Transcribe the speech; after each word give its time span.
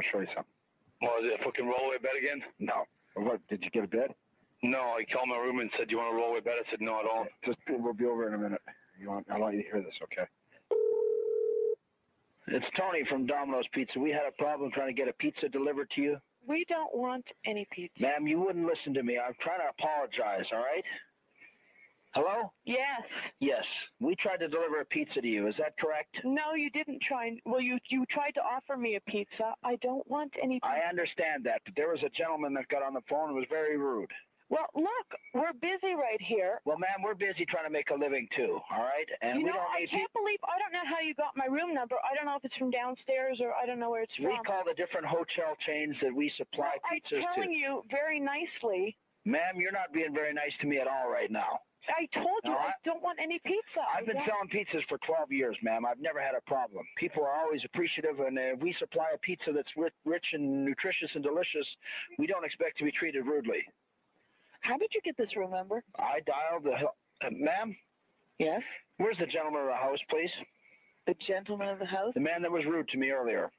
Want 0.00 0.04
to 0.04 0.10
show 0.10 0.20
you 0.20 0.26
something. 0.26 0.44
Oh, 1.02 1.24
is 1.24 1.30
it 1.30 1.40
a 1.40 1.44
fucking 1.44 1.64
rollaway 1.64 2.02
bed 2.02 2.12
again? 2.18 2.42
No. 2.58 2.84
What? 3.14 3.40
Did 3.48 3.64
you 3.64 3.70
get 3.70 3.84
a 3.84 3.88
bed? 3.88 4.14
No, 4.62 4.78
I 4.80 5.04
called 5.10 5.28
my 5.28 5.38
room 5.38 5.60
and 5.60 5.70
said, 5.76 5.90
"You 5.90 5.98
want 5.98 6.14
a 6.14 6.20
rollaway 6.20 6.44
bed?" 6.44 6.56
I 6.64 6.70
said, 6.70 6.80
"No, 6.80 6.96
I 6.96 7.02
don't." 7.02 7.28
Just 7.44 7.58
we'll 7.68 7.94
be 7.94 8.04
over 8.04 8.28
in 8.28 8.34
a 8.34 8.38
minute. 8.38 8.60
You 8.98 9.08
want? 9.08 9.26
I 9.30 9.38
want 9.38 9.54
you 9.54 9.62
to 9.62 9.68
hear 9.68 9.80
this, 9.82 9.98
okay? 10.02 10.26
It's 12.46 12.68
Tony 12.70 13.04
from 13.04 13.26
Domino's 13.26 13.68
Pizza. 13.68 13.98
We 13.98 14.10
had 14.10 14.24
a 14.26 14.32
problem 14.32 14.70
trying 14.70 14.88
to 14.88 14.92
get 14.92 15.08
a 15.08 15.12
pizza 15.12 15.48
delivered 15.48 15.90
to 15.90 16.02
you. 16.02 16.16
We 16.46 16.64
don't 16.64 16.94
want 16.94 17.30
any 17.44 17.66
pizza. 17.70 18.02
Ma'am, 18.02 18.26
you 18.26 18.40
wouldn't 18.40 18.66
listen 18.66 18.92
to 18.94 19.02
me. 19.02 19.18
I'm 19.18 19.34
trying 19.38 19.60
to 19.60 19.68
apologize, 19.68 20.50
all 20.52 20.58
right? 20.58 20.84
Hello? 22.12 22.52
Yes. 22.64 23.02
Yes. 23.38 23.66
We 24.00 24.16
tried 24.16 24.38
to 24.40 24.48
deliver 24.48 24.80
a 24.80 24.84
pizza 24.84 25.20
to 25.20 25.28
you. 25.28 25.46
Is 25.46 25.56
that 25.58 25.78
correct? 25.78 26.20
No, 26.24 26.54
you 26.54 26.68
didn't 26.70 27.00
try. 27.00 27.26
and- 27.26 27.40
Well, 27.44 27.60
you 27.60 27.78
you 27.88 28.04
tried 28.06 28.34
to 28.34 28.42
offer 28.42 28.76
me 28.76 28.96
a 28.96 29.00
pizza. 29.00 29.54
I 29.62 29.76
don't 29.76 30.06
want 30.08 30.34
any. 30.42 30.58
I 30.64 30.80
understand 30.80 31.44
that, 31.44 31.62
but 31.64 31.76
there 31.76 31.88
was 31.88 32.02
a 32.02 32.08
gentleman 32.08 32.52
that 32.54 32.66
got 32.68 32.82
on 32.82 32.94
the 32.94 33.00
phone 33.02 33.28
and 33.28 33.36
was 33.36 33.46
very 33.48 33.76
rude. 33.76 34.10
Well, 34.48 34.66
look, 34.74 35.14
we're 35.34 35.52
busy 35.52 35.94
right 35.94 36.20
here. 36.20 36.60
Well, 36.64 36.76
ma'am, 36.78 37.02
we're 37.04 37.14
busy 37.14 37.46
trying 37.46 37.62
to 37.66 37.70
make 37.70 37.90
a 37.90 37.94
living 37.94 38.26
too. 38.32 38.60
All 38.72 38.80
right, 38.82 39.08
and 39.22 39.38
you 39.38 39.44
we 39.44 39.50
know, 39.52 39.58
don't 39.58 39.70
I 39.70 39.78
need 39.82 39.90
can't 39.90 40.12
believe 40.12 40.40
I 40.42 40.58
don't 40.58 40.72
know 40.72 40.84
how 40.84 40.98
you 40.98 41.14
got 41.14 41.36
my 41.36 41.44
room 41.46 41.72
number. 41.72 41.94
I 42.10 42.16
don't 42.16 42.26
know 42.26 42.34
if 42.34 42.44
it's 42.44 42.56
from 42.56 42.70
downstairs 42.70 43.40
or 43.40 43.54
I 43.54 43.64
don't 43.66 43.78
know 43.78 43.90
where 43.90 44.02
it's 44.02 44.16
from. 44.16 44.26
We 44.26 44.38
call 44.38 44.64
the 44.64 44.74
different 44.74 45.06
hotel 45.06 45.54
chains 45.60 46.00
that 46.00 46.12
we 46.12 46.28
supply 46.28 46.72
Well, 46.82 46.90
I'm 46.90 47.00
telling 47.22 47.50
to. 47.50 47.56
you 47.56 47.84
very 47.88 48.18
nicely. 48.18 48.96
Ma'am, 49.24 49.60
you're 49.60 49.70
not 49.70 49.92
being 49.92 50.12
very 50.12 50.32
nice 50.32 50.58
to 50.58 50.66
me 50.66 50.78
at 50.78 50.88
all 50.88 51.08
right 51.08 51.30
now. 51.30 51.60
I 51.96 52.06
told 52.06 52.40
you 52.44 52.52
I 52.52 52.72
don't 52.84 53.02
want 53.02 53.18
any 53.20 53.38
pizza. 53.40 53.80
I've 53.94 54.06
been 54.06 54.20
selling 54.20 54.48
pizzas 54.48 54.84
for 54.88 54.98
12 54.98 55.32
years, 55.32 55.56
ma'am. 55.62 55.84
I've 55.86 56.00
never 56.00 56.20
had 56.20 56.34
a 56.34 56.40
problem. 56.42 56.84
People 56.96 57.24
are 57.24 57.32
always 57.40 57.64
appreciative, 57.64 58.20
and 58.20 58.38
if 58.38 58.60
we 58.60 58.72
supply 58.72 59.06
a 59.14 59.18
pizza 59.18 59.52
that's 59.52 59.76
ri- 59.76 59.90
rich 60.04 60.32
and 60.34 60.64
nutritious 60.64 61.14
and 61.14 61.24
delicious, 61.24 61.76
we 62.18 62.26
don't 62.26 62.44
expect 62.44 62.78
to 62.78 62.84
be 62.84 62.90
treated 62.92 63.26
rudely. 63.26 63.64
How 64.60 64.76
did 64.76 64.94
you 64.94 65.00
get 65.02 65.16
this 65.16 65.36
room 65.36 65.50
number? 65.52 65.82
I 65.98 66.20
dialed 66.20 66.64
the. 66.64 66.88
Uh, 67.22 67.30
ma'am, 67.32 67.76
Yes. 68.38 68.62
where's 68.96 69.18
the 69.18 69.26
gentleman 69.26 69.62
of 69.62 69.68
the 69.68 69.74
house, 69.74 70.00
please? 70.08 70.32
The 71.06 71.14
gentleman 71.14 71.68
of 71.68 71.78
the 71.78 71.86
house? 71.86 72.14
The 72.14 72.20
man 72.20 72.42
that 72.42 72.50
was 72.52 72.64
rude 72.66 72.88
to 72.88 72.98
me 72.98 73.10
earlier. 73.10 73.50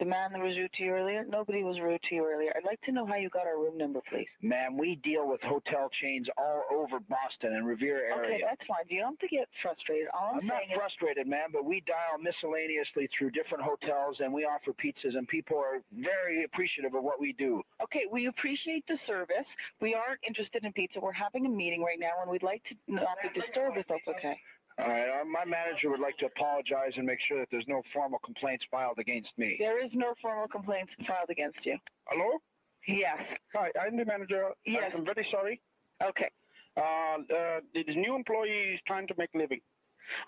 The 0.00 0.06
man 0.06 0.32
that 0.32 0.40
was 0.40 0.56
rude 0.56 0.72
to 0.72 0.84
you 0.84 0.92
earlier? 0.92 1.26
Nobody 1.28 1.62
was 1.62 1.78
rude 1.78 2.02
to 2.04 2.14
you 2.14 2.24
earlier. 2.24 2.54
I'd 2.56 2.64
like 2.64 2.80
to 2.82 2.90
know 2.90 3.04
how 3.04 3.16
you 3.16 3.28
got 3.28 3.46
our 3.46 3.58
room 3.58 3.76
number, 3.76 4.00
please. 4.08 4.30
Ma'am, 4.40 4.78
we 4.78 4.96
deal 4.96 5.28
with 5.28 5.42
hotel 5.42 5.90
chains 5.90 6.30
all 6.38 6.62
over 6.72 7.00
Boston 7.00 7.54
and 7.54 7.66
Revere 7.66 8.06
area. 8.06 8.36
Okay, 8.36 8.42
that's 8.42 8.64
fine. 8.64 8.78
You 8.88 9.00
don't 9.00 9.20
have 9.20 9.28
to 9.28 9.28
get 9.28 9.48
frustrated. 9.60 10.08
All 10.18 10.30
I'm, 10.36 10.40
I'm 10.40 10.46
not 10.46 10.62
frustrated, 10.74 11.26
ma'am, 11.26 11.50
but 11.52 11.66
we 11.66 11.82
dial 11.82 12.16
miscellaneously 12.18 13.08
through 13.08 13.32
different 13.32 13.62
hotels 13.62 14.20
and 14.20 14.32
we 14.32 14.46
offer 14.46 14.72
pizzas, 14.72 15.16
and 15.16 15.28
people 15.28 15.58
are 15.58 15.82
very 15.92 16.44
appreciative 16.44 16.94
of 16.94 17.04
what 17.04 17.20
we 17.20 17.34
do. 17.34 17.62
Okay, 17.82 18.06
we 18.10 18.24
appreciate 18.24 18.86
the 18.86 18.96
service. 18.96 19.48
We 19.82 19.92
aren't 19.92 20.20
interested 20.26 20.64
in 20.64 20.72
pizza. 20.72 20.98
We're 20.98 21.12
having 21.12 21.44
a 21.44 21.50
meeting 21.50 21.82
right 21.84 22.00
now, 22.00 22.22
and 22.22 22.30
we'd 22.30 22.42
like 22.42 22.64
to 22.64 22.74
not 22.88 23.18
be 23.22 23.28
disturbed 23.38 23.76
if 23.76 23.86
that's 23.86 24.08
okay. 24.08 24.40
All 24.80 24.88
right, 24.88 25.20
uh, 25.20 25.24
my 25.24 25.44
manager 25.44 25.90
would 25.90 26.00
like 26.00 26.16
to 26.18 26.26
apologize 26.26 26.96
and 26.96 27.06
make 27.06 27.20
sure 27.20 27.38
that 27.38 27.48
there's 27.50 27.68
no 27.68 27.82
formal 27.92 28.18
complaints 28.20 28.66
filed 28.70 28.98
against 28.98 29.36
me. 29.36 29.56
There 29.58 29.82
is 29.84 29.94
no 29.94 30.14
formal 30.22 30.48
complaints 30.48 30.94
filed 31.06 31.28
against 31.28 31.66
you. 31.66 31.76
Hello? 32.06 32.38
Yes. 32.86 33.22
Hi, 33.54 33.70
I'm 33.80 33.96
the 33.96 34.06
manager. 34.06 34.48
Yes. 34.64 34.92
I'm 34.94 35.04
very 35.04 35.24
sorry. 35.24 35.60
Okay. 36.02 36.30
Uh, 36.76 36.80
uh, 36.80 37.60
this 37.74 37.94
new 37.94 38.14
employee 38.14 38.74
is 38.74 38.80
trying 38.86 39.06
to 39.08 39.14
make 39.18 39.28
a 39.34 39.38
living. 39.38 39.60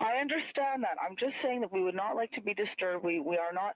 I 0.00 0.14
understand 0.16 0.82
that. 0.82 0.96
I'm 1.04 1.16
just 1.16 1.40
saying 1.40 1.60
that 1.62 1.72
we 1.72 1.82
would 1.82 1.94
not 1.94 2.16
like 2.16 2.32
to 2.32 2.40
be 2.40 2.54
disturbed. 2.54 3.04
We 3.04 3.20
we 3.20 3.36
are 3.38 3.52
not, 3.52 3.74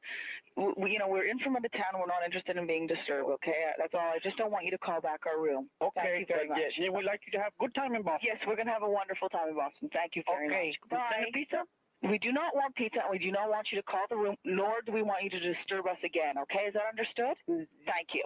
we, 0.77 0.93
you 0.93 0.99
know, 0.99 1.09
we're 1.09 1.27
in 1.27 1.39
from 1.39 1.57
out 1.57 1.65
of 1.65 1.73
town. 1.73 1.95
We're 1.95 2.07
not 2.07 2.25
interested 2.25 2.57
in 2.57 2.67
being 2.67 2.87
disturbed. 2.87 3.29
Okay, 3.35 3.55
that's 3.79 3.95
all. 3.95 4.01
I 4.01 4.19
just 4.23 4.37
don't 4.37 4.51
want 4.51 4.65
you 4.65 4.71
to 4.73 4.79
call 4.79 5.01
back 5.01 5.21
our 5.27 5.41
room. 5.41 5.69
Okay. 5.83 6.01
Thank 6.03 6.21
you 6.21 6.27
very 6.35 6.47
uh, 6.47 6.51
much. 6.51 6.59
Yes, 6.61 6.73
we 6.79 6.89
would 6.89 7.05
like 7.05 7.21
you 7.27 7.33
to 7.33 7.39
have 7.39 7.53
a 7.59 7.63
good 7.63 7.75
time 7.75 7.95
in 7.95 8.03
Boston. 8.03 8.29
Yes, 8.33 8.47
we're 8.47 8.57
gonna 8.57 8.73
have 8.73 8.83
a 8.83 8.91
wonderful 8.91 9.29
time 9.29 9.49
in 9.49 9.57
Boston. 9.57 9.89
Thank 9.93 10.17
you 10.17 10.23
very 10.27 10.47
Okay. 10.49 10.67
much. 10.69 10.81
Goodbye. 10.83 11.11
Send 11.21 11.33
pizza? 11.33 11.63
We 12.03 12.19
do 12.19 12.31
not 12.31 12.55
want 12.55 12.75
pizza, 12.75 13.01
and 13.01 13.11
we 13.11 13.19
do 13.19 13.33
not 13.33 13.49
want 13.49 13.73
you 13.73 13.79
to 13.79 13.83
call 13.83 14.05
the 14.09 14.17
room, 14.17 14.37
nor 14.45 14.83
do 14.85 14.93
we 14.93 15.03
want 15.03 15.23
you 15.25 15.31
to 15.31 15.41
disturb 15.41 15.87
us 15.87 15.99
again. 16.05 16.37
Okay, 16.43 16.67
is 16.67 16.75
that 16.75 16.83
understood? 16.91 17.37
Thank 17.47 18.15
you. 18.15 18.23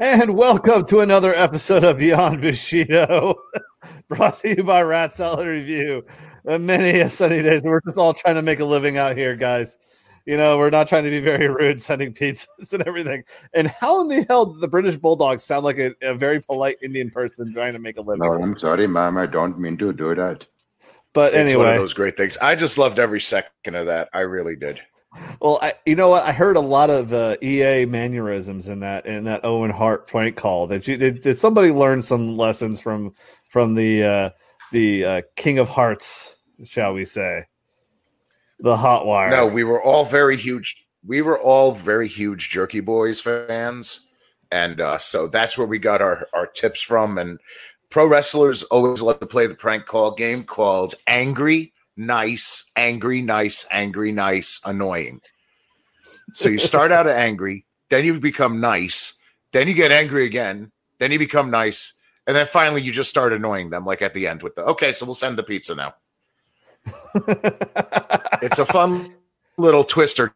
And 0.00 0.34
welcome 0.34 0.86
to 0.86 1.00
another 1.00 1.34
episode 1.34 1.84
of 1.84 1.98
Beyond 1.98 2.40
Bushido, 2.40 3.34
brought 4.08 4.38
to 4.38 4.56
you 4.56 4.64
by 4.64 4.80
Rat 4.80 5.12
Salad 5.12 5.46
Review. 5.46 6.06
Uh, 6.48 6.56
many 6.56 7.00
a 7.00 7.10
sunny 7.10 7.42
days, 7.42 7.60
we're 7.62 7.82
just 7.82 7.98
all 7.98 8.14
trying 8.14 8.36
to 8.36 8.42
make 8.42 8.60
a 8.60 8.64
living 8.64 8.96
out 8.96 9.14
here, 9.14 9.36
guys. 9.36 9.76
You 10.24 10.38
know, 10.38 10.56
we're 10.56 10.70
not 10.70 10.88
trying 10.88 11.04
to 11.04 11.10
be 11.10 11.20
very 11.20 11.48
rude, 11.48 11.82
sending 11.82 12.14
pizzas 12.14 12.72
and 12.72 12.82
everything. 12.84 13.24
And 13.52 13.68
how 13.68 14.00
in 14.00 14.08
the 14.08 14.24
hell 14.26 14.46
did 14.46 14.62
the 14.62 14.68
British 14.68 14.96
Bulldogs 14.96 15.44
sound 15.44 15.66
like 15.66 15.78
a, 15.78 15.94
a 16.00 16.14
very 16.14 16.40
polite 16.40 16.78
Indian 16.80 17.10
person 17.10 17.52
trying 17.52 17.74
to 17.74 17.78
make 17.78 17.98
a 17.98 18.00
living? 18.00 18.22
No, 18.22 18.32
I'm 18.32 18.56
sorry, 18.56 18.86
ma'am. 18.86 19.18
I 19.18 19.26
don't 19.26 19.58
mean 19.58 19.76
to 19.76 19.92
do 19.92 20.14
that. 20.14 20.46
But 21.12 21.34
It's 21.34 21.54
one 21.54 21.66
of 21.66 21.72
anyway, 21.72 21.76
those 21.76 21.92
great 21.92 22.16
things. 22.16 22.38
I 22.38 22.54
just 22.54 22.78
loved 22.78 22.98
every 22.98 23.20
second 23.20 23.74
of 23.74 23.84
that. 23.84 24.08
I 24.14 24.20
really 24.20 24.56
did. 24.56 24.80
Well, 25.40 25.58
I, 25.60 25.74
you 25.86 25.96
know 25.96 26.10
what? 26.10 26.24
I 26.24 26.32
heard 26.32 26.56
a 26.56 26.60
lot 26.60 26.90
of 26.90 27.12
uh, 27.12 27.36
EA 27.42 27.84
mannerisms 27.84 28.68
in 28.68 28.80
that 28.80 29.06
in 29.06 29.24
that 29.24 29.44
Owen 29.44 29.70
Hart 29.70 30.06
prank 30.06 30.36
call. 30.36 30.66
Did 30.68 30.86
you 30.86 30.96
did, 30.96 31.22
did 31.22 31.38
somebody 31.38 31.70
learn 31.70 32.02
some 32.02 32.36
lessons 32.36 32.80
from 32.80 33.14
from 33.48 33.74
the 33.74 34.04
uh, 34.04 34.30
the 34.70 35.04
uh, 35.04 35.22
King 35.36 35.58
of 35.58 35.68
Harts, 35.68 36.36
shall 36.64 36.92
we 36.92 37.04
say, 37.04 37.44
the 38.60 38.76
Hot 38.76 39.06
Wire? 39.06 39.30
No, 39.30 39.46
we 39.46 39.64
were 39.64 39.82
all 39.82 40.04
very 40.04 40.36
huge. 40.36 40.86
We 41.04 41.22
were 41.22 41.40
all 41.40 41.72
very 41.72 42.06
huge 42.06 42.50
Jerky 42.50 42.80
Boys 42.80 43.20
fans, 43.20 44.06
and 44.52 44.80
uh, 44.80 44.98
so 44.98 45.26
that's 45.26 45.58
where 45.58 45.66
we 45.66 45.78
got 45.78 46.00
our 46.00 46.28
our 46.32 46.46
tips 46.46 46.80
from. 46.80 47.18
And 47.18 47.40
pro 47.90 48.06
wrestlers 48.06 48.62
always 48.64 49.02
love 49.02 49.18
to 49.20 49.26
play 49.26 49.46
the 49.46 49.54
prank 49.56 49.86
call 49.86 50.12
game 50.12 50.44
called 50.44 50.94
Angry, 51.08 51.69
Nice, 51.96 52.70
Angry, 52.76 53.22
Nice, 53.22 53.66
Angry, 53.70 54.12
Nice, 54.12 54.60
Annoying. 54.64 55.20
So 56.32 56.48
you 56.48 56.58
start 56.58 56.92
out 56.92 57.06
angry, 57.26 57.66
then 57.88 58.04
you 58.04 58.20
become 58.20 58.60
nice, 58.60 59.14
then 59.52 59.66
you 59.68 59.74
get 59.74 59.90
angry 59.90 60.26
again, 60.26 60.70
then 60.98 61.10
you 61.10 61.18
become 61.18 61.50
nice, 61.50 61.94
and 62.26 62.36
then 62.36 62.46
finally 62.46 62.82
you 62.82 62.92
just 62.92 63.10
start 63.10 63.32
annoying 63.32 63.70
them, 63.70 63.84
like 63.84 64.02
at 64.02 64.14
the 64.14 64.26
end 64.26 64.42
with 64.42 64.54
the 64.54 64.64
okay, 64.64 64.92
so 64.92 65.06
we'll 65.06 65.14
send 65.14 65.36
the 65.36 65.42
pizza 65.42 65.74
now. 65.74 65.94
It's 68.42 68.58
a 68.58 68.64
fun 68.64 69.12
little 69.58 69.84
twister. 69.84 70.32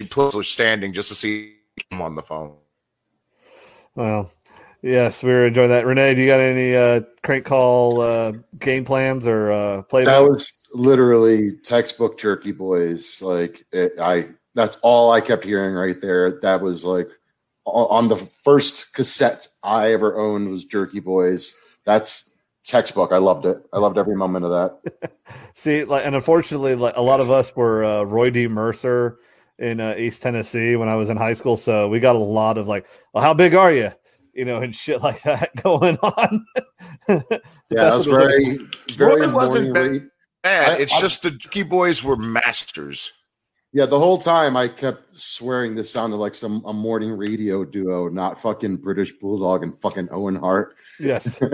People 0.00 0.36
are 0.36 0.42
standing 0.42 0.92
just 0.92 1.08
to 1.08 1.14
see 1.14 1.54
him 1.90 2.02
on 2.02 2.16
the 2.16 2.22
phone. 2.22 2.56
well, 3.94 4.30
yes, 4.82 5.22
we 5.22 5.30
were 5.30 5.46
enjoying 5.46 5.70
that. 5.70 5.86
Renee, 5.86 6.14
do 6.14 6.20
you 6.20 6.26
got 6.26 6.40
any 6.40 6.74
uh, 6.74 7.00
crank 7.22 7.44
call 7.44 8.00
uh, 8.00 8.32
game 8.58 8.84
plans 8.84 9.26
or 9.26 9.52
uh, 9.52 9.82
play? 9.82 10.04
That 10.04 10.20
was 10.20 10.68
literally 10.74 11.52
textbook 11.64 12.18
Jerky 12.18 12.52
Boys. 12.52 13.22
Like 13.22 13.64
it, 13.72 13.92
I, 14.00 14.28
that's 14.54 14.76
all 14.82 15.12
I 15.12 15.20
kept 15.20 15.44
hearing 15.44 15.74
right 15.74 16.00
there. 16.00 16.40
That 16.40 16.60
was 16.60 16.84
like 16.84 17.08
on 17.64 18.08
the 18.08 18.16
first 18.16 18.94
cassette 18.94 19.46
I 19.62 19.92
ever 19.92 20.18
owned 20.18 20.50
was 20.50 20.64
Jerky 20.64 21.00
Boys. 21.00 21.56
That's 21.84 22.38
textbook. 22.64 23.12
I 23.12 23.18
loved 23.18 23.46
it. 23.46 23.58
I 23.72 23.78
loved 23.78 23.98
every 23.98 24.14
moment 24.14 24.44
of 24.44 24.50
that. 24.50 25.12
See, 25.54 25.84
like, 25.84 26.06
and 26.06 26.14
unfortunately, 26.14 26.74
like 26.74 26.96
a 26.96 27.02
lot 27.02 27.20
of 27.20 27.30
us 27.30 27.54
were 27.56 27.84
uh, 27.84 28.02
Roy 28.02 28.30
D. 28.30 28.46
Mercer 28.46 29.18
in 29.58 29.80
uh, 29.80 29.94
East 29.98 30.22
Tennessee 30.22 30.76
when 30.76 30.88
I 30.88 30.94
was 30.94 31.10
in 31.10 31.16
high 31.16 31.32
school, 31.32 31.56
so 31.56 31.88
we 31.88 31.98
got 31.98 32.14
a 32.14 32.20
lot 32.20 32.58
of 32.58 32.68
like, 32.68 32.86
"Well, 33.12 33.24
how 33.24 33.34
big 33.34 33.54
are 33.54 33.72
you?" 33.72 33.92
You 34.38 34.44
know, 34.44 34.62
and 34.62 34.74
shit 34.74 35.02
like 35.02 35.20
that 35.24 35.50
going 35.64 35.96
on. 35.98 36.46
Yeah, 37.08 37.18
that 37.70 37.92
was 37.94 38.06
very, 38.06 38.58
very 38.92 39.26
wasn't 39.26 39.74
morning 39.74 40.08
bad. 40.44 40.68
I- 40.68 40.76
it's 40.78 40.94
I- 40.94 41.00
just 41.00 41.24
the 41.24 41.32
Jerky 41.32 41.64
Boys 41.64 42.04
were 42.04 42.16
masters. 42.16 43.10
Yeah, 43.72 43.84
the 43.84 43.98
whole 43.98 44.16
time 44.16 44.56
I 44.56 44.66
kept 44.68 45.02
swearing 45.20 45.74
this 45.74 45.90
sounded 45.92 46.16
like 46.16 46.34
some 46.34 46.62
a 46.64 46.72
morning 46.72 47.12
radio 47.12 47.64
duo, 47.66 48.08
not 48.08 48.40
fucking 48.40 48.78
British 48.78 49.12
Bulldog 49.12 49.62
and 49.62 49.78
fucking 49.78 50.08
Owen 50.10 50.36
Hart. 50.36 50.74
yes, 50.98 51.38
doing 51.38 51.52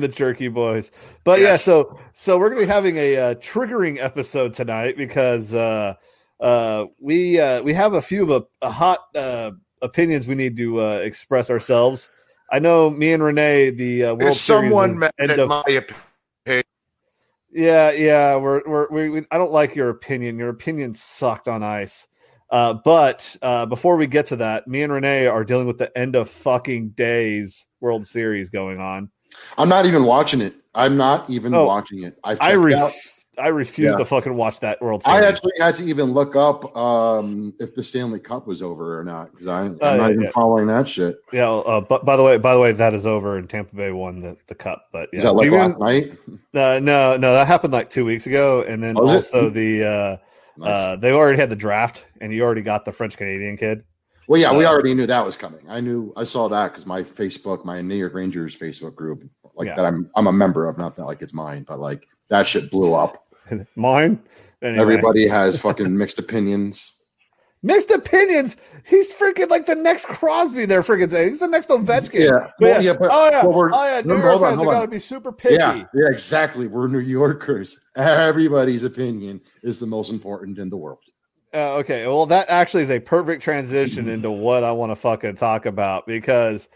the 0.00 0.10
Jerky 0.10 0.48
Boys. 0.48 0.90
But 1.24 1.40
yeah, 1.40 1.56
so 1.56 1.98
so 2.12 2.38
we're 2.38 2.48
gonna 2.48 2.62
be 2.62 2.66
having 2.66 2.96
a 2.96 3.16
uh, 3.16 3.34
triggering 3.34 3.98
episode 4.02 4.54
tonight 4.54 4.96
because 4.96 5.52
uh, 5.52 5.94
uh, 6.40 6.86
we 6.98 7.38
uh, 7.38 7.60
we 7.62 7.74
have 7.74 7.92
a 7.94 8.00
few 8.02 8.22
of 8.22 8.30
a, 8.62 8.66
a 8.66 8.70
hot 8.70 9.00
uh, 9.14 9.50
opinions 9.82 10.26
we 10.26 10.34
need 10.34 10.56
to 10.56 10.80
uh, 10.80 10.94
express 10.96 11.50
ourselves. 11.50 12.10
I 12.50 12.58
know 12.58 12.90
me 12.90 13.12
and 13.12 13.22
Renee, 13.22 13.70
the 13.70 14.04
uh, 14.04 14.14
World 14.14 14.22
If 14.32 14.34
someone 14.34 14.90
Series 14.90 15.00
met 15.00 15.14
end 15.18 15.30
at 15.32 15.40
of 15.40 15.48
my 15.48 15.62
opinion, 15.66 16.64
Yeah, 17.50 17.90
yeah, 17.92 18.36
we're, 18.36 18.62
we're 18.66 18.88
we 18.90 19.08
we 19.10 19.26
I 19.30 19.38
don't 19.38 19.52
like 19.52 19.74
your 19.74 19.88
opinion. 19.88 20.38
Your 20.38 20.50
opinion 20.50 20.94
sucked 20.94 21.48
on 21.48 21.62
ice. 21.62 22.06
Uh, 22.50 22.74
but 22.74 23.36
uh, 23.42 23.66
before 23.66 23.96
we 23.96 24.06
get 24.06 24.26
to 24.26 24.36
that, 24.36 24.68
me 24.68 24.82
and 24.82 24.92
Renee 24.92 25.26
are 25.26 25.44
dealing 25.44 25.66
with 25.66 25.78
the 25.78 25.96
end 25.98 26.14
of 26.14 26.28
fucking 26.28 26.90
days 26.90 27.66
World 27.80 28.06
Series 28.06 28.50
going 28.50 28.78
on. 28.78 29.10
I'm 29.58 29.68
not 29.68 29.86
even 29.86 30.04
watching 30.04 30.40
it. 30.40 30.54
I'm 30.74 30.96
not 30.96 31.28
even 31.28 31.54
Oh, 31.54 31.64
watching 31.66 32.04
it. 32.04 32.18
I've 32.22 32.40
I 32.40 32.50
checked 32.52 32.60
ref- 32.60 32.78
out. 32.78 32.92
I 33.38 33.48
refuse 33.48 33.90
Yeah. 33.92 33.96
to 33.98 34.04
fucking 34.04 34.34
watch 34.34 34.60
that 34.60 34.80
World 34.80 35.02
Series. 35.02 35.22
I 35.22 35.28
actually 35.28 35.52
had 35.60 35.74
to 35.76 35.84
even 35.84 36.06
look 36.12 36.36
up 36.36 36.74
um, 36.76 37.52
if 37.60 37.74
the 37.74 37.82
Stanley 37.82 38.18
Cup 38.20 38.46
was 38.46 38.62
over 38.62 38.98
or 38.98 39.04
not 39.04 39.30
because 39.32 39.46
I'm 39.46 39.78
Oh, 39.82 39.96
not 39.96 40.06
yeah, 40.06 40.10
even 40.10 40.22
yeah. 40.22 40.30
following 40.30 40.66
that 40.68 40.88
shit. 40.88 41.18
yeah. 41.32 41.50
Uh, 41.50 41.80
but 41.80 42.04
by 42.04 42.16
the 42.16 42.22
way, 42.22 42.38
by 42.38 42.54
the 42.54 42.60
way, 42.60 42.72
that 42.72 42.94
is 42.94 43.04
over, 43.06 43.36
and 43.36 43.48
Tampa 43.48 43.74
Bay 43.76 43.90
won 43.92 44.20
the, 44.20 44.36
the 44.46 44.54
cup. 44.54 44.86
But 44.92 45.10
yeah, 45.12 45.18
Is 45.18 45.22
that 45.24 45.32
like 45.32 45.46
Even- 45.46 45.58
last 45.58 45.80
night? 45.80 46.16
uh, 46.54 46.80
no, 46.82 47.16
no, 47.16 47.32
that 47.32 47.46
happened 47.46 47.72
like 47.72 47.90
two 47.90 48.04
weeks 48.04 48.26
ago, 48.26 48.62
and 48.66 48.82
then 48.82 48.94
Was 48.94 49.12
it? 49.12 49.16
also 49.16 49.50
the 49.50 49.84
uh, 49.84 50.16
Nice. 50.58 50.80
uh, 50.80 50.96
they 50.96 51.12
already 51.12 51.38
had 51.38 51.50
the 51.50 51.56
draft, 51.56 52.04
and 52.22 52.32
you 52.32 52.42
already 52.42 52.62
got 52.62 52.84
the 52.86 52.92
French 52.92 53.18
Canadian 53.18 53.58
kid. 53.58 53.84
well, 54.28 54.40
yeah, 54.40 54.56
we 54.56 54.64
uh, 54.64 54.70
already 54.70 54.94
knew 54.94 55.06
that 55.06 55.24
was 55.24 55.36
coming. 55.36 55.60
I 55.68 55.80
knew 55.82 56.14
I 56.16 56.24
saw 56.24 56.48
that 56.48 56.68
because 56.72 56.86
my 56.86 57.02
Facebook, 57.02 57.66
my 57.66 57.82
New 57.82 57.94
York 57.96 58.14
Rangers 58.14 58.56
Facebook 58.58 58.94
group, 58.94 59.22
like 59.54 59.68
that 59.76 59.84
I'm 59.84 60.10
I'm 60.16 60.26
a 60.26 60.32
member 60.32 60.66
of. 60.66 60.78
Not 60.78 60.94
that 60.96 61.04
like 61.04 61.20
it's 61.20 61.34
mine, 61.34 61.64
but 61.68 61.78
like 61.80 62.06
that 62.28 62.46
shit 62.46 62.70
blew 62.70 62.94
up. 62.94 63.25
Mine. 63.76 64.20
Anyway. 64.62 64.80
Everybody 64.80 65.28
has 65.28 65.60
fucking 65.60 65.96
mixed 65.96 66.18
opinions. 66.18 66.92
Mixed 67.62 67.90
opinions. 67.90 68.56
He's 68.86 69.12
freaking 69.12 69.48
like 69.50 69.66
the 69.66 69.74
next 69.74 70.06
Crosby. 70.06 70.66
They're 70.66 70.82
freaking 70.82 71.10
saying 71.10 71.28
he's 71.30 71.40
the 71.40 71.48
next 71.48 71.68
Ovechkin. 71.68 72.20
Yeah, 72.20 72.50
But 72.58 72.60
well, 72.60 72.82
yeah, 72.84 72.92
but 72.98 73.10
oh 73.12 73.28
yeah, 73.30 73.44
well, 73.44 73.70
oh 73.72 73.84
yeah. 73.86 74.00
New 74.02 74.14
remember, 74.14 74.28
York 74.28 74.32
hold 74.38 74.42
on, 74.44 74.50
fans 74.50 74.60
are 74.60 74.68
on. 74.68 74.74
gotta 74.74 74.88
be 74.88 74.98
super 74.98 75.32
picky. 75.32 75.54
yeah, 75.54 75.84
yeah, 75.94 76.06
exactly. 76.08 76.68
We're 76.68 76.86
New 76.86 77.00
Yorkers. 77.00 77.90
Everybody's 77.96 78.84
opinion 78.84 79.40
is 79.62 79.78
the 79.78 79.86
most 79.86 80.10
important 80.12 80.58
in 80.58 80.68
the 80.68 80.76
world. 80.76 81.02
Uh, 81.54 81.74
okay, 81.76 82.06
well, 82.06 82.26
that 82.26 82.48
actually 82.50 82.82
is 82.82 82.90
a 82.90 83.00
perfect 83.00 83.42
transition 83.42 84.08
into 84.10 84.30
what 84.30 84.62
I 84.62 84.72
want 84.72 84.90
to 84.92 84.96
fucking 84.96 85.36
talk 85.36 85.66
about 85.66 86.06
because 86.06 86.68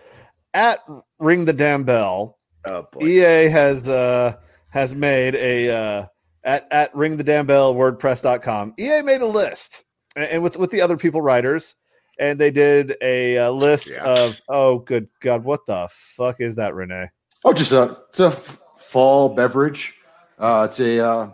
at 0.55 0.79
Ring 1.19 1.45
the 1.45 1.53
Damn 1.53 1.85
Bell, 1.85 2.37
Oh. 2.69 2.87
EA 3.01 3.49
has 3.49 3.89
uh 3.89 4.35
has 4.69 4.95
made 4.95 5.35
a 5.37 5.71
uh 5.71 6.07
at 6.45 6.67
at 6.73 6.95
ring 6.95 7.17
the 7.17 7.25
damn 7.25 7.47
bell 7.47 7.75
wordpress.com. 7.75 8.75
EA 8.79 9.03
made 9.03 9.21
a 9.21 9.27
list 9.27 9.85
and, 10.17 10.25
and 10.31 10.43
with 10.43 10.57
with 10.57 10.71
the 10.71 10.81
other 10.81 10.97
people 10.97 11.21
writers 11.21 11.77
and 12.19 12.39
they 12.39 12.51
did 12.51 12.97
a, 13.03 13.39
uh 13.39 13.51
list 13.51 13.91
Yeah. 13.91 14.05
of 14.05 14.41
oh 14.49 14.79
good 14.79 15.09
god 15.21 15.45
what 15.45 15.65
the 15.67 15.89
fuck 15.91 16.41
is 16.41 16.55
that 16.57 16.75
Renee? 16.75 17.07
Oh, 17.45 17.53
just 17.53 17.73
a 17.73 17.97
it's 18.11 18.21
a 18.21 18.27
f- 18.29 18.61
fall 18.77 19.29
beverage. 19.31 19.99
Uh, 20.39 20.67
it's 20.69 20.81
a 20.81 21.07
uh, 21.07 21.31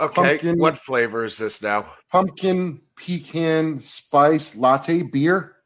Okay, 0.00 0.14
Pumpkin- 0.38 0.58
what 0.60 0.78
flavor 0.78 1.24
is 1.24 1.36
this 1.36 1.60
now? 1.60 1.84
pumpkin 2.12 2.80
pecan 2.96 3.80
spice 3.80 4.56
latte 4.56 5.02
beer. 5.02 5.56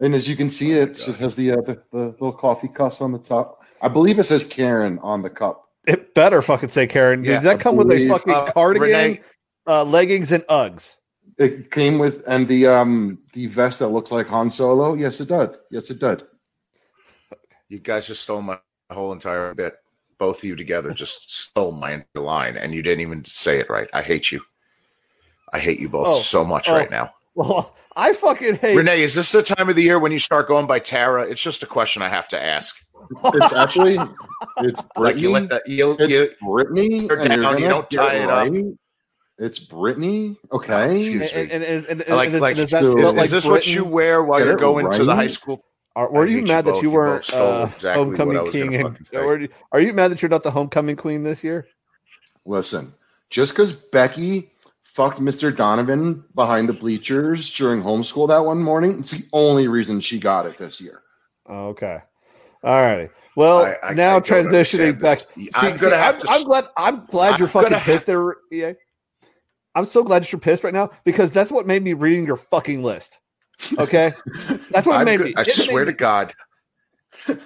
And 0.00 0.14
as 0.14 0.28
you 0.28 0.36
can 0.36 0.48
see, 0.50 0.72
it 0.72 0.94
just 0.94 1.18
has 1.20 1.34
the, 1.34 1.52
uh, 1.52 1.56
the 1.62 1.82
the 1.90 1.98
little 2.10 2.32
coffee 2.32 2.68
cups 2.68 3.00
on 3.00 3.12
the 3.12 3.18
top. 3.18 3.64
I 3.82 3.88
believe 3.88 4.18
it 4.18 4.24
says 4.24 4.44
Karen 4.44 4.98
on 5.02 5.22
the 5.22 5.30
cup. 5.30 5.65
It 5.86 6.14
better 6.14 6.42
fucking 6.42 6.68
say 6.70 6.86
Karen. 6.86 7.22
Yeah, 7.24 7.34
Did 7.34 7.42
that 7.44 7.56
I 7.56 7.58
come 7.58 7.76
with 7.76 7.90
a 7.92 8.08
fucking 8.08 8.32
Uh, 8.34 8.52
cardigan, 8.52 8.82
Renee, 8.82 9.20
uh, 9.66 9.84
leggings 9.84 10.32
and 10.32 10.42
Uggs? 10.48 10.96
It 11.38 11.70
came 11.70 11.98
with 11.98 12.24
and 12.26 12.46
the 12.46 12.66
um 12.66 13.18
the 13.32 13.46
vest 13.46 13.78
that 13.80 13.88
looks 13.88 14.10
like 14.10 14.26
Han 14.26 14.50
Solo. 14.50 14.94
Yes, 14.94 15.20
it 15.20 15.28
did. 15.28 15.50
Yes, 15.70 15.90
it 15.90 16.00
did. 16.00 16.24
you 17.68 17.78
guys 17.78 18.06
just 18.06 18.22
stole 18.22 18.42
my 18.42 18.58
whole 18.90 19.12
entire 19.12 19.54
bit. 19.54 19.76
Both 20.18 20.38
of 20.38 20.44
you 20.44 20.56
together 20.56 20.92
just 20.94 21.30
stole 21.40 21.72
my 21.72 22.04
line, 22.14 22.56
and 22.56 22.72
you 22.74 22.82
didn't 22.82 23.02
even 23.02 23.24
say 23.26 23.58
it 23.58 23.68
right. 23.68 23.88
I 23.92 24.02
hate 24.02 24.32
you. 24.32 24.40
I 25.52 25.58
hate 25.58 25.78
you 25.78 25.88
both 25.88 26.06
Oh, 26.08 26.16
so 26.16 26.44
much 26.44 26.68
oh. 26.68 26.74
right 26.74 26.90
now. 26.90 27.12
Well, 27.36 27.76
I 27.94 28.14
fucking 28.14 28.56
hate 28.56 28.76
Renee, 28.76 29.02
is 29.02 29.14
this 29.14 29.30
the 29.30 29.42
time 29.42 29.68
of 29.68 29.76
the 29.76 29.82
year 29.82 29.98
when 29.98 30.10
you 30.10 30.18
start 30.18 30.48
going 30.48 30.66
by 30.66 30.78
Tara? 30.78 31.22
It's 31.24 31.42
just 31.42 31.62
a 31.62 31.66
question 31.66 32.00
I 32.00 32.08
have 32.08 32.28
to 32.28 32.42
ask. 32.42 32.74
It's 33.26 33.52
actually 33.52 33.98
it's 34.58 34.82
Like 34.96 35.16
you 35.18 35.30
Brittany. 35.30 35.32
let 35.32 35.48
the 35.48 35.62
you, 35.66 35.96
it's 36.00 36.12
you 36.12 36.28
Brittany. 36.40 37.06
You're 37.06 37.28
down, 37.28 37.58
you 37.58 37.68
don't 37.68 37.90
tie 37.90 38.14
it 38.14 38.30
up. 38.30 38.50
It's 39.38 39.58
Brittany. 39.58 40.36
Oh, 40.50 40.56
Okay. 40.56 40.96
excuse 40.96 41.30
and, 41.32 41.50
and, 41.52 41.62
and, 41.62 41.86
and, 41.86 42.00
and, 42.02 42.16
like 42.16 42.30
and 42.30 42.40
like 42.40 42.56
does 42.56 42.70
that 42.70 42.82
is, 42.82 42.94
like 42.94 43.24
is 43.26 43.30
this 43.30 43.44
what 43.46 43.66
you 43.66 43.84
wear 43.84 44.24
while 44.24 44.38
Get 44.38 44.46
you're 44.46 44.56
it 44.56 44.60
going 44.60 44.90
to 44.90 45.04
the 45.04 45.14
high 45.14 45.28
school? 45.28 45.62
Are, 45.94 46.10
were 46.10 46.24
I 46.24 46.28
you 46.28 46.42
mad 46.42 46.66
you 46.66 46.72
that 46.72 46.82
you 46.82 46.88
You 46.88 46.94
weren't 46.94 47.34
uh, 47.34 47.68
exactly 47.74 48.04
homecoming 48.04 48.50
king? 48.50 48.74
And, 48.74 48.88
fucking 48.88 49.04
say. 49.04 49.48
are 49.72 49.80
you 49.80 49.92
mad 49.92 50.10
that 50.10 50.22
you're 50.22 50.30
not 50.30 50.42
the 50.42 50.50
homecoming 50.50 50.96
queen 50.96 51.22
this 51.22 51.44
year? 51.44 51.66
Listen, 52.46 52.92
just 53.28 53.52
because 53.52 53.74
Becky 53.74 54.50
fucked 54.94 55.18
Mr. 55.20 55.54
Donovan 55.54 56.24
behind 56.34 56.68
the 56.68 56.72
bleachers 56.72 57.54
during 57.56 57.82
homeschool 57.82 58.28
that 58.28 58.44
one 58.44 58.62
morning, 58.62 58.98
it's 59.00 59.10
the 59.10 59.24
only 59.32 59.68
reason 59.68 60.00
she 60.00 60.18
got 60.18 60.46
it 60.46 60.56
this 60.58 60.80
year. 60.80 61.02
Oh, 61.46 61.68
okay. 61.68 61.98
All 62.62 62.80
righty. 62.82 63.10
Well, 63.36 63.64
I- 63.64 63.76
I- 63.90 63.94
now 63.94 64.16
I 64.16 64.20
transitioning 64.20 64.98
back. 65.00 65.20
See, 65.20 65.50
I'm 65.54 65.76
see, 65.78 65.90
have 65.90 66.14
I'm, 66.16 66.20
to- 66.22 66.30
I'm 66.30 66.44
glad. 66.44 66.64
I'm 66.76 67.04
glad 67.06 67.38
you're 67.38 67.48
I'm 67.48 67.52
fucking 67.52 67.70
gonna 67.70 67.82
pissed 67.84 68.06
there, 68.06 68.36
EA. 68.52 68.72
I'm 69.74 69.84
so 69.84 70.02
glad 70.02 70.22
that 70.22 70.32
you're 70.32 70.40
pissed 70.40 70.64
right 70.64 70.72
now 70.72 70.90
because 71.04 71.30
that's 71.30 71.52
what 71.52 71.66
made 71.66 71.82
me 71.84 71.92
reading 71.92 72.24
your 72.24 72.38
fucking 72.38 72.82
list. 72.82 73.18
Okay, 73.78 74.12
that's 74.70 74.86
what 74.86 75.04
made 75.04 75.18
go- 75.18 75.24
me. 75.24 75.34
I 75.36 75.42
it 75.42 75.46
made 75.48 75.52
swear 75.52 75.84
to 75.84 75.90
me- 75.92 75.96
God, 75.96 76.32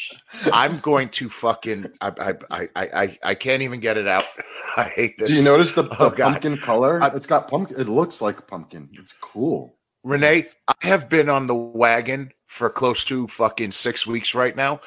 I'm 0.52 0.78
going 0.80 1.08
to 1.10 1.28
fucking. 1.28 1.86
I, 2.00 2.12
I 2.20 2.34
I 2.50 2.68
I 2.76 3.18
I 3.22 3.34
can't 3.34 3.62
even 3.62 3.80
get 3.80 3.96
it 3.96 4.06
out. 4.08 4.24
I 4.76 4.84
hate 4.84 5.18
this. 5.18 5.28
Do 5.28 5.34
you 5.34 5.44
notice 5.44 5.72
the, 5.72 5.84
Oh, 5.98 6.10
pumpkin 6.10 6.56
color? 6.58 7.02
I- 7.02 7.08
it's 7.14 7.26
got 7.26 7.48
pumpkin. 7.48 7.80
It 7.80 7.88
looks 7.88 8.20
like 8.20 8.46
pumpkin. 8.46 8.88
It's 8.92 9.12
cool. 9.12 9.76
Renee, 10.04 10.46
I 10.68 10.74
have 10.80 11.08
been 11.08 11.28
on 11.28 11.46
the 11.46 11.54
wagon 11.54 12.32
for 12.46 12.68
close 12.68 13.04
to 13.04 13.28
fucking 13.28 13.70
six 13.70 14.06
weeks 14.06 14.34
right 14.34 14.56
now. 14.56 14.80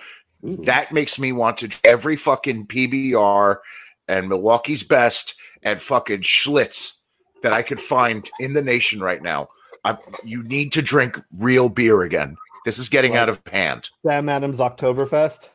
Ooh. 0.46 0.58
That 0.66 0.92
makes 0.92 1.18
me 1.18 1.32
want 1.32 1.58
to 1.60 1.70
every 1.86 2.16
fucking 2.18 2.68
PBR 2.68 3.58
and 4.10 4.28
Milwaukee's 4.28 4.84
best 4.84 5.36
and 5.64 5.82
fucking 5.82 6.22
Schlitz 6.22 6.98
that 7.42 7.54
I 7.54 7.62
could 7.62 7.80
find 7.80 8.30
in 8.40 8.54
the 8.54 8.62
nation 8.62 9.00
right 9.00 9.22
now. 9.22 9.48
I, 9.86 9.98
you 10.24 10.44
need 10.44 10.72
to 10.74 10.82
drink 10.82 11.18
real 11.38 11.70
beer 11.70 12.02
again. 12.02 12.36
This 12.65 12.79
is 12.79 12.89
getting 12.89 13.15
out 13.15 13.29
of 13.29 13.41
hand. 13.51 13.89
Sam 14.05 14.27
Adams 14.27 14.60
Oktoberfest. 14.60 15.50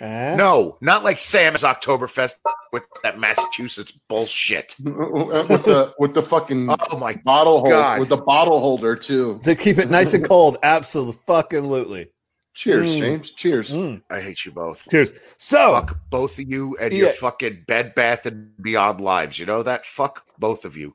Eh? 0.00 0.34
No, 0.36 0.76
not 0.82 1.04
like 1.04 1.18
Sam's 1.18 1.62
Oktoberfest 1.62 2.34
with 2.70 2.82
that 3.02 3.18
Massachusetts 3.18 3.92
bullshit. 4.08 4.74
with 4.80 4.92
the 5.64 5.94
with 5.98 6.12
the 6.12 6.20
fucking 6.20 6.68
Oh 6.90 6.98
my 6.98 7.14
bottle 7.24 7.60
holder 7.60 7.98
with 8.00 8.10
the 8.10 8.18
bottle 8.18 8.60
holder 8.60 8.94
too. 8.94 9.40
To 9.44 9.54
keep 9.54 9.78
it 9.78 9.88
nice 9.88 10.12
and 10.12 10.22
cold, 10.24 10.58
absolutely 10.62 11.18
fucking 11.26 11.60
lutely. 11.60 12.10
Cheers, 12.52 12.96
Mm. 12.96 13.00
James. 13.00 13.30
Cheers. 13.32 13.74
Mm, 13.74 14.02
I 14.10 14.20
hate 14.20 14.44
you 14.44 14.50
both. 14.52 14.86
cheers. 14.90 15.12
So, 15.38 15.72
Fuck 15.74 15.98
both 16.10 16.38
of 16.38 16.46
you 16.48 16.74
and 16.80 16.90
Yeah. 16.92 16.98
your 17.04 17.12
fucking 17.12 17.64
Bed 17.66 17.94
Bath 17.94 18.24
and 18.26 18.50
Beyond 18.62 19.00
lives. 19.00 19.38
You 19.38 19.44
know 19.46 19.62
that? 19.62 19.84
Fuck 19.86 20.24
both 20.38 20.64
of 20.64 20.74
you. 20.76 20.94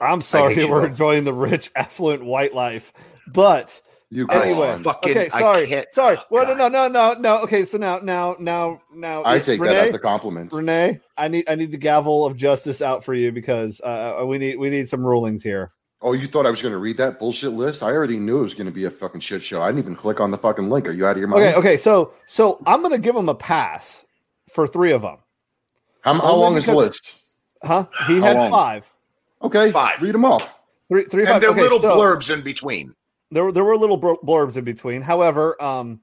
I'm 0.00 0.22
sorry 0.22 0.54
we're 0.66 0.80
both. 0.82 0.90
enjoying 0.90 1.24
the 1.24 1.32
rich, 1.34 1.70
affluent 1.76 2.24
white 2.24 2.54
life, 2.54 2.92
but 3.32 3.80
You 4.10 4.26
go 4.26 4.40
anyway, 4.40 4.78
fucking- 4.82 5.10
okay, 5.10 5.30
I 5.32 5.40
sorry, 5.40 5.66
can't- 5.66 5.92
sorry. 5.92 6.16
oh, 6.18 6.24
Well, 6.30 6.46
no, 6.46 6.54
God. 6.56 6.72
no, 6.72 6.88
no, 6.88 7.12
no, 7.14 7.20
no. 7.20 7.42
Okay, 7.44 7.64
so 7.64 7.76
now, 7.78 7.98
now, 7.98 8.36
now, 8.38 8.80
now, 8.94 9.22
I 9.24 9.38
take 9.38 9.60
Renee, 9.60 9.74
that 9.74 9.84
as 9.86 9.90
the 9.90 9.98
compliment. 9.98 10.52
Renee, 10.52 11.00
I 11.16 11.28
need, 11.28 11.44
I 11.48 11.54
need 11.54 11.70
the 11.70 11.76
gavel 11.78 12.24
of 12.26 12.36
justice 12.36 12.80
out 12.82 13.04
for 13.04 13.14
you 13.14 13.30
because 13.30 13.80
uh, 13.82 14.22
we 14.26 14.38
need, 14.38 14.58
we 14.58 14.70
need 14.70 14.88
some 14.88 15.04
rulings 15.04 15.42
here. 15.42 15.70
Oh, 16.02 16.14
you 16.14 16.26
thought 16.28 16.46
I 16.46 16.50
was 16.50 16.62
going 16.62 16.72
to 16.72 16.78
read 16.78 16.96
that 16.96 17.18
bullshit 17.18 17.50
list? 17.52 17.82
I 17.82 17.90
already 17.92 18.18
knew 18.18 18.38
it 18.38 18.42
was 18.42 18.54
going 18.54 18.66
to 18.68 18.72
be 18.72 18.86
a 18.86 18.90
fucking 18.90 19.20
shit 19.20 19.42
show. 19.42 19.60
I 19.60 19.66
didn't 19.68 19.80
even 19.80 19.94
click 19.94 20.18
on 20.18 20.30
the 20.30 20.38
fucking 20.38 20.70
link. 20.70 20.88
Are 20.88 20.92
you 20.92 21.04
out 21.06 21.10
of 21.12 21.18
your 21.18 21.28
mind? 21.28 21.42
Okay, 21.44 21.54
okay. 21.56 21.76
So, 21.76 22.14
so 22.24 22.58
I'm 22.66 22.80
gonna 22.80 22.96
give 22.98 23.14
him 23.14 23.28
a 23.28 23.34
pass 23.34 24.02
for 24.50 24.66
three 24.66 24.92
of 24.92 25.02
them. 25.02 25.18
How, 26.00 26.14
how 26.14 26.34
long 26.36 26.56
is 26.56 26.64
the 26.64 26.74
list? 26.74 27.20
Huh? 27.62 27.84
He 28.06 28.14
How 28.16 28.22
had 28.22 28.36
long? 28.38 28.50
five. 28.50 28.90
Okay, 29.42 29.70
Five. 29.70 30.02
Read 30.02 30.14
them 30.14 30.24
off. 30.24 30.60
Three, 30.88 31.04
three, 31.04 31.24
And 31.26 31.40
there 31.42 31.50
are 31.50 31.52
Okay, 31.52 31.62
little 31.62 31.80
so- 31.80 31.96
blurbs 31.96 32.32
in 32.34 32.42
between. 32.42 32.94
there 33.30 33.50
there 33.52 33.64
were 33.64 33.76
little 33.76 33.98
blurbs 34.00 34.56
in 34.56 34.64
between. 34.64 35.02
However, 35.02 35.60
um, 35.62 36.00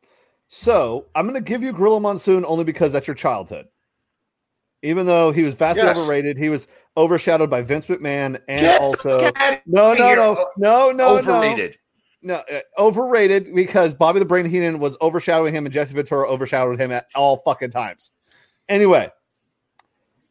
so 0.48 1.06
I'm 1.14 1.28
going 1.28 1.36
to 1.36 1.42
give 1.48 1.62
you 1.62 1.74
Gorilla 1.74 2.00
Monsoon 2.00 2.46
only 2.46 2.64
because 2.64 2.92
that's 2.92 3.06
your 3.08 3.16
childhood. 3.16 3.68
Even 4.84 5.06
though 5.06 5.32
he 5.32 5.44
was 5.44 5.56
vastly 5.56 5.84
Yes. 5.84 5.98
overrated, 6.00 6.38
he 6.38 6.50
was 6.50 6.68
overshadowed 6.96 7.50
by 7.50 7.62
Vince 7.62 7.88
McMahon 7.88 8.40
and 8.48 8.62
Get 8.62 8.80
also 8.82 9.20
no, 9.66 9.94
no, 9.94 9.94
no, 9.94 10.48
no, 10.58 10.92
no, 10.92 11.18
Overrated. 11.18 11.78
no, 12.22 12.36
no, 12.50 12.58
uh, 12.58 12.62
overrated 12.82 13.54
because 13.54 13.94
Bobby 13.94 14.20
the 14.20 14.26
Brain 14.26 14.46
Heenan 14.46 14.80
was 14.80 14.98
overshadowing 15.02 15.54
him 15.54 15.66
and 15.66 15.74
Jesse 15.74 15.94
Ventura 15.94 16.30
overshadowed 16.30 16.80
him 16.80 16.92
at 16.92 17.08
all 17.16 17.38
fucking 17.38 17.72
times. 17.72 18.12
Anyway, 18.70 19.12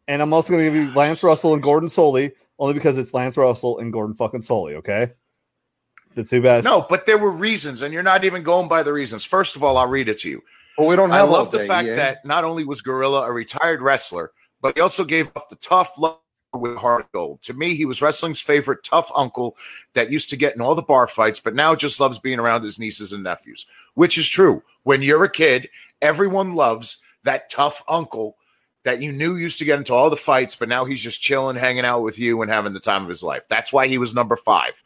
and 0.09 0.23
I'm 0.23 0.33
also 0.33 0.53
going 0.53 0.65
to 0.65 0.71
give 0.71 0.89
you 0.89 0.95
Lance 0.95 1.23
Russell 1.23 1.53
and 1.55 1.63
Gordon 1.63 1.89
Solie 1.89 2.33
only 2.59 2.75
because 2.75 2.99
it's 2.99 3.15
Lance 3.15 3.37
Russell 3.37 3.79
and 3.79 3.93
Gordon 3.93 4.15
fucking 4.15 4.43
Solie. 4.43 4.75
Okay, 4.75 5.13
the 6.15 6.25
two 6.25 6.41
best. 6.41 6.65
No, 6.65 6.87
but 6.89 7.07
there 7.07 7.19
were 7.19 7.31
reasons, 7.31 7.83
and 7.83 7.93
you're 7.93 8.03
not 8.03 8.25
even 8.25 8.43
going 8.43 8.69
by 8.69 8.83
the 8.83 8.93
reasons. 8.93 9.25
First 9.25 9.57
of 9.57 9.63
all, 9.63 9.77
I'll 9.77 9.89
read 9.89 10.09
it 10.09 10.19
to 10.19 10.31
you. 10.31 10.43
Well, 10.79 10.89
we 10.89 10.97
don't 10.97 11.11
I 11.11 11.19
have 11.19 11.29
all 11.29 11.35
love 11.35 11.51
the 11.51 11.59
day, 11.59 11.67
fact 11.67 11.89
yeah? 11.89 11.97
that 11.97 12.25
not 12.25 12.45
only 12.45 12.65
was 12.65 12.83
Gorilla 12.83 13.27
a 13.27 13.33
retired 13.33 13.81
wrestler, 13.81 14.33
but 14.61 14.75
he 14.77 14.81
also 14.81 15.05
gave 15.05 15.29
up 15.37 15.49
the 15.49 15.57
tough 15.57 15.99
love 15.99 16.19
with 16.53 16.77
heart 16.77 17.05
of 17.05 17.13
gold. 17.13 17.43
To 17.43 17.55
me, 17.55 17.75
he 17.75 17.85
was 17.85 18.01
wrestling's 18.01 18.41
favorite 18.41 18.83
tough 18.83 19.11
uncle 19.17 19.57
that 19.93 20.11
used 20.11 20.31
to 20.31 20.37
get 20.37 20.55
in 20.55 20.61
all 20.61 20.75
the 20.75 20.83
bar 20.83 21.07
fights, 21.07 21.41
but 21.41 21.55
now 21.55 21.75
just 21.75 22.01
loves 22.01 22.19
being 22.19 22.39
around 22.39 22.63
his 22.63 22.79
nieces 22.79 23.13
and 23.13 23.23
nephews, 23.23 23.67
which 23.95 24.17
is 24.19 24.29
true. 24.29 24.63
When 24.85 25.03
you're 25.03 25.25
a 25.25 25.31
kid, 25.31 25.69
everyone 26.01 26.55
loves 26.55 26.99
that 27.25 27.51
tough 27.51 27.83
uncle 27.89 28.37
that 28.87 29.03
you 29.03 29.11
knew 29.11 29.35
used 29.35 29.59
to 29.59 29.65
get 29.65 29.81
into 29.81 29.93
all 29.93 30.09
the 30.09 30.17
fights, 30.17 30.55
but 30.55 30.69
now 30.69 30.85
he's 30.85 31.03
just 31.03 31.21
chilling, 31.21 31.57
hanging 31.57 31.85
out 31.85 32.03
with 32.03 32.21
you, 32.21 32.41
and 32.41 32.49
having 32.49 32.73
the 32.73 32.79
time 32.79 33.03
of 33.03 33.09
his 33.09 33.21
life. 33.21 33.43
That's 33.49 33.73
why 33.73 33.89
he 33.89 33.99
was 33.99 34.15
number 34.15 34.37
five. 34.37 34.81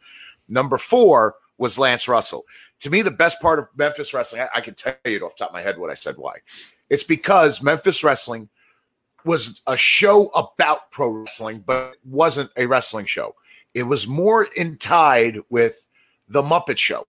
Number 0.49 0.79
four 0.79 1.35
was 1.59 1.77
Lance 1.77 2.07
Russell. 2.07 2.43
To 2.79 2.89
me, 2.89 3.03
the 3.03 3.11
best 3.11 3.39
part 3.39 3.59
of 3.59 3.67
Memphis 3.75 4.11
wrestling, 4.11 4.41
I, 4.41 4.47
I 4.55 4.61
can 4.61 4.73
tell 4.73 4.95
you 5.05 5.19
off 5.19 5.35
top 5.35 5.49
of 5.49 5.53
my 5.53 5.61
head 5.61 5.77
what 5.77 5.91
I 5.91 5.93
said 5.93 6.15
why. 6.17 6.37
It's 6.89 7.03
because 7.03 7.61
Memphis 7.61 8.03
wrestling 8.03 8.49
was 9.23 9.61
a 9.67 9.77
show 9.77 10.29
about 10.29 10.89
pro 10.89 11.11
wrestling, 11.11 11.63
but 11.63 11.95
wasn't 12.03 12.49
a 12.57 12.65
wrestling 12.65 13.05
show. 13.05 13.35
It 13.75 13.83
was 13.83 14.07
more 14.07 14.45
in 14.55 14.77
tied 14.77 15.41
with 15.51 15.87
the 16.27 16.41
Muppet 16.41 16.79
Show 16.79 17.05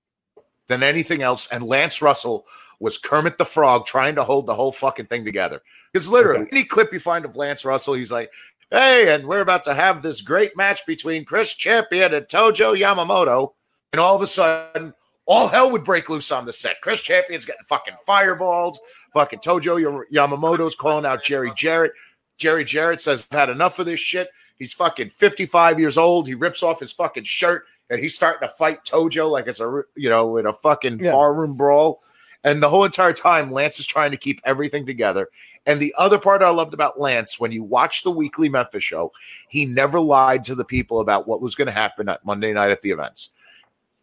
than 0.67 0.83
anything 0.83 1.23
else. 1.23 1.49
And 1.51 1.65
Lance 1.65 2.03
Russell 2.03 2.45
was 2.83 2.99
Kermit 2.99 3.39
the 3.39 3.45
Frog 3.45 3.87
trying 3.87 4.17
to 4.17 4.25
hold 4.25 4.47
the 4.47 4.55
whole 4.55 4.73
fucking 4.73 5.07
thing 5.07 5.25
together. 5.25 5.63
Because 5.93 6.09
literally, 6.09 6.43
Okay. 6.43 6.51
any 6.53 6.65
clip 6.65 6.93
you 6.93 7.01
find 7.01 7.25
of 7.25 7.37
Lance 7.37 7.65
Russell, 7.65 7.95
he's 7.95 8.13
like, 8.13 8.31
Hey, 8.71 9.15
and 9.15 9.27
we're 9.27 9.41
about 9.43 9.65
to 9.65 9.75
have 9.75 10.01
this 10.03 10.23
great 10.23 10.57
match 10.57 10.87
between 10.87 11.25
Chris 11.27 11.55
Champion 11.55 12.15
and 12.15 12.27
Tojo 12.27 12.75
Yamamoto. 12.79 13.53
And 13.93 14.01
all 14.01 14.17
of 14.17 14.23
a 14.23 14.27
sudden, 14.27 14.95
all 15.27 15.47
hell 15.49 15.71
would 15.71 15.85
break 15.85 16.09
loose 16.09 16.33
on 16.33 16.47
the 16.47 16.53
set. 16.55 16.81
Chris 16.81 17.03
Champion's 17.03 17.45
getting 17.45 17.65
fucking 17.65 17.95
fireballed. 18.09 18.79
Fucking 19.13 19.41
Tojo 19.41 20.05
Yamamoto's 20.11 20.75
calling 20.75 21.05
out 21.05 21.23
Jerry 21.23 21.53
Jarrett. 21.55 21.93
Jerry 22.39 22.65
Jarrett 22.65 23.03
says, 23.03 23.29
I've 23.31 23.39
had 23.39 23.51
enough 23.51 23.79
of 23.79 23.85
this 23.87 24.01
shit. 24.01 24.29
He's 24.59 24.73
fucking 24.73 25.11
55 25.11 25.79
years 25.79 25.99
old. 25.99 26.27
He 26.27 26.35
rips 26.35 26.63
off 26.63 26.81
his 26.81 26.93
fucking 26.93 27.25
shirt 27.25 27.67
and 27.91 28.01
he's 28.01 28.15
starting 28.15 28.49
to 28.49 28.55
fight 28.55 28.85
Tojo 28.85 29.31
like 29.31 29.49
it's 29.49 29.61
a, 29.61 29.83
you 29.95 30.09
know, 30.09 30.39
in 30.39 30.47
a 30.47 30.53
fucking 30.55 30.99
Yeah. 31.01 31.13
barroom 31.13 31.57
brawl. 31.57 32.03
And 32.45 32.63
the 32.63 32.69
whole 32.69 32.85
entire 32.85 33.13
time, 33.13 33.53
Lance 33.53 33.79
is 33.79 33.87
trying 33.87 34.11
to 34.11 34.17
keep 34.17 34.41
everything 34.45 34.85
together. 34.85 35.29
And 35.65 35.79
the 35.79 35.95
other 35.97 36.19
part 36.19 36.43
I 36.43 36.51
loved 36.51 36.75
about 36.75 36.99
Lance, 36.99 37.39
when 37.39 37.53
you 37.53 37.63
watch 37.63 38.03
the 38.03 38.11
weekly 38.11 38.49
Memphis 38.49 38.83
show, 38.83 39.13
he 39.49 39.65
never 39.65 40.01
lied 40.01 40.43
to 40.45 40.57
the 40.57 40.65
people 40.65 41.01
about 41.01 41.29
what 41.29 41.41
was 41.41 41.55
going 41.55 41.67
to 41.67 41.73
happen 41.73 42.09
at 42.09 42.25
Monday 42.25 42.53
night 42.53 42.73
at 42.73 42.83
the 42.83 42.91
events. 42.91 43.31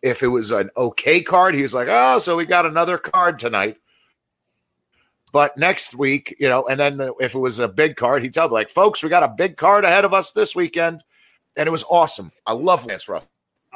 If 0.02 0.24
it 0.24 0.28
was 0.28 0.52
an 0.52 0.70
okay 0.78 1.22
card, 1.22 1.54
he 1.54 1.62
was 1.62 1.74
like, 1.74 1.90
oh, 1.92 2.20
so 2.20 2.38
we 2.38 2.46
got 2.46 2.66
another 2.66 2.98
card 2.98 3.40
tonight. 3.40 3.78
But 5.34 5.58
next 5.58 5.94
week, 5.94 6.36
you 6.40 6.48
know, 6.48 6.66
and 6.68 6.80
then 6.80 7.12
if 7.20 7.36
it 7.36 7.40
was 7.40 7.60
a 7.60 7.68
big 7.68 7.98
card, 7.98 8.24
he'd 8.24 8.34
tell 8.34 8.48
me, 8.48 8.54
like, 8.54 8.70
folks, 8.70 9.04
we 9.04 9.10
got 9.10 9.24
a 9.24 9.28
big 9.28 9.58
card 9.58 9.84
ahead 9.84 10.06
of 10.06 10.14
us 10.14 10.32
this 10.32 10.56
weekend. 10.56 11.04
And 11.58 11.68
it 11.68 11.72
was 11.72 11.84
awesome. 11.90 12.32
I 12.46 12.54
love 12.54 12.86
Lance 12.86 13.10
Russell. 13.10 13.28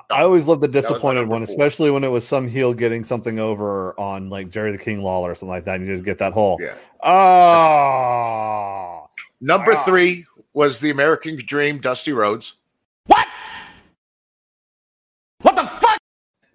I 0.09 0.23
always 0.23 0.47
love 0.47 0.61
the 0.61 0.67
disappointed 0.67 1.27
one, 1.27 1.45
four. 1.45 1.53
especially 1.53 1.91
when 1.91 2.03
it 2.03 2.09
was 2.09 2.27
some 2.27 2.47
heel 2.47 2.73
getting 2.73 3.03
something 3.03 3.39
over 3.39 3.99
on 3.99 4.29
like 4.29 4.49
Jerry 4.49 4.71
the 4.71 4.77
King 4.77 5.01
Lawler 5.01 5.31
or 5.31 5.35
something 5.35 5.49
like 5.49 5.65
that. 5.65 5.75
And 5.75 5.87
you 5.87 5.93
just 5.93 6.03
get 6.03 6.19
that 6.19 6.33
whole, 6.33 6.59
Yeah. 6.61 6.75
oh, 7.03 9.09
Number 9.41 9.73
Wow. 9.73 9.83
three 9.85 10.25
was 10.53 10.79
the 10.79 10.89
American 10.91 11.35
Dream, 11.37 11.79
Dusty 11.79 12.13
Rhodes. 12.13 12.53
What 13.07 13.27
What 15.41 15.55
the 15.55 15.65
fuck? 15.67 15.97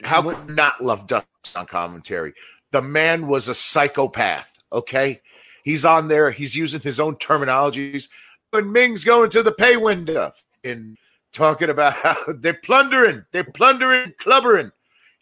How 0.02 0.22
could 0.22 0.54
not 0.56 0.82
love 0.82 1.06
Dusty 1.06 1.26
on 1.56 1.66
commentary? 1.66 2.32
The 2.70 2.80
man 2.82 3.26
was 3.26 3.48
a 3.48 3.54
psychopath. 3.54 4.58
Okay, 4.72 5.20
he's 5.64 5.84
on 5.84 6.08
there. 6.08 6.30
He's 6.30 6.54
using 6.56 6.80
his 6.80 7.00
own 7.00 7.16
terminologies. 7.16 8.08
When 8.50 8.70
Ming's 8.72 9.04
going 9.04 9.28
to 9.30 9.42
the 9.42 9.52
pay 9.52 9.76
window 9.76 10.32
and 10.64 10.96
talking 11.38 11.70
about 11.70 11.92
how 12.04 12.16
they're 12.38 12.54
plundering, 12.62 13.24
they're 13.32 13.44
plundering, 13.44 14.12
clubbering. 14.20 14.70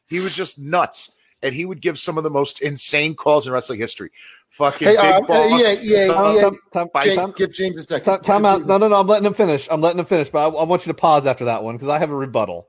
He 0.09 0.19
was 0.21 0.35
just 0.35 0.59
nuts, 0.59 1.13
and 1.43 1.55
he 1.55 1.65
would 1.67 1.81
give 1.81 1.99
some 1.99 2.17
of 2.19 2.25
the 2.25 2.31
most 2.31 2.63
insane 2.63 3.15
calls 3.15 3.47
in 3.47 3.53
wrestling 3.53 3.79
history. 3.79 4.11
Fucking 4.51 4.89
Hey, 4.89 4.95
big 4.95 5.01
uh, 5.05 5.21
boss. 5.21 5.61
yeah, 5.61 5.75
yeah, 5.83 6.07
son 6.07 6.35
yeah. 6.35 6.41
Time- 6.73 6.89
time- 6.89 7.03
James- 7.03 7.19
time- 7.21 7.33
Give 7.37 7.53
James 7.53 7.77
a 7.77 7.83
second. 7.83 8.05
time- 8.07 8.23
time 8.23 8.47
out. 8.47 8.67
No, 8.67 8.79
no, 8.79 8.89
no. 8.89 8.97
I'm 8.99 9.07
letting 9.07 9.27
him 9.27 9.35
finish. 9.35 9.69
I'm 9.71 9.81
letting 9.83 9.99
him 9.99 10.07
finish, 10.07 10.31
but 10.31 10.39
I, 10.39 10.49
I 10.61 10.65
want 10.65 10.87
you 10.87 10.91
to 10.93 10.97
pause 10.99 11.27
after 11.27 11.45
that 11.47 11.63
one 11.63 11.75
because 11.77 11.89
I 11.89 11.99
have 11.99 12.11
a 12.11 12.15
rebuttal. 12.17 12.69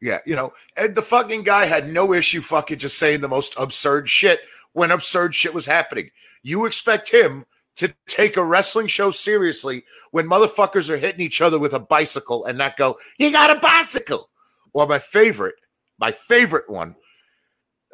Yeah, 0.00 0.18
you 0.26 0.36
know, 0.36 0.52
and 0.76 0.94
the 0.94 1.02
fucking 1.02 1.42
guy 1.42 1.64
had 1.64 1.88
no 1.88 2.12
issue 2.12 2.40
fucking 2.40 2.78
just 2.78 2.98
saying 2.98 3.20
the 3.20 3.28
most 3.28 3.54
absurd 3.58 4.08
shit 4.08 4.40
when 4.72 4.90
absurd 4.92 5.34
shit 5.34 5.52
was 5.52 5.66
happening. 5.66 6.10
You 6.42 6.66
expect 6.66 7.10
him 7.10 7.46
to 7.78 7.92
take 8.06 8.36
a 8.36 8.44
wrestling 8.44 8.86
show 8.86 9.10
seriously 9.10 9.84
when 10.12 10.26
motherfuckers 10.26 10.90
are 10.90 10.96
hitting 10.96 11.20
each 11.20 11.40
other 11.40 11.58
with 11.58 11.74
a 11.74 11.80
bicycle 11.80 12.44
and 12.44 12.58
not 12.58 12.76
go, 12.76 12.98
You 13.18 13.32
got 13.32 13.56
a 13.56 13.60
bicycle. 13.60 14.30
Or 14.72 14.86
my 14.86 14.98
favorite, 14.98 15.56
my 15.98 16.12
favorite 16.12 16.68
one, 16.68 16.94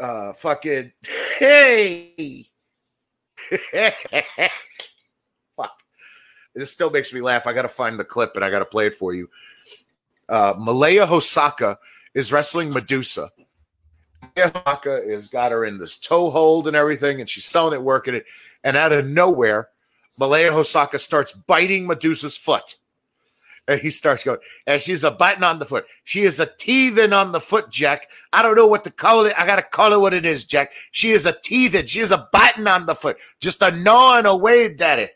uh 0.00 0.32
fucking 0.34 0.92
hey. 1.38 2.48
Fuck. 5.56 5.82
This 6.54 6.70
still 6.70 6.90
makes 6.90 7.12
me 7.12 7.20
laugh. 7.20 7.46
I 7.46 7.52
gotta 7.52 7.68
find 7.68 7.98
the 7.98 8.04
clip 8.04 8.36
and 8.36 8.44
I 8.44 8.50
gotta 8.50 8.64
play 8.64 8.86
it 8.86 8.96
for 8.96 9.14
you 9.14 9.28
uh, 10.28 10.54
Malaya 10.58 11.06
Hosaka 11.06 11.76
is 12.14 12.32
wrestling 12.32 12.72
Medusa. 12.72 13.30
Hosaka 14.36 15.10
has 15.10 15.28
got 15.28 15.52
her 15.52 15.64
in 15.64 15.78
this 15.78 15.98
toe 15.98 16.30
hold 16.30 16.66
and 16.66 16.76
everything, 16.76 17.20
and 17.20 17.28
she's 17.28 17.44
selling 17.44 17.74
it, 17.74 17.82
working 17.82 18.14
it. 18.14 18.24
And 18.62 18.76
out 18.76 18.92
of 18.92 19.06
nowhere, 19.06 19.68
Malaya 20.18 20.50
Hosaka 20.50 20.98
starts 21.00 21.32
biting 21.32 21.86
Medusa's 21.86 22.36
foot. 22.36 22.76
And 23.66 23.80
he 23.80 23.90
starts 23.90 24.22
going, 24.24 24.40
and 24.66 24.80
she's 24.80 25.04
a 25.04 25.10
biting 25.10 25.42
on 25.42 25.58
the 25.58 25.64
foot. 25.64 25.86
She 26.04 26.24
is 26.24 26.38
a 26.38 26.44
teething 26.44 27.14
on 27.14 27.32
the 27.32 27.40
foot, 27.40 27.70
Jack. 27.70 28.10
I 28.30 28.42
don't 28.42 28.56
know 28.56 28.66
what 28.66 28.84
to 28.84 28.90
call 28.90 29.24
it. 29.24 29.32
I 29.38 29.46
got 29.46 29.56
to 29.56 29.62
call 29.62 29.94
it 29.94 30.00
what 30.00 30.12
it 30.12 30.26
is, 30.26 30.44
Jack. 30.44 30.72
She 30.90 31.12
is 31.12 31.24
a 31.24 31.32
teething. 31.42 31.86
She 31.86 32.00
is 32.00 32.12
a 32.12 32.28
biting 32.30 32.66
on 32.66 32.84
the 32.84 32.94
foot, 32.94 33.16
just 33.40 33.62
a 33.62 33.70
gnawing 33.70 34.26
away 34.26 34.66
at 34.66 34.98
it. 34.98 35.12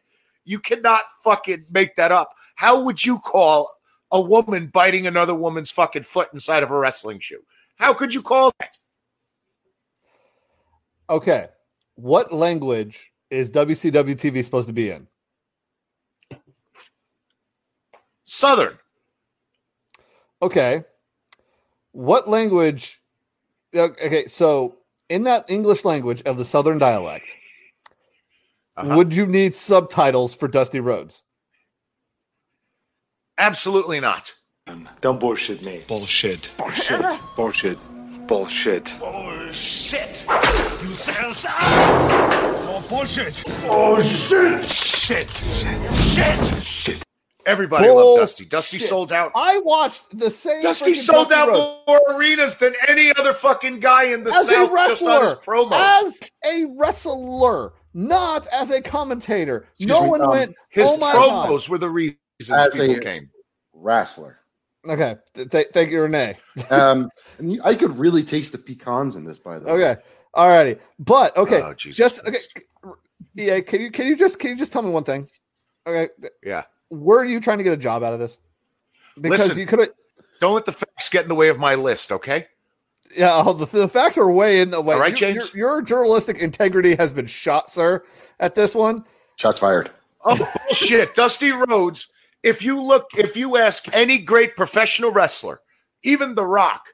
You 0.47 0.61
cannot 0.61 1.03
fucking 1.23 1.67
make 1.71 1.95
that 1.97 2.11
up. 2.11 2.31
How 2.55 2.81
would 2.81 3.05
you 3.05 3.19
call 3.19 3.71
a 4.11 4.21
woman 4.21 4.69
biting 4.69 5.07
another 5.07 5.35
woman's 5.35 5.71
fucking 5.71 6.03
foot 6.03 6.29
inside 6.33 6.63
of 6.63 6.71
a 6.71 6.79
wrestling 6.79 7.21
shoe. 7.21 7.43
How 7.77 7.95
could 7.95 8.15
you 8.15 8.23
call 8.23 8.53
that? 8.61 8.79
Okay. 11.11 11.49
What 11.95 12.33
language 12.33 13.08
is 13.31 13.51
WCW 13.51 14.15
TV 14.17 14.45
supposed 14.45 14.69
to 14.69 14.73
be 14.73 14.91
in? 14.91 15.07
Southern. 18.25 18.79
Okay. 20.43 20.85
What 21.93 22.29
language? 22.29 23.01
Okay, 23.75 24.27
so 24.29 24.77
in 25.09 25.25
that 25.25 25.51
English 25.51 25.85
language 25.85 26.23
of 26.23 26.39
the 26.39 26.45
Southern 26.45 26.79
dialect, 26.79 27.25
Uh-huh. 28.77 28.97
would 28.97 29.13
you 29.13 29.27
need 29.27 29.55
subtitles 29.55 30.35
for 30.35 30.47
Dusty 30.49 30.81
Rhodes? 30.81 31.23
Absolutely 33.39 34.01
not. 34.01 34.33
Don't 35.01 35.19
bullshit 35.19 35.63
me. 35.63 35.85
Bullshit. 35.89 36.51
Bullshit. 36.59 37.01
Bullshit. 37.37 37.79
Bullshit. 38.27 38.27
Bullshit. 38.27 39.01
You 39.49 39.55
said 39.55 41.25
it's 41.25 41.47
all 42.67 42.83
bullshit. 42.83 43.43
Oh 43.65 44.03
shit! 44.03 44.63
Shit. 44.65 45.31
Shit. 45.31 45.95
Shit. 45.95 46.63
shit. 46.63 47.03
Everybody 47.47 47.89
loved 47.89 48.21
Dusty. 48.21 48.45
Dusty 48.45 48.77
Bullshit. 48.77 48.89
sold 48.91 49.11
out. 49.11 49.33
I 49.35 49.59
watched 49.61 50.19
the 50.19 50.31
same. 50.31 50.61
Dusty 50.61 50.93
sold 50.93 51.31
Dusty 51.31 51.41
out 51.41 51.49
Rhodes 51.49 51.81
more 51.87 52.01
arenas 52.11 52.59
than 52.59 52.75
any 52.89 53.11
other 53.19 53.33
fucking 53.33 53.81
guy 53.81 54.05
in 54.13 54.23
the 54.23 54.31
as 54.35 54.49
a 54.49 54.53
South 54.53 54.71
just 54.71 55.03
on 55.03 55.23
his 55.23 55.33
wrestler, 55.33 55.37
promos. 55.43 56.05
as 56.05 56.21
a 56.45 56.67
wrestler, 56.77 57.73
not 57.95 58.47
as 58.53 58.71
a 58.71 58.83
commentator. 58.83 59.67
Excuse 59.71 59.89
no 59.89 60.03
me, 60.05 60.11
one 60.11 60.21
um, 60.21 60.29
went. 60.31 60.55
his 60.69 60.87
oh 60.91 60.99
my 60.99 61.13
god! 61.15 61.49
promos 61.49 61.71
were 61.71 61.79
the 61.79 61.89
reasons 61.89 62.19
As 62.53 62.79
people 62.79 62.97
a- 62.97 63.01
came. 63.01 63.31
Wrestler. 63.73 64.38
Okay, 64.89 65.17
th- 65.35 65.51
th- 65.51 65.67
thank 65.73 65.91
you, 65.91 66.03
Renee. 66.03 66.37
Um, 66.71 67.11
and 67.39 67.61
I 67.65 67.75
could 67.75 67.99
really 67.99 68.23
taste 68.23 68.53
the 68.53 68.59
pecans 68.59 69.17
in 69.17 69.25
this, 69.25 69.39
by 69.39 69.59
the 69.59 69.67
way. 69.67 69.73
Okay, 69.73 70.01
All 70.35 70.49
righty. 70.49 70.77
but 70.99 71.37
okay, 71.37 71.61
Oh, 71.63 71.75
Jesus 71.75 71.97
just 71.97 72.27
okay. 72.27 72.39
Yeah, 73.35 73.61
can 73.61 73.81
you 73.81 73.91
can 73.91 74.07
you 74.07 74.17
just 74.17 74.39
can 74.39 74.51
you 74.51 74.57
just 74.57 74.73
tell 74.73 74.83
me 74.83 74.91
one 74.91 75.05
thing? 75.05 75.29
Okay, 75.87 76.09
Yeah. 76.43 76.65
were 76.91 77.25
you 77.25 77.41
trying 77.41 77.59
to 77.59 77.65
get 77.65 77.73
a 77.73 77.77
job 77.77 78.03
out 78.03 78.13
of 78.15 78.21
this? 78.21 78.39
Because 79.21 79.41
Listen. 79.41 79.59
you 79.59 79.67
could 79.67 79.79
have. 79.81 79.89
Don't 80.41 80.55
let 80.55 80.65
the 80.65 80.73
facts 80.73 81.09
get 81.09 81.23
in 81.25 81.29
the 81.29 81.35
way 81.35 81.49
of 81.49 81.59
my 81.59 81.75
list, 81.75 82.13
okay? 82.13 82.47
Yeah, 83.17 83.43
oh, 83.45 83.53
the, 83.53 83.67
the 83.67 83.89
facts 83.89 84.17
are 84.19 84.31
way 84.31 84.61
in 84.61 84.71
the 84.71 84.81
way. 84.81 84.95
All 84.95 85.01
right, 85.01 85.19
Your- 85.21 85.33
James? 85.33 85.55
Your, 85.55 85.69
your 85.75 85.83
journalistic 85.83 86.39
integrity 86.41 86.95
has 86.97 87.13
been 87.13 87.27
shot, 87.27 87.71
sir. 87.73 88.05
At 88.41 88.55
this 88.55 88.75
one, 88.75 89.05
Shots 89.37 89.61
fired. 89.61 89.91
Oh 90.25 90.37
bullshit. 90.69 91.15
Dusty 91.15 91.51
Rhodes. 91.53 92.09
If 92.43 92.63
you 92.63 92.81
look, 92.81 93.07
if 93.17 93.37
you 93.37 93.57
ask 93.57 93.87
any 93.95 94.19
great 94.19 94.57
professional 94.57 95.11
wrestler, 95.11 95.61
even 96.03 96.35
The 96.35 96.47
Rock 96.47 96.87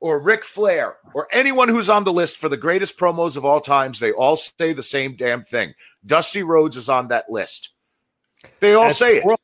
or 0.00 0.20
Ric 0.20 0.44
Flair 0.44 0.96
or 1.14 1.26
anyone 1.32 1.68
who's 1.68 1.90
on 1.90 2.04
the 2.04 2.12
list 2.12 2.36
for 2.38 2.48
the 2.48 2.56
greatest 2.56 2.98
promos 2.98 3.36
of 3.36 3.44
all 3.44 3.60
times, 3.60 3.98
they 3.98 4.12
all 4.12 4.36
say 4.36 4.72
the 4.72 4.82
same 4.82 5.16
damn 5.16 5.42
thing. 5.42 5.74
Dusty 6.06 6.42
Rhodes 6.42 6.76
is 6.76 6.88
on 6.88 7.08
that 7.08 7.30
list. 7.30 7.70
They 8.60 8.74
all 8.74 8.86
As 8.86 8.98
say 8.98 9.18
it. 9.18 9.22
pro- 9.22 9.36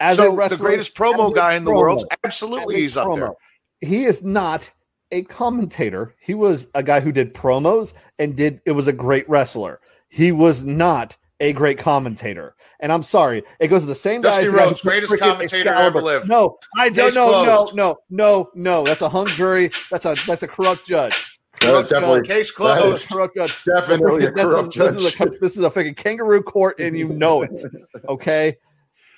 as 0.00 0.16
so 0.16 0.34
the 0.34 0.56
greatest 0.56 0.94
promo 0.96 1.32
guy 1.34 1.54
in 1.54 1.64
the 1.64 1.70
promo, 1.70 1.78
world, 1.78 2.04
absolutely 2.24 2.76
he's 2.76 2.96
up 2.96 3.14
there. 3.14 3.28
promo. 3.28 3.34
He 3.80 4.04
is 4.04 4.22
not 4.22 4.72
a 5.12 5.22
commentator. 5.22 6.14
He 6.20 6.34
was 6.34 6.66
a 6.74 6.82
guy 6.82 7.00
who 7.00 7.12
did 7.12 7.32
promos 7.34 7.92
and 8.18 8.34
did. 8.36 8.60
It 8.66 8.72
was 8.72 8.88
a 8.88 8.92
great 8.92 9.28
wrestler. 9.28 9.80
He 10.08 10.32
was 10.32 10.64
not 10.64 11.16
a 11.40 11.52
great 11.52 11.78
commentator. 11.78 12.54
And 12.80 12.92
I'm 12.92 13.02
sorry, 13.02 13.42
it 13.60 13.68
goes 13.68 13.82
to 13.82 13.86
the 13.86 13.94
same 13.94 14.20
Dusty 14.20 14.44
guy. 14.44 14.50
who 14.50 14.56
Rhodes, 14.56 14.82
greatest 14.82 15.18
commentator 15.18 15.64
to 15.64 15.70
Excalibur. 15.70 15.98
ever 15.98 16.02
lived. 16.02 16.28
No, 16.28 16.58
I 16.78 16.88
don't. 16.88 17.06
Case 17.06 17.14
No, 17.14 17.44
no, 17.44 17.70
no, 17.74 17.96
no, 18.10 18.50
no. 18.54 18.84
That's 18.84 19.02
a 19.02 19.08
hung 19.08 19.26
jury. 19.28 19.70
That's 19.90 20.04
a 20.04 20.14
that's 20.26 20.42
a 20.42 20.48
corrupt 20.48 20.86
judge. 20.86 21.38
Corrupt 21.60 21.88
definitely, 21.90 22.20
judge. 22.20 22.28
Case 22.28 22.50
closed. 22.50 23.08
Corrupt 23.08 23.36
judge. 23.36 23.62
definitely 23.64 24.26
a 24.26 24.30
That's 24.32 24.42
corrupt 24.42 24.74
this, 24.76 24.96
is 24.96 25.14
judge. 25.14 25.28
a, 25.28 25.38
this 25.40 25.56
is 25.56 25.64
a 25.64 25.70
freaking 25.70 25.96
kangaroo 25.96 26.42
court, 26.42 26.78
and 26.80 26.96
you 26.96 27.08
know 27.08 27.42
it. 27.42 27.60
Okay, 28.08 28.56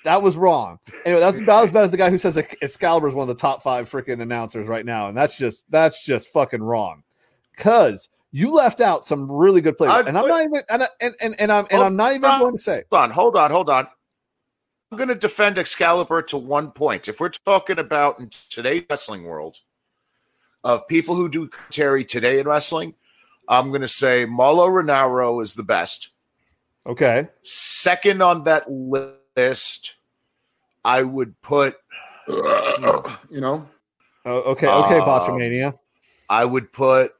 that 0.05 0.21
was 0.21 0.37
wrong. 0.37 0.79
Anyway, 1.05 1.19
that's 1.19 1.39
about 1.39 1.65
as 1.65 1.71
bad 1.71 1.83
as 1.83 1.91
the 1.91 1.97
guy 1.97 2.09
who 2.09 2.17
says 2.17 2.35
that 2.35 2.55
Excalibur 2.61 3.07
is 3.09 3.13
one 3.15 3.27
of 3.29 3.35
the 3.35 3.41
top 3.41 3.63
five 3.63 3.89
freaking 3.89 4.21
announcers 4.21 4.67
right 4.67 4.85
now, 4.85 5.07
and 5.09 5.17
that's 5.17 5.37
just 5.37 5.65
that's 5.69 6.05
just 6.05 6.29
fucking 6.29 6.61
wrong. 6.63 7.03
Cause 7.57 8.07
You 8.37 8.51
left 8.51 8.81
out 8.81 9.03
some 9.03 9.31
really 9.31 9.61
good 9.61 9.77
players, 9.79 9.95
I'd 9.95 10.07
and 10.07 10.15
I'm 10.15 10.25
put- 10.25 10.29
not 10.29 10.43
even 10.43 10.61
and 10.69 10.83
I- 10.83 10.87
and 11.01 11.15
and, 11.21 11.41
and 11.41 11.51
I'm 11.51 11.65
and 11.71 11.81
I'm 11.81 11.95
not 11.95 12.11
even 12.13 12.29
on. 12.29 12.39
going 12.39 12.55
to 12.55 12.61
say 12.61 12.83
Hold 12.91 13.01
on, 13.03 13.09
hold 13.09 13.35
on, 13.35 13.49
hold 13.49 13.67
on. 13.71 13.87
I'm 14.91 14.97
going 14.99 15.07
to 15.09 15.15
defend 15.15 15.57
Excalibur 15.57 16.21
to 16.21 16.37
one 16.37 16.69
point. 16.69 17.07
If 17.07 17.19
we're 17.19 17.29
talking 17.29 17.79
about 17.79 18.19
in 18.19 18.29
today's 18.51 18.83
wrestling 18.91 19.23
world 19.23 19.57
of 20.63 20.87
people 20.87 21.15
who 21.15 21.27
do 21.29 21.47
commentary 21.47 22.05
today 22.05 22.39
in 22.39 22.47
wrestling, 22.47 22.93
I'm 23.49 23.69
going 23.69 23.81
to 23.81 23.87
say 23.87 24.25
Mauro 24.25 24.67
Ranallo 24.67 25.41
is 25.41 25.55
the 25.55 25.63
best. 25.63 26.09
okay. 26.85 27.29
Second 27.41 28.21
on 28.21 28.43
that 28.43 28.69
list, 28.71 29.95
I 30.85 31.01
would 31.01 31.41
put. 31.41 31.75
you 32.27 33.41
know, 33.41 33.67
Oh, 34.25 34.39
okay, 34.51 34.67
okay, 34.67 34.99
Um, 34.99 35.07
Botchamania. 35.07 35.73
I 36.29 36.45
would 36.45 36.71
put. 36.71 37.13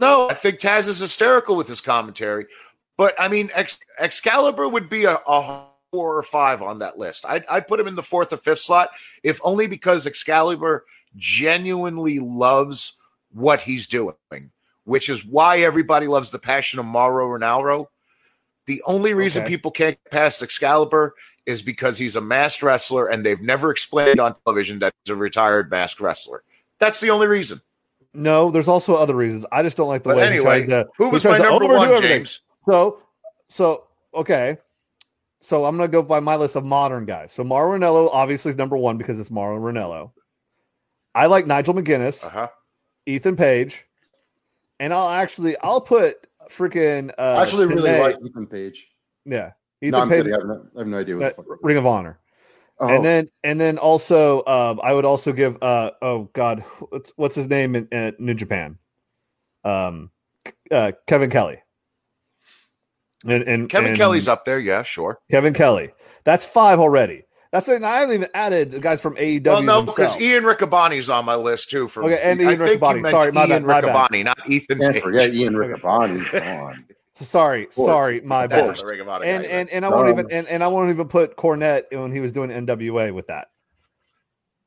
No, 0.00 0.28
I 0.30 0.34
think 0.34 0.58
Taz 0.58 0.88
is 0.88 0.98
hysterical 0.98 1.56
with 1.56 1.66
his 1.68 1.80
commentary, 1.80 2.46
but 2.96 3.14
I 3.18 3.28
mean, 3.28 3.50
Ex- 3.54 3.80
Excalibur 3.98 4.68
would 4.68 4.88
be 4.88 5.04
a, 5.04 5.18
a 5.26 5.66
four 5.90 6.16
or 6.16 6.22
five 6.22 6.62
on 6.62 6.78
that 6.78 6.98
list. 6.98 7.24
I'd, 7.26 7.44
I'd 7.46 7.66
put 7.66 7.80
him 7.80 7.88
in 7.88 7.94
the 7.96 8.02
fourth 8.02 8.32
or 8.32 8.36
fifth 8.36 8.60
slot, 8.60 8.90
if 9.22 9.40
only 9.42 9.66
because 9.66 10.06
Excalibur 10.06 10.84
genuinely 11.16 12.18
loves 12.18 12.98
what 13.32 13.62
he's 13.62 13.86
doing, 13.86 14.14
which 14.84 15.08
is 15.08 15.24
why 15.24 15.60
everybody 15.60 16.06
loves 16.06 16.30
the 16.30 16.38
passion 16.38 16.78
of 16.78 16.86
Mauro 16.86 17.26
Ranallo. 17.38 17.86
The 18.66 18.82
only 18.86 19.14
reason 19.14 19.42
Okay. 19.42 19.48
people 19.50 19.70
can't 19.70 19.98
get 20.04 20.12
past 20.12 20.42
Excalibur 20.42 21.14
is 21.46 21.62
because 21.62 21.96
he's 21.96 22.16
a 22.16 22.20
masked 22.20 22.62
wrestler 22.62 23.08
and 23.08 23.24
they've 23.24 23.40
never 23.40 23.70
explained 23.70 24.20
on 24.20 24.34
television 24.44 24.78
that 24.80 24.92
he's 25.04 25.12
a 25.12 25.16
retired 25.16 25.70
masked 25.70 26.00
wrestler. 26.00 26.42
That's 26.78 27.00
the 27.00 27.08
only 27.10 27.26
reason. 27.26 27.60
No, 28.14 28.50
there's 28.50 28.68
also 28.68 28.94
other 28.94 29.14
reasons. 29.14 29.44
I 29.52 29.62
just 29.62 29.76
don't 29.76 29.88
like 29.88 30.02
the 30.02 30.10
But 30.10 30.16
way 30.18 30.26
anyway, 30.26 30.60
he 30.60 30.66
tries 30.66 30.84
to. 30.84 30.88
who 30.96 31.08
was 31.10 31.22
tries 31.22 31.32
my 31.32 31.38
to 31.38 31.44
number 31.50 31.64
overdo 31.64 31.78
one, 31.78 31.88
everything. 31.90 32.18
James? 32.18 32.42
So, 32.68 33.02
so 33.48 33.84
okay. 34.14 34.58
So 35.40 35.64
I'm 35.66 35.76
gonna 35.76 35.88
go 35.88 36.02
by 36.02 36.18
my 36.20 36.34
list 36.36 36.56
of 36.56 36.64
modern 36.66 37.04
guys. 37.04 37.32
So 37.32 37.44
Mauro 37.44 37.78
Ranallo 37.78 38.08
obviously 38.12 38.50
is 38.50 38.56
number 38.56 38.76
one 38.76 38.96
because 38.98 39.20
it's 39.20 39.30
Mauro 39.30 39.58
Ranallo. 39.60 40.10
I 41.14 41.26
like 41.26 41.46
Nigel 41.46 41.74
McGuinness, 41.74 42.24
Uh-huh. 42.24 42.48
Ethan 43.06 43.36
Page, 43.36 43.84
and 44.80 44.92
I'll 44.92 45.08
actually 45.10 45.56
I'll 45.58 45.80
put 45.80 46.26
freaking. 46.50 47.10
Uh, 47.18 47.36
I 47.38 47.42
actually 47.42 47.66
really 47.66 47.98
like 48.00 48.16
Ethan 48.24 48.46
Page. 48.46 48.94
Yeah, 49.24 49.52
Ethan 49.80 49.92
No, 49.92 50.00
I'm 50.00 50.08
Page. 50.08 50.26
I 50.26 50.30
have 50.30 50.44
no, 50.46 50.66
I 50.74 50.78
have 50.80 50.88
no 50.88 50.98
idea 50.98 51.16
what 51.16 51.24
uh, 51.24 51.28
the 51.28 51.34
fuck. 51.36 51.46
Ring 51.62 51.76
of 51.76 51.86
Honor, 51.86 52.18
Oh, 52.80 52.88
and 52.88 53.04
then 53.04 53.28
and 53.42 53.60
then 53.60 53.76
also 53.78 54.44
um, 54.46 54.80
I 54.84 54.92
would 54.92 55.04
also 55.04 55.32
give 55.32 55.60
uh 55.62 55.90
oh 56.00 56.30
god 56.32 56.62
what's 56.90 57.12
what's 57.16 57.34
his 57.34 57.48
name 57.48 57.74
in, 57.74 57.88
in 57.90 58.14
New 58.18 58.34
Japan, 58.34 58.78
um, 59.64 60.10
uh, 60.70 60.92
Kevin 61.06 61.28
Kelly. 61.30 61.60
And, 63.26 63.42
and 63.44 63.68
Kevin 63.68 63.88
and- 63.90 63.96
Kelly's 63.96 64.28
up 64.28 64.44
there, 64.44 64.60
yeah, 64.60 64.84
sure. 64.84 65.18
Kevin 65.30 65.52
Kelly. 65.54 65.90
That's 66.24 66.44
five 66.44 66.78
already. 66.78 67.24
That's. 67.50 67.68
I 67.68 67.78
haven't 67.80 68.14
even 68.14 68.28
added 68.34 68.72
the 68.72 68.78
guys 68.80 69.00
from 69.00 69.16
AEW. 69.16 69.44
well, 69.46 69.62
no, 69.62 69.80
because 69.82 69.96
themselves. 70.14 70.20
Ian 70.22 70.44
Riccaboni's 70.44 71.08
on 71.08 71.24
my 71.24 71.34
list 71.34 71.70
too. 71.70 71.88
For 71.88 72.04
Okay, 72.04 72.20
and 72.22 72.38
I 72.40 72.50
Ian 72.50 72.58
think 72.58 72.70
you 72.70 72.78
Riccaboni. 72.78 73.10
Sorry, 73.10 73.32
my 73.32 73.40
Ian 73.46 73.48
bad, 73.48 73.64
my 73.64 73.80
bad. 73.80 74.10
Riccaboni, 74.12 74.24
not 74.24 74.38
Ethan. 74.48 74.78
can't 74.78 74.92
Page. 74.94 75.02
forget 75.02 75.34
Ian 75.34 75.54
Riccaboni. 75.54 76.74
Come 77.18 77.24
on. 77.24 77.26
So 77.26 77.38
sorry, 77.38 77.66
course. 77.74 77.86
sorry, 77.86 78.20
my 78.22 78.46
That's 78.46 78.70
bad. 78.70 78.80
the 78.80 78.86
Ring 78.86 79.00
of 79.00 79.08
Honor 79.08 79.24
And 79.24 79.44
and 79.44 79.68
and 79.70 79.84
I 79.84 79.88
won't 79.88 80.08
Um, 80.08 80.18
even 80.18 80.32
and, 80.32 80.46
and 80.48 80.64
I 80.64 80.68
won't 80.68 80.90
even 80.90 81.08
put 81.08 81.36
Cornette 81.36 81.84
when 81.92 82.12
he 82.12 82.20
was 82.20 82.32
doing 82.32 82.50
NWA 82.50 83.12
with 83.14 83.26
that 83.28 83.48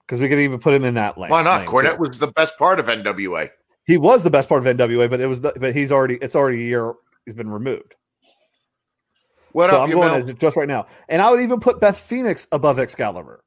because 0.02 0.20
we 0.20 0.30
could 0.30 0.40
even 0.40 0.60
put 0.60 0.74
him 0.74 0.84
in 0.86 0.96
that 0.96 1.18
lane. 1.18 1.30
why 1.30 1.44
not? 1.44 1.62
lane, 1.62 1.68
Cornette 1.68 1.96
too. 1.96 2.02
was 2.02 2.20
the 2.20 2.28
best 2.28 2.58
part 2.58 2.80
of 2.80 2.88
NWA. 2.88 3.50
he 3.86 3.98
was 3.98 4.24
the 4.24 4.30
best 4.30 4.50
part 4.50 4.66
of 4.66 4.78
NWA, 4.78 5.10
but 5.10 5.22
it 5.22 5.28
was 5.28 5.42
the, 5.42 5.54
but 5.60 5.74
he's 5.76 5.92
already 5.92 6.16
it's 6.16 6.36
already 6.36 6.60
a 6.62 6.66
year 6.68 6.94
he's 7.26 7.36
been 7.36 7.50
removed. 7.50 7.96
What 9.54 9.70
so 9.70 9.78
up, 9.78 9.84
I'm 9.84 9.90
you 9.90 9.96
going 9.96 10.12
Mel? 10.12 10.16
as 10.30 10.34
just 10.36 10.58
right 10.58 10.68
now, 10.68 10.88
and 11.10 11.22
I 11.22 11.32
would 11.32 11.42
even 11.42 11.60
put 11.60 11.80
Beth 11.80 12.00
Phoenix 12.00 12.48
above 12.52 12.80
Excalibur. 12.80 13.44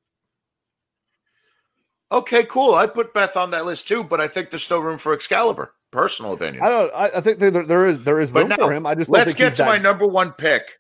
Okay, 2.13 2.45
cool. 2.45 2.75
I 2.75 2.87
put 2.87 3.13
Beth 3.13 3.37
on 3.37 3.51
that 3.53 3.67
list 3.67 3.89
too, 3.89 4.05
but 4.05 4.21
I 4.21 4.29
think 4.29 4.51
there's 4.51 4.63
still 4.63 4.81
room 4.81 4.99
for 4.99 5.13
Excalibur. 5.13 5.74
Personal 5.95 6.33
opinion. 6.33 6.63
I 6.63 6.69
don't. 6.69 6.93
I, 6.93 7.05
I 7.17 7.21
think 7.21 7.39
there, 7.39 7.51
there 7.51 7.87
is 7.87 8.03
there 8.03 8.19
is 8.21 8.33
room 8.33 8.49
now, 8.49 8.57
for 8.57 8.73
him. 8.73 8.85
I 8.85 8.95
just 8.97 9.09
Let's 9.09 9.33
get 9.33 9.51
to 9.53 9.57
that- 9.59 9.67
my 9.69 9.79
number 9.79 10.07
one 10.07 10.33
pick 10.33 10.79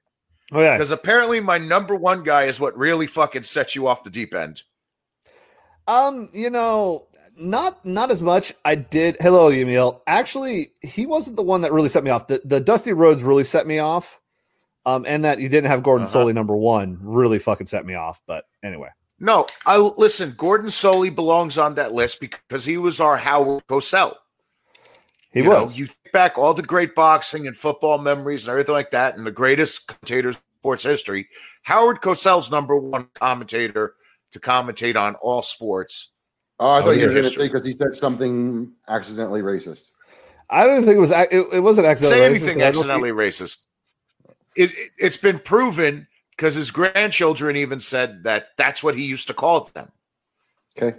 Oh 0.53 0.61
yeah, 0.61 0.77
because 0.77 0.90
apparently 0.90 1.38
my 1.40 1.57
number 1.57 1.94
one 1.94 2.22
guy 2.24 2.44
is 2.44 2.59
what 2.59 2.77
really 2.77 3.07
fucking 3.07 3.44
sets 3.44 3.74
you 3.77 3.87
off 3.87 4.03
the 4.03 4.11
deep 4.11 4.35
end. 4.35 4.62
Um, 5.87 6.29
you 6.33 6.50
know, 6.50 7.07
not 7.37 7.85
not 7.85 8.11
as 8.11 8.20
much. 8.20 8.53
I 8.64 8.74
did. 8.74 9.16
Hello, 9.20 9.50
Emil. 9.50 10.03
Actually, 10.07 10.72
he 10.83 11.07
wasn't 11.07 11.37
the 11.37 11.42
one 11.42 11.61
that 11.61 11.72
really 11.72 11.88
set 11.88 12.05
me 12.05 12.11
off. 12.11 12.27
The 12.27 12.40
the 12.44 12.61
Dusty 12.61 12.92
Rhodes 12.92 13.22
really 13.22 13.44
set 13.44 13.66
me 13.66 13.79
off. 13.79 14.18
Um, 14.87 15.07
and 15.09 15.24
that 15.24 15.38
you 15.40 15.48
didn't 15.48 15.70
have 15.70 15.83
Gordon 15.83 16.07
Uh-huh. 16.07 16.18
Solie 16.27 16.35
number 16.35 16.55
one 16.55 16.98
really 17.00 17.38
fucking 17.38 17.66
set 17.68 17.87
me 17.87 17.94
off. 17.94 18.20
But 18.27 18.44
anyway, 18.62 18.90
No, 19.18 19.46
I 19.64 19.79
listen. 19.79 20.35
Gordon 20.37 20.68
Solie 20.68 21.14
belongs 21.14 21.57
on 21.57 21.77
that 21.77 21.94
list 21.94 22.20
because 22.20 22.66
he 22.66 22.77
was 22.77 23.00
our 23.00 23.16
Howard 23.16 23.62
Cosell. 23.66 24.16
He 25.35 25.40
you 25.40 25.49
know, 25.49 25.64
was. 25.64 25.77
you 25.77 25.88
think 25.88 26.12
back 26.12 26.38
all 26.38 26.55
the 26.55 26.62
great 26.62 26.94
boxing 26.94 27.49
and 27.49 27.57
football 27.57 27.99
memories 27.99 28.47
and 28.47 28.53
everything 28.53 28.73
like 28.73 28.92
that, 28.92 29.16
and 29.16 29.27
the 29.27 29.33
greatest 29.33 29.88
commentators 29.88 30.37
in 30.37 30.42
sports 30.61 30.85
history. 30.85 31.29
Howard 31.64 32.01
Cosell's 32.01 32.53
number 32.53 32.77
one 32.77 33.09
commentator 33.14 33.97
to 34.31 34.38
commentate 34.38 34.97
on 34.97 35.16
all 35.16 35.42
sports. 35.42 36.12
Oh, 36.61 36.70
I 36.70 36.83
thought 36.83 36.92
you 36.92 37.07
were 37.07 37.12
going 37.12 37.25
to 37.25 37.31
say 37.31 37.49
because 37.49 37.66
he 37.66 37.73
said 37.73 37.97
something 37.97 38.73
accidentally 38.88 39.42
racist. 39.42 39.90
I 40.51 40.66
don't 40.66 40.85
think 40.85 40.97
it 40.97 41.01
was. 41.01 41.11
It, 41.11 41.47
it 41.53 41.61
wasn't 41.61 41.88
accidentally. 41.88 42.20
Say 42.20 42.27
racist, 42.27 42.31
anything 42.31 42.59
but 42.59 42.66
I 42.66 42.70
don't 42.70 42.79
accidentally 42.79 43.11
racist. 43.11 43.59
It, 44.57 44.70
it, 44.70 44.90
it's 44.99 45.16
been 45.16 45.40
proven 45.40 46.07
because 46.37 46.55
his 46.55 46.70
grandchildren 46.70 47.57
even 47.57 47.81
said 47.81 48.23
that 48.23 48.51
that's 48.57 48.85
what 48.85 48.94
he 48.94 49.05
used 49.05 49.27
to 49.29 49.35
call 49.35 49.64
them. 49.75 49.90
Okay. 50.79 50.97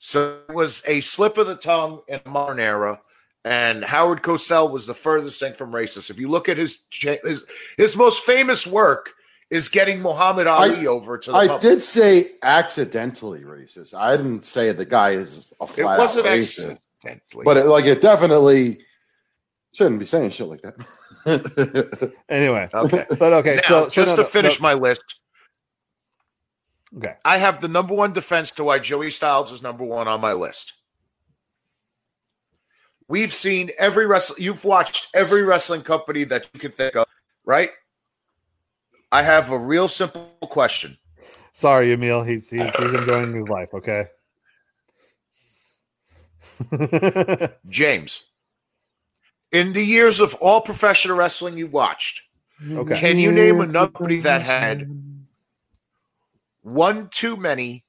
So 0.00 0.40
it 0.48 0.54
was 0.54 0.82
a 0.88 1.00
slip 1.02 1.38
of 1.38 1.46
the 1.46 1.54
tongue 1.54 2.00
in 2.08 2.20
a 2.26 2.28
modern 2.28 2.58
era. 2.58 3.00
And 3.44 3.84
Howard 3.84 4.22
Cosell 4.22 4.70
was 4.70 4.86
the 4.86 4.94
furthest 4.94 5.40
thing 5.40 5.54
from 5.54 5.72
racist. 5.72 6.10
If 6.10 6.18
you 6.18 6.28
look 6.28 6.48
at 6.48 6.56
his 6.56 6.84
his, 6.90 7.44
his 7.76 7.96
most 7.96 8.22
famous 8.24 8.66
work 8.66 9.12
is 9.50 9.68
getting 9.68 10.00
Muhammad 10.00 10.46
Ali 10.46 10.86
over 10.86 11.18
to 11.18 11.30
the 11.30 11.36
I 11.36 11.46
public. 11.46 11.62
did 11.62 11.82
say 11.82 12.26
accidentally 12.42 13.42
racist. 13.42 13.94
I 13.98 14.16
didn't 14.16 14.44
say 14.44 14.70
the 14.72 14.84
guy 14.84 15.10
is 15.10 15.52
a 15.60 15.64
It 15.64 15.68
flat 15.70 15.98
wasn't 15.98 16.26
out 16.26 16.32
racist. 16.32 16.70
accidentally. 16.72 17.44
But 17.44 17.56
it, 17.58 17.66
like 17.66 17.84
it 17.84 18.00
definitely 18.00 18.78
shouldn't 19.74 19.98
be 19.98 20.06
saying 20.06 20.30
shit 20.30 20.46
like 20.48 20.62
that. 20.62 20.76
Anyway, 22.28 22.68
okay. 22.72 23.06
but 23.18 23.32
okay. 23.32 23.56
Now, 23.56 23.62
so, 23.62 23.88
so 23.88 24.02
just 24.04 24.16
no, 24.16 24.16
to 24.16 24.22
no, 24.22 24.28
finish 24.28 24.60
no. 24.60 24.62
my 24.62 24.74
list, 24.74 25.20
Okay. 26.96 27.14
I 27.24 27.38
have 27.38 27.60
the 27.60 27.68
number 27.68 27.94
one 27.94 28.12
defense 28.12 28.50
to 28.52 28.64
why 28.64 28.78
Joey 28.78 29.10
Styles 29.10 29.50
is 29.50 29.62
number 29.62 29.84
one 29.84 30.08
on 30.08 30.20
my 30.20 30.32
list. 30.34 30.74
We've 33.12 33.34
seen 33.34 33.70
every 33.76 34.06
wrestle. 34.06 34.36
You've 34.38 34.64
watched 34.64 35.08
every 35.12 35.42
wrestling 35.42 35.82
company 35.82 36.24
that 36.24 36.48
you 36.54 36.58
can 36.58 36.72
think 36.72 36.96
of, 36.96 37.04
right? 37.44 37.68
I 39.12 39.22
have 39.22 39.50
a 39.50 39.58
real 39.58 39.86
simple 39.86 40.30
question. 40.40 40.96
Sorry, 41.52 41.92
Emil. 41.92 42.22
He's 42.22 42.48
he's 42.48 42.74
he's 42.74 42.94
enjoying 42.94 43.34
his 43.34 43.46
life. 43.48 43.68
Okay. 43.74 44.06
James, 47.68 48.30
in 49.52 49.74
the 49.74 49.84
years 49.84 50.18
of 50.18 50.34
all 50.36 50.62
professional 50.62 51.14
wrestling 51.14 51.58
you 51.58 51.66
watched, 51.66 52.22
okay. 52.66 52.98
can 52.98 53.18
you 53.18 53.30
name 53.30 53.60
a 53.60 53.70
company 53.70 54.20
that 54.20 54.40
had 54.40 54.88
one 56.62 57.10
too 57.10 57.36
many? 57.36 57.84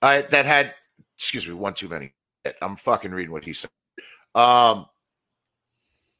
Uh, 0.00 0.22
that 0.30 0.46
had, 0.46 0.74
excuse 1.18 1.46
me, 1.46 1.52
one 1.52 1.74
too 1.74 1.88
many. 1.88 2.14
I'm 2.62 2.76
fucking 2.76 3.10
reading 3.10 3.32
what 3.32 3.44
he 3.44 3.52
said. 3.52 3.68
Um, 4.38 4.86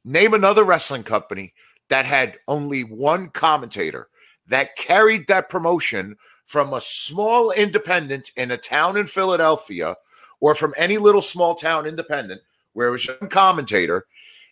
name 0.03 0.33
another 0.33 0.65
wrestling 0.65 1.03
company 1.03 1.53
that 1.87 2.05
had 2.05 2.37
only 2.49 2.83
one 2.83 3.29
commentator 3.29 4.09
that 4.47 4.75
carried 4.75 5.27
that 5.27 5.49
promotion 5.49 6.17
from 6.43 6.73
a 6.73 6.81
small 6.81 7.51
independent 7.51 8.31
in 8.35 8.51
a 8.51 8.57
town 8.57 8.97
in 8.97 9.05
Philadelphia 9.05 9.95
or 10.41 10.53
from 10.53 10.73
any 10.77 10.97
little 10.97 11.21
small 11.21 11.55
town 11.55 11.85
independent 11.85 12.41
where 12.73 12.89
it 12.89 12.91
was 12.91 13.07
a 13.07 13.27
commentator 13.27 14.05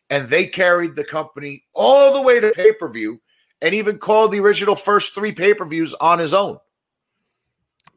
and 0.10 0.30
they 0.30 0.46
carried 0.48 0.96
the 0.96 1.04
company 1.04 1.64
all 1.74 2.14
the 2.14 2.22
way 2.22 2.40
to 2.40 2.52
pay 2.52 2.72
per 2.72 2.88
view 2.88 3.20
and 3.62 3.74
even 3.74 3.98
called 3.98 4.32
the 4.32 4.40
original 4.40 4.76
first 4.76 5.14
three 5.14 5.34
pay 5.34 5.54
per 5.54 5.66
views 5.66 5.94
on 5.96 6.20
his 6.20 6.34
own. 6.34 6.58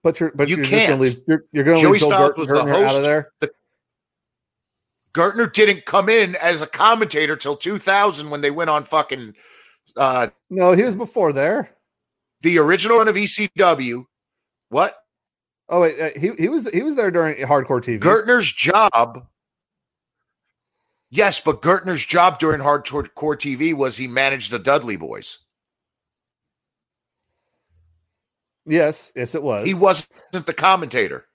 But 0.02 0.18
you're 0.18 0.32
but 0.34 0.48
You 0.48 0.56
are 0.56 0.58
just 0.64 0.70
gonna 0.70 0.86
can't. 0.86 1.00
leave. 1.00 1.20
You're, 1.28 1.44
you're 1.52 1.64
gonna 1.64 1.78
Joey 1.80 1.92
leave 1.92 2.00
Bill 2.00 2.08
Styles 2.08 2.36
was 2.36 2.48
the 2.48 2.54
Gertner 2.54 2.70
out 2.70 2.82
host. 2.82 2.96
of 2.96 3.02
there. 3.04 3.32
Gertner 5.12 5.52
didn't 5.52 5.84
come 5.86 6.08
in 6.08 6.36
as 6.36 6.62
a 6.62 6.66
commentator 6.66 7.36
till 7.36 7.56
2000 7.56 8.30
when 8.30 8.40
they 8.40 8.50
went 8.50 8.70
on 8.70 8.84
fucking 8.84 9.34
uh, 9.96 10.28
No, 10.50 10.72
he 10.72 10.82
was 10.82 10.94
before 10.94 11.32
there. 11.32 11.70
the 12.42 12.58
original 12.58 12.98
run 12.98 13.08
of 13.08 13.16
ECW. 13.16 14.06
What? 14.68 14.96
Oh 15.68 15.80
wait, 15.80 16.00
uh, 16.00 16.18
he 16.18 16.30
he 16.38 16.48
was 16.48 16.68
he 16.70 16.82
was 16.82 16.94
there 16.96 17.10
during 17.10 17.36
Hardcore 17.46 17.80
TV. 17.82 18.00
Gertner's 18.00 18.52
job. 18.52 19.26
Yes, 21.10 21.40
but 21.40 21.60
Gertner's 21.62 22.04
job 22.06 22.38
during 22.38 22.60
Hardcore 22.60 23.08
TV 23.36 23.74
was 23.74 23.96
he 23.96 24.06
managed 24.06 24.52
the 24.52 24.58
Dudley 24.60 24.96
Boys. 24.96 25.38
Yes, 28.66 29.10
yes, 29.16 29.34
it 29.34 29.42
was. 29.42 29.66
He 29.66 29.74
wasn't 29.74 30.46
the 30.46 30.52
commentator. 30.54 31.26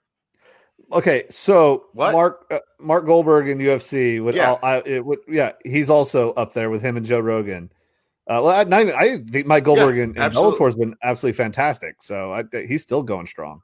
Okay, 0.92 1.24
so 1.30 1.86
What? 1.92 2.12
Mark 2.12 2.46
uh, 2.50 2.58
Mark 2.78 3.06
Goldberg 3.06 3.48
in 3.48 3.58
UFC 3.58 4.22
would, 4.22 4.34
Yeah. 4.36 4.50
all, 4.52 4.60
I, 4.62 4.82
it 4.86 5.04
would, 5.04 5.18
yeah, 5.28 5.52
he's 5.64 5.90
also 5.90 6.32
up 6.34 6.52
there 6.52 6.70
with 6.70 6.82
him 6.82 6.96
and 6.96 7.04
Joe 7.04 7.20
Rogan. 7.20 7.70
Uh, 8.28 8.42
well, 8.42 8.48
I, 8.48 8.64
not 8.64 8.82
even, 8.82 8.94
I 8.94 9.18
think 9.30 9.46
Mike 9.46 9.64
Goldberg 9.64 9.98
in, 9.98 10.10
in 10.10 10.18
absolutely. 10.18 10.58
Bellator 10.58 10.64
has 10.64 10.74
been 10.74 10.96
absolutely 11.02 11.36
fantastic. 11.36 12.02
So 12.02 12.32
I, 12.32 12.44
he's 12.66 12.82
still 12.82 13.02
going 13.02 13.26
strong. 13.26 13.62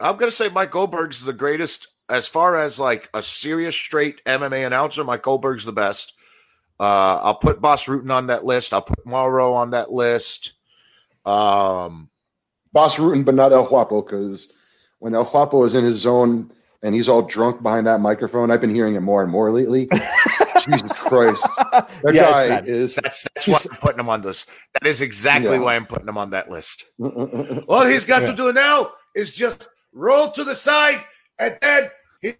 I'm 0.00 0.16
gonna 0.16 0.30
say 0.30 0.48
Mike 0.48 0.70
Goldberg's 0.70 1.24
the 1.24 1.32
greatest 1.32 1.88
as 2.08 2.26
far 2.28 2.56
as 2.56 2.78
like 2.78 3.08
a 3.14 3.22
serious 3.22 3.74
straight 3.74 4.22
MMA 4.24 4.66
announcer. 4.66 5.02
Mike 5.04 5.22
Goldberg's 5.22 5.64
the 5.64 5.72
best. 5.72 6.12
Uh, 6.78 7.18
I'll 7.22 7.34
put 7.38 7.60
Bas 7.62 7.86
Rutten 7.86 8.12
on 8.12 8.26
that 8.26 8.44
list. 8.44 8.74
I'll 8.74 8.82
put 8.82 9.06
Mauro 9.06 9.54
on 9.54 9.70
that 9.70 9.90
list. 9.90 10.52
Um, 11.24 12.10
Bas 12.72 12.96
Rutten, 12.96 13.24
but 13.24 13.34
not 13.34 13.52
El 13.52 13.66
Guapo, 13.66 14.02
because 14.02 14.52
when 14.98 15.14
El 15.14 15.24
Guapo 15.24 15.64
is 15.64 15.74
in 15.74 15.84
his 15.84 15.96
zone 15.96 16.50
and 16.82 16.94
he's 16.94 17.08
all 17.08 17.22
drunk 17.22 17.62
behind 17.62 17.86
that 17.86 18.00
microphone, 18.00 18.50
I've 18.50 18.60
been 18.60 18.74
hearing 18.74 18.94
it 18.94 19.00
more 19.00 19.22
and 19.22 19.30
more 19.30 19.52
lately. 19.52 19.88
Jesus 20.68 20.92
Christ. 20.92 21.48
That 21.72 21.88
Yeah, 22.12 22.22
guy 22.30 22.48
bad. 22.48 22.68
is. 22.68 22.96
that's 22.96 23.24
that's 23.34 23.46
why 23.48 23.58
I'm 23.70 23.78
putting 23.78 24.00
him 24.00 24.08
on 24.08 24.22
this. 24.22 24.46
That 24.80 24.88
is 24.88 25.00
exactly 25.00 25.50
Yeah. 25.52 25.58
why 25.60 25.76
I'm 25.76 25.86
putting 25.86 26.08
him 26.08 26.18
on 26.18 26.30
that 26.30 26.50
list. 26.50 26.84
All 27.68 27.84
he's 27.86 28.04
got 28.04 28.22
Yeah. 28.22 28.30
to 28.30 28.36
do 28.36 28.52
now 28.52 28.92
is 29.14 29.34
just 29.34 29.68
roll 29.92 30.30
to 30.32 30.44
the 30.44 30.54
side 30.54 31.04
and 31.38 31.56
then 31.60 31.90
he 32.20 32.34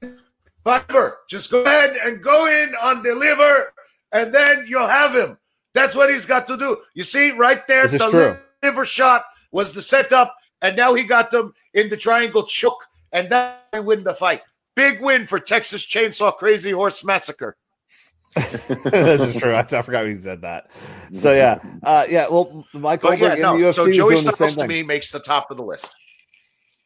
Piper, 0.64 1.18
just 1.30 1.52
go 1.52 1.62
ahead 1.62 1.96
and 2.04 2.20
go 2.20 2.48
in 2.48 2.74
on 2.82 3.00
the 3.04 3.14
liver, 3.14 3.72
and 4.10 4.34
then 4.34 4.66
you'll 4.68 4.88
have 4.88 5.14
him. 5.14 5.38
That's 5.74 5.94
what 5.94 6.10
he's 6.10 6.26
got 6.26 6.48
to 6.48 6.56
do. 6.56 6.78
You 6.94 7.04
see, 7.04 7.30
right 7.30 7.64
there, 7.68 7.86
This 7.86 8.02
the 8.02 8.10
true. 8.10 8.36
liver 8.64 8.84
shot 8.84 9.24
was 9.52 9.74
the 9.74 9.82
setup, 9.82 10.34
and 10.62 10.76
now 10.76 10.94
he 10.94 11.04
got 11.04 11.30
them 11.30 11.52
in 11.74 11.88
the 11.88 11.96
triangle 11.96 12.44
choke, 12.44 12.84
and 13.12 13.28
then 13.28 13.54
they 13.72 13.80
win 13.80 14.04
the 14.04 14.14
fight. 14.14 14.42
Big 14.74 15.00
win 15.00 15.26
for 15.26 15.40
Texas 15.40 15.86
Chainsaw 15.86 16.36
Crazy 16.36 16.70
Horse 16.70 17.04
Massacre. 17.04 17.56
this 18.34 19.22
is 19.22 19.40
true. 19.40 19.54
I, 19.54 19.60
I 19.60 19.82
forgot 19.82 20.06
he 20.06 20.16
said 20.16 20.42
that. 20.42 20.70
So 21.12 21.32
yeah, 21.32 21.58
uh, 21.82 22.04
yeah. 22.08 22.28
Well, 22.28 22.66
Goldberg 22.74 23.20
yeah, 23.20 23.34
no. 23.36 23.54
UFC 23.54 23.74
So 23.74 23.90
Joey 23.90 24.16
Styles 24.16 24.56
to 24.56 24.66
me 24.66 24.82
makes 24.82 25.10
the 25.10 25.20
top 25.20 25.50
of 25.50 25.56
the 25.56 25.62
list. 25.62 25.94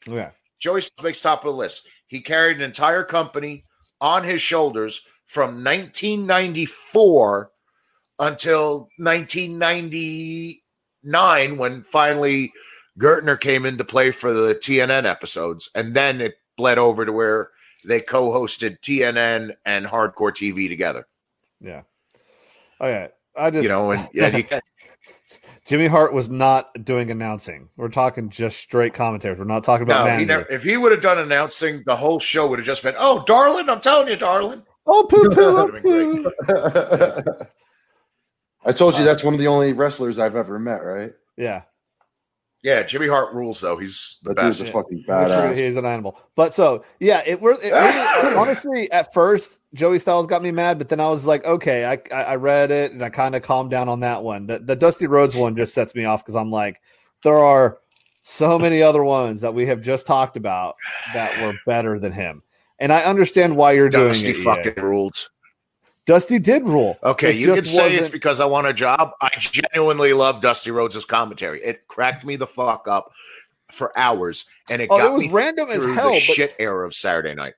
Yeah, 0.06 0.30
Joey 0.61 0.83
Styles 0.83 1.04
makes 1.04 1.20
top 1.20 1.44
of 1.44 1.52
the 1.52 1.56
list. 1.56 1.88
He 2.06 2.20
carried 2.20 2.59
an 2.59 2.62
entire 2.62 3.02
company 3.02 3.64
on 4.00 4.22
his 4.22 4.40
shoulders 4.40 5.04
from 5.26 5.64
1994 5.64 7.50
until 8.20 8.88
1999 8.98 11.56
when 11.56 11.83
finally 11.83 12.52
Gertner 13.01 13.41
came 13.41 13.65
into 13.65 13.85
play 13.85 14.11
for 14.11 14.33
the 14.33 14.55
TNN 14.55 15.05
episodes. 15.05 15.71
And 15.75 15.95
then 15.95 16.21
it 16.21 16.35
bled 16.57 16.79
over 16.79 17.07
to 17.07 17.13
where 17.13 17.51
they 17.87 18.01
co 18.01 18.31
hosted 18.31 18.81
TNN 18.81 19.55
and 19.65 19.87
Hardcore 19.87 20.33
TV 20.33 20.69
together. 20.69 21.07
yeah. 21.61 21.83
Oh 22.81 22.89
yeah. 22.89 23.09
I 23.37 23.51
just 23.51 23.63
You 23.63 23.69
know, 23.69 23.91
and 23.93 24.09
yeah, 24.13 24.31
he, 24.31 24.47
Jimmy 25.67 25.87
Hart 25.87 26.13
was 26.13 26.29
not 26.29 26.69
doing 26.85 27.11
announcing. 27.11 27.69
We're 27.77 27.89
talking 27.89 28.29
just 28.29 28.59
straight 28.59 28.93
commentators. 28.93 29.39
We're 29.39 29.45
not 29.45 29.65
talking 29.65 29.85
about 29.85 30.07
no, 30.07 30.17
he 30.17 30.25
never, 30.25 30.47
if 30.51 30.65
he 30.65 30.77
would 30.77 30.91
have 30.93 31.01
done 31.01 31.19
announcing, 31.19 31.83
the 31.87 31.95
whole 31.95 32.19
show 32.19 32.49
would 32.49 32.59
have 32.59 32.67
just 32.67 32.83
been, 32.83 32.97
oh, 32.99 33.23
darling, 33.27 33.69
I'm 33.69 33.81
telling 33.81 34.09
you, 34.09 34.17
darling. 34.17 34.63
Oh, 34.87 35.07
poo 35.09 35.29
poo, 35.29 35.37
oh, 35.39 35.67
That'd 35.67 35.75
have 35.75 35.83
been 35.85 36.25
poo. 36.25 37.47
I 38.65 38.73
told 38.73 38.99
you 38.99 39.05
that's 39.05 39.23
one 39.23 39.33
of 39.33 39.41
the 39.41 39.47
only 39.47 39.73
wrestlers 39.73 40.19
I've 40.19 40.37
ever 40.37 40.59
met, 40.59 40.85
right? 40.85 41.13
Yeah, 41.37 41.63
Yeah, 42.62 42.83
Jimmy 42.83 43.09
Hart 43.09 43.33
rules, 43.35 43.59
though. 43.61 43.79
He's 43.79 44.18
the 44.23 44.35
That 44.35 44.42
dude's 44.42 44.59
best. 44.61 44.70
a 44.70 44.73
fucking 44.73 45.55
He's 45.57 45.77
an 45.77 45.87
animal. 45.87 46.20
But 46.35 46.53
so 46.55 46.85
yeah, 46.99 47.23
it, 47.27 47.40
re- 47.40 47.57
it 47.62 47.73
really, 47.73 48.37
honestly 48.37 48.90
at 48.92 49.14
first 49.14 49.61
Joey 49.73 49.99
Styles 49.99 50.27
got 50.27 50.42
me 50.42 50.51
mad, 50.51 50.77
but 50.79 50.88
then 50.90 51.01
I 51.01 51.09
was 51.09 51.25
like, 51.25 51.44
okay, 51.46 51.85
I 51.87 51.99
I, 52.14 52.23
I 52.25 52.35
read 52.37 52.70
it 52.70 52.92
and 52.92 53.03
I 53.03 53.09
kind 53.09 53.35
of 53.35 53.42
calmed 53.42 53.70
down 53.70 53.88
on 53.88 54.01
that 54.01 54.23
one. 54.23 54.46
The, 54.46 54.59
the 54.59 54.77
Dusty 54.77 55.07
Rhodes 55.07 55.37
one 55.37 55.57
just 55.57 55.73
sets 55.73 55.94
me 55.94 56.05
off 56.05 56.23
because 56.23 56.37
I'm 56.37 56.51
like, 56.51 56.81
there 57.25 57.38
are 57.38 57.79
so 58.23 58.59
many 58.59 58.83
other 58.83 59.05
ones 59.05 59.40
that 59.40 59.55
we 59.55 59.64
have 59.66 59.81
just 59.81 60.07
talked 60.07 60.37
about 60.37 60.77
that 61.14 61.40
were 61.42 61.55
better 61.66 61.99
than 61.99 62.12
him, 62.12 62.42
and 62.79 62.92
I 62.92 63.05
understand 63.05 63.57
why 63.57 63.73
you're 63.73 63.88
Dusty 63.88 64.33
doing 64.33 64.40
it. 64.40 64.44
fucking 64.44 64.75
EA. 64.77 64.83
ruled. 64.83 65.31
Dusty 66.11 66.40
did 66.40 66.64
rule. 66.66 66.99
Okay, 67.05 67.31
It 67.31 67.37
you 67.37 67.55
can 67.55 67.64
say 67.64 67.94
it's 67.94 68.09
because 68.09 68.40
I 68.40 68.44
want 68.44 68.66
a 68.66 68.73
job. 68.73 69.12
I 69.20 69.31
genuinely 69.38 70.12
love 70.12 70.40
Dusty 70.40 70.73
Rhodes' 70.73 71.05
commentary. 71.05 71.61
It 71.62 71.87
cracked 71.87 72.25
me 72.25 72.35
the 72.35 72.49
fuck 72.49 72.88
up 72.88 73.12
for 73.70 73.96
hours, 73.96 74.44
and 74.73 74.83
it 74.83 74.88
Oh, 74.90 74.99
got 74.99 75.07
it 75.07 75.12
was 75.12 75.23
me 75.23 75.31
random 75.31 75.70
as 75.70 75.85
hell, 75.85 76.09
the 76.11 76.14
but- 76.14 76.20
shit 76.20 76.57
era 76.59 76.85
of 76.85 76.94
Saturday 76.96 77.37
night. 77.37 77.55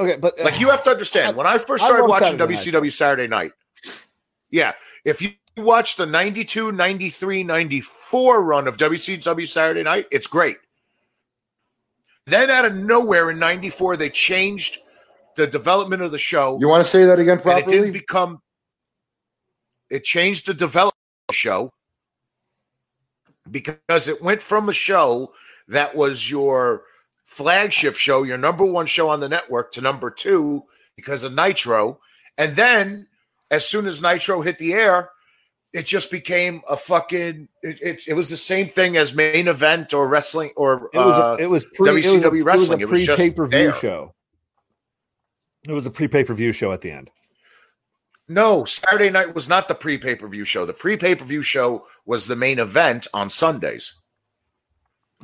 okay, 0.00 0.16
but 0.16 0.40
uh, 0.40 0.44
Like 0.44 0.58
you 0.58 0.70
have 0.70 0.82
to 0.84 0.90
understand, 0.90 1.36
when 1.36 1.46
I 1.46 1.58
first 1.58 1.84
started 1.84 2.04
love 2.04 2.08
watching 2.08 2.38
Saturday 2.38 2.54
WCW 2.54 2.90
Saturday 2.94 3.28
night, 3.28 3.52
yeah, 4.48 4.72
if 5.04 5.20
you 5.20 5.32
watch 5.58 5.96
the 5.96 6.06
92, 6.06 6.72
93, 6.72 7.44
94 7.44 8.42
run 8.42 8.68
of 8.68 8.78
WCW 8.78 9.46
Saturday 9.46 9.82
night, 9.82 10.06
it's 10.10 10.26
great. 10.26 10.56
Then 12.24 12.48
out 12.48 12.64
of 12.64 12.74
nowhere 12.74 13.30
in 13.30 13.38
94, 13.38 13.98
they 13.98 14.08
changed 14.08 14.78
the 15.36 15.46
development 15.46 16.02
of 16.02 16.12
the 16.12 16.18
show. 16.18 16.58
You 16.60 16.68
want 16.68 16.84
to 16.84 16.90
say 16.90 17.04
that 17.04 17.18
again 17.18 17.32
and 17.32 17.40
it 17.40 17.42
properly? 17.42 17.76
didn't 17.76 17.92
become 17.92 18.40
it 19.90 20.04
changed 20.04 20.46
the 20.46 20.54
development 20.54 20.94
of 21.28 21.32
the 21.32 21.34
show 21.34 21.70
because 23.50 24.08
it 24.08 24.22
went 24.22 24.40
from 24.40 24.68
a 24.68 24.72
show 24.72 25.32
that 25.68 25.94
was 25.94 26.30
your 26.30 26.84
flagship 27.24 27.96
show 27.96 28.22
your 28.22 28.38
number 28.38 28.64
one 28.64 28.86
show 28.86 29.08
on 29.08 29.20
the 29.20 29.28
network 29.28 29.72
to 29.72 29.80
number 29.80 30.10
two 30.10 30.62
because 30.96 31.24
of 31.24 31.32
nitro 31.34 31.98
and 32.38 32.54
then 32.56 33.06
as 33.50 33.66
soon 33.66 33.86
as 33.86 34.02
nitro 34.02 34.42
hit 34.42 34.58
the 34.58 34.74
air 34.74 35.10
it 35.72 35.86
just 35.86 36.10
became 36.10 36.60
a 36.70 36.76
fucking 36.76 37.48
it, 37.62 37.80
it, 37.82 38.00
it 38.08 38.12
was 38.14 38.28
the 38.28 38.36
same 38.36 38.68
thing 38.68 38.96
as 38.98 39.14
main 39.14 39.48
event 39.48 39.94
or 39.94 40.08
wrestling 40.08 40.50
or 40.56 40.90
it 40.92 40.98
was 40.98 41.18
uh, 41.18 41.36
a, 41.38 41.42
it 41.42 41.46
was 41.50 41.64
pre 41.74 41.90
it 41.90 41.92
was 42.06 42.22
a, 42.24 42.30
WCW 42.30 42.44
wrestling. 42.44 42.80
It 42.80 42.82
It 42.82 42.90
was 42.90 43.00
was 43.00 43.02
a 43.02 43.06
just 43.06 43.18
pre 43.18 43.30
pay 43.30 43.34
per 43.34 43.46
view 43.46 43.72
there. 43.72 43.74
show. 43.74 44.14
It 45.68 45.72
was 45.72 45.86
a 45.86 45.90
pre 45.90 46.08
pay 46.08 46.24
per 46.24 46.34
view 46.34 46.52
show 46.52 46.72
at 46.72 46.80
the 46.80 46.90
end. 46.90 47.10
No, 48.28 48.64
Saturday 48.64 49.10
night 49.10 49.34
was 49.34 49.48
not 49.48 49.68
the 49.68 49.74
pre 49.74 49.98
pay 49.98 50.14
per 50.14 50.28
view 50.28 50.44
show. 50.44 50.64
The 50.66 50.72
pre 50.72 50.96
pay 50.96 51.14
per 51.14 51.24
view 51.24 51.42
show 51.42 51.86
was 52.06 52.26
the 52.26 52.36
main 52.36 52.58
event 52.58 53.06
on 53.14 53.30
Sundays. 53.30 53.98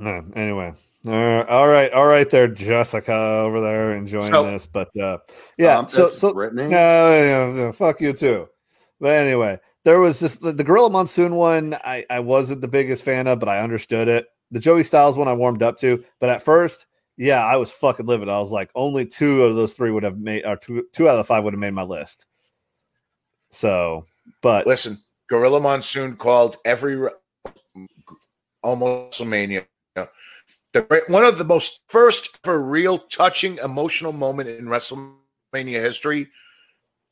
Uh, 0.01 0.23
anyway, 0.37 0.73
uh, 1.09 1.43
all 1.49 1.67
right, 1.67 1.93
all 1.93 2.07
right, 2.07 2.29
there, 2.31 2.47
Jessica 2.47 3.13
over 3.13 3.61
there 3.61 3.95
enjoying 3.95 4.27
So- 4.27 4.45
this, 4.45 4.65
but 4.67 4.89
uh, 4.97 5.19
yeah, 5.57 5.79
Um, 5.79 5.89
so 5.89 6.03
that's 6.03 6.19
so 6.19 6.33
Brittany. 6.33 6.65
no, 6.69 6.71
yeah, 7.11 7.53
yeah, 7.55 7.71
fuck 7.73 8.01
you 8.01 8.13
too. 8.13 8.49
But 9.01 9.11
anyway, 9.15 9.59
there 9.85 9.99
was 9.99 10.21
this 10.21 10.37
the, 10.37 10.53
the 10.53 10.63
Gorilla 10.65 10.91
Monsoon 10.91 11.35
one. 11.35 11.77
I 11.85 12.05
I 12.11 12.21
wasn't 12.21 12.61
the 12.61 12.69
biggest 12.69 13.03
fan 13.03 13.27
of, 13.27 13.41
but 13.41 13.49
I 13.49 13.59
understood 13.61 14.07
it. 14.09 14.27
The 14.51 14.61
Joey 14.61 14.85
Styles 14.85 15.17
one 15.17 15.29
I 15.29 15.33
warmed 15.35 15.63
up 15.63 15.79
to, 15.79 16.05
but 16.21 16.31
at 16.31 16.43
first, 16.43 16.87
yeah, 17.19 17.45
I 17.45 17.57
was 17.57 17.71
fucking 17.71 18.07
livid. 18.07 18.29
I 18.31 18.39
was 18.39 18.51
like, 18.51 18.71
only 18.75 19.05
two 19.05 19.43
of 19.43 19.57
those 19.57 19.75
three 19.75 19.91
would 19.91 20.05
have 20.05 20.19
made, 20.19 20.47
or 20.47 20.57
two 20.57 20.87
two 20.93 21.09
out 21.09 21.13
of 21.13 21.19
the 21.19 21.25
five 21.25 21.45
would 21.45 21.53
have 21.53 21.61
made 21.61 21.75
my 21.75 21.83
list. 21.83 22.25
So, 23.51 24.07
but 24.41 24.67
Listen, 24.67 24.97
Gorilla 25.29 25.61
Monsoon 25.61 26.17
called 26.17 26.57
every 26.65 27.11
almost 28.63 29.21
WrestleMania. 29.21 29.67
The, 30.75 31.03
one 31.09 31.25
of 31.25 31.39
the 31.39 31.45
most 31.45 31.81
first 31.89 32.39
for 32.45 32.63
real 32.63 32.99
touching 32.99 33.59
emotional 33.65 34.13
moment 34.13 34.51
in 34.51 34.67
WrestleMania 34.67 35.81
history 35.81 36.29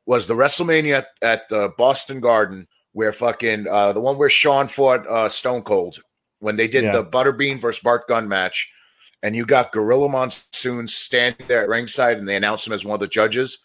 was 0.05 0.27
the 0.27 0.35
WrestleMania 0.35 0.99
at, 0.99 1.07
at 1.23 1.49
the 1.49 1.73
Boston 1.79 2.21
Garden 2.21 2.69
where 2.92 3.12
fucking 3.12 3.66
uh, 3.66 3.92
the 3.92 4.01
one 4.01 4.19
where 4.19 4.31
Sean 4.31 4.69
fought 4.69 5.07
uh, 5.07 5.29
Stone 5.29 5.62
Cold 5.62 5.99
when 6.40 6.57
they 6.57 6.69
did 6.69 6.85
Yeah. 6.85 6.92
the 6.92 7.05
Butterbean 7.05 7.59
versus 7.59 7.83
Bart 7.83 8.07
Gunn 8.09 8.29
match, 8.29 8.71
and 9.22 9.35
you 9.35 9.46
got 9.46 9.72
Gorilla 9.72 10.09
Monsoon 10.09 10.88
standing 10.88 11.46
there 11.48 11.62
at 11.62 11.68
ringside, 11.68 12.18
and 12.18 12.29
they 12.29 12.37
announced 12.37 12.66
him 12.66 12.72
as 12.72 12.85
one 12.85 12.94
of 12.94 13.00
the 13.00 13.09
judges, 13.09 13.59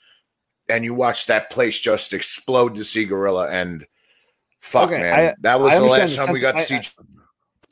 and 0.70 0.84
you 0.84 0.94
watch 0.94 1.26
that 1.28 1.50
place 1.50 1.80
just 1.80 2.14
explode 2.14 2.76
to 2.76 2.84
see 2.84 3.06
Gorilla, 3.06 3.50
and 3.50 3.86
fuck 4.60 4.90
Okay, 4.90 5.02
man, 5.02 5.14
I- 5.14 5.36
that 5.42 5.60
was 5.60 5.74
I 5.74 5.80
the 5.80 5.86
last 5.86 6.16
time 6.16 6.34
we 6.34 6.40
got 6.40 6.58
to 6.58 6.64
see. 6.64 6.80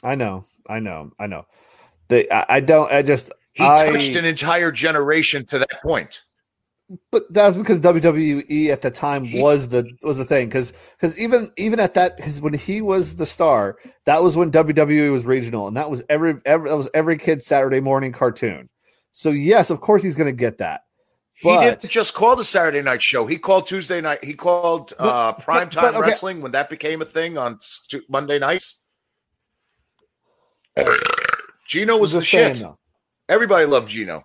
I 0.03 0.15
know, 0.15 0.45
I 0.67 0.79
know, 0.79 1.11
I 1.19 1.27
know. 1.27 1.45
The 2.07 2.31
I, 2.33 2.57
I 2.57 2.59
don't. 2.59 2.91
I 2.91 3.01
just 3.01 3.31
he 3.53 3.63
I, 3.63 3.91
touched 3.91 4.15
an 4.15 4.25
entire 4.25 4.71
generation 4.71 5.45
to 5.47 5.59
that 5.59 5.81
point. 5.81 6.23
But 7.11 7.31
that 7.33 7.45
was 7.45 7.57
because 7.57 7.79
WWE 7.81 8.69
at 8.69 8.81
the 8.81 8.89
time 8.89 9.31
was 9.33 9.69
the 9.69 9.89
was 10.01 10.17
the 10.17 10.25
thing 10.25 10.47
because 10.47 10.73
because 10.97 11.19
even 11.19 11.51
even 11.57 11.79
at 11.79 11.93
that 11.93 12.17
because 12.17 12.41
when 12.41 12.53
he 12.53 12.81
was 12.81 13.15
the 13.15 13.25
star 13.25 13.77
that 14.05 14.23
was 14.23 14.35
when 14.35 14.51
WWE 14.51 15.11
was 15.11 15.23
regional 15.23 15.67
and 15.67 15.77
that 15.77 15.89
was 15.89 16.03
every 16.09 16.35
every 16.45 16.69
that 16.69 16.75
was 16.75 16.89
every 16.93 17.17
kid's 17.17 17.45
Saturday 17.45 17.79
morning 17.79 18.11
cartoon. 18.11 18.69
So 19.11 19.29
yes, 19.29 19.69
of 19.69 19.81
course 19.81 20.01
he's 20.01 20.15
going 20.15 20.27
to 20.29 20.35
get 20.35 20.57
that. 20.59 20.81
He 21.33 21.49
didn't 21.57 21.89
just 21.89 22.15
call 22.15 22.35
the 22.35 22.43
Saturday 22.43 22.81
night 22.81 23.01
show. 23.01 23.25
He 23.25 23.37
called 23.37 23.65
Tuesday 23.65 24.01
night. 24.01 24.23
He 24.23 24.33
called 24.33 24.93
uh, 24.99 25.31
but- 25.31 25.41
primetime 25.41 25.81
but, 25.81 25.95
okay. 25.95 26.01
wrestling 26.01 26.41
when 26.41 26.51
that 26.51 26.69
became 26.69 27.01
a 27.01 27.05
thing 27.05 27.37
on 27.37 27.59
Monday 28.09 28.39
nights. 28.39 28.81
Gino 31.67 31.97
was 31.97 32.13
the 32.13 32.25
saying, 32.25 32.55
shit. 32.55 32.63
though. 32.63 32.77
Everybody 33.29 33.65
loved 33.65 33.89
Gino. 33.89 34.23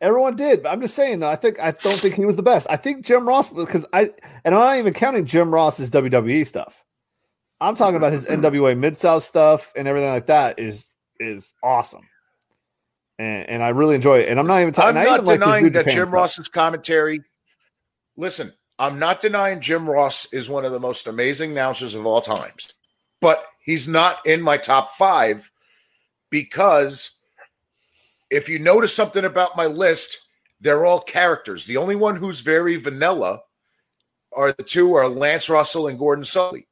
Everyone 0.00 0.36
did. 0.36 0.62
But 0.62 0.72
I'm 0.72 0.80
just 0.80 0.94
saying 0.94 1.20
though. 1.20 1.28
I 1.28 1.36
think 1.36 1.58
I 1.60 1.72
don't 1.72 1.98
think 1.98 2.14
he 2.14 2.24
was 2.24 2.36
the 2.36 2.42
best. 2.42 2.66
I 2.70 2.76
think 2.76 3.04
Jim 3.04 3.28
Ross 3.28 3.48
because 3.48 3.86
I 3.92 4.10
and 4.44 4.54
I'm 4.54 4.60
not 4.60 4.78
even 4.78 4.92
counting 4.92 5.26
Jim 5.26 5.52
Ross's 5.52 5.90
WWE 5.90 6.46
stuff. 6.46 6.84
I'm 7.60 7.74
talking 7.74 7.96
about 7.96 8.12
his 8.12 8.24
mm-hmm. 8.24 8.44
NWA 8.44 8.78
Mid 8.78 8.96
South 8.96 9.24
stuff 9.24 9.72
and 9.76 9.88
everything 9.88 10.10
like 10.10 10.26
that 10.26 10.58
is 10.58 10.92
is 11.18 11.52
awesome. 11.62 12.08
And, 13.18 13.48
and 13.48 13.62
I 13.62 13.70
really 13.70 13.96
enjoy 13.96 14.20
it. 14.20 14.28
And 14.28 14.38
I'm 14.38 14.46
not 14.46 14.60
even 14.60 14.72
talking. 14.72 14.96
I'm 14.96 15.04
not 15.04 15.14
even 15.14 15.24
like 15.26 15.40
denying 15.40 15.64
that 15.64 15.86
Japan 15.86 15.94
Jim 15.94 16.06
stuff. 16.06 16.14
Ross's 16.14 16.48
commentary. 16.48 17.20
Listen, 18.16 18.52
I'm 18.78 18.98
not 19.00 19.20
denying 19.20 19.60
Jim 19.60 19.88
Ross 19.88 20.32
is 20.32 20.48
one 20.48 20.64
of 20.64 20.70
the 20.72 20.80
most 20.80 21.08
amazing 21.08 21.52
announcers 21.52 21.94
of 21.94 22.06
all 22.06 22.20
times, 22.20 22.74
but 23.20 23.44
he's 23.64 23.88
not 23.88 24.24
in 24.24 24.40
my 24.40 24.56
top 24.56 24.90
five 24.90 25.50
because 26.30 27.17
if 28.30 28.48
you 28.48 28.58
notice 28.58 28.94
something 28.94 29.24
about 29.24 29.56
my 29.56 29.66
list, 29.66 30.28
they're 30.60 30.84
all 30.84 31.00
characters. 31.00 31.64
The 31.64 31.76
only 31.76 31.96
one 31.96 32.16
who's 32.16 32.40
very 32.40 32.76
vanilla 32.76 33.40
are 34.34 34.52
the 34.52 34.62
two 34.62 34.94
are 34.94 35.08
Lance 35.08 35.48
Russell 35.48 35.88
and 35.88 35.98
Gordon 35.98 36.24
Solie. 36.24 36.66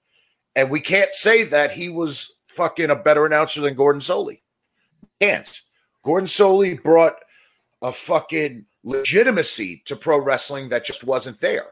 And 0.54 0.70
we 0.70 0.80
can't 0.80 1.12
say 1.14 1.44
that 1.44 1.72
he 1.72 1.88
was 1.88 2.36
fucking 2.48 2.90
a 2.90 2.96
better 2.96 3.26
announcer 3.26 3.60
than 3.60 3.74
Gordon 3.74 4.00
Solie. 4.00 4.40
Can't. 5.20 5.60
Gordon 6.02 6.26
Solie 6.26 6.82
brought 6.82 7.16
a 7.82 7.92
fucking 7.92 8.64
legitimacy 8.84 9.82
to 9.86 9.96
pro 9.96 10.18
wrestling 10.18 10.68
that 10.70 10.84
just 10.84 11.04
wasn't 11.04 11.40
there. 11.40 11.66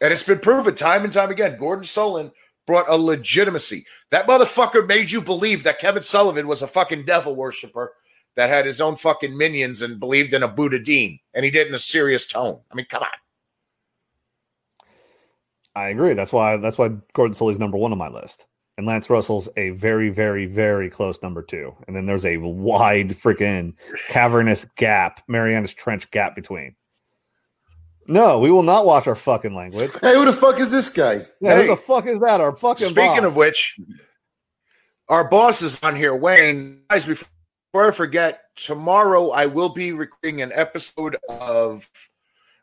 And 0.00 0.12
it's 0.12 0.22
been 0.22 0.38
proven 0.38 0.74
time 0.74 1.04
and 1.04 1.12
time 1.12 1.30
again. 1.30 1.58
Gordon 1.58 1.84
Solie 1.84 2.32
brought 2.66 2.88
a 2.88 2.96
legitimacy. 2.96 3.84
That 4.10 4.26
motherfucker 4.26 4.86
made 4.86 5.10
you 5.10 5.20
believe 5.20 5.64
that 5.64 5.80
Kevin 5.80 6.02
Sullivan 6.02 6.46
was 6.46 6.62
a 6.62 6.68
fucking 6.68 7.04
devil 7.04 7.34
worshiper 7.34 7.92
that 8.40 8.48
had 8.48 8.64
his 8.64 8.80
own 8.80 8.96
fucking 8.96 9.36
minions 9.36 9.82
and 9.82 10.00
believed 10.00 10.32
in 10.32 10.42
a 10.42 10.48
Buddha 10.48 10.78
Dean. 10.78 11.18
And 11.34 11.44
he 11.44 11.50
did 11.50 11.66
in 11.68 11.74
a 11.74 11.78
serious 11.78 12.26
tone. 12.26 12.58
I 12.72 12.74
mean, 12.74 12.86
come 12.88 13.02
on. 13.02 13.08
I 15.74 15.88
agree. 15.90 16.14
That's 16.14 16.32
why 16.32 16.56
that's 16.56 16.78
why 16.78 16.88
Gordon 17.12 17.34
Solie's 17.34 17.58
number 17.58 17.76
one 17.76 17.92
on 17.92 17.98
my 17.98 18.08
list. 18.08 18.46
And 18.78 18.86
Lance 18.86 19.10
Russell's 19.10 19.50
a 19.58 19.70
very, 19.70 20.08
very, 20.08 20.46
very 20.46 20.88
close 20.88 21.20
number 21.20 21.42
two. 21.42 21.74
And 21.86 21.94
then 21.94 22.06
there's 22.06 22.24
a 22.24 22.38
wide 22.38 23.10
freaking 23.10 23.74
cavernous 24.08 24.64
gap, 24.76 25.22
Marianas 25.28 25.74
Trench 25.74 26.10
gap 26.10 26.34
between. 26.34 26.74
No, 28.06 28.38
we 28.38 28.50
will 28.50 28.62
not 28.62 28.86
watch 28.86 29.06
our 29.06 29.14
fucking 29.14 29.54
language. 29.54 29.90
Hey, 30.00 30.14
who 30.14 30.24
the 30.24 30.32
fuck 30.32 30.58
is 30.58 30.70
this 30.70 30.88
guy? 30.88 31.20
Yeah, 31.42 31.56
Hey. 31.56 31.60
who 31.60 31.66
the 31.66 31.76
fuck 31.76 32.06
is 32.06 32.18
that? 32.20 32.40
Our 32.40 32.56
fucking 32.56 32.86
Speaking 32.86 33.16
boss. 33.16 33.24
of 33.24 33.36
which, 33.36 33.78
our 35.10 35.28
boss 35.28 35.60
is 35.60 35.78
on 35.82 35.94
here, 35.94 36.14
Wayne. 36.16 36.80
Guys, 36.88 37.04
before 37.04 37.28
I 37.72 37.90
forget, 37.92 38.42
tomorrow 38.56 39.30
I 39.30 39.46
will 39.46 39.68
be 39.68 39.92
recording 39.92 40.42
an 40.42 40.50
episode 40.54 41.16
of 41.28 41.88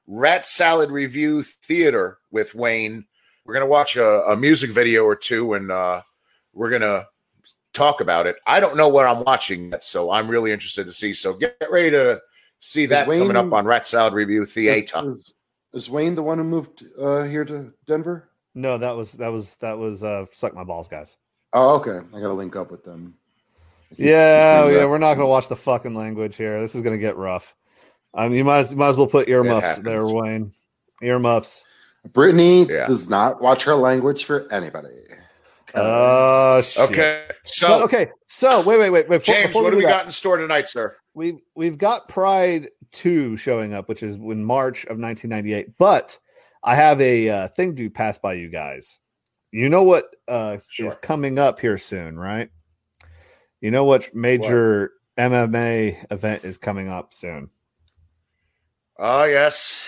Rat 0.05 0.45
Salad 0.45 0.91
Review 0.91 1.43
Theater 1.43 2.19
with 2.31 2.53
Wayne. 2.53 3.05
We're 3.45 3.53
gonna 3.53 3.67
watch 3.67 3.95
a, 3.95 4.21
a 4.23 4.35
music 4.35 4.71
video 4.71 5.05
or 5.05 5.15
two, 5.15 5.53
and 5.53 5.71
uh, 5.71 6.01
we're 6.53 6.69
gonna 6.69 7.05
talk 7.73 8.01
about 8.01 8.27
it. 8.27 8.35
I 8.45 8.59
don't 8.59 8.75
know 8.75 8.89
what 8.89 9.05
I'm 9.05 9.23
watching 9.23 9.71
yet, 9.71 9.85
so 9.85 10.11
I'm 10.11 10.27
really 10.27 10.51
interested 10.51 10.85
to 10.85 10.91
see. 10.91 11.13
So 11.13 11.33
get 11.33 11.55
ready 11.71 11.91
to 11.91 12.19
see 12.59 12.85
that 12.87 13.07
Wayne- 13.07 13.21
coming 13.21 13.37
up 13.37 13.53
on 13.53 13.65
Rat 13.65 13.87
Salad 13.87 14.13
Review 14.13 14.45
Theater. 14.45 15.15
Is, 15.17 15.33
is 15.73 15.89
Wayne 15.89 16.15
the 16.15 16.23
one 16.23 16.37
who 16.37 16.43
moved 16.43 16.83
uh, 16.99 17.23
here 17.23 17.45
to 17.45 17.73
Denver? 17.85 18.29
no, 18.53 18.77
that 18.77 18.95
was 18.95 19.13
that 19.13 19.29
was 19.29 19.55
that 19.57 19.77
was 19.77 20.03
uh 20.03 20.25
suck 20.33 20.53
my 20.53 20.65
balls, 20.65 20.89
guys. 20.89 21.15
Oh, 21.53 21.77
okay. 21.77 22.05
I 22.13 22.19
got 22.19 22.27
to 22.27 22.33
link 22.33 22.57
up 22.57 22.71
with 22.71 22.83
them. 22.83 23.15
Yeah, 23.95 24.65
Yeah. 24.65 24.71
yeah, 24.79 24.85
we're 24.85 24.97
not 24.97 25.15
gonna 25.15 25.27
watch 25.27 25.47
the 25.47 25.55
fucking 25.55 25.95
language 25.95 26.35
here. 26.35 26.59
This 26.61 26.75
is 26.75 26.81
gonna 26.81 26.97
get 26.97 27.17
rough. 27.17 27.55
Um, 28.13 28.33
you 28.33 28.43
might 28.43 28.59
as, 28.59 28.75
might 28.75 28.89
as 28.89 28.97
well 28.97 29.07
put 29.07 29.27
earmuffs 29.29 29.65
happens. 29.65 29.85
there, 29.85 30.05
Wayne. 30.07 30.53
Earmuffs. 31.01 31.63
Brittany 32.13 32.63
Yeah. 32.65 32.85
does 32.87 33.09
not 33.09 33.41
watch 33.41 33.63
her 33.65 33.75
language 33.75 34.25
for 34.25 34.51
anybody. 34.51 34.89
Oh 35.75 36.61
shit. 36.61 36.89
Okay, 36.89 37.25
so 37.43 37.67
But, 37.67 37.81
okay, 37.83 38.11
so 38.27 38.61
wait, 38.63 38.79
wait, 38.79 38.89
wait, 38.89 39.09
wait. 39.09 39.19
before- 39.19 39.35
James, 39.35 39.47
before 39.47 39.63
what 39.63 39.71
do 39.71 39.77
we 39.77 39.83
that, 39.83 39.89
got 39.89 40.05
in 40.05 40.11
store 40.11 40.37
tonight, 40.37 40.69
sir? 40.69 40.95
We've 41.13 41.39
we've 41.55 41.77
got 41.77 42.07
Pride 42.07 42.69
two 42.93 43.35
showing 43.37 43.73
up, 43.73 43.89
which 43.89 44.01
is 44.01 44.15
in 44.15 44.43
March 44.45 44.83
of 44.85 44.97
1998. 44.97 45.77
But 45.77 46.17
I 46.63 46.75
have 46.75 47.01
a 47.01 47.29
uh, 47.29 47.47
thing 47.49 47.75
to 47.75 47.89
pass 47.89 48.17
by 48.17 48.33
you 48.33 48.49
guys. 48.49 48.99
You 49.51 49.69
know 49.69 49.83
what 49.83 50.15
uh, 50.27 50.57
Sure. 50.71 50.87
is 50.87 50.95
coming 50.95 51.37
up 51.37 51.59
here 51.59 51.77
soon, 51.77 52.17
right? 52.17 52.49
You 53.61 53.71
know 53.71 53.83
what 53.83 54.13
major 54.13 54.91
MMA 55.17 56.11
event 56.11 56.45
is 56.45 56.57
coming 56.57 56.89
up 56.89 57.13
soon? 57.13 57.49
Oh 58.99 59.23
yes, 59.23 59.87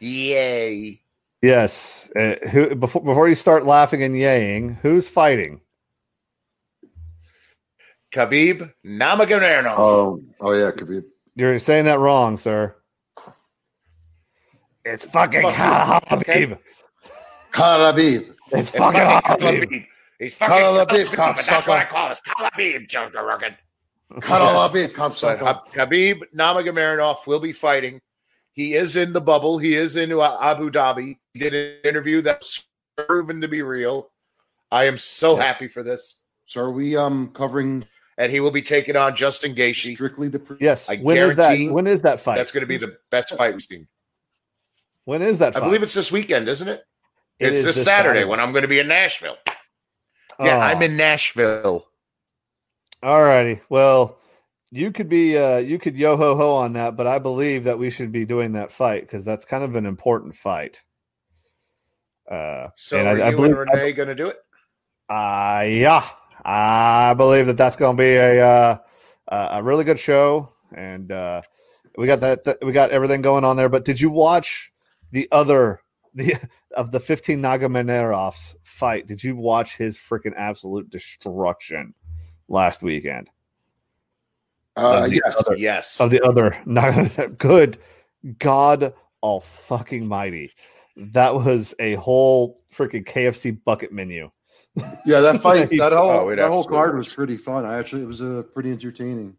yay! 0.00 1.00
Yes. 1.42 2.10
Uh, 2.16 2.34
who 2.50 2.74
before 2.74 3.02
before 3.02 3.28
you 3.28 3.34
start 3.34 3.64
laughing 3.64 4.02
and 4.02 4.14
yaying, 4.14 4.78
who's 4.80 5.08
fighting? 5.08 5.60
Khabib 8.12 8.72
Nurmagomedov. 8.84 9.74
Oh, 9.78 10.22
oh 10.40 10.52
yeah, 10.52 10.70
could 10.70 10.88
be. 10.88 11.00
You're 11.36 11.58
saying 11.58 11.84
that 11.84 12.00
wrong, 12.00 12.36
sir. 12.36 12.74
It's 14.84 15.04
fucking 15.04 15.42
Fuck 15.42 15.52
you, 15.54 16.58
Khabib. 17.52 18.32
It's 18.50 18.70
It's 18.70 18.70
fucking 18.70 19.00
fucking 19.00 19.46
Khabib. 19.46 19.68
Khabib. 19.68 19.86
He's 20.18 20.34
fucking 20.34 20.54
Khabib, 20.56 20.86
Khabib. 20.86 21.04
cocksucker. 21.06 21.46
That's 21.48 21.66
what 21.66 21.78
I 21.78 21.84
call 21.84 22.10
it. 22.10 22.20
Khabib, 22.26 22.88
Joe 22.88 23.08
Rogan. 23.14 23.54
Karabib. 24.14 24.94
Come 24.94 25.12
But 25.20 25.38
Hab- 25.38 25.66
Khabib 25.72 26.22
Nurmagomedov 26.34 27.26
will 27.26 27.40
be 27.40 27.52
fighting. 27.52 28.00
He 28.52 28.74
is 28.74 28.96
in 28.96 29.12
the 29.12 29.20
bubble. 29.20 29.58
He 29.58 29.74
is 29.74 29.96
in 29.96 30.12
uh, 30.12 30.36
Abu 30.40 30.70
Dhabi. 30.70 31.18
He 31.32 31.38
did 31.38 31.54
an 31.54 31.74
interview 31.84 32.22
that's 32.22 32.64
proven 32.96 33.40
to 33.42 33.48
be 33.48 33.62
real. 33.62 34.10
I 34.72 34.84
am 34.84 34.98
so 34.98 35.36
Yeah. 35.36 35.44
happy 35.44 35.68
for 35.68 35.82
this. 35.82 36.22
So 36.46 36.62
are 36.62 36.70
we 36.70 36.96
um 36.96 37.28
covering 37.34 37.86
And 38.16 38.32
he 38.32 38.40
will 38.40 38.50
be 38.50 38.62
taking 38.62 38.96
on 38.96 39.14
Justin 39.14 39.54
Gaethje. 39.54 39.94
strictly 39.94 40.28
the 40.28 40.40
pre- 40.40 40.56
Yes. 40.60 40.88
I 40.88 40.96
when 40.96 41.18
is 41.18 41.36
that? 41.36 41.56
When 41.70 41.86
is 41.86 42.02
that 42.02 42.18
fight? 42.20 42.36
That's 42.36 42.50
going 42.50 42.62
to 42.62 42.66
be 42.66 42.78
the 42.78 42.96
best 43.10 43.36
fight 43.36 43.52
we've 43.54 43.62
seen. 43.62 43.86
when 45.04 45.22
is 45.22 45.38
that 45.38 45.52
Fight? 45.54 45.62
I 45.62 45.66
believe 45.66 45.82
it's 45.84 45.94
this 45.94 46.10
weekend, 46.10 46.48
isn't 46.48 46.66
it? 46.68 46.82
It 47.38 47.50
it's 47.50 47.58
is 47.58 47.64
this, 47.66 47.76
this 47.76 47.84
Saturday, 47.84 48.08
Saturday. 48.20 48.24
when 48.24 48.40
I'm 48.40 48.50
going 48.52 48.62
to 48.62 48.68
be 48.68 48.80
in 48.80 48.88
Nashville. 48.88 49.36
Yeah, 50.40 50.56
Oh. 50.56 50.60
I'm 50.60 50.82
in 50.82 50.96
Nashville. 50.96 51.86
All 53.02 53.22
righty. 53.22 53.60
Well, 53.68 54.18
you 54.70 54.92
could 54.92 55.08
be 55.08 55.36
uh 55.38 55.58
you 55.58 55.78
could 55.78 55.96
yo 55.96 56.16
ho 56.16 56.36
ho 56.36 56.54
on 56.54 56.74
that, 56.74 56.96
but 56.96 57.06
I 57.06 57.18
believe 57.18 57.64
that 57.64 57.78
we 57.78 57.90
should 57.90 58.12
be 58.12 58.24
doing 58.24 58.52
that 58.52 58.70
fight 58.72 59.02
because 59.02 59.24
that's 59.24 59.44
kind 59.44 59.64
of 59.64 59.76
an 59.76 59.86
important 59.86 60.34
fight. 60.34 60.80
Uh, 62.30 62.68
So 62.76 62.98
and 62.98 63.08
are 63.08 63.22
I, 63.22 63.28
I 63.28 63.30
you 63.30 63.36
believe, 63.36 63.56
and 63.56 63.70
Renee 63.70 63.92
going 63.92 64.08
to 64.08 64.14
do 64.14 64.26
it? 64.28 64.36
uh, 65.08 65.64
yeah, 65.66 66.06
I 66.44 67.14
believe 67.14 67.46
that 67.46 67.56
that's 67.56 67.76
going 67.76 67.96
to 67.96 68.00
be 68.02 68.14
a 68.16 68.44
uh, 68.46 68.78
a 69.28 69.62
really 69.62 69.84
good 69.84 69.98
show, 69.98 70.52
and 70.74 71.10
uh, 71.10 71.40
we 71.96 72.06
got 72.06 72.20
that, 72.20 72.44
that 72.44 72.58
we 72.62 72.72
got 72.72 72.90
everything 72.90 73.22
going 73.22 73.44
on 73.44 73.56
there. 73.56 73.70
But 73.70 73.86
did 73.86 73.98
you 74.00 74.10
watch 74.10 74.70
the 75.10 75.26
other 75.32 75.80
the 76.14 76.34
of 76.76 76.90
the 76.92 77.00
fifteen 77.00 77.40
Nagamanerovs 77.40 78.56
fight? 78.78 79.06
Did 79.06 79.22
you 79.22 79.36
watch 79.36 79.76
his 79.76 79.96
freaking 79.96 80.34
absolute 80.36 80.88
destruction 80.90 81.94
last 82.48 82.82
weekend? 82.82 83.28
Uh, 84.76 85.08
yes. 85.10 85.36
other- 85.46 85.56
Yes. 85.58 86.00
of 86.00 86.10
the 86.10 86.20
other 86.22 86.56
not 86.66 87.36
good 87.38 87.78
god 88.38 88.94
all 89.20 89.40
fucking 89.40 90.06
mighty 90.06 90.52
that 90.96 91.34
was 91.34 91.74
a 91.80 91.94
whole 91.94 92.60
freaking 92.72 93.04
kfc 93.04 93.58
bucket 93.64 93.90
menu 93.92 94.30
Yeah, 95.04 95.20
that 95.20 95.40
fight, 95.42 95.68
that 95.70 95.92
whole 95.92 96.10
Oh, 96.10 96.34
that 96.36 96.48
whole 96.48 96.64
card 96.64 96.96
was. 96.96 97.08
was 97.08 97.14
pretty 97.14 97.36
fun. 97.36 97.64
I 97.66 97.78
actually, 97.78 98.02
it 98.02 98.06
was 98.06 98.22
uh, 98.22 98.42
pretty 98.54 98.70
entertaining. 98.70 99.36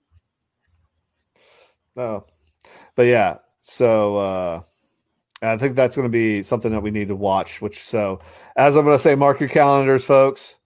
oh 1.96 2.26
but 2.96 3.04
yeah 3.06 3.38
so 3.62 4.18
uh 4.18 4.62
i 5.42 5.58
think 5.58 5.76
that's 5.76 5.96
going 5.96 6.06
to 6.08 6.12
be 6.12 6.44
something 6.44 6.72
that 6.72 6.82
we 6.82 6.92
need 6.92 7.08
to 7.08 7.16
watch 7.16 7.62
which 7.62 7.84
so 7.84 8.20
as 8.58 8.76
i'm 8.76 8.86
going 8.86 8.96
to 8.98 9.02
say 9.02 9.16
mark 9.16 9.40
your 9.40 9.50
calendars 9.50 10.04
folks 10.04 10.58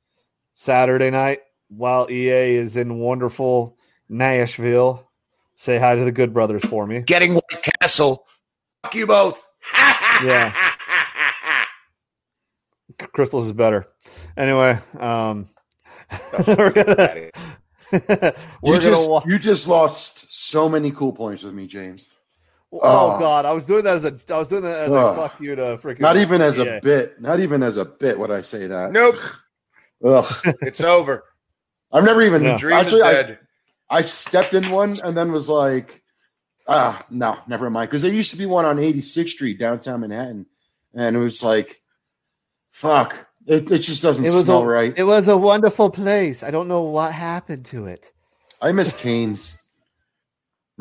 saturday 0.56 1.10
night 1.10 1.42
while 1.70 2.08
ea 2.10 2.56
is 2.56 2.78
in 2.78 3.00
wonderful 3.00 3.78
nashville 4.10 5.10
say 5.56 5.78
hi 5.78 5.96
to 5.96 6.04
the 6.04 6.12
good 6.12 6.34
brothers 6.34 6.66
for 6.66 6.86
me 6.88 7.02
Getting 7.02 7.36
White 7.36 7.70
Castle. 7.82 8.26
Fuck 8.84 8.96
you 8.96 9.08
both. 9.08 9.46
Yeah. 10.24 10.54
crystals 13.14 13.46
is 13.48 13.54
better 13.54 13.88
anyway 14.38 14.78
um 15.00 15.50
we're 16.48 16.72
gonna 16.72 17.30
we're 18.62 18.80
just 18.80 19.10
wa- 19.10 19.24
you 19.26 19.38
just 19.40 19.68
lost 19.68 20.34
so 20.34 20.70
many 20.70 20.92
cool 20.92 21.12
points 21.12 21.44
with 21.44 21.54
me, 21.54 21.68
James. 21.68 22.16
Oh, 22.82 23.16
Oh. 23.16 23.20
God, 23.20 23.46
I 23.46 23.52
was 23.52 23.66
doing 23.66 23.84
that 23.84 23.96
as 23.96 24.04
a 24.06 24.18
I 24.30 24.38
was 24.40 24.48
doing 24.48 24.64
that 24.64 24.80
as 24.82 24.90
a 24.92 24.96
Ugh. 24.96 25.16
fuck 25.16 25.40
you 25.40 25.56
to 25.56 25.78
freaking. 25.82 26.00
Not 26.00 26.18
even 26.18 26.42
as 26.42 26.58
a 26.60 26.80
bit. 26.82 27.22
Not 27.22 27.40
even 27.40 27.62
as 27.62 27.78
a 27.78 27.86
bit 27.86 28.18
would 28.18 28.32
I 28.32 28.42
say 28.42 28.66
that. 28.68 28.92
Nope, 28.92 29.16
Ugh. 30.04 30.26
it's 30.62 30.82
over. 30.82 31.24
I've 31.92 32.04
never 32.04 32.22
even 32.24 32.44
Yeah. 32.44 32.58
Dream 32.58 32.76
actually. 32.78 33.02
is 33.02 33.06
I, 33.06 33.14
dead. 33.14 33.40
I 33.90 34.02
stepped 34.02 34.54
in 34.56 34.70
one 34.72 34.96
and 35.04 35.16
then 35.16 35.32
was 35.32 35.50
like, 35.50 36.02
ah, 36.68 37.06
no, 37.12 37.38
never 37.48 37.70
mind. 37.70 37.90
Because 37.92 38.02
there 38.02 38.12
used 38.12 38.32
to 38.32 38.38
be 38.38 38.48
one 38.48 38.66
on 38.66 38.78
86th 38.78 39.30
Street, 39.30 39.60
downtown 39.60 40.00
Manhattan, 40.02 40.48
and 40.96 41.16
it 41.16 41.20
was 41.20 41.44
like, 41.44 41.80
fuck, 42.72 43.28
it, 43.46 43.70
it 43.70 43.80
just 43.80 44.02
doesn't 44.02 44.26
It 44.26 44.30
was 44.30 44.46
smell 44.46 44.64
a, 44.64 44.66
right. 44.66 44.94
It 44.98 45.04
was 45.04 45.28
a 45.28 45.38
wonderful 45.38 45.92
place. 45.92 46.42
I 46.42 46.50
don't 46.50 46.68
know 46.68 46.82
what 46.82 47.12
happened 47.14 47.66
to 47.66 47.86
it. 47.86 48.12
I 48.62 48.72
miss 48.72 49.00
Canes. 49.00 49.60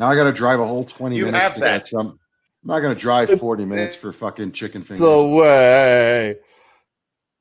Now 0.03 0.09
I 0.09 0.15
got 0.17 0.25
to 0.25 0.33
drive 0.33 0.59
a 0.59 0.65
whole 0.65 0.83
20 0.83 1.15
You 1.15 1.23
minutes 1.27 1.43
have 1.45 1.53
to 1.53 1.59
that. 1.61 1.77
get 1.83 1.87
some. 1.87 2.07
I'm 2.07 2.17
not 2.65 2.81
going 2.81 2.93
to 2.93 2.99
drive 2.99 3.29
40 3.39 3.63
minutes 3.63 3.95
for 3.95 4.11
fucking 4.11 4.51
chicken 4.51 4.81
fingers. 4.81 4.99
The 4.99 5.25
way. 5.25 6.35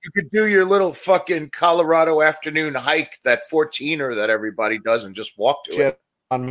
You 0.05 0.11
could 0.15 0.31
do 0.31 0.47
your 0.47 0.65
little 0.65 0.93
fucking 0.93 1.51
Colorado 1.51 2.23
afternoon 2.23 2.75
hike, 2.77 3.19
that 3.25 3.41
14er 3.53 4.15
that 4.15 4.31
everybody 4.31 4.79
does, 4.79 5.03
and 5.03 5.13
just 5.13 5.37
walk 5.37 5.65
to 5.65 5.73
it. 5.73 5.77
Shit 5.77 6.01
on 6.31 6.47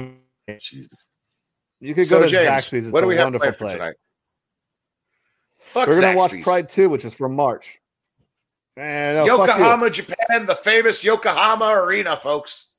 me. 0.49 0.57
Jesus. 0.59 1.07
You 1.79 1.95
could 1.95 2.07
So, 2.07 2.19
go 2.19 2.25
to 2.25 2.29
James, 2.29 2.49
Zaxby's. 2.49 2.87
It's 2.87 2.91
what 2.91 2.99
do 2.99 3.05
a 3.05 3.07
we 3.07 3.15
have 3.15 3.27
wonderful 3.27 3.43
planned 3.45 3.55
for 3.55 3.63
place. 3.63 3.77
tonight? 3.77 3.95
Fuck 5.59 5.87
We're 5.87 6.01
gonna 6.01 6.17
watch 6.17 6.41
Pride 6.43 6.67
2, 6.67 6.89
which 6.89 7.05
is 7.05 7.13
from 7.13 7.37
March. 7.37 7.79
Man, 8.75 9.15
no. 9.15 9.25
Yokohama, 9.27 9.89
Japan, 9.89 10.45
the 10.45 10.55
famous 10.55 11.05
Yokohama 11.05 11.67
Arena, 11.67 12.17
folks. 12.17 12.73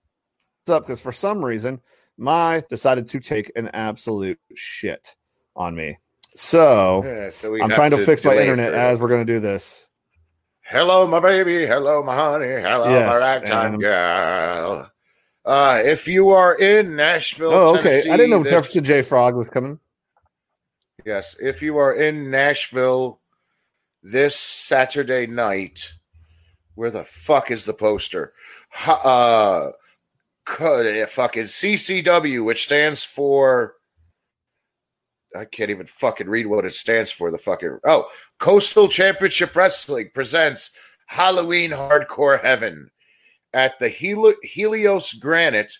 What's 0.67 0.77
up 0.77 0.87
because 0.87 1.01
for 1.01 1.13
some 1.13 1.43
reason 1.43 1.81
my 2.19 2.63
decided 2.71 3.09
to 3.09 3.21
take 3.21 3.51
an 3.57 3.69
absolute 3.69 4.39
shit 4.55 5.15
on 5.57 5.75
me. 5.75 5.99
So 6.35 7.03
Yeah, 7.05 7.31
so 7.31 7.55
I'm 7.63 7.71
trying 7.71 7.91
to, 7.93 8.05
fix 8.05 8.25
my 8.25 8.37
internet 8.37 8.75
as 8.75 9.01
we're 9.01 9.09
going 9.09 9.27
to 9.27 9.33
do 9.33 9.41
this. 9.41 9.89
Hello, 10.63 11.07
my 11.07 11.21
baby. 11.21 11.67
Hello, 11.67 12.03
my 12.03 12.15
honey. 12.15 12.47
Hello, 12.47 12.89
Yes, 12.89 13.07
my 13.13 13.19
ragtime 13.19 13.79
girl. 13.79 14.91
Uh, 15.45 15.83
if 15.85 16.07
you 16.09 16.31
are 16.31 16.55
in 16.55 16.95
Nashville, 16.97 17.53
Oh, 17.53 17.75
okay. 17.75 17.83
Tennessee, 17.83 18.11
I 18.11 18.17
didn't 18.17 18.31
know 18.31 18.43
this- 18.43 18.53
Jefferson 18.53 18.85
J. 18.85 19.03
Frog 19.03 19.35
was 19.35 19.49
coming. 19.49 19.79
Yes, 21.05 21.37
if 21.41 21.61
you 21.63 21.79
are 21.79 21.93
in 21.93 22.31
Nashville 22.31 23.21
this 24.03 24.37
Saturday 24.37 25.27
night, 25.27 25.93
where 26.77 26.91
the 26.91 27.05
fuck 27.05 27.51
is 27.51 27.65
the 27.65 27.75
poster? 27.75 28.33
Uh, 28.87 29.71
fucking 30.47 31.45
CCW, 31.45 32.45
which 32.45 32.65
stands 32.65 33.05
for. 33.05 33.75
I 35.35 35.47
can't 35.47 35.71
even 35.71 35.87
fucking 35.87 36.29
read 36.29 36.47
what 36.47 36.67
it 36.67 36.75
stands 36.75 37.11
for. 37.11 37.31
The 37.31 37.39
fucking 37.39 37.79
oh, 37.85 38.09
Coastal 38.39 38.89
Championship 38.89 39.57
Wrestling 39.57 40.11
presents 40.13 40.73
Halloween 41.07 41.71
Hardcore 41.71 42.41
Heaven 42.41 42.91
at 43.55 43.79
the 43.79 43.89
Heli- 43.89 44.35
Helios 44.43 45.15
Granite 45.15 45.79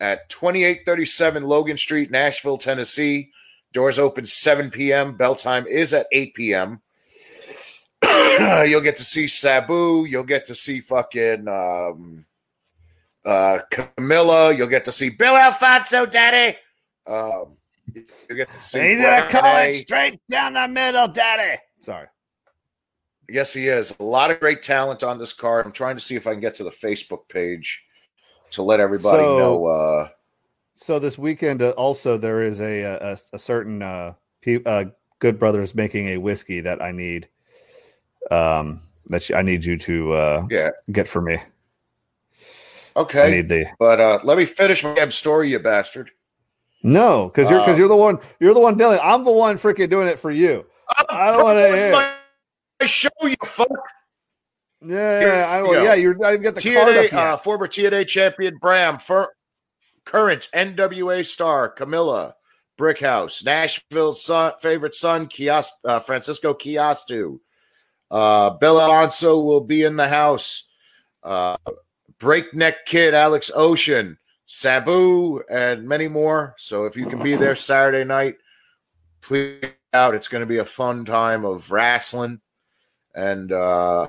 at 0.00 0.28
2837 0.28 1.44
Logan 1.44 1.76
Street, 1.76 2.10
Nashville, 2.10 2.58
Tennessee. 2.58 3.30
Doors 3.72 4.00
open 4.00 4.26
7 4.26 4.70
p.m. 4.70 5.16
Bell 5.16 5.36
time 5.36 5.66
is 5.66 5.94
at 5.94 6.06
8 6.10 6.34
p.m. 6.34 6.80
you'll 8.68 8.80
get 8.80 8.96
to 8.96 9.04
see 9.04 9.28
Sabu. 9.28 10.06
You'll 10.06 10.24
get 10.24 10.46
to 10.48 10.54
see 10.54 10.80
fucking 10.80 11.46
um, 11.46 12.24
uh, 13.24 13.58
Camilla. 13.70 14.54
You'll 14.54 14.66
get 14.68 14.84
to 14.86 14.92
see 14.92 15.10
Bill 15.10 15.34
Alfonso, 15.36 16.06
Daddy. 16.06 16.56
Um, 17.06 17.56
you'll 17.94 18.36
get 18.36 18.48
to 18.50 18.60
see. 18.60 18.80
He's 18.90 19.00
gonna 19.02 19.30
call 19.30 19.56
it 19.58 19.74
straight 19.74 20.20
down 20.30 20.54
the 20.54 20.68
middle, 20.68 21.08
Daddy. 21.08 21.60
Sorry. 21.82 22.06
Yes, 23.28 23.52
he 23.54 23.68
is. 23.68 23.94
A 24.00 24.02
lot 24.02 24.30
of 24.30 24.40
great 24.40 24.62
talent 24.62 25.02
on 25.04 25.18
this 25.18 25.32
card. 25.32 25.64
I'm 25.64 25.72
trying 25.72 25.96
to 25.96 26.02
see 26.02 26.16
if 26.16 26.26
I 26.26 26.32
can 26.32 26.40
get 26.40 26.56
to 26.56 26.64
the 26.64 26.70
Facebook 26.70 27.28
page 27.28 27.84
to 28.50 28.62
let 28.62 28.80
everybody 28.80 29.18
So- 29.18 29.38
know. 29.38 29.66
Uh, 29.66 30.08
So 30.74 30.98
this 30.98 31.18
weekend, 31.18 31.60
uh, 31.62 31.70
also 31.70 32.16
there 32.16 32.42
is 32.42 32.60
a 32.60 32.80
a, 32.82 33.18
a 33.34 33.38
certain 33.38 33.82
uh, 33.82 34.14
pe- 34.40 34.64
uh, 34.64 34.86
Good 35.18 35.38
Brothers 35.38 35.74
making 35.74 36.08
a 36.08 36.16
whiskey 36.16 36.60
that 36.62 36.80
I 36.82 36.90
need. 36.90 37.28
Um, 38.30 38.80
that 39.08 39.30
I 39.34 39.42
need 39.42 39.64
you 39.64 39.76
to 39.78 40.12
uh, 40.12 40.46
yeah. 40.50 40.70
get 40.92 41.06
for 41.08 41.20
me. 41.20 41.38
I 43.00 43.02
Okay. 43.02 43.30
need 43.30 43.48
the 43.48 43.66
But 43.78 44.00
uh, 44.00 44.18
let 44.24 44.36
me 44.38 44.44
finish 44.44 44.82
my 44.84 44.94
damn 44.94 45.10
story, 45.10 45.48
you 45.50 45.58
bastard. 45.58 46.10
no, 46.82 47.28
because 47.28 47.50
you're 47.50 47.60
because 47.60 47.76
Uh, 47.76 47.78
you're 47.80 47.88
the 47.88 47.96
one 47.96 48.18
you're 48.40 48.54
the 48.54 48.60
one 48.60 48.76
dealing. 48.76 48.98
I'm 49.02 49.24
the 49.24 49.30
one 49.32 49.56
freaking 49.56 49.88
doing 49.90 50.08
it 50.08 50.18
for 50.18 50.30
you. 50.30 50.64
I 51.08 51.32
don't 51.32 51.44
want 51.44 51.56
to 51.58 51.76
hear. 51.76 51.92
My 51.92 52.86
show, 52.86 53.08
you 53.22 53.34
fuck. 53.44 53.68
Yeah, 54.82 55.20
Here 55.20 55.28
yeah, 55.28 55.46
I 55.50 55.62
we 55.62 55.74
don't, 55.74 55.84
yeah. 55.84 55.94
You're 55.94 56.24
I 56.24 56.30
didn't 56.32 56.42
get 56.42 56.54
the 56.54 56.60
TNA, 56.62 57.12
uh, 57.12 57.36
former 57.36 57.66
TNA 57.68 58.08
champion 58.08 58.56
Bram, 58.56 58.98
fir- 58.98 59.28
current 60.06 60.48
NWA 60.54 61.24
star 61.26 61.74
Kamille 61.74 62.32
Brickhouse, 62.78 63.44
Nashville's 63.44 64.24
son, 64.24 64.54
favorite 64.62 64.94
son 64.94 65.26
Kios, 65.26 65.68
uh, 65.84 66.00
Francisco 66.00 66.54
Kiastu. 66.54 67.40
Uh, 68.10 68.50
Bill 68.50 68.80
Alfonso 68.80 69.38
will 69.40 69.60
be 69.60 69.82
in 69.84 69.96
the 69.96 70.08
house. 70.08 70.66
Uh, 71.22 71.56
Breakneck 72.20 72.86
Kid 72.86 73.14
Alex 73.14 73.50
Ocean, 73.54 74.18
Sabu, 74.46 75.42
and 75.50 75.88
many 75.88 76.06
more. 76.06 76.54
So 76.58 76.84
if 76.84 76.96
you 76.96 77.06
can 77.06 77.22
be 77.22 77.34
there 77.34 77.56
Saturday 77.56 78.04
night, 78.04 78.36
please 79.20 79.64
out. 79.92 80.14
It's 80.14 80.28
going 80.28 80.42
to 80.42 80.46
be 80.46 80.58
a 80.58 80.64
fun 80.64 81.04
time 81.04 81.44
of 81.44 81.70
wrestling. 81.70 82.40
And 83.14 83.52
uh, 83.52 84.08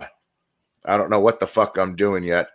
I 0.86 0.98
don't 0.98 1.10
know 1.10 1.20
what 1.20 1.40
the 1.40 1.48
fuck 1.48 1.78
I'm 1.78 1.96
doing 1.96 2.24
yet. 2.24 2.50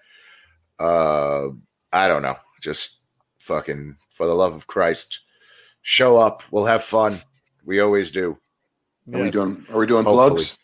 Uh, 0.79 1.49
I 1.93 2.09
don't 2.09 2.23
know. 2.23 2.37
Just 2.61 3.01
fucking 3.41 3.97
for 4.11 4.27
the 4.27 4.35
love 4.35 4.55
of 4.55 4.67
Christ, 4.67 5.21
show 5.83 6.17
up. 6.17 6.43
We'll 6.51 6.67
have 6.67 6.85
fun. 6.85 7.17
We 7.65 7.81
always 7.81 8.11
do. 8.11 8.39
Are 9.13 9.23
we 9.23 9.31
doing? 9.31 9.65
Are 9.71 9.79
we 9.79 9.87
doing 9.87 10.05
Hopefully. 10.05 10.31
plugs? 10.31 10.59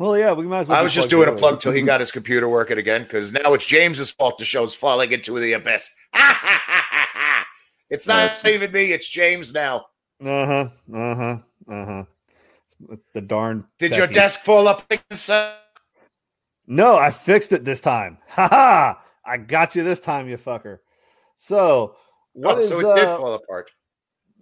Well, 0.00 0.16
yeah, 0.16 0.32
we 0.32 0.46
might 0.46 0.60
as 0.60 0.68
well. 0.68 0.78
I 0.78 0.82
was 0.82 0.94
just 0.94 1.10
doing 1.10 1.28
a 1.28 1.32
plug 1.32 1.60
till 1.60 1.72
he 1.72 1.82
got 1.92 2.00
his 2.00 2.10
computer 2.10 2.48
working 2.48 2.78
again 2.78 3.02
because 3.02 3.34
now 3.34 3.52
it's 3.52 3.66
James's 3.66 4.10
fault 4.10 4.38
the 4.38 4.46
show's 4.46 4.74
falling 4.74 5.12
into 5.12 5.38
the 5.38 5.52
abyss. 5.52 5.90
it's 7.90 8.06
not 8.06 8.14
That's- 8.32 8.46
even 8.46 8.72
me, 8.72 8.92
it's 8.92 9.06
James 9.06 9.52
now. 9.52 9.84
Uh 10.24 10.46
huh. 10.46 10.68
Uh 10.90 11.14
huh. 11.14 11.38
Uh 11.68 11.84
huh. 11.84 12.04
The 13.12 13.20
darn. 13.20 13.66
Did 13.78 13.94
your 13.94 14.06
desk 14.06 14.40
fall 14.40 14.68
up? 14.68 14.90
No, 16.66 16.96
I 16.96 17.10
fixed 17.10 17.52
it 17.52 17.66
this 17.66 17.80
time. 17.80 18.16
Ha 18.28 18.48
ha! 18.48 19.02
I 19.22 19.36
got 19.36 19.74
you 19.74 19.82
this 19.82 20.00
time, 20.00 20.30
you 20.30 20.38
fucker. 20.38 20.78
So 21.36 21.96
what 22.32 22.56
Oh, 22.56 22.60
is? 22.60 22.68
so 22.70 22.78
it 22.80 22.94
did 22.94 23.04
uh, 23.04 23.18
fall 23.18 23.34
apart. 23.34 23.70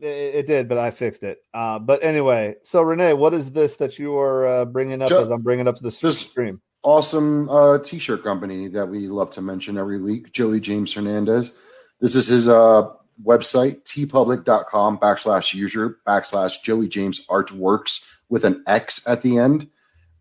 It, 0.01 0.07
it 0.07 0.46
did, 0.46 0.68
but 0.68 0.78
I 0.78 0.90
fixed 0.90 1.22
it. 1.22 1.38
Uh, 1.53 1.78
but 1.78 2.03
anyway, 2.03 2.57
so 2.62 2.82
Renee, 2.82 3.14
what 3.14 3.34
is 3.34 3.51
this 3.51 3.76
that 3.76 3.99
you 3.99 4.16
are 4.18 4.46
uh, 4.46 4.64
bringing 4.64 5.03
up 5.03 5.09
Ju- 5.09 5.18
as 5.18 5.30
I'm 5.30 5.42
bringing 5.42 5.68
up 5.68 5.78
the 5.80 5.90
stream? 5.90 6.61
awesome 6.82 7.49
uh, 7.49 7.78
t-shirt 7.78 8.22
company 8.22 8.68
that 8.68 8.86
we 8.86 9.09
love 9.09 9.30
to 9.30 9.42
mention 9.42 9.76
every 9.76 10.01
week 10.01 10.32
joey 10.32 10.61
james 10.61 10.94
hernandez 10.94 11.59
this 12.01 12.14
is 12.14 12.28
his 12.28 12.49
uh, 12.49 12.88
website 13.24 13.82
teepublic.com 13.82 14.99
backslash 14.99 15.55
user 15.55 15.99
backslash 16.07 16.62
joey 16.62 16.88
james 16.88 17.26
artworks 17.26 18.20
with 18.28 18.44
an 18.44 18.62
x 18.66 19.07
at 19.09 19.22
the 19.22 19.38
end 19.38 19.68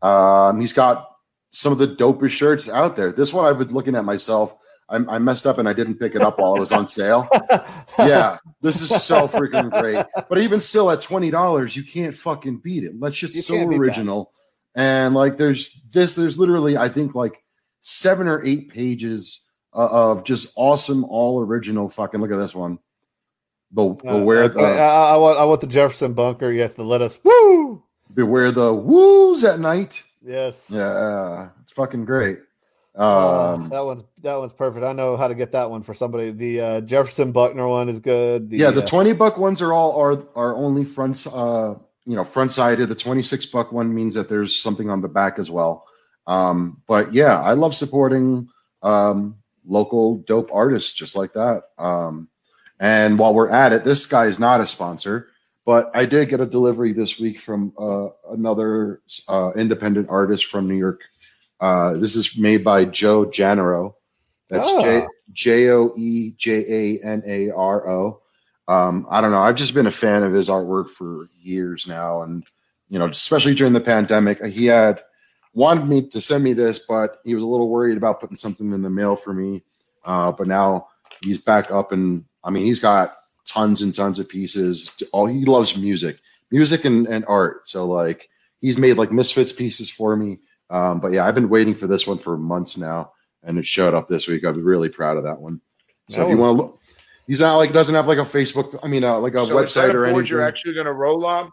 um, 0.01 0.59
he's 0.59 0.73
got 0.73 1.17
some 1.51 1.71
of 1.71 1.77
the 1.77 1.87
dopest 1.87 2.31
shirts 2.31 2.69
out 2.69 2.95
there 2.95 3.11
this 3.11 3.33
one 3.33 3.45
i've 3.45 3.59
been 3.59 3.73
looking 3.73 3.95
at 3.95 4.05
myself 4.05 4.57
I, 4.89 4.95
I 4.95 5.19
messed 5.19 5.45
up 5.47 5.57
and 5.57 5.67
i 5.67 5.73
didn't 5.73 5.95
pick 5.99 6.15
it 6.15 6.21
up 6.21 6.39
while 6.39 6.55
it 6.55 6.59
was 6.59 6.71
on 6.71 6.87
sale 6.87 7.27
yeah 7.99 8.37
this 8.61 8.81
is 8.81 9.03
so 9.03 9.27
freaking 9.27 9.69
great 9.81 10.05
but 10.29 10.37
even 10.37 10.59
still 10.59 10.89
at 10.91 10.99
$20 10.99 11.75
you 11.75 11.83
can't 11.83 12.15
fucking 12.15 12.57
beat 12.59 12.83
it 12.83 12.99
that 13.01 13.13
shit's 13.13 13.35
You 13.35 13.41
so 13.41 13.53
can't 13.57 13.69
beat 13.69 13.75
that. 13.77 13.81
original 13.81 14.31
and 14.75 15.13
like 15.15 15.37
there's 15.37 15.81
this 15.93 16.15
there's 16.15 16.39
literally 16.39 16.77
i 16.77 16.87
think 16.87 17.15
like 17.15 17.43
seven 17.81 18.27
or 18.27 18.43
eight 18.45 18.69
pages 18.69 19.45
uh, 19.75 19.87
of 19.87 20.23
just 20.23 20.53
awesome 20.55 21.03
all 21.05 21.41
original 21.41 21.89
fucking 21.89 22.19
look 22.21 22.31
at 22.31 22.37
this 22.37 22.55
one 22.55 22.79
the 23.71 23.83
Uh, 23.83 23.93
beware 24.19 24.43
okay, 24.43 24.53
the 24.53 24.61
I, 24.79 25.13
I 25.13 25.15
want 25.17 25.37
I 25.39 25.43
want 25.43 25.59
the 25.61 25.67
Jefferson 25.67 26.13
bunker. 26.13 26.49
Yes, 26.51 26.73
the 26.73 26.83
let 26.85 27.01
us 27.01 27.17
woo. 27.23 27.83
beware 28.13 28.49
the 28.51 28.73
woos 28.73 29.43
at 29.43 29.59
night 29.59 30.03
Yes. 30.23 30.67
yeah 30.71 31.49
it's 31.61 31.73
fucking 31.73 32.05
great 32.05 32.39
Uh, 32.97 33.53
um 33.53 33.69
that 33.69 33.85
one's 33.85 34.03
that 34.23 34.35
one's 34.35 34.53
perfect. 34.53 34.83
I 34.83 34.93
know 34.93 35.17
how 35.17 35.27
to 35.27 35.35
get 35.35 35.51
that 35.51 35.69
one 35.69 35.83
for 35.83 35.93
somebody. 35.93 36.31
The 36.31 36.61
uh, 36.61 36.81
Jefferson 36.81 37.31
Buckner 37.31 37.67
one 37.67 37.89
is 37.89 37.99
good. 37.99 38.49
The, 38.49 38.57
yeah 38.57 38.71
the 38.71 38.81
uh, 38.81 38.85
20 38.85 39.13
buck 39.13 39.37
ones 39.37 39.61
are 39.61 39.71
all 39.73 39.95
are 39.99 40.25
are 40.35 40.55
only 40.55 40.83
front 40.83 41.27
uh 41.33 41.75
you 42.05 42.15
know 42.15 42.23
front 42.23 42.51
sided 42.51 42.87
the 42.87 42.95
26 42.95 43.45
buck 43.47 43.71
one 43.71 43.93
means 43.93 44.15
that 44.15 44.29
there's 44.29 44.59
something 44.59 44.89
on 44.89 45.01
the 45.01 45.09
back 45.09 45.37
as 45.39 45.51
well 45.51 45.85
um 46.25 46.81
but 46.87 47.13
yeah 47.13 47.41
i 47.41 47.53
love 47.53 47.75
supporting 47.75 48.47
um 48.81 49.35
local 49.65 50.17
dope 50.19 50.49
artists 50.53 50.93
just 50.93 51.15
like 51.15 51.33
that 51.33 51.63
um 51.77 52.29
And 52.79 53.17
while 53.17 53.33
we're 53.33 53.49
at 53.49 53.73
it, 53.73 53.83
this 53.83 54.05
guy 54.05 54.25
is 54.27 54.39
not 54.39 54.61
a 54.61 54.67
sponsor, 54.67 55.29
but 55.65 55.89
I 55.95 56.05
did 56.05 56.29
get 56.29 56.41
a 56.41 56.45
delivery 56.45 56.93
this 56.93 57.19
week 57.19 57.39
from 57.39 57.73
uh, 57.77 58.09
another 58.31 59.01
uh, 59.27 59.51
independent 59.55 60.09
artist 60.09 60.45
from 60.45 60.67
New 60.67 60.77
York. 60.77 61.01
Uh, 61.59 61.93
this 61.93 62.15
is 62.15 62.37
made 62.37 62.63
by 62.63 62.85
Joe 62.85 63.25
Janaro. 63.25 63.93
That's 64.49 64.71
J 64.81 65.01
Ah. 65.01 65.07
J 65.33 65.69
O 65.69 65.91
E 65.97 66.31
J 66.37 66.63
A 66.67 67.05
N 67.05 67.23
A 67.25 67.49
R 67.51 67.89
O. 67.89 68.21
Um, 68.67 69.07
I 69.09 69.21
don't 69.21 69.31
know. 69.31 69.41
I've 69.41 69.55
just 69.55 69.73
been 69.73 69.87
a 69.87 69.91
fan 69.91 70.23
of 70.23 70.33
his 70.33 70.49
artwork 70.49 70.89
for 70.89 71.29
years 71.39 71.87
now, 71.87 72.21
and 72.21 72.43
you 72.89 72.99
know, 72.99 73.05
especially 73.05 73.53
during 73.53 73.73
the 73.73 73.81
pandemic, 73.81 74.43
he 74.45 74.65
had 74.65 75.01
wanted 75.53 75.87
me 75.87 76.07
to 76.07 76.21
send 76.21 76.43
me 76.43 76.53
this, 76.53 76.79
but 76.79 77.17
he 77.25 77.33
was 77.33 77.43
a 77.43 77.47
little 77.47 77.69
worried 77.69 77.97
about 77.97 78.19
putting 78.19 78.37
something 78.37 78.73
in 78.73 78.81
the 78.81 78.89
mail 78.89 79.15
for 79.15 79.33
me. 79.33 79.63
Uh, 80.05 80.31
but 80.31 80.47
now 80.47 80.87
he's 81.21 81.39
back 81.39 81.71
up, 81.71 81.91
and 81.91 82.23
I 82.43 82.49
mean, 82.49 82.63
he's 82.63 82.79
got 82.79 83.15
tons 83.45 83.81
and 83.81 83.93
tons 83.93 84.19
of 84.19 84.29
pieces. 84.29 84.91
All 85.11 85.25
he 85.25 85.45
loves 85.45 85.77
music, 85.77 86.19
music 86.51 86.85
and, 86.85 87.07
and 87.07 87.25
art. 87.27 87.67
So 87.67 87.85
like, 87.85 88.29
he's 88.61 88.77
made 88.77 88.97
like 88.97 89.11
misfits 89.11 89.51
pieces 89.51 89.89
for 89.89 90.15
me. 90.15 90.39
Um, 90.69 90.99
but 90.99 91.13
yeah, 91.13 91.25
I've 91.25 91.35
been 91.35 91.49
waiting 91.49 91.75
for 91.75 91.87
this 91.87 92.05
one 92.05 92.17
for 92.17 92.37
months 92.37 92.77
now, 92.77 93.11
and 93.43 93.57
it 93.57 93.65
showed 93.65 93.93
up 93.93 94.07
this 94.07 94.27
week. 94.27 94.43
I'm 94.43 94.63
really 94.63 94.89
proud 94.89 95.17
of 95.17 95.23
that 95.23 95.39
one. 95.39 95.61
So 96.09 96.23
if 96.23 96.29
you 96.29 96.37
want 96.37 96.57
to 96.57 96.63
look, 96.63 96.79
he's 97.27 97.41
not 97.41 97.57
like 97.57 97.73
doesn't 97.73 97.95
have 97.95 98.07
like 98.07 98.17
a 98.17 98.21
Facebook. 98.21 98.77
I 98.83 98.87
mean, 98.87 99.03
uh, 99.03 99.19
like 99.19 99.33
a 99.33 99.45
So 99.45 99.59
is 99.59 99.73
that 99.73 99.85
website 99.89 99.93
or 99.93 100.05
board 100.05 100.09
anything. 100.09 100.27
You're 100.27 100.41
actually 100.41 100.73
going 100.73 100.85
to 100.87 100.93
roll 100.93 101.25
on? 101.25 101.51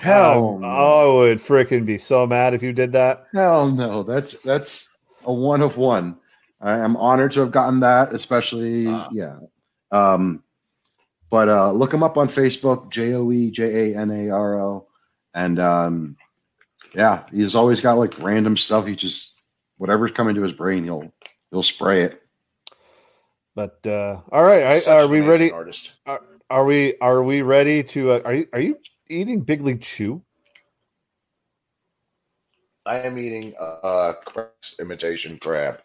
Hell, 0.00 0.56
Um, 0.56 0.64
I 0.64 1.04
would 1.04 1.38
freaking 1.38 1.84
be 1.84 1.98
so 1.98 2.26
mad 2.26 2.54
if 2.54 2.62
you 2.62 2.72
did 2.72 2.92
that. 2.92 3.26
Hell 3.34 3.70
no, 3.70 4.02
that's 4.02 4.40
that's 4.40 4.98
a 5.24 5.32
one 5.32 5.60
of 5.60 5.76
one. 5.76 6.16
I 6.60 6.78
am 6.78 6.96
honored 6.96 7.32
to 7.32 7.40
have 7.40 7.50
gotten 7.50 7.80
that, 7.80 8.14
especially 8.14 8.84
yeah. 9.12 9.38
Um, 9.90 10.42
but 11.30 11.48
uh, 11.48 11.72
look 11.72 11.92
him 11.92 12.02
up 12.02 12.16
on 12.16 12.28
Facebook, 12.28 12.90
J 12.90 13.14
O 13.14 13.30
E 13.30 13.50
J 13.50 13.92
A 13.92 13.98
N 13.98 14.10
A 14.10 14.30
R 14.30 14.58
O, 14.58 14.86
and 15.34 15.58
um, 15.58 16.16
yeah, 16.94 17.24
he's 17.30 17.54
always 17.54 17.80
got 17.80 17.98
like 17.98 18.18
random 18.20 18.56
stuff. 18.56 18.86
He 18.86 18.94
just 18.96 19.40
whatever's 19.78 20.12
coming 20.12 20.34
to 20.34 20.42
his 20.42 20.52
brain, 20.52 20.84
he'll 20.84 21.12
he'll 21.50 21.62
spray 21.62 22.02
it. 22.02 22.22
But 23.54 23.78
uh, 23.86 24.20
all 24.32 24.42
right, 24.42 24.86
I, 24.86 24.92
are 24.92 25.06
we 25.06 25.18
amazing 25.18 25.30
ready? 25.30 25.52
Artist. 25.52 25.98
Are, 26.06 26.20
are 26.50 26.64
we 26.64 26.96
are 27.00 27.22
we 27.22 27.42
ready 27.42 27.82
to? 27.84 28.12
Uh, 28.12 28.20
are 28.24 28.34
you 28.34 28.46
are 28.52 28.60
you 28.60 28.78
eating 29.08 29.40
Big 29.40 29.62
League 29.62 29.82
Chew? 29.82 30.22
I 32.86 32.98
am 32.98 33.16
eating 33.16 33.54
uh, 33.58 34.12
Craig's 34.24 34.76
imitation 34.78 35.38
crab. 35.38 35.80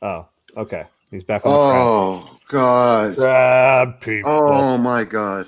Oh, 0.00 0.26
okay. 0.56 0.84
He's 1.10 1.22
back 1.22 1.44
on 1.44 1.52
the 1.52 1.58
crab. 1.58 1.86
Oh 1.86 2.38
God! 2.48 3.16
Crab 3.16 4.00
people. 4.00 4.30
Oh 4.32 4.78
my 4.78 5.04
God! 5.04 5.46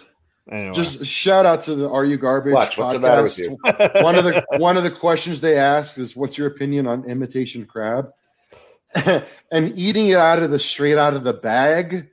Anyway. 0.50 0.74
Just 0.74 1.06
shout 1.06 1.46
out 1.46 1.62
to 1.62 1.74
the 1.74 1.88
Are 1.88 2.04
You 2.04 2.18
Garbage 2.18 2.52
What? 2.52 2.76
What's 2.76 2.94
the 2.94 3.00
with 3.22 3.38
you? 3.38 4.02
one 4.02 4.14
of 4.14 4.24
the 4.24 4.44
one 4.58 4.76
of 4.76 4.82
the 4.82 4.90
questions 4.90 5.40
they 5.40 5.56
ask 5.56 5.98
is, 5.98 6.14
"What's 6.14 6.36
your 6.36 6.48
opinion 6.48 6.86
on 6.86 7.04
imitation 7.04 7.64
crab?" 7.64 8.10
and 8.94 9.72
eating 9.74 10.08
it 10.08 10.16
out 10.18 10.42
of 10.42 10.50
the 10.50 10.58
straight 10.58 10.98
out 10.98 11.14
of 11.14 11.24
the 11.24 11.32
bag, 11.32 12.08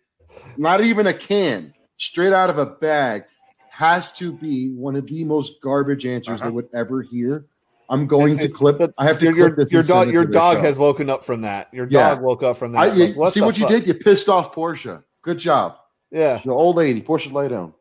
not 0.57 0.81
even 0.81 1.07
a 1.07 1.13
can, 1.13 1.73
straight 1.97 2.31
out 2.33 2.49
of 2.49 2.57
a 2.57 2.65
bag, 2.65 3.23
has 3.69 4.13
to 4.13 4.31
be 4.37 4.71
one 4.73 4.95
of 4.95 5.05
the 5.07 5.23
most 5.25 5.61
garbage 5.61 6.05
answers 6.05 6.41
Uh-huh. 6.41 6.49
they 6.49 6.55
would 6.55 6.69
ever 6.73 7.01
hear. 7.01 7.45
I'm 7.89 8.07
going 8.07 8.37
to 8.37 8.45
It's- 8.45 8.53
clip. 8.57 8.93
I 8.97 9.03
have 9.05 9.19
to 9.19 9.25
your, 9.25 9.33
clip 9.33 9.47
your, 9.47 9.55
this. 9.57 9.73
your 9.73 9.83
dog 9.83 10.09
your 10.09 10.25
dog 10.25 10.55
show. 10.57 10.61
has 10.61 10.77
woken 10.77 11.09
up 11.09 11.25
from 11.25 11.41
that. 11.41 11.67
Your 11.73 11.85
Yeah. 11.89 12.11
dog 12.15 12.21
woke 12.21 12.41
up 12.41 12.55
from 12.57 12.71
that. 12.71 12.79
I, 12.79 12.87
Like, 12.87 13.15
what 13.17 13.29
see 13.31 13.41
the 13.41 13.45
what 13.45 13.59
you 13.59 13.67
did? 13.67 13.85
You 13.85 13.93
pissed 13.93 14.29
off 14.29 14.53
Portia. 14.53 15.03
Good 15.21 15.37
job. 15.37 15.77
Yeah. 16.09 16.39
The 16.43 16.51
old 16.51 16.77
lady. 16.77 17.01
Portia, 17.01 17.33
lay 17.33 17.49
down. 17.49 17.73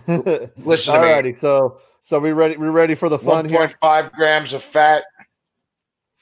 Listen 0.08 0.94
to 0.94 1.00
me. 1.00 1.06
Alrighty, 1.06 1.38
so 1.38 1.78
so 2.02 2.18
we 2.18 2.32
ready? 2.32 2.56
We 2.56 2.68
ready 2.68 2.94
for 2.94 3.08
the 3.08 3.18
fun 3.18 3.48
here? 3.48 3.68
Five 3.80 4.12
grams 4.12 4.52
of 4.52 4.62
fat. 4.62 5.04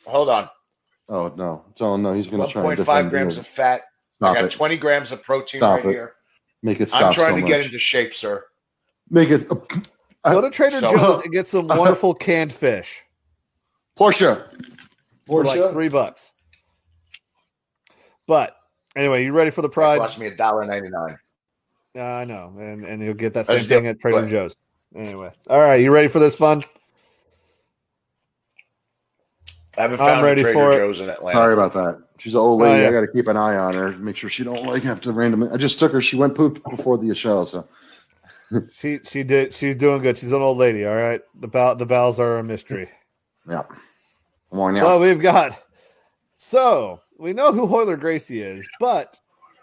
Hold 0.06 0.28
on. 0.28 0.48
Oh 1.08 1.32
no! 1.36 1.64
Tell 1.74 1.94
him 1.94 2.02
no. 2.02 2.12
He's 2.12 2.28
going 2.28 2.42
to 2.46 2.48
try 2.48 2.62
and 2.62 2.72
1.5 2.72 2.76
defend 2.76 3.10
grams 3.10 3.36
you. 3.36 3.40
of 3.40 3.46
fat. 3.46 3.82
Stop 4.10 4.32
I 4.36 4.40
got 4.40 4.44
it. 4.44 4.50
20 4.52 4.76
grams 4.76 5.10
of 5.12 5.22
protein 5.22 5.58
Stop 5.58 5.76
right 5.78 5.86
it. 5.86 5.90
here. 5.90 6.12
Make 6.62 6.80
it 6.80 6.88
stop 6.90 7.04
I'm 7.04 7.12
trying 7.12 7.34
so 7.34 7.40
to 7.40 7.46
get 7.46 7.64
into 7.64 7.78
shape, 7.78 8.14
sir. 8.14 8.44
Make 9.10 9.30
it. 9.30 9.46
Uh, 9.50 10.32
Go 10.32 10.40
to 10.42 10.50
Trader 10.50 10.78
So- 10.80 10.96
Joe's 10.96 11.24
and 11.24 11.32
get 11.32 11.46
some 11.48 11.66
wonderful 11.68 12.14
canned 12.14 12.52
fish 12.52 12.88
Portia. 13.96 14.48
for 15.26 15.42
like 15.44 15.72
three 15.72 15.88
bucks. 15.88 16.30
But 18.28 18.54
anyway, 18.94 19.24
you 19.24 19.32
ready 19.32 19.50
for 19.50 19.62
the 19.62 19.68
It 19.68 19.72
pride? 19.72 19.98
cost 19.98 20.18
me 20.18 20.26
a 20.26 20.34
dollar 20.36 20.64
ninety 20.64 20.88
nine. 20.90 21.18
Uh, 21.97 22.01
I 22.03 22.24
know, 22.24 22.53
and 22.59 22.84
and 22.84 23.03
you'll 23.03 23.14
get 23.14 23.34
that 23.34 23.47
same 23.47 23.64
thing 23.64 23.86
at 23.86 24.01
Trader 24.01 24.22
but- 24.22 24.30
Joe's. 24.30 24.57
Anyway, 24.95 25.30
all 25.49 25.59
right, 25.61 25.82
you 25.82 25.90
ready 25.90 26.09
for 26.09 26.18
this 26.18 26.34
fun? 26.34 26.62
I 29.78 29.82
haven't 29.82 30.01
I'm 30.01 30.22
ready 30.22 30.43
Trader 30.43 30.53
for 30.55 30.70
it. 30.72 30.76
Joe's 30.76 31.01
in 31.01 31.09
Atlanta. 31.09 31.38
Sorry 31.38 31.55
about 31.55 31.72
that. 31.72 32.03
She's 32.18 32.34
an 32.34 32.40
old 32.40 32.61
Oh, 32.61 32.64
lady. 32.66 32.82
yeah. 32.82 32.88
I 32.88 32.93
got 32.93 33.01
to 33.01 33.09
keep 33.09 33.26
an 33.26 33.38
eye 33.38 33.57
on 33.57 33.72
her. 33.74 33.93
Make 33.93 34.16
sure 34.16 34.28
she 34.28 34.45
don't 34.45 34.66
like 34.66 34.82
have 34.82 35.01
to 35.03 35.12
randomly. 35.12 35.49
I 35.51 35.57
just 35.57 35.80
took 35.80 35.93
her. 35.93 36.01
She 36.03 36.16
went 36.16 36.34
poop 36.34 36.62
before 36.68 36.99
the 36.99 37.14
show. 37.14 37.45
So 37.47 37.66
She 38.78 39.01
she 39.05 39.22
did. 39.22 39.55
She's 39.55 39.74
doing 39.76 40.03
good. 40.03 40.18
She's 40.18 40.32
an 40.32 40.43
old 40.43 40.59
lady. 40.59 40.84
All 40.84 40.95
right, 40.95 41.22
the 41.40 41.49
bow, 41.49 41.72
the 41.74 41.86
bowels 41.86 42.20
are 42.20 42.38
a 42.38 42.45
mystery. 42.45 42.88
yeah. 43.49 43.62
Come 44.51 44.61
on 44.61 44.74
now. 44.74 44.84
Well, 44.84 45.01
we've 45.01 45.20
got 45.20 45.59
so 46.34 47.01
we 47.18 47.32
know 47.32 47.51
who 47.53 47.66
Royler 47.66 47.99
Gracie 47.99 48.43
is, 48.43 48.68
but 48.78 49.18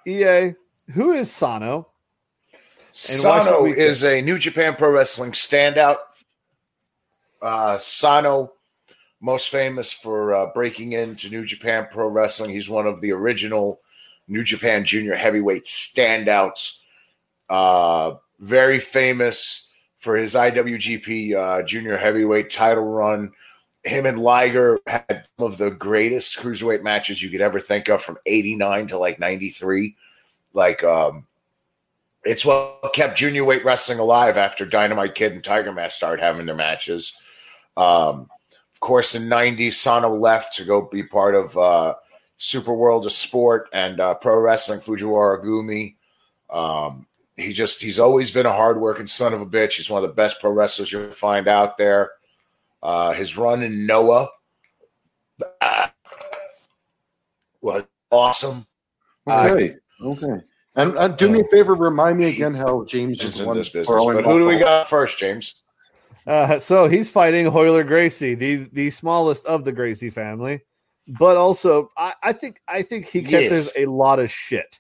EA, 0.07 0.53
who 0.93 1.11
is 1.11 1.29
Sano? 1.29 1.88
Sano 2.99 3.65
is 3.65 4.03
a 4.03 4.21
New 4.21 4.37
Japan 4.37 4.75
Pro 4.75 4.91
Wrestling 4.91 5.31
standout. 5.31 5.97
Uh, 7.41 7.77
Sano, 7.77 8.51
most 9.21 9.49
famous 9.49 9.93
for 9.93 10.35
uh, 10.35 10.47
breaking 10.53 10.91
into 10.91 11.29
New 11.29 11.45
Japan 11.45 11.87
Pro 11.89 12.09
Wrestling. 12.09 12.51
He's 12.51 12.69
one 12.69 12.87
of 12.87 12.99
the 12.99 13.13
original 13.13 13.79
New 14.27 14.43
Japan 14.43 14.83
Junior 14.83 15.15
Heavyweight 15.15 15.63
standouts. 15.63 16.79
Uh, 17.49 18.15
very 18.39 18.81
famous 18.81 19.69
for 19.97 20.17
his 20.17 20.35
IWGP 20.35 21.35
uh, 21.35 21.63
Junior 21.63 21.95
Heavyweight 21.95 22.51
title 22.51 22.83
run. 22.83 23.31
Him 23.83 24.07
and 24.07 24.19
Liger 24.19 24.77
had 24.85 25.25
some 25.37 25.49
of 25.49 25.57
the 25.57 25.71
greatest 25.71 26.37
cruiserweight 26.37 26.83
matches 26.83 27.23
you 27.23 27.29
could 27.29 27.39
ever 27.39 27.61
think 27.61 27.87
of 27.87 28.01
from 28.01 28.17
89 28.25 28.87
to 28.87 28.97
like 28.97 29.19
93. 29.19 29.95
Like, 30.53 30.83
um, 30.83 31.25
it's 32.23 32.45
what 32.45 32.93
kept 32.93 33.17
junior 33.17 33.45
weight 33.45 33.63
wrestling 33.63 33.99
alive 33.99 34.37
after 34.37 34.65
Dynamite 34.65 35.15
Kid 35.15 35.33
and 35.33 35.43
Tiger 35.43 35.71
Mask 35.71 35.95
started 35.95 36.21
having 36.21 36.45
their 36.45 36.55
matches. 36.55 37.13
Um, 37.77 38.29
of 38.73 38.79
course, 38.79 39.15
in 39.15 39.23
'90s, 39.23 39.73
Sano 39.73 40.15
left 40.15 40.55
to 40.55 40.65
go 40.65 40.81
be 40.81 41.03
part 41.03 41.35
of 41.35 41.57
uh, 41.57 41.95
Super 42.37 42.73
World 42.73 43.05
of 43.05 43.11
Sport 43.11 43.69
and 43.73 43.99
uh, 43.99 44.15
Pro 44.15 44.39
Wrestling 44.39 44.79
Fujiwara 44.79 45.43
Gumi. 45.43 45.95
Um, 46.49 47.05
he 47.35 47.53
just 47.53 47.81
he's 47.81 47.99
always 47.99 48.31
been 48.31 48.45
a 48.45 48.53
hardworking 48.53 49.07
son 49.07 49.33
of 49.33 49.41
a 49.41 49.45
bitch. 49.45 49.73
He's 49.73 49.89
one 49.89 50.03
of 50.03 50.09
the 50.09 50.15
best 50.15 50.39
pro 50.39 50.51
wrestlers 50.51 50.91
you'll 50.91 51.11
find 51.11 51.47
out 51.47 51.77
there. 51.77 52.11
Uh, 52.81 53.13
his 53.13 53.37
run 53.37 53.63
in 53.63 53.85
Noah 53.85 54.29
uh, 55.61 55.87
was 57.61 57.83
awesome. 58.11 58.65
Okay. 59.27 59.75
okay. 60.01 60.43
And 60.79 60.97
uh, 60.97 61.07
do 61.09 61.29
me 61.29 61.41
a 61.41 61.43
favor. 61.45 61.73
Remind 61.73 62.17
me 62.17 62.25
again 62.25 62.53
how 62.53 62.83
James 62.85 63.17
Just 63.17 63.33
just 63.33 63.41
in 63.41 63.47
won. 63.47 63.57
this 63.57 63.69
business. 63.69 63.87
But 64.05 64.23
who 64.23 64.39
do 64.39 64.45
we 64.45 64.57
got 64.57 64.87
first, 64.87 65.17
James? 65.19 65.55
Uh, 66.27 66.59
so 66.59 66.87
he's 66.87 67.09
fighting 67.09 67.47
Royler 67.47 67.83
Gracie, 67.85 68.33
the 68.35 68.69
the 68.73 68.89
smallest 68.89 69.45
of 69.45 69.63
the 69.65 69.71
Gracie 69.71 70.09
family, 70.09 70.61
but 71.07 71.37
also 71.37 71.91
I, 71.97 72.13
I 72.23 72.33
think 72.33 72.61
I 72.67 72.81
think 72.81 73.07
he 73.07 73.21
catches 73.21 73.71
Yes. 73.75 73.85
a 73.85 73.85
lot 73.91 74.19
of 74.19 74.31
shit 74.31 74.79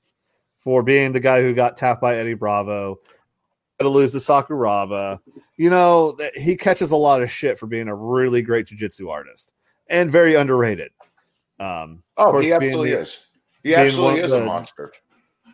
for 0.59 0.83
being 0.83 1.11
the 1.11 1.19
guy 1.19 1.41
who 1.41 1.53
got 1.53 1.77
tapped 1.77 2.01
by 2.01 2.17
Eddie 2.17 2.33
Bravo, 2.33 2.99
to 3.79 3.87
lose 3.89 4.11
to 4.11 4.17
Sakuraba. 4.17 5.19
You 5.57 5.69
know, 5.69 6.13
that 6.13 6.37
he 6.37 6.55
catches 6.55 6.91
a 6.91 6.95
lot 6.97 7.21
of 7.21 7.31
shit 7.31 7.57
for 7.59 7.67
being 7.67 7.87
a 7.87 7.95
really 7.95 8.41
great 8.41 8.67
jiu-jitsu 8.67 9.09
artist 9.09 9.49
and 9.87 10.09
very 10.11 10.35
underrated. 10.35 10.91
Um, 11.59 12.03
of 12.17 12.27
Oh, 12.27 12.31
course, 12.31 12.45
he 12.45 12.53
absolutely 12.53 12.91
the- 12.91 12.99
is. 12.99 13.25
He 13.63 13.69
being 13.69 13.79
absolutely 13.81 14.19
of 14.19 14.25
is 14.25 14.31
a 14.33 14.39
the- 14.39 14.45
monster. 14.45 14.93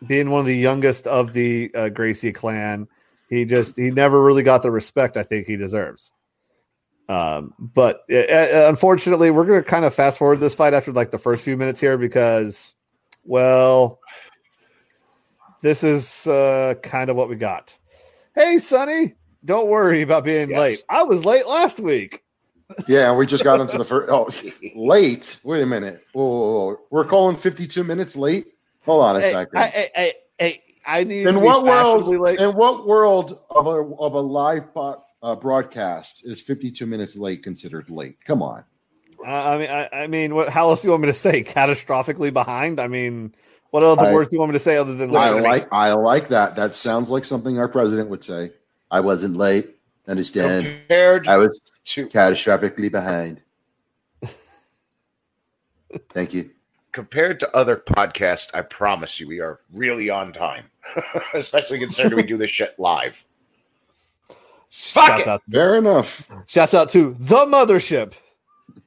Being 0.06 0.30
one 0.30 0.40
of 0.40 0.46
the 0.46 0.56
youngest 0.56 1.06
of 1.06 1.32
the 1.32 1.70
uh, 1.74 1.88
Gracie 1.88 2.32
clan, 2.32 2.88
he 3.28 3.44
just 3.44 3.76
he 3.76 3.90
never 3.90 4.22
really 4.22 4.42
got 4.42 4.62
the 4.62 4.70
respect 4.70 5.16
I 5.16 5.22
think 5.22 5.46
he 5.46 5.56
deserves. 5.56 6.12
Um, 7.08 7.54
but 7.58 8.02
uh, 8.10 8.16
uh, 8.16 8.66
unfortunately, 8.68 9.30
we're 9.30 9.44
going 9.44 9.62
to 9.62 9.68
kind 9.68 9.84
of 9.84 9.94
fast 9.94 10.18
forward 10.18 10.40
this 10.40 10.54
fight 10.54 10.74
after 10.74 10.92
like 10.92 11.10
the 11.12 11.18
first 11.18 11.44
few 11.44 11.56
minutes 11.56 11.78
here 11.78 11.96
because, 11.96 12.74
well, 13.24 14.00
this 15.62 15.84
is 15.84 16.26
uh, 16.26 16.74
kind 16.82 17.08
of 17.10 17.16
what 17.16 17.28
we 17.28 17.36
got. 17.36 17.76
Hey, 18.34 18.58
Sonny, 18.58 19.14
don't 19.44 19.68
worry 19.68 20.02
about 20.02 20.24
being 20.24 20.50
Yes. 20.50 20.58
late. 20.58 20.84
I 20.88 21.04
was 21.04 21.24
late 21.24 21.46
last 21.46 21.78
week. 21.80 22.22
Yeah, 22.88 23.14
we 23.14 23.26
just 23.26 23.44
got 23.44 23.60
into 23.60 23.78
the 23.78 23.84
first. 23.86 24.10
Oh, 24.10 24.28
late. 24.74 25.40
Wait 25.44 25.62
a 25.62 25.66
minute. 25.66 26.04
Whoa, 26.12 26.24
whoa, 26.26 26.50
whoa. 26.50 26.76
We're 26.90 27.04
calling 27.04 27.36
52 27.36 27.84
minutes 27.84 28.16
late. 28.16 28.46
Hold 28.86 29.04
on 29.04 29.16
a 29.16 29.20
Hey, 29.20 29.32
second. 29.32 29.58
I, 29.58 29.66
hey, 29.66 29.88
hey, 29.94 30.12
hey, 30.38 30.62
I 30.86 31.04
need 31.04 31.26
In 31.26 31.42
what 31.42 31.64
world? 31.66 32.06
late. 32.06 32.38
In 32.40 32.54
what 32.54 32.86
world 32.86 33.40
of 33.50 33.66
a 33.66 33.70
of 33.96 34.14
a 34.14 34.20
live 34.20 34.64
uh, 35.22 35.34
broadcast 35.34 36.24
is 36.24 36.40
52 36.40 36.86
minutes 36.86 37.16
late 37.16 37.42
considered 37.42 37.90
late? 37.90 38.16
Come 38.24 38.42
on. 38.42 38.64
I 39.26 39.54
I 39.54 39.58
mean, 39.58 39.70
I, 39.70 39.88
I 39.92 40.06
mean, 40.06 40.34
what? 40.36 40.48
How 40.48 40.70
else 40.70 40.82
do 40.82 40.86
you 40.88 40.92
want 40.92 41.02
me 41.02 41.08
to 41.08 41.14
say? 41.14 41.42
Catastrophically 41.42 42.32
behind? 42.32 42.78
I 42.78 42.86
mean, 42.86 43.34
what 43.70 43.82
other 43.82 44.06
I- 44.06 44.12
words 44.12 44.30
do 44.30 44.36
you 44.36 44.40
want 44.40 44.52
me 44.52 44.58
to 44.58 44.62
say 44.64 44.76
other 44.76 44.94
than 44.94 45.14
I 45.14 45.30
like 45.30 45.66
I 45.72 45.92
like 45.92 46.28
that. 46.28 46.54
That 46.54 46.72
sounds 46.72 47.10
like 47.10 47.24
something 47.24 47.58
our 47.58 47.68
president 47.68 48.08
would 48.08 48.22
say. 48.22 48.50
I 48.90 49.00
wasn't 49.00 49.36
late. 49.36 49.74
Understand? 50.06 50.64
Compared 50.88 51.26
I 51.26 51.36
was 51.38 51.60
to 51.86 52.06
catastrophically 52.06 52.92
behind. 52.92 53.42
Thank 56.10 56.34
you. 56.34 56.50
Compared 56.96 57.38
to 57.38 57.54
other 57.54 57.76
podcasts, 57.76 58.48
I 58.54 58.62
promise 58.62 59.20
you, 59.20 59.28
we 59.28 59.38
are 59.38 59.58
really 59.70 60.08
on 60.08 60.32
time. 60.32 60.64
Especially 61.34 61.78
considering 61.78 62.16
we 62.16 62.22
do 62.22 62.38
this 62.38 62.48
shit 62.50 62.74
live. 62.78 63.22
Fuck 64.70 65.06
Shouts 65.08 65.20
it. 65.20 65.28
out, 65.28 65.42
Fair 65.52 65.76
enough. 65.76 66.26
shouts 66.46 66.72
out 66.72 66.90
to 66.92 67.14
the 67.20 67.44
mothership. 67.44 68.14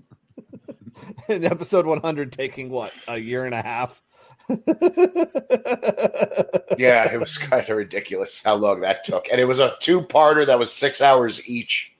In 1.30 1.46
episode 1.46 1.86
100, 1.86 2.32
taking 2.34 2.72
what 2.72 2.92
a 3.08 3.20
year 3.20 3.46
and 3.46 3.54
a 3.54 3.62
half. 3.62 4.02
Yeah, 6.80 7.12
it 7.14 7.20
was 7.20 7.38
kind 7.38 7.68
of 7.70 7.76
ridiculous 7.78 8.42
how 8.44 8.56
long 8.56 8.80
that 8.82 9.04
took, 9.04 9.28
and 9.32 9.40
it 9.42 9.46
was 9.46 9.60
a 9.60 9.76
two-parter 9.82 10.46
that 10.46 10.58
was 10.58 10.72
six 10.72 11.02
hours 11.02 11.48
each. 11.48 11.94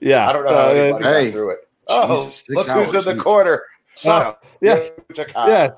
yeah, 0.00 0.28
I 0.28 0.32
don't 0.34 0.44
know 0.44 0.54
how 0.54 0.68
uh, 0.68 0.72
anybody 0.72 1.04
Hey, 1.04 1.24
got 1.24 1.32
through 1.32 1.50
it. 1.52 1.58
Oh, 1.88 2.14
Jesus, 2.14 2.34
six 2.36 2.50
look 2.50 2.66
who's 2.68 2.94
hours 2.94 3.06
in 3.06 3.12
the 3.14 3.16
each. 3.18 3.24
corner. 3.24 3.62
So, 3.94 4.12
Uh, 4.12 4.34
yeah. 4.60 4.88
yeah, 5.16 5.24
Yeah. 5.36 5.70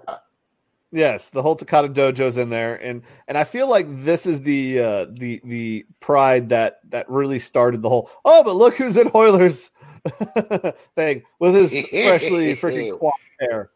Yes, 0.93 1.31
the 1.31 1.43
whole 1.43 1.57
Takata 1.57 1.89
Dojo's 1.89 2.37
in 2.37 2.51
there, 2.51 2.77
and 2.77 3.03
and 3.27 3.37
I 3.37 3.43
feel 3.43 3.69
like 3.69 3.87
this 4.05 4.27
is 4.27 4.43
the 4.43 4.79
uh, 4.79 5.07
the 5.11 5.41
the 5.43 5.85
pride 5.99 6.51
that 6.51 6.79
that 6.91 7.11
really 7.11 7.41
started 7.41 7.83
the 7.83 7.89
whole. 7.89 8.09
Oh, 8.25 8.45
but 8.45 8.55
look 8.55 8.77
who's 8.77 8.97
in 8.97 9.11
Oilers 9.13 9.73
thing 10.95 11.25
with 11.41 11.55
his 11.57 11.73
freshly 11.73 12.55
freaking 12.57 12.97
quad 12.97 13.13
hair. 13.41 13.71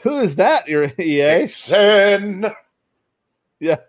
Who 0.00 0.20
is 0.20 0.36
that? 0.36 0.66
Your 0.66 0.84
EA? 0.98 1.42
Jason, 1.42 2.46
Yes, 3.60 3.80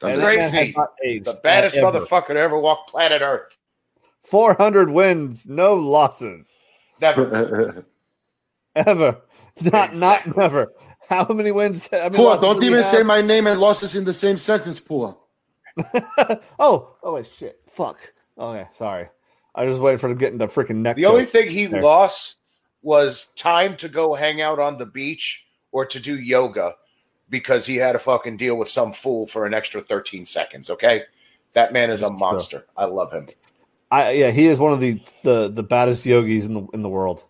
Done 0.00 0.10
And 0.12 0.20
this. 0.20 0.34
that 0.34 0.40
man 0.40 0.50
Crazy. 0.50 0.66
has 0.66 0.76
not 0.76 0.92
aged 1.04 1.24
the 1.26 1.34
baddest 1.34 1.76
ever. 1.76 2.00
motherfucker 2.00 2.26
to 2.28 2.40
ever 2.40 2.58
walk 2.58 2.88
planet 2.88 3.22
Earth. 3.22 3.56
Four 4.24 4.54
hundred 4.54 4.90
wins, 4.90 5.46
no 5.46 5.74
losses, 5.76 6.58
Never. 7.00 7.86
Ever. 8.76 9.20
Not 9.60 9.92
Exactly. 9.92 10.00
not 10.00 10.36
never. 10.36 10.72
How 11.08 11.26
many 11.28 11.52
wins? 11.52 11.88
I 11.92 12.08
mean, 12.08 12.12
Pua, 12.12 12.40
don't 12.40 12.62
even 12.64 12.82
say 12.82 13.02
my 13.02 13.20
name 13.20 13.46
and 13.46 13.60
losses 13.60 13.94
in 13.94 14.04
the 14.04 14.14
same 14.14 14.36
sentence, 14.36 14.80
Pua. 14.80 15.16
oh, 16.58 16.96
oh 17.02 17.14
wait, 17.14 17.26
shit, 17.26 17.60
fuck. 17.68 17.98
Okay, 18.38 18.66
sorry. 18.72 19.08
I 19.54 19.64
was 19.64 19.78
waiting 19.78 19.98
for 19.98 20.08
him 20.08 20.18
getting 20.18 20.38
the 20.38 20.48
freaking 20.48 20.76
neck. 20.76 20.96
The 20.96 21.06
only 21.06 21.24
thing 21.24 21.48
he 21.48 21.66
there. 21.66 21.82
lost 21.82 22.36
was 22.82 23.28
time 23.36 23.76
to 23.76 23.88
go 23.88 24.14
hang 24.14 24.40
out 24.40 24.58
on 24.58 24.78
the 24.78 24.86
beach 24.86 25.46
or 25.72 25.86
to 25.86 26.00
do 26.00 26.18
yoga 26.18 26.74
because 27.28 27.64
he 27.64 27.76
had 27.76 27.92
to 27.92 27.98
fucking 27.98 28.36
deal 28.36 28.56
with 28.56 28.68
some 28.68 28.92
fool 28.92 29.26
for 29.26 29.46
an 29.46 29.54
extra 29.54 29.80
13 29.80 30.26
seconds. 30.26 30.70
Okay. 30.70 31.02
That 31.52 31.72
man 31.72 31.90
is 31.90 32.02
a 32.02 32.10
monster. 32.10 32.66
I 32.76 32.86
love 32.86 33.12
him. 33.12 33.28
I 33.90 34.10
yeah, 34.10 34.30
he 34.30 34.46
is 34.46 34.58
one 34.58 34.72
of 34.72 34.80
the 34.80 35.00
the 35.22 35.48
the 35.48 35.62
baddest 35.62 36.04
yogis 36.04 36.46
in 36.46 36.54
the 36.54 36.66
in 36.74 36.82
the 36.82 36.88
world. 36.88 37.24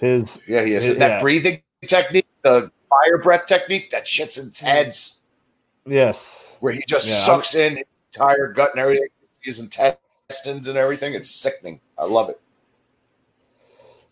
His 0.00 0.40
Yeah, 0.48 0.64
he 0.64 0.74
is. 0.74 0.88
Yeah. 0.88 0.94
That 0.94 1.22
breathing 1.22 1.62
technique, 1.86 2.26
the 2.42 2.70
fire 2.88 3.18
breath 3.18 3.46
technique, 3.46 3.90
that 3.90 4.08
shit's 4.08 4.38
intense. 4.38 5.22
yes, 5.86 6.56
Where 6.60 6.72
he 6.72 6.82
just 6.86 7.06
Yeah, 7.08 7.14
I'm- 7.16 7.24
sucks 7.26 7.54
in 7.54 7.76
his 7.78 7.86
entire 8.14 8.48
gut 8.52 8.70
and 8.72 8.80
everything, 8.80 9.08
his 9.40 9.58
intestines 9.60 10.68
and 10.68 10.76
everything. 10.76 11.14
It's 11.14 11.30
sickening. 11.30 11.80
I 11.98 12.04
love 12.06 12.28
it. 12.30 12.40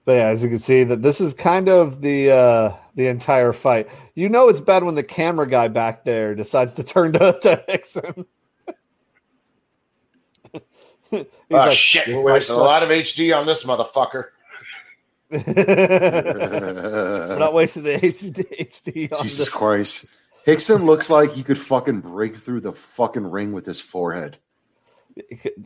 but 0.05 0.13
yeah, 0.13 0.29
as 0.29 0.43
you 0.43 0.49
can 0.49 0.59
see, 0.59 0.85
that 0.85 1.03
this 1.03 1.21
is 1.21 1.35
kind 1.35 1.69
of 1.69 2.01
the 2.01 2.31
uh 2.31 2.73
the 2.95 3.07
entire 3.09 3.53
fight. 3.53 3.89
You 4.15 4.29
know, 4.29 4.49
it's 4.49 4.61
bad 4.61 4.83
when 4.83 4.95
the 4.95 5.03
camera 5.03 5.47
guy 5.47 5.69
back 5.69 6.05
there 6.05 6.35
decides 6.35 6.73
to 6.75 6.83
turn 6.83 7.13
to, 7.13 7.19
to 7.43 7.65
Rickson. 7.69 8.27
Oh, 11.13 11.25
like, 11.51 11.73
shit. 11.77 12.07
"You're 12.09 12.25
There's 12.25 12.51
a 12.51 12.57
lot 12.57 12.83
of 12.83 12.89
HD 12.91 13.39
on 13.39 13.47
this 13.47 13.65
motherfucker. 13.65 14.27
We're 15.31 15.45
not 17.39 17.53
wasting 17.55 17.83
the 17.85 17.93
HD, 17.95 18.33
HD 18.35 19.13
on 19.13 19.23
Jesus 19.23 19.39
this. 19.39 19.55
Christ. 19.55 20.07
Rickson 20.47 20.85
looks 20.85 21.11
like 21.11 21.31
he 21.33 21.43
could 21.43 21.59
fucking 21.59 22.01
break 22.01 22.37
through 22.37 22.61
the 22.63 22.73
fucking 22.73 23.31
ring 23.31 23.53
with 23.53 23.67
his 23.67 23.81
forehead. 23.81 24.39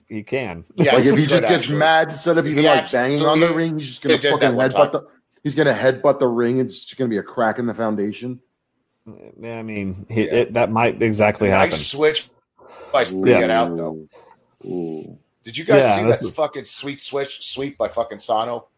He 0.08 0.22
can. 0.24 0.64
Yeah, 0.74 0.94
like 0.96 1.04
if 1.04 1.16
he 1.16 1.26
just 1.26 1.42
gets 1.42 1.64
actually. 1.64 1.78
mad 1.78 2.08
instead 2.08 2.38
of 2.38 2.46
even 2.46 2.64
He 2.64 2.68
like 2.68 2.90
banging 2.90 3.24
on 3.24 3.38
the 3.38 3.52
ring, 3.52 3.78
he's 3.78 3.88
just 3.88 4.02
gonna 4.02 4.18
fucking 4.18 4.56
headbutt 4.58 4.92
the 4.92 5.06
he's 5.44 5.54
gonna 5.54 5.74
headbutt 5.74 6.18
the 6.18 6.26
ring. 6.26 6.58
It's 6.58 6.84
just 6.84 6.98
gonna 6.98 7.10
be 7.10 7.18
a 7.18 7.22
crack 7.22 7.58
in 7.58 7.66
the 7.66 7.74
foundation. 7.74 8.40
Yeah, 9.38 9.58
I 9.58 9.62
mean, 9.62 10.06
he, 10.08 10.24
Yeah. 10.24 10.34
it, 10.34 10.54
that 10.54 10.70
might 10.70 11.00
exactly 11.02 11.48
happen. 11.50 11.70
Nice 11.70 11.86
switch. 11.88 12.30
Nice 12.94 13.10
to 13.10 13.18
Yeah. 13.18 13.40
get 13.40 13.50
out 13.50 13.76
though. 13.76 14.08
Ooh. 14.64 15.18
Did 15.44 15.56
you 15.58 15.64
guys 15.64 15.82
Yeah, 15.84 15.96
see 15.96 16.26
that 16.26 16.34
fucking 16.34 16.64
sweet 16.64 17.00
switch 17.02 17.46
sweep 17.52 17.76
by 17.76 17.88
fucking 17.88 18.20
Sano? 18.20 18.68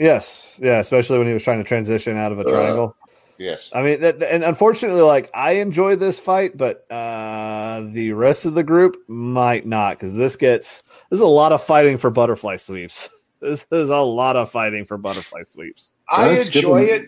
Yes, 0.00 0.54
yeah, 0.58 0.78
especially 0.78 1.18
when 1.18 1.26
he 1.26 1.34
was 1.34 1.44
trying 1.44 1.58
to 1.58 1.64
transition 1.64 2.16
out 2.16 2.32
of 2.32 2.40
a 2.40 2.42
Uh, 2.44 2.50
triangle. 2.50 2.96
Yes. 3.36 3.70
I 3.74 3.82
mean, 3.82 4.00
that, 4.00 4.22
and 4.22 4.42
unfortunately, 4.42 5.02
like 5.02 5.30
I 5.34 5.52
enjoy 5.52 5.96
this 5.96 6.18
fight, 6.18 6.56
but 6.56 6.90
uh 6.90 7.86
the 7.92 8.12
rest 8.12 8.46
of 8.46 8.54
the 8.54 8.64
group 8.64 8.96
might 9.08 9.66
not 9.66 9.96
because 9.98 10.14
this 10.14 10.36
gets 10.36 10.82
this 11.10 11.18
is 11.18 11.20
a 11.20 11.26
lot 11.26 11.52
of 11.52 11.62
fighting 11.62 11.96
for 11.98 12.10
butterfly 12.10 12.56
sweeps. 12.56 13.08
This 13.40 13.66
is 13.72 13.88
a 13.88 13.96
lot 13.96 14.36
of 14.36 14.50
fighting 14.50 14.84
for 14.84 14.98
butterfly 14.98 15.44
sweeps. 15.48 15.92
I 16.10 16.26
Don't 16.28 16.36
enjoy 16.36 16.82
it. 16.82 17.06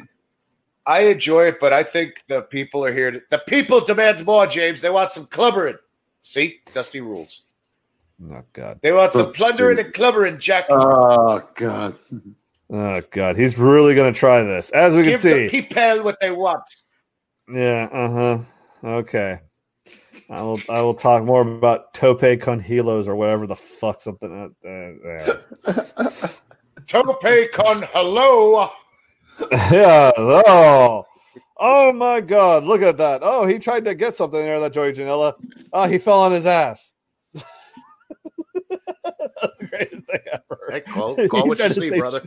I 0.87 1.01
enjoy 1.01 1.49
it, 1.49 1.61
but 1.61 1.75
I 1.75 1.83
think 1.83 2.23
the 2.27 2.41
people 2.41 2.87
are 2.87 2.93
here. 2.93 3.11
To, 3.11 3.21
the 3.31 3.37
people 3.47 3.83
demand 3.83 4.25
more, 4.25 4.47
James. 4.47 4.81
They 4.81 4.89
want 4.89 5.11
some 5.11 5.27
clubbering. 5.27 5.77
See, 6.23 6.61
Dusty 6.73 7.03
rules. 7.03 7.45
Oh 8.33 8.43
god, 8.55 8.81
They 8.83 8.93
want 8.93 9.13
some 9.13 9.31
plundering 9.35 9.79
and 9.79 9.93
clubbering, 9.93 10.39
Jack. 10.39 10.65
Oh 10.71 11.43
god. 11.55 11.97
Oh 12.73 13.01
god, 13.11 13.37
he's 13.37 13.57
really 13.57 13.95
gonna 13.95 14.13
try 14.13 14.43
this, 14.43 14.71
as 14.71 14.95
we 14.95 15.03
can 15.03 15.13
Give 15.13 15.21
see. 15.21 15.47
the 15.47 15.49
people 15.49 16.03
what 16.03 16.19
they 16.21 16.31
want. 16.31 16.63
Yeah. 17.49 17.89
Uh 17.93 18.11
huh. 18.11 18.39
Okay. 18.85 19.41
I 20.31 20.43
will. 20.43 20.61
I 20.69 20.81
will 20.81 20.95
talk 20.95 21.25
more 21.25 21.43
about 21.43 21.93
tope 21.95 22.41
con 22.41 22.61
hilos 22.61 23.09
or 23.09 23.17
whatever 23.17 23.47
the 23.47 23.57
fuck 23.57 24.01
something. 24.01 24.55
Uh, 24.65 24.69
uh. 25.67 26.29
Tope 26.87 27.53
con 27.53 27.83
hello. 27.93 28.71
yeah. 29.53 30.13
Oh. 30.17 31.05
Oh 31.65 31.93
my 31.93 32.21
God! 32.21 32.65
Look 32.65 32.83
at 32.83 32.97
that. 32.97 33.21
Oh, 33.23 33.47
he 33.47 33.59
tried 33.61 33.85
to 33.85 33.95
get 33.95 34.17
something 34.17 34.41
there. 34.41 34.59
That 34.59 34.73
Joey 34.73 34.93
Janela. 34.93 35.35
Oh, 35.73 35.85
he 35.85 35.99
fell 35.99 36.21
on 36.21 36.33
his 36.33 36.45
ass. 36.45 36.93
That's 37.35 37.47
the 39.61 39.67
greatest 39.69 40.07
thing 40.07 40.21
ever. 40.33 40.59
Hey, 40.71 40.81
call, 40.81 41.15
call 41.29 41.47
what 41.47 41.61
you 41.61 41.69
see, 41.69 41.91
brother. 41.99 42.23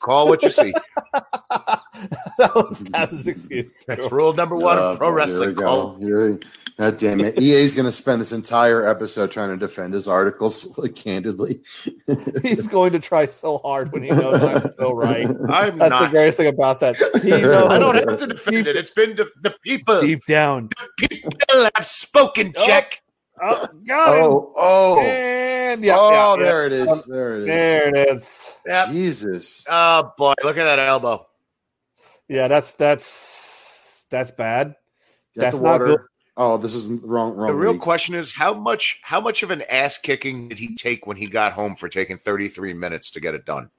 Call 0.00 0.28
what 0.28 0.42
you 0.42 0.50
see. 0.50 0.72
that 1.50 2.50
was 2.54 2.80
that's 2.90 3.12
his 3.12 3.26
excuse. 3.26 3.72
That's 3.86 4.10
rule 4.10 4.32
number 4.32 4.56
one 4.56 4.78
uh, 4.78 4.80
Oh, 4.80 4.92
of 4.92 4.98
pro 4.98 5.08
God, 5.10 5.14
wrestling. 5.16 5.48
Here 5.50 5.56
we 5.58 5.62
Call. 5.62 5.92
go. 5.96 6.06
Here- 6.06 6.38
God 6.78 6.96
damn 6.96 7.20
it. 7.20 7.38
EA's 7.38 7.74
gonna 7.74 7.92
spend 7.92 8.22
this 8.22 8.32
entire 8.32 8.88
episode 8.88 9.30
trying 9.30 9.50
to 9.50 9.56
defend 9.58 9.92
his 9.92 10.08
articles 10.08 10.78
like 10.78 10.94
candidly. 10.94 11.60
He's 12.42 12.66
going 12.68 12.92
to 12.92 12.98
try 12.98 13.26
so 13.26 13.58
hard 13.58 13.92
when 13.92 14.02
he 14.02 14.08
knows 14.10 14.40
I'm 14.42 14.72
so 14.78 14.92
right. 14.94 15.26
I'm 15.28 15.76
That's 15.78 15.90
not. 15.90 16.02
the 16.04 16.08
greatest 16.08 16.38
thing 16.38 16.46
about 16.46 16.80
that. 16.80 16.96
He 17.22 17.28
knows 17.28 17.66
I 17.70 17.78
don't 17.78 17.96
have 17.96 18.18
to 18.20 18.26
defend 18.26 18.66
it. 18.66 18.76
It's 18.76 18.90
been 18.92 19.14
the, 19.14 19.28
the 19.42 19.54
people. 19.62 20.00
deep 20.00 20.24
down. 20.26 20.70
People 20.96 21.30
have 21.76 21.84
spoken, 21.84 22.54
Oh. 22.56 22.66
Jack. 22.66 23.02
Oh, 23.42 23.66
got 23.86 24.16
him. 24.16 24.24
Oh, 24.24 24.52
oh, 24.56 25.00
And 25.00 25.84
yeah, 25.84 25.96
oh, 25.98 26.10
yeah, 26.10 26.36
yeah. 26.36 26.42
there 26.50 26.66
it 26.66 26.72
is. 26.72 27.04
There 27.04 27.36
it 27.36 27.40
is. 27.42 27.46
There 27.46 27.88
it 27.88 28.08
is. 28.16 28.49
Yep. 28.66 28.88
Jesus. 28.88 29.64
Oh 29.68 30.12
boy, 30.16 30.34
look 30.42 30.56
at 30.56 30.64
that 30.64 30.78
elbow. 30.78 31.26
Yeah, 32.28 32.48
that's 32.48 32.72
that's 32.72 34.06
that's 34.10 34.30
bad. 34.30 34.76
Get 35.34 35.40
That's 35.40 35.56
the 35.58 35.62
not 35.62 35.72
water. 35.72 35.84
good. 35.86 36.00
Oh, 36.36 36.56
this 36.56 36.74
is 36.74 37.00
the 37.00 37.06
wrong. 37.06 37.34
Wrong. 37.34 37.46
The 37.46 37.54
real 37.54 37.72
league. 37.72 37.80
question 37.80 38.14
is 38.14 38.32
how 38.32 38.54
much 38.54 39.00
how 39.02 39.20
much 39.20 39.42
of 39.42 39.50
an 39.50 39.62
ass 39.62 39.98
kicking 39.98 40.48
did 40.48 40.58
he 40.58 40.74
take 40.74 41.06
when 41.06 41.16
he 41.16 41.26
got 41.26 41.52
home 41.52 41.74
for 41.74 41.88
taking 41.88 42.18
33 42.18 42.72
minutes 42.72 43.10
to 43.12 43.20
get 43.20 43.34
it 43.34 43.44
done? 43.44 43.70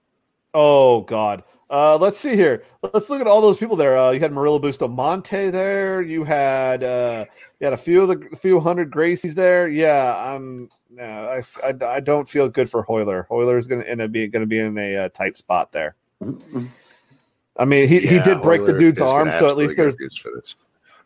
Oh 0.53 1.01
God. 1.01 1.43
Uh, 1.71 1.97
let's 1.97 2.17
see 2.17 2.35
here. 2.35 2.65
Let's 2.93 3.09
look 3.09 3.21
at 3.21 3.27
all 3.27 3.39
those 3.39 3.55
people 3.55 3.77
there. 3.77 3.97
Uh, 3.97 4.11
you 4.11 4.19
had 4.19 4.33
Murilo 4.33 4.61
Bustamante 4.61 5.49
there. 5.49 6.01
You 6.01 6.25
had 6.25 6.83
uh, 6.83 7.23
you 7.61 7.65
had 7.65 7.71
a 7.71 7.77
few 7.77 8.01
of 8.01 8.09
the 8.09 8.27
a 8.33 8.35
few 8.35 8.59
hundred 8.59 8.91
Gracies 8.91 9.33
there. 9.35 9.69
Yeah, 9.69 10.13
I'm. 10.17 10.67
No, 10.89 11.03
I, 11.03 11.43
I, 11.65 11.95
I 11.95 11.99
don't 12.01 12.27
feel 12.27 12.49
good 12.49 12.69
for 12.69 12.83
Royler. 12.83 13.25
Royler 13.29 13.57
is 13.57 13.67
going 13.67 13.81
to 13.81 13.89
end 13.89 14.01
up 14.01 14.11
being 14.11 14.29
going 14.31 14.41
to 14.41 14.47
be 14.47 14.59
in 14.59 14.77
a 14.77 14.97
uh, 14.97 15.09
tight 15.09 15.37
spot 15.37 15.71
there. 15.71 15.95
I 17.57 17.63
mean, 17.65 17.87
he, 17.87 17.99
he 17.99 18.19
did 18.19 18.41
break 18.41 18.65
the 18.65 18.73
dude's 18.77 18.99
arm, 18.99 19.31
so 19.31 19.47
at 19.47 19.55
least 19.55 19.77
there's 19.77 19.95
get 19.95 20.11
for 20.13 20.31
this. 20.35 20.57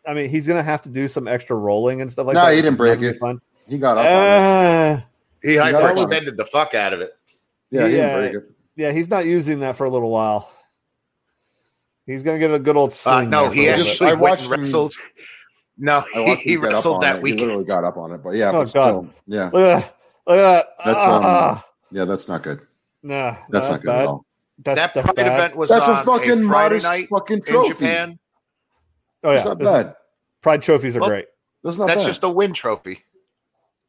I 0.08 0.14
mean, 0.16 0.30
he's 0.30 0.48
gonna 0.48 0.64
have 0.64 0.82
to 0.84 0.90
do 0.90 1.08
some 1.08 1.28
extra 1.28 1.56
rolling 1.56 2.02
and 2.02 2.12
stuff 2.12 2.28
like 2.28 2.36
No, 2.36 2.42
that. 2.42 2.50
No, 2.50 2.56
he 2.56 2.62
didn't 2.62 2.78
break 2.78 3.02
it. 3.02 3.20
Fun. 3.20 3.40
He 3.68 3.78
got 3.78 3.98
up 3.98 4.06
on 4.06 4.12
it. 4.12 4.98
Uh, 4.98 5.02
He 5.44 5.56
got 5.56 5.74
up 5.76 5.84
on 5.84 5.98
it. 5.98 6.00
hyperextended 6.00 6.38
the 6.38 6.46
fuck 6.46 6.74
out 6.74 6.94
of 6.94 7.02
it. 7.02 7.16
Yeah, 7.70 7.88
he 7.88 7.98
yeah. 7.98 8.16
didn't 8.22 8.32
break 8.32 8.44
it. 8.44 8.52
yeah, 8.76 8.92
he's 8.92 9.10
not 9.10 9.26
using 9.26 9.60
that 9.62 9.76
for 9.76 9.86
a 9.86 9.90
little 9.90 10.10
while. 10.12 10.52
He's 12.06 12.24
gonna 12.24 12.40
get 12.40 12.52
a 12.52 12.60
good 12.60 12.76
old 12.78 12.96
Uh, 13.06 13.22
no, 13.24 13.50
he 13.50 13.66
just- 13.66 13.92
actually 13.92 14.08
I 14.10 14.14
went 14.14 14.22
watched 14.22 14.44
and 14.46 14.54
him- 14.56 14.60
wrestled. 14.62 14.94
No, 15.78 16.04
I 16.16 16.20
he, 16.20 16.36
he 16.36 16.54
him 16.54 16.62
get 16.62 16.68
up 16.70 16.74
wrestled 16.76 17.02
that 17.04 17.16
it. 17.18 17.22
weekend. 17.22 17.40
He 17.42 17.46
literally 17.48 17.66
got 17.66 17.84
up 17.84 17.98
on 17.98 18.12
it, 18.14 18.24
but 18.24 18.36
yeah, 18.36 18.50
Oh, 18.50 18.52
but 18.54 18.60
God. 18.60 18.68
still, 18.70 19.10
yeah, 19.28 19.46
Look 19.46 19.56
at 19.56 19.80
that. 19.80 19.96
Look 20.28 20.38
at 20.38 20.42
that. 20.42 20.68
That's, 20.86 21.08
um, 21.08 21.22
Ah, 21.26 21.66
yeah, 21.92 22.06
that's 22.06 22.28
not 22.30 22.44
good. 22.44 22.62
nah, 23.04 23.36
That's 23.50 23.68
nah, 23.68 23.74
not 23.76 23.82
good 23.82 23.88
bad. 23.88 24.02
at 24.02 24.08
all. 24.08 24.26
That's, 24.64 24.80
that 24.80 24.94
that's 24.94 25.06
Pride 25.06 25.16
bad. 25.18 25.28
event 25.28 25.56
was 25.58 25.70
That's 25.70 25.88
a 25.88 25.92
on 25.94 26.06
fucking 26.06 26.48
Friday 26.48 26.76
modest 26.76 26.86
night 26.86 27.08
fucking 27.10 27.38
in 27.40 27.44
trophy. 27.44 27.70
Japan. 27.74 28.20
Oh 29.24 29.32
That's 29.32 29.44
yeah, 29.44 29.50
not 29.50 29.60
this- 29.60 29.68
bad. 29.68 29.96
Pride 30.42 30.62
trophies 30.62 30.96
are 30.96 31.00
Well, 31.00 31.10
great. 31.10 31.26
That's 31.64 31.78
not 31.78 31.88
That's 31.88 32.04
bad. 32.04 32.08
just 32.08 32.24
a 32.24 32.30
win 32.30 32.54
trophy. 32.54 33.04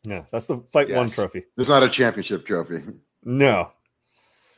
Yeah, 0.02 0.22
that's 0.32 0.46
the 0.46 0.58
fight 0.72 0.90
one 0.90 1.08
trophy. 1.08 1.44
It's 1.56 1.68
not 1.68 1.82
a 1.82 1.88
championship 1.88 2.44
trophy. 2.46 2.82
No. 3.22 3.70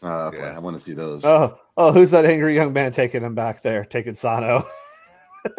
Uh, 0.03 0.31
Yeah. 0.35 0.55
I 0.57 0.59
want 0.59 0.77
to 0.77 0.83
see 0.83 0.93
those. 0.95 1.25
Oh, 1.25 1.59
oh, 1.77 1.93
who's 1.93 2.11
that 2.13 2.25
angry 2.25 2.55
young 2.55 2.73
man 2.73 2.93
taking 2.93 3.23
him 3.23 3.35
back 3.35 3.63
there? 3.63 3.85
Taking 3.85 4.15
Sano. 4.15 4.67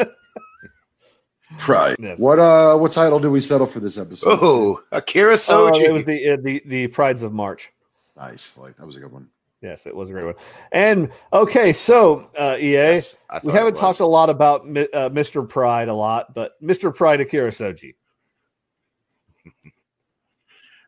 Pride. 1.57 1.95
Yes. 1.99 2.19
What 2.19 2.37
uh, 2.37 2.77
what 2.77 2.91
title 2.91 3.17
did 3.17 3.29
we 3.29 3.41
settle 3.41 3.65
for 3.65 3.79
this 3.79 3.97
episode? 3.97 4.37
Oh, 4.41 4.83
Akira 4.91 5.33
Oh, 5.33 5.37
Shoji. 5.37 5.83
it 5.85 5.91
was 5.91 6.05
the 6.05 6.29
uh, 6.29 6.37
the 6.43 6.61
the 6.65 6.87
prides 6.87 7.23
of 7.23 7.33
March. 7.33 7.71
nice. 8.15 8.55
Like 8.57 8.75
that 8.75 8.85
was 8.85 8.95
a 8.97 8.99
good 8.99 9.11
one. 9.11 9.29
Yes, 9.61 9.85
it 9.87 9.95
was 9.95 10.09
a 10.09 10.13
great 10.13 10.25
one. 10.25 10.35
And 10.71 11.09
okay, 11.33 11.73
so 11.73 12.31
uh, 12.37 12.55
EA, 12.59 12.71
Yes, 12.71 13.15
we 13.43 13.51
haven't 13.51 13.75
talked 13.75 13.99
a 13.99 14.05
lot 14.05 14.29
about 14.29 14.61
uh, 14.61 15.09
Mr. 15.09 15.47
Pride 15.49 15.89
a 15.89 15.93
lot, 15.93 16.33
but 16.33 16.61
Mr. 16.63 16.95
Pride 16.95 17.19
Akira 17.19 17.51
Shoji. 17.51 17.95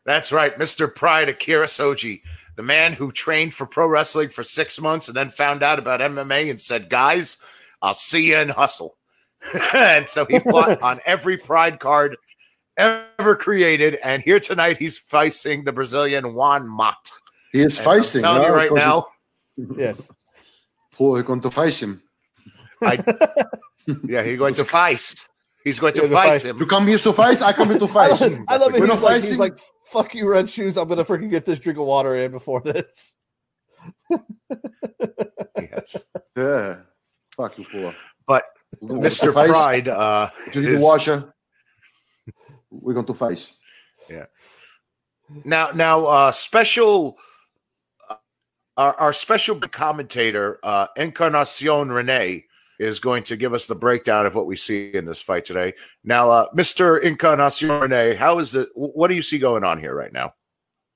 That's 0.06 0.32
right, 0.32 0.56
Mr. 0.58 0.92
Pride 0.94 1.28
Akira 1.28 1.68
Shoji, 1.68 2.22
the 2.56 2.62
man 2.62 2.92
who 2.92 3.12
trained 3.12 3.54
for 3.54 3.66
pro 3.66 3.86
wrestling 3.86 4.28
for 4.28 4.42
six 4.42 4.80
months 4.80 5.08
and 5.08 5.16
then 5.16 5.30
found 5.30 5.62
out 5.62 5.78
about 5.78 6.00
MMA 6.00 6.50
and 6.50 6.60
said, 6.60 6.88
"Guys, 6.90 7.38
I'll 7.80 7.94
see 7.94 8.28
you 8.30 8.36
in 8.38 8.48
hustle." 8.50 8.96
and 9.74 10.06
so 10.08 10.24
he 10.26 10.38
fought 10.38 10.80
on 10.82 11.00
every 11.06 11.36
Pride 11.36 11.80
card 11.80 12.16
ever 12.76 13.34
created, 13.36 13.96
and 14.04 14.22
here 14.22 14.40
tonight 14.40 14.78
he's 14.78 14.98
facing 14.98 15.64
the 15.64 15.72
Brazilian 15.72 16.34
Juan 16.34 16.66
Mott. 16.68 17.10
He 17.52 17.60
is 17.60 17.78
And 17.78 17.88
I'm 17.88 17.96
facing. 17.96 18.20
telling 18.22 18.42
you 18.42 18.48
right 18.54 18.70
Because 18.70 18.84
now, 18.86 19.06
Yes. 19.76 20.10
Pô, 20.96 21.24
going 21.24 21.40
to 21.40 21.48
faz 21.50 21.82
him. 21.82 22.02
I, 22.82 22.98
yeah, 24.04 24.22
he's 24.22 24.38
going 24.38 24.54
to 24.54 24.64
fight. 24.64 25.14
He's 25.64 25.78
going 25.78 25.94
to 25.94 26.02
Yeah, 26.02 26.08
to 26.08 26.14
fight 26.14 26.40
fight. 26.40 26.44
him. 26.50 26.56
You 26.58 26.66
come 26.66 26.86
here 26.86 26.98
to 26.98 27.12
fight, 27.12 27.42
I 27.42 27.52
come 27.52 27.68
here 27.70 27.78
to 27.78 27.84
I 27.84 27.88
fight. 27.88 28.20
love, 28.20 28.38
I 28.48 28.56
love 28.56 28.74
it. 28.74 28.80
We're 28.80 28.86
He's 28.86 29.00
not 29.00 29.02
like, 29.02 29.14
he's 29.16 29.24
facing. 29.24 29.38
like, 29.38 29.58
fuck 29.92 30.14
you, 30.14 30.26
red 30.28 30.50
shoes. 30.50 30.76
I'm 30.76 30.88
gonna 30.88 31.04
freaking 31.04 31.30
get 31.30 31.44
this 31.44 31.58
drink 31.58 31.78
of 31.78 31.86
water 31.86 32.16
in 32.16 32.30
before 32.32 32.60
this. 32.62 33.14
Yes. 35.56 35.96
Yeah. 36.36 36.76
Fuck 37.36 37.58
you, 37.58 37.64
fool. 37.64 37.92
But 38.26 38.44
Mr. 38.82 39.32
Face. 39.34 39.50
Pride, 39.50 39.88
uh, 39.88 40.30
Do 40.50 40.60
you 40.60 40.66
need 40.68 40.74
is- 40.74 40.80
the 40.80 40.86
washer? 40.86 41.34
We're 42.70 42.94
going 42.94 43.06
to 43.06 43.14
face. 43.14 43.58
Yeah. 44.08 44.24
Now, 45.44 45.70
now, 45.72 46.04
uh, 46.06 46.32
special, 46.32 47.18
uh, 48.08 48.14
our, 48.78 48.94
our 48.94 49.12
special 49.12 49.60
commentator, 49.60 50.58
uh, 50.62 50.86
Encarnacion 50.96 51.90
Rene, 51.92 52.44
is 52.82 52.98
going 52.98 53.22
to 53.24 53.36
give 53.36 53.54
us 53.54 53.66
the 53.66 53.74
breakdown 53.74 54.26
of 54.26 54.34
what 54.34 54.46
we 54.46 54.56
see 54.56 54.90
in 54.90 55.04
this 55.04 55.22
fight 55.22 55.44
today. 55.44 55.72
Now, 56.04 56.30
uh, 56.30 56.46
Mr. 56.54 57.00
Encarnacion 57.00 57.70
Rene, 57.70 58.14
how 58.14 58.38
is 58.40 58.54
it? 58.54 58.68
What 58.74 59.08
do 59.08 59.14
you 59.14 59.22
see 59.22 59.38
going 59.38 59.64
on 59.64 59.78
here 59.78 59.94
right 59.94 60.12
now? 60.12 60.34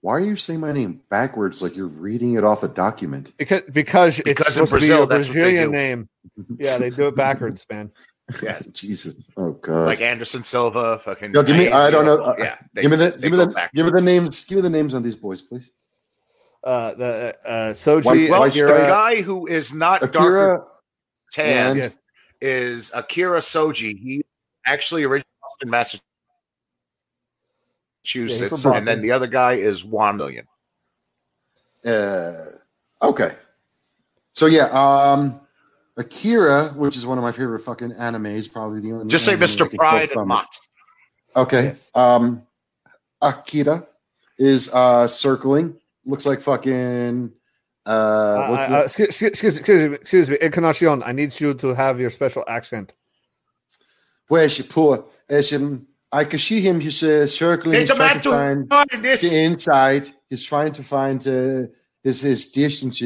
Why 0.02 0.12
are 0.14 0.20
you 0.20 0.36
saying 0.36 0.60
my 0.60 0.72
name 0.72 1.00
backwards 1.10 1.62
like 1.62 1.74
you're 1.76 1.86
reading 1.86 2.34
it 2.34 2.44
off 2.44 2.62
a 2.62 2.68
document? 2.68 3.32
Because 3.38 3.62
because, 3.72 4.16
Because 4.18 4.46
it's 4.48 4.58
in 4.58 4.66
supposed 4.66 4.70
Brazil, 4.72 5.00
to 5.02 5.06
be 5.06 5.14
a 5.14 5.16
that's 5.16 5.28
what 5.28 5.34
they 5.34 5.40
Brazilian 5.40 5.70
do. 5.70 5.76
name. 5.76 6.08
Yeah, 6.58 6.78
they 6.78 6.90
do 6.90 7.06
it 7.06 7.16
backwards, 7.16 7.64
man. 7.70 7.90
Yes, 8.42 8.66
Jesus. 8.66 9.30
Oh 9.36 9.52
God. 9.52 9.86
like 9.86 10.00
Anderson 10.00 10.42
Silva, 10.42 10.98
fucking. 10.98 11.32
Yo, 11.32 11.44
give 11.44 11.56
me. 11.56 11.68
I 11.70 11.90
don't 11.92 12.04
know. 12.04 12.34
Yeah, 12.36 12.56
they- 12.74 12.82
give 12.82 12.90
me 12.90 12.96
the. 12.96 13.10
Give 13.12 13.30
me 13.30 13.38
the. 13.38 13.46
back. 13.46 13.72
Give 13.72 13.86
me 13.86 13.92
the 13.92 14.00
names. 14.02 14.44
Give 14.46 14.56
me 14.56 14.62
the 14.62 14.70
names 14.70 14.94
on 14.94 15.04
these 15.04 15.14
boys, 15.14 15.40
please. 15.42 15.70
Uh, 16.64 16.94
the 16.94 17.36
uh, 17.44 17.72
Shoji, 17.74 18.28
Well, 18.28 18.40
White 18.40 18.52
the 18.54 18.64
Akira, 18.66 18.86
guy 18.88 19.22
who 19.22 19.46
is 19.46 19.72
not 19.72 20.00
darker 20.12 20.54
Akira. 20.54 20.64
Tan 21.36 21.76
Yes. 21.76 21.94
is 22.40 22.90
Akira 22.94 23.42
Shoji. 23.42 23.94
He 23.94 24.24
actually 24.64 25.04
originated 25.04 25.26
in 25.62 25.70
Massachusetts, 25.70 26.02
from 28.62 28.72
and 28.72 28.86
then 28.86 29.02
the 29.02 29.12
other 29.12 29.26
guy 29.26 29.54
is 29.54 29.84
Juan 29.84 30.16
Million. 30.16 30.46
Uh, 31.84 32.32
okay. 33.02 33.32
So 34.32 34.46
yeah, 34.46 34.66
um, 34.66 35.40
Akira, 35.96 36.68
which 36.70 36.96
is 36.96 37.06
one 37.06 37.18
of 37.18 37.24
my 37.24 37.32
favorite 37.32 37.60
fucking 37.60 37.92
animes, 37.92 38.52
probably 38.52 38.80
the 38.80 38.92
only. 38.92 39.08
Just 39.08 39.24
say 39.24 39.36
Mr. 39.36 39.72
Pride 39.74 40.10
and. 40.10 40.26
Mott. 40.26 40.58
Okay. 41.36 41.64
Yes. 41.64 41.90
Um, 41.94 42.42
Akira 43.20 43.86
is 44.38 44.72
uh 44.74 45.06
circling. 45.06 45.78
Looks 46.06 46.26
like 46.26 46.40
fucking. 46.40 47.32
Uh, 47.86 47.90
Uh, 47.90 48.48
what's 48.50 48.66
uh, 48.66 48.70
the- 48.70 48.84
excuse, 48.84 49.22
excuse, 49.22 49.56
excuse 49.58 49.90
me, 49.90 49.94
excuse 49.96 50.28
me, 50.30 50.36
Encarnacion. 50.40 51.02
I 51.04 51.12
need 51.12 51.38
you 51.40 51.54
to 51.54 51.68
have 51.74 52.00
your 52.00 52.10
special 52.10 52.44
accent. 52.48 52.92
Where's 54.28 54.58
your 54.58 54.66
poor? 54.66 55.04
As 55.28 55.50
him, 55.52 55.86
I 56.10 56.24
can 56.24 56.38
see 56.38 56.60
him. 56.60 56.80
He's 56.80 57.02
uh, 57.02 57.26
circling. 57.26 57.80
He's 57.80 57.90
trying 57.94 58.20
to 58.20 58.66
find 58.68 59.02
this. 59.02 59.22
the 59.30 59.38
inside. 59.44 60.08
He's 60.30 60.44
trying 60.44 60.72
to 60.72 60.82
find 60.82 61.20
uh, 61.26 61.66
his 62.02 62.20
his 62.22 62.50
distance. 62.50 63.00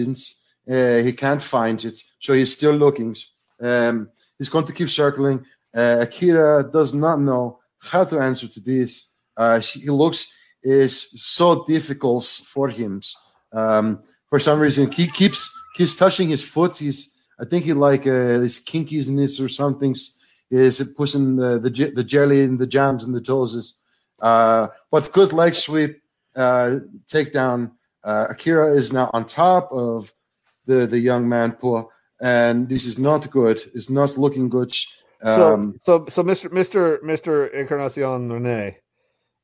Uh, 0.71 0.99
he 1.03 1.13
can't 1.13 1.43
find 1.43 1.85
it, 1.85 2.03
so 2.19 2.33
he's 2.33 2.53
still 2.55 2.73
looking. 2.75 3.15
Um, 3.61 4.09
he's 4.39 4.49
going 4.49 4.65
to 4.67 4.73
keep 4.73 4.89
circling. 4.89 5.45
Uh, 5.77 5.99
Akira 6.01 6.65
does 6.71 6.95
not 6.95 7.21
know 7.21 7.59
how 7.79 8.05
to 8.05 8.19
answer 8.19 8.49
to 8.49 8.61
this. 8.61 9.15
Uh, 9.37 9.61
she- 9.61 9.81
he 9.81 9.91
looks 9.91 10.33
is 10.63 11.11
so 11.23 11.65
difficult 11.65 12.25
for 12.45 12.69
him. 12.69 13.01
Um, 13.53 14.01
for 14.31 14.39
some 14.39 14.61
reason, 14.61 14.91
he 14.91 15.07
keeps 15.09 15.53
keeps 15.75 15.97
touching 15.97 16.29
his 16.29 16.43
foot. 16.43 16.79
He's 16.79 17.17
I 17.41 17.45
think 17.45 17.65
he 17.65 17.73
like 17.73 18.07
uh, 18.07 18.41
his 18.41 18.61
kinkies 18.61 19.09
in 19.09 19.17
this 19.17 19.41
or 19.41 19.49
something. 19.49 19.95
Is 20.51 20.95
pushing 20.97 21.37
the 21.37 21.59
the, 21.59 21.93
the 21.95 22.05
jelly 22.05 22.43
and 22.43 22.59
the 22.59 22.67
jams 22.67 23.05
and 23.05 23.15
the 23.15 23.21
toes. 23.21 23.79
Uh, 24.21 24.69
but 24.91 25.13
good 25.13 25.33
leg 25.33 25.55
sweep, 25.55 26.03
uh, 26.35 26.81
takedown. 27.07 27.73
Uh, 28.03 28.27
Akira 28.31 28.73
is 28.75 28.93
now 28.93 29.11
on 29.13 29.27
top 29.27 29.71
of 29.71 30.13
the 30.67 30.87
the 30.87 30.99
young 30.99 31.29
man, 31.29 31.53
poor, 31.53 31.89
and 32.21 32.69
this 32.69 32.87
is 32.87 32.99
not 32.99 33.31
good. 33.31 33.61
It's 33.75 33.91
not 33.91 34.17
looking 34.17 34.49
good. 34.49 34.73
Um, 35.23 35.79
so, 35.83 36.07
so, 36.09 36.23
so, 36.23 36.25
Mr. 36.25 36.51
Mr. 36.51 37.01
Mr. 37.03 37.53
Encarnacion 37.53 38.33
Rene, 38.33 38.79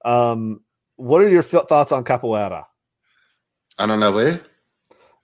um, 0.05 0.61
what 0.97 1.21
are 1.21 1.29
your 1.29 1.43
thoughts 1.43 1.93
on 1.93 2.03
capoeira? 2.03 2.65
I 3.79 3.87
don't 3.87 4.01
know 4.01 4.13
where. 4.13 4.41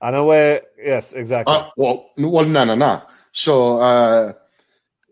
I 0.02 0.10
know 0.10 0.26
where. 0.26 0.62
Yes, 0.76 1.12
exactly. 1.12 1.54
Uh, 1.54 1.70
well, 1.76 2.10
well, 2.18 2.44
no, 2.44 2.64
no, 2.64 2.74
no. 2.74 3.02
So 3.30 3.78
uh, 3.78 4.32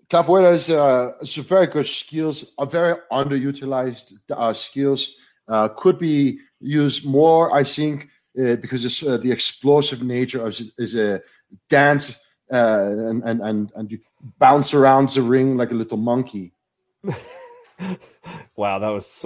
capoeira 0.09 0.53
is 0.53 0.69
uh, 0.69 1.13
a 1.23 1.43
very 1.43 1.69
good 1.69 1.87
skills, 1.87 2.53
a 2.59 2.67
very 2.67 2.97
underutilized 3.13 4.15
uh, 4.31 4.53
skills. 4.53 5.15
Uh, 5.49 5.69
could 5.69 5.99
be 5.99 6.39
used 6.61 7.09
more, 7.09 7.55
I 7.55 7.65
think, 7.65 8.09
uh, 8.39 8.57
because 8.57 8.85
it's 8.85 9.07
uh, 9.07 9.17
the 9.17 9.31
explosive 9.31 10.03
nature 10.03 10.45
of 10.45 10.61
is 10.79 10.97
a 10.97 11.21
dance 11.69 12.25
uh, 12.53 12.95
and, 13.09 13.23
and 13.25 13.41
and 13.43 13.73
and 13.77 13.91
you 13.91 13.99
bounce 14.39 14.75
around 14.75 15.09
the 15.11 15.23
ring 15.23 15.57
like 15.57 15.71
a 15.71 15.75
little 15.75 15.99
monkey. 15.99 16.53
wow, 18.57 18.79
that 18.79 18.89
was 18.89 19.25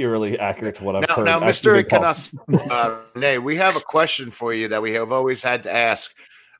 eerily 0.00 0.38
accurate 0.38 0.76
to 0.76 0.84
what 0.84 0.96
I've 0.96 1.08
Now, 1.08 1.14
heard. 1.16 1.24
now 1.26 1.40
Mr. 1.40 1.86
Canas, 1.88 2.34
uh, 2.70 2.98
Renee, 3.14 3.38
we 3.38 3.56
have 3.56 3.76
a 3.76 3.80
question 3.80 4.30
for 4.30 4.52
you 4.54 4.68
that 4.68 4.80
we 4.82 4.92
have 4.92 5.12
always 5.12 5.42
had 5.42 5.62
to 5.64 5.72
ask. 5.72 6.14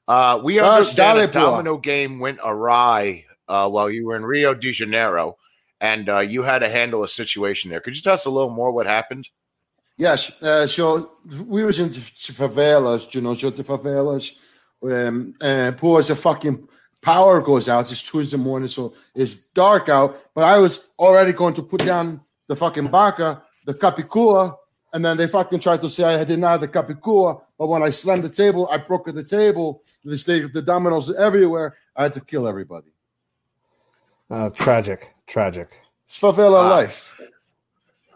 Uh, 0.09 0.41
we 0.43 0.59
Ah, 0.61 0.75
understand 0.77 1.19
dale, 1.19 1.29
a 1.29 1.33
domino 1.33 1.77
game 1.79 2.19
went 2.21 2.39
awry 2.45 3.25
uh, 3.49 3.69
while 3.69 3.91
you 3.91 4.07
were 4.07 4.17
in 4.17 4.25
Rio 4.25 4.55
de 4.55 4.73
Janeiro, 4.73 5.37
and 5.81 6.09
uh, 6.09 6.19
you 6.19 6.43
had 6.43 6.61
to 6.61 6.69
handle 6.69 7.03
a 7.05 7.09
situation 7.09 7.71
there. 7.71 7.81
Could 7.81 7.97
you 7.97 8.03
tell 8.03 8.15
us 8.15 8.27
a 8.27 8.31
little 8.31 8.51
more 8.51 8.73
what 8.73 8.87
happened? 8.87 9.29
Yes, 9.97 10.43
uh, 10.43 10.67
so 10.67 11.13
we 11.47 11.65
was 11.65 11.79
in 11.79 11.89
the 11.89 12.01
favelas, 12.41 13.15
you 13.15 13.21
know, 13.21 13.35
so 13.35 13.51
the 13.51 13.63
favelas, 13.63 14.33
um, 14.83 15.35
uh, 15.43 15.73
poor 15.77 16.01
as 16.01 16.09
a 16.11 16.17
fucking 16.17 16.67
power 17.03 17.41
goes 17.41 17.69
out. 17.69 17.91
It's 17.93 18.03
two 18.11 18.21
in 18.21 18.27
the 18.27 18.39
morning, 18.39 18.69
so 18.69 18.95
it's 19.15 19.49
dark 19.53 19.89
out. 19.91 20.17
But 20.35 20.45
I 20.45 20.57
was 20.59 20.95
already 20.99 21.33
going 21.33 21.55
to 21.55 21.63
put 21.63 21.85
down 21.85 22.23
the 22.51 22.57
fucking 22.57 22.89
baka, 22.89 23.41
the 23.65 23.73
capicua, 23.73 24.57
and 24.93 25.05
then 25.05 25.17
they 25.17 25.29
fucking 25.29 25.61
tried 25.61 25.81
to 25.83 25.89
say 25.89 26.03
I 26.21 26.25
did 26.25 26.41
not 26.41 26.51
have 26.51 26.61
the 26.63 26.67
capicua. 26.69 27.41
But 27.57 27.69
when 27.69 27.81
I 27.85 27.91
slammed 27.91 28.25
the 28.25 28.29
table, 28.29 28.69
I 28.73 28.77
broke 28.77 29.07
the 29.07 29.23
table. 29.23 29.83
The, 30.05 30.19
stake, 30.19 30.53
the 30.53 30.61
dominoes 30.61 31.15
everywhere. 31.15 31.77
I 31.95 32.03
had 32.03 32.13
to 32.15 32.21
kill 32.21 32.49
everybody. 32.49 32.89
Uh, 34.29 34.51
tragic, 34.51 35.11
tragic. 35.29 35.69
It's 36.07 36.19
favela 36.21 36.65
Ah. 36.65 36.69
life. 36.71 37.21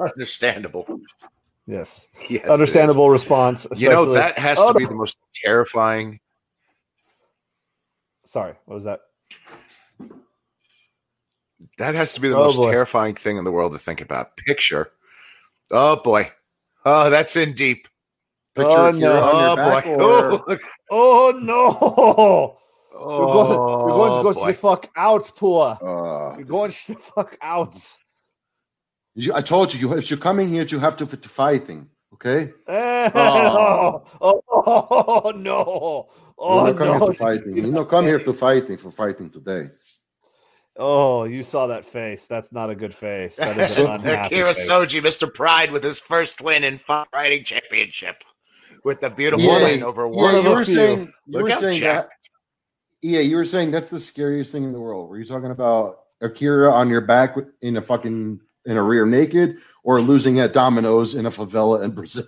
Understandable. 0.00 0.84
Yes, 1.68 2.08
Yes, 2.28 2.44
understandable 2.48 3.10
response. 3.10 3.68
You 3.76 3.88
know 3.90 4.12
that 4.14 4.36
has 4.36 4.58
Oh, 4.58 4.72
to 4.72 4.78
be 4.78 4.82
no. 4.84 4.90
the 4.90 4.96
most 4.96 5.16
terrifying. 5.32 6.18
Sorry, 8.26 8.54
what 8.64 8.74
was 8.74 8.84
that? 8.84 9.00
That 11.78 11.94
has 11.94 12.14
to 12.14 12.20
be 12.20 12.28
the 12.28 12.36
Oh, 12.36 12.44
most 12.44 12.56
boy. 12.56 12.70
terrifying 12.70 13.14
thing 13.14 13.36
in 13.36 13.44
the 13.44 13.52
world 13.52 13.72
to 13.72 13.78
think 13.78 14.00
about. 14.00 14.36
Picture. 14.36 14.90
Oh 15.70 15.96
boy. 15.96 16.30
Oh, 16.84 17.10
that's 17.10 17.36
in 17.36 17.54
deep. 17.54 17.88
Picture 18.54 18.78
Oh, 18.78 18.90
no. 18.90 19.30
oh 19.32 19.56
boy. 19.56 19.94
Or... 19.94 20.58
Oh, 20.90 21.32
oh, 21.34 21.38
no. 21.38 22.58
Oh, 22.96 23.18
you're 23.18 23.26
going, 23.26 23.50
you're 23.50 23.96
going 23.96 24.18
to 24.18 24.22
go 24.22 24.32
boy. 24.34 24.46
the 24.46 24.54
fuck 24.54 24.90
out, 24.96 25.36
poor. 25.36 25.78
Uh, 25.82 26.36
You're 26.36 26.46
going 26.46 26.70
to 26.70 26.92
the 26.94 26.98
fuck 27.00 27.36
out. 27.42 27.76
you, 29.14 29.34
I 29.34 29.40
told 29.40 29.74
you, 29.74 29.80
you, 29.80 29.96
if 29.98 30.10
you're 30.10 30.18
coming 30.18 30.48
here, 30.48 30.62
you 30.62 30.78
have 30.78 30.96
to 30.98 31.06
fit 31.06 31.22
to 31.22 31.28
fighting. 31.28 31.88
Okay. 32.14 32.52
Oh. 32.68 34.04
oh, 34.20 34.42
oh, 34.48 35.32
no! 35.34 36.08
Oh 36.38 36.66
you 36.66 36.72
don't 36.72 36.78
come 36.78 36.86
no! 36.86 36.98
here 36.98 37.08
to 37.08 37.14
fighting. 37.14 37.56
You 37.56 37.72
don't 37.72 37.88
come 37.88 38.04
here 38.04 38.18
to 38.20 38.32
fighting 38.32 38.76
for 38.76 38.90
fighting 38.92 39.28
today. 39.30 39.70
Oh, 40.76 41.24
you 41.24 41.44
saw 41.44 41.68
that 41.68 41.84
face. 41.84 42.24
That's 42.24 42.50
not 42.50 42.68
a 42.70 42.74
good 42.74 42.94
face. 42.94 43.36
That 43.36 43.56
is 43.58 43.78
an 43.78 43.86
Akira 44.06 44.52
face. 44.54 44.66
Shoji, 44.66 45.00
Mr. 45.00 45.32
Pride, 45.32 45.70
with 45.70 45.84
his 45.84 45.98
first 46.00 46.40
win 46.40 46.64
in 46.64 46.78
fighting 46.78 47.44
championship, 47.44 48.24
with 48.84 49.00
the 49.00 49.10
beautiful 49.10 49.44
Yeah, 49.46 49.62
win 49.62 49.82
over 49.84 50.02
yeah, 50.02 50.08
one 50.22 50.34
you 50.34 50.38
of 50.40 50.44
were 50.46 50.58
the 50.60 50.64
few. 50.64 50.74
saying 50.74 50.98
you 51.26 51.32
Look 51.38 51.42
were 51.44 51.50
saying 51.52 51.80
jacked- 51.80 52.08
that. 52.08 52.10
Yeah, 53.02 53.20
you 53.20 53.36
were 53.36 53.44
saying 53.44 53.70
that's 53.70 53.88
the 53.88 54.00
scariest 54.00 54.50
thing 54.50 54.64
in 54.64 54.72
the 54.72 54.80
world. 54.80 55.10
Were 55.10 55.18
you 55.18 55.26
talking 55.26 55.50
about 55.50 55.98
Akira 56.22 56.72
on 56.72 56.88
your 56.88 57.02
back 57.02 57.36
in 57.60 57.76
a 57.76 57.82
fucking 57.82 58.40
in 58.66 58.76
a 58.78 58.82
rear 58.82 59.04
naked, 59.04 59.58
or 59.84 60.00
losing 60.00 60.40
at 60.40 60.54
dominoes 60.54 61.14
in 61.14 61.26
a 61.26 61.30
favela 61.30 61.84
in 61.84 61.90
Brazil? 61.90 62.24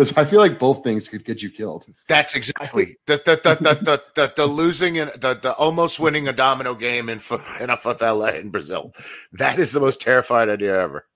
Because 0.00 0.16
I 0.16 0.24
feel 0.24 0.40
like 0.40 0.58
both 0.58 0.82
things 0.82 1.10
could 1.10 1.26
get 1.26 1.42
you 1.42 1.50
killed. 1.50 1.84
That's 2.08 2.34
exactly 2.34 2.96
the 3.06 3.20
the 3.22 3.38
the 3.44 3.54
the, 3.56 3.74
the, 3.84 4.02
the, 4.14 4.32
the 4.34 4.46
losing 4.46 4.98
and 4.98 5.10
the, 5.20 5.34
the 5.34 5.52
almost 5.56 6.00
winning 6.00 6.26
a 6.26 6.32
domino 6.32 6.74
game 6.74 7.10
in 7.10 7.18
in 7.60 7.68
a 7.68 7.76
favela 7.76 8.34
in 8.40 8.48
Brazil. 8.48 8.94
That 9.32 9.58
is 9.58 9.72
the 9.72 9.80
most 9.80 10.00
terrifying 10.00 10.48
idea 10.48 10.80
ever. 10.80 11.06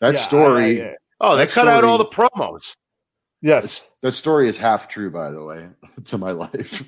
That 0.00 0.14
Yeah, 0.14 0.18
I- 0.18 0.22
story, 0.22 0.82
I- 0.82 0.96
Oh, 1.20 1.36
they 1.36 1.44
That 1.44 1.52
cut 1.54 1.68
out 1.68 1.84
all 1.84 1.98
the 1.98 2.04
promos. 2.06 2.74
Yes. 3.42 3.90
that 4.02 4.12
story 4.12 4.48
is 4.48 4.56
half 4.56 4.86
true, 4.88 5.10
by 5.10 5.30
the 5.32 5.42
way, 5.42 5.68
to 6.04 6.16
my 6.18 6.30
life. 6.30 6.82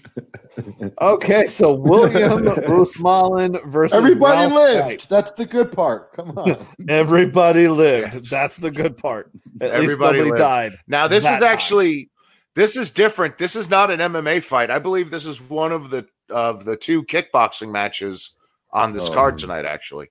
Okay, 1.01 1.47
so 1.49 1.75
William 1.75 2.45
Roosmalen 2.45 3.65
versus 3.71 3.97
Everybody 3.97 4.37
Ralph 4.39 4.53
lived. 4.55 4.87
Knight. 4.87 5.07
That's 5.11 5.33
the 5.33 5.47
good 5.47 5.73
part. 5.73 6.13
Come 6.13 6.39
on. 6.39 6.65
Everybody 6.89 7.67
lived. 7.69 8.15
Yes. 8.15 8.31
That's 8.31 8.57
the 8.57 8.71
good 8.71 8.97
part. 8.97 9.31
At 9.61 9.73
Everybody 9.73 10.23
least 10.23 10.37
died. 10.37 10.73
Now 10.87 11.09
this 11.09 11.25
That 11.25 11.35
is 11.35 11.39
time. 11.41 11.49
actually 11.53 12.11
this 12.55 12.77
is 12.77 12.91
different. 12.93 13.37
This 13.37 13.57
is 13.57 13.69
not 13.69 13.91
an 13.91 13.99
MMA 13.99 14.43
fight. 14.43 14.71
I 14.71 14.79
believe 14.79 15.11
this 15.11 15.27
is 15.27 15.41
one 15.41 15.73
of 15.73 15.91
the 15.91 16.07
of 16.31 16.65
the 16.65 16.77
two 16.77 17.03
kickboxing 17.05 17.71
matches 17.73 18.37
on 18.73 18.93
this 18.93 19.09
Oh. 19.09 19.15
card 19.15 19.39
tonight. 19.39 19.65
Actually, 19.65 20.09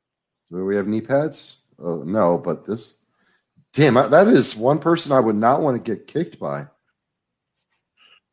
Do 0.51 0.65
we 0.65 0.75
have 0.75 0.87
knee 0.87 1.01
pads? 1.01 1.59
Oh 1.79 2.03
no, 2.05 2.37
but 2.37 2.65
this. 2.65 2.97
Damn, 3.74 3.95
that 3.95 4.28
is 4.28 4.55
one 4.55 4.80
person 4.80 5.11
I 5.11 5.19
would 5.19 5.36
not 5.36 5.61
want 5.61 5.84
to 5.84 5.95
get 5.95 6.07
kicked 6.07 6.39
by. 6.39 6.67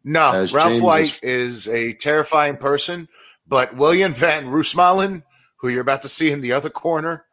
no. 0.05 0.33
As 0.33 0.53
Ralph 0.53 0.71
James 0.71 0.83
White 0.83 1.21
is... 1.23 1.67
a 1.69 1.95
terrifying 1.95 2.57
person, 2.57 3.09
but 3.47 3.75
William 3.75 4.13
Van 4.13 4.47
Roosmalen, 4.47 5.23
who 5.57 5.69
you're 5.69 5.81
about 5.81 6.03
to 6.03 6.09
see 6.09 6.31
in 6.31 6.41
the 6.41 6.53
other 6.53 6.71
corner, 6.71 7.25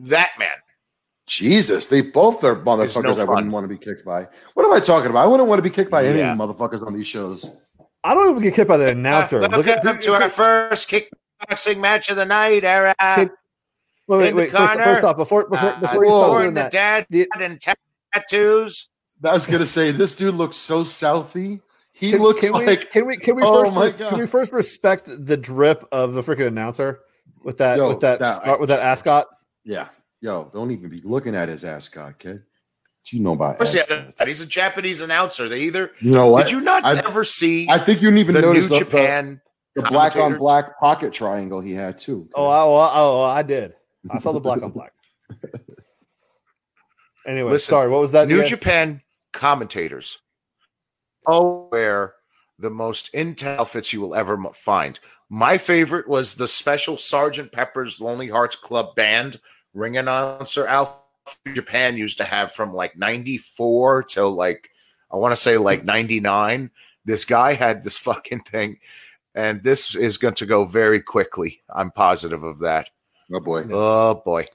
that 0.00 0.30
man. 0.38 0.48
Jesus, 1.26 1.86
they 1.86 2.02
both 2.02 2.42
are 2.42 2.56
motherfuckers 2.56 3.16
no 3.16 3.22
I 3.22 3.24
wouldn't 3.24 3.52
want 3.52 3.64
to 3.64 3.68
be 3.68 3.78
kicked 3.78 4.04
by. 4.04 4.26
What 4.54 4.66
am 4.66 4.72
I 4.72 4.80
talking 4.80 5.10
about? 5.10 5.24
I 5.24 5.26
wouldn't 5.26 5.48
want 5.48 5.60
to 5.60 5.62
be 5.62 5.70
kicked 5.70 5.90
by 5.90 6.04
any 6.04 6.18
Yeah. 6.18 6.34
motherfuckers 6.34 6.84
on 6.84 6.92
these 6.92 7.06
shows. 7.06 7.62
I 8.02 8.14
don't 8.14 8.30
even 8.30 8.42
get 8.42 8.54
kicked 8.54 8.68
by 8.68 8.76
the 8.76 8.88
announcer. 8.88 9.38
Welcome 9.38 9.58
Look 9.58 9.68
at 9.68 10.02
to 10.02 10.14
our 10.14 10.28
first 10.28 10.90
kickboxing 10.90 11.78
match 11.78 12.10
of 12.10 12.16
the 12.16 12.24
night, 12.24 12.64
Era. 12.64 12.94
Wait, 14.08 14.16
wait, 14.18 14.28
in 14.30 14.36
the 14.36 14.42
wait. 14.42 14.50
First, 14.50 14.66
corner. 14.72 14.84
first 14.84 15.04
off, 15.04 15.16
before 15.16 15.48
before, 15.48 15.68
Uh, 15.70 15.80
before 15.80 16.04
you 16.04 16.08
start 16.10 16.42
doing 16.42 16.54
the 16.54 16.60
that, 16.62 16.72
dad 16.72 17.06
the- 17.10 17.28
and 17.40 17.60
tattoos. 18.12 18.88
I 19.24 19.32
was 19.32 19.46
gonna 19.46 19.66
say 19.66 19.90
this 19.92 20.16
dude 20.16 20.34
looks 20.34 20.56
so 20.56 20.82
Southie. 20.84 21.60
He 21.92 22.10
can, 22.12 22.20
looks 22.20 22.40
can 22.50 22.58
we, 22.58 22.66
like 22.66 22.90
can 22.90 23.06
we 23.06 23.16
can 23.16 23.36
we 23.36 23.42
Oh 23.44 23.62
first 23.62 23.72
my 23.74 23.90
God. 23.90 24.10
can 24.10 24.18
we 24.20 24.26
first 24.26 24.52
respect 24.52 25.04
the 25.06 25.36
drip 25.36 25.86
of 25.92 26.14
the 26.14 26.22
freaking 26.22 26.48
announcer 26.48 27.00
with 27.44 27.58
that 27.58 27.76
Yo, 27.78 27.88
with 27.88 28.00
that, 28.00 28.18
that- 28.18 28.36
scar- 28.36 28.58
with 28.58 28.68
that 28.70 28.80
ascot? 28.80 29.26
yeah. 29.64 29.88
Yo, 30.20 30.48
don't 30.52 30.70
even 30.70 30.88
be 30.88 31.00
looking 31.02 31.34
at 31.34 31.48
his 31.48 31.64
ascot, 31.64 32.16
kid. 32.18 32.34
What 32.36 33.12
you 33.12 33.18
know 33.20 33.32
about 33.32 33.60
Of 33.60 33.66
ascot? 33.74 34.14
yeah, 34.20 34.26
he's 34.26 34.40
a 34.40 34.46
Japanese 34.46 35.00
announcer. 35.00 35.48
They 35.48 35.58
either 35.62 35.90
You 36.00 36.12
know 36.12 36.28
what? 36.28 36.44
did 36.44 36.52
you 36.52 36.60
not 36.60 36.84
I- 36.84 36.98
ever 36.98 37.24
see 37.24 37.66
I 37.68 37.78
think 37.78 38.00
you 38.02 38.08
didn't 38.08 38.18
even 38.20 38.34
the 38.34 38.40
New 38.40 38.46
notice 38.48 38.68
the, 38.68 38.78
the, 38.78 38.84
Japan? 38.84 39.40
the 39.74 39.82
black 39.82 40.14
on 40.16 40.38
black 40.38 40.78
pocket 40.78 41.12
triangle 41.12 41.60
he 41.60 41.72
had 41.74 41.98
too. 41.98 42.28
Oh, 42.34 42.46
I, 42.46 42.60
oh, 42.62 42.90
oh, 42.94 43.22
I 43.22 43.42
did. 43.42 43.74
I 44.10 44.18
saw 44.18 44.32
the 44.32 44.40
black 44.40 44.62
on 44.62 44.70
black. 44.70 44.92
Anyway, 47.26 47.52
Listen, 47.52 47.70
sorry. 47.70 47.88
What 47.88 48.00
was 48.00 48.12
that? 48.12 48.28
New 48.28 48.38
again? 48.38 48.48
Japan 48.48 49.02
commentators 49.32 50.20
Oh, 51.26 51.68
where 51.68 52.14
the 52.58 52.70
most 52.70 53.12
intel 53.12 53.58
outfits 53.58 53.92
you 53.92 54.00
will 54.00 54.14
ever 54.14 54.36
find. 54.54 54.98
My 55.30 55.56
favorite 55.56 56.08
was 56.08 56.34
the 56.34 56.48
special 56.48 56.96
Sergeant 56.96 57.52
Pepper's 57.52 58.00
Lonely 58.00 58.28
Hearts 58.28 58.56
Club 58.56 58.94
Band 58.96 59.40
ring 59.72 59.96
announcer 59.96 60.66
outfit 60.66 60.98
Japan 61.54 61.96
used 61.96 62.18
to 62.18 62.24
have 62.24 62.52
from 62.52 62.74
like 62.74 62.96
94 62.96 64.02
till 64.02 64.32
like 64.32 64.68
I 65.10 65.16
want 65.16 65.32
to 65.32 65.36
say 65.36 65.56
like 65.56 65.84
99. 65.84 66.70
This 67.04 67.24
guy 67.24 67.52
had 67.52 67.84
this 67.84 67.98
fucking 67.98 68.40
thing 68.40 68.78
and 69.34 69.62
this 69.62 69.94
is 69.94 70.18
going 70.18 70.34
to 70.34 70.46
go 70.46 70.64
very 70.64 71.00
quickly. 71.00 71.62
I'm 71.70 71.92
positive 71.92 72.42
of 72.42 72.58
that. 72.58 72.90
Oh 73.32 73.40
boy. 73.40 73.64
Oh 73.70 74.22
boy. 74.24 74.46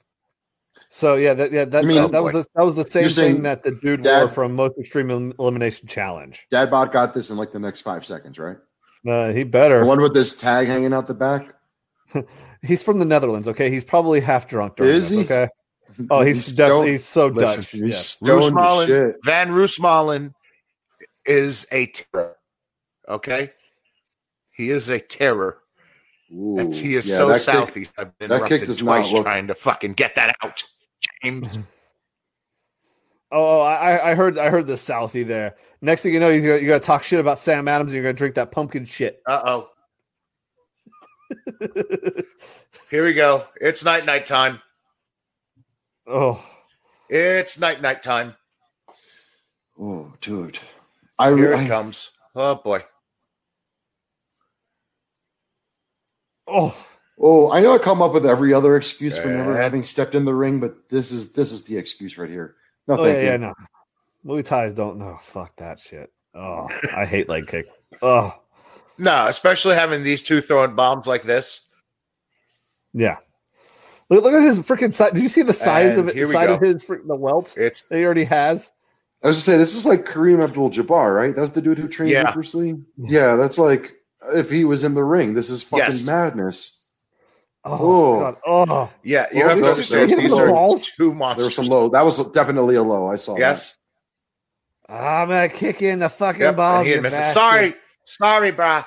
So 0.90 1.16
yeah, 1.16 1.34
that, 1.34 1.52
yeah, 1.52 1.64
that, 1.66 1.84
I 1.84 1.86
mean, 1.86 1.96
that, 1.96 2.12
that 2.12 2.22
was 2.22 2.32
the, 2.32 2.46
that 2.54 2.64
was 2.64 2.74
the 2.74 2.86
same 2.86 3.08
thing 3.10 3.42
that 3.42 3.62
the 3.62 3.72
dude 3.72 4.02
Dad- 4.02 4.20
wore 4.24 4.28
from 4.28 4.54
Most 4.54 4.78
Extreme 4.78 5.10
Elimination 5.38 5.86
Challenge. 5.88 6.40
Dadbot 6.52 6.92
got 6.92 7.12
this 7.14 7.30
in 7.30 7.36
like 7.36 7.52
the 7.52 7.58
next 7.58 7.82
five 7.82 8.04
seconds, 8.06 8.38
right? 8.38 8.56
Uh, 9.06 9.28
he 9.28 9.42
The 9.42 9.44
better. 9.44 9.84
one 9.84 10.00
with 10.00 10.14
this 10.14 10.36
tag 10.36 10.66
hanging 10.66 10.92
out 10.94 11.06
the 11.06 11.14
back. 11.14 11.54
He's 12.62 12.82
from 12.82 12.98
the 12.98 13.04
Netherlands. 13.04 13.46
Okay, 13.48 13.70
he's 13.70 13.84
probably 13.84 14.18
half 14.18 14.48
drunk. 14.48 14.76
During 14.76 14.92
Is 14.92 15.10
this, 15.10 15.18
he? 15.18 15.24
Okay. 15.24 15.48
Oh, 16.10 16.20
he's, 16.22 16.52
definitely 16.52 16.92
he's 16.92 17.04
so 17.06 17.28
Listen, 17.28 17.60
Dutch. 17.60 17.70
He's 17.70 17.80
Yes. 17.80 18.06
stoned 18.08 18.54
Roosmalen, 18.54 18.86
shit. 18.86 19.16
Van 19.24 19.48
Roosmalen 19.50 20.34
is 21.24 21.66
a 21.72 21.86
terror. 21.86 22.36
Okay, 23.08 23.52
he 24.50 24.68
is 24.70 24.90
a 24.90 24.98
terror. 25.00 25.58
Ooh, 26.34 26.58
And 26.58 26.74
he 26.74 26.94
is 26.96 27.08
yeah, 27.08 27.16
so 27.16 27.28
that 27.28 27.72
kick- 27.74 27.90
I've 27.96 28.16
been 28.18 28.28
that 28.28 28.42
kick 28.42 28.62
interrupted 28.62 28.66
does 28.66 28.82
not 28.82 28.96
twice 28.98 29.12
look- 29.12 29.24
trying 29.24 29.46
to 29.46 29.54
fucking 29.54 29.94
get 29.94 30.14
that 30.16 30.34
out, 30.42 30.62
James. 31.22 31.58
Oh, 33.30 33.60
I, 33.60 34.12
I 34.12 34.14
heard 34.14 34.38
I 34.38 34.48
heard 34.48 34.66
the 34.66 34.72
Southie 34.72 35.26
there. 35.26 35.56
Next 35.82 36.00
thing 36.00 36.14
you 36.14 36.18
know, 36.18 36.30
you're 36.30 36.40
gonna, 36.40 36.56
you're 36.62 36.68
gonna 36.68 36.80
talk 36.80 37.02
shit 37.02 37.20
about 37.20 37.38
Sam 37.38 37.68
Adams. 37.68 37.88
and 37.92 37.96
You're 37.96 38.02
gonna 38.04 38.14
drink 38.14 38.36
that 38.36 38.50
pumpkin 38.50 38.86
shit. 38.86 39.20
Uh 39.26 39.42
oh. 39.44 39.68
Here 42.90 43.04
we 43.04 43.12
go. 43.12 43.44
It's 43.60 43.84
night 43.84 44.06
night 44.06 44.24
time. 44.24 44.62
oh, 46.06 46.42
It's 47.10 47.60
night 47.60 47.82
night 47.82 48.02
time. 48.02 48.34
Oh, 49.78 50.10
dude. 50.22 50.58
I, 51.18 51.28
Here 51.34 51.54
I 51.54 51.64
it 51.64 51.68
comes. 51.68 52.10
Oh 52.34 52.54
boy. 52.54 52.82
Oh, 56.48 56.76
oh, 57.20 57.50
I 57.52 57.60
know 57.60 57.72
I 57.74 57.78
come 57.78 58.02
up 58.02 58.12
with 58.14 58.26
every 58.26 58.52
other 58.54 58.76
excuse 58.76 59.18
for 59.18 59.28
never 59.28 59.56
having 59.56 59.84
stepped 59.84 60.14
in 60.14 60.24
the 60.24 60.34
ring, 60.34 60.60
but 60.60 60.88
this 60.88 61.12
is 61.12 61.32
this 61.32 61.52
is 61.52 61.64
the 61.64 61.76
excuse 61.76 62.18
right 62.18 62.30
here. 62.30 62.56
No, 62.86 62.94
oh 62.98 63.04
thank 63.04 63.16
yeah, 63.18 63.22
you. 63.22 63.28
yeah, 63.30 63.36
no. 63.36 63.54
Muay 64.26 64.44
Thais 64.44 64.74
don't 64.74 64.98
know. 64.98 65.18
Fuck 65.22 65.56
that 65.56 65.78
shit. 65.80 66.12
Oh, 66.34 66.68
I 66.94 67.04
hate 67.04 67.28
leg 67.28 67.46
kick. 67.46 67.66
Oh, 68.02 68.34
No, 68.98 69.26
especially 69.28 69.74
having 69.74 70.02
these 70.02 70.22
two 70.22 70.40
throwing 70.40 70.74
bombs 70.74 71.06
like 71.06 71.22
this. 71.22 71.62
yeah. 72.92 73.16
Look, 74.10 74.24
look 74.24 74.32
at 74.32 74.42
his 74.42 74.58
freaking 74.60 74.94
size. 74.94 75.12
Did 75.12 75.22
you 75.22 75.28
see 75.28 75.42
the 75.42 75.52
size 75.52 75.98
And 75.98 76.00
of 76.00 76.08
it? 76.08 76.14
The 76.14 76.24
we 76.24 76.32
side 76.32 76.48
of 76.48 76.60
his 76.62 76.82
freaking 76.82 77.08
the 77.08 77.14
welt 77.14 77.54
It's 77.58 77.82
that 77.82 77.98
he 77.98 78.04
already 78.04 78.24
has. 78.24 78.72
I 79.22 79.26
was 79.28 79.36
just 79.36 79.46
saying 79.46 79.58
this 79.58 79.74
is 79.76 79.84
like 79.86 80.00
Kareem 80.06 80.42
Abdul-Jabbar, 80.42 81.14
right? 81.14 81.34
That 81.34 81.40
was 81.42 81.52
the 81.52 81.60
dude 81.60 81.76
who 81.78 81.88
trained 81.88 82.12
Yeah. 82.12 82.24
with 82.24 82.34
Bruce 82.34 82.54
Lee. 82.54 82.76
Yeah, 82.96 83.36
that's 83.36 83.58
like 83.58 83.96
if 84.34 84.50
he 84.50 84.64
was 84.64 84.84
in 84.84 84.94
the 84.94 85.04
ring. 85.04 85.34
This 85.34 85.50
is 85.50 85.62
fucking 85.62 85.84
Yes. 85.86 86.04
madness. 86.04 86.84
Oh, 87.64 87.78
Oh. 88.16 88.20
god. 88.20 88.36
Oh, 88.46 88.90
yeah, 89.02 89.26
you 89.32 89.44
Oh, 89.44 89.48
have 89.48 89.58
to 89.58 89.62
these- 89.62 89.70
understand 89.70 90.10
these 90.10 90.18
these 90.22 90.32
are 90.32 90.48
are 90.48 90.52
balls? 90.52 90.90
two 90.96 91.10
There 91.12 91.44
was 91.44 91.54
some 91.54 91.66
low. 91.66 91.88
That 91.88 92.02
was 92.04 92.26
definitely 92.30 92.76
a 92.76 92.82
low. 92.82 93.10
I 93.10 93.16
saw. 93.16 93.36
Yes. 93.36 93.76
I'm 94.88 95.28
gonna 95.28 95.48
kick 95.50 95.82
in 95.82 95.98
the 95.98 96.08
fucking 96.08 96.40
Yep, 96.40 96.56
balls. 96.56 96.78
and 96.78 96.86
he 96.86 96.92
you 96.92 96.96
admits 96.98 97.14
it. 97.14 97.18
bastard. 97.18 97.34
Sorry, 97.34 97.74
sorry, 98.06 98.52
brah. 98.52 98.86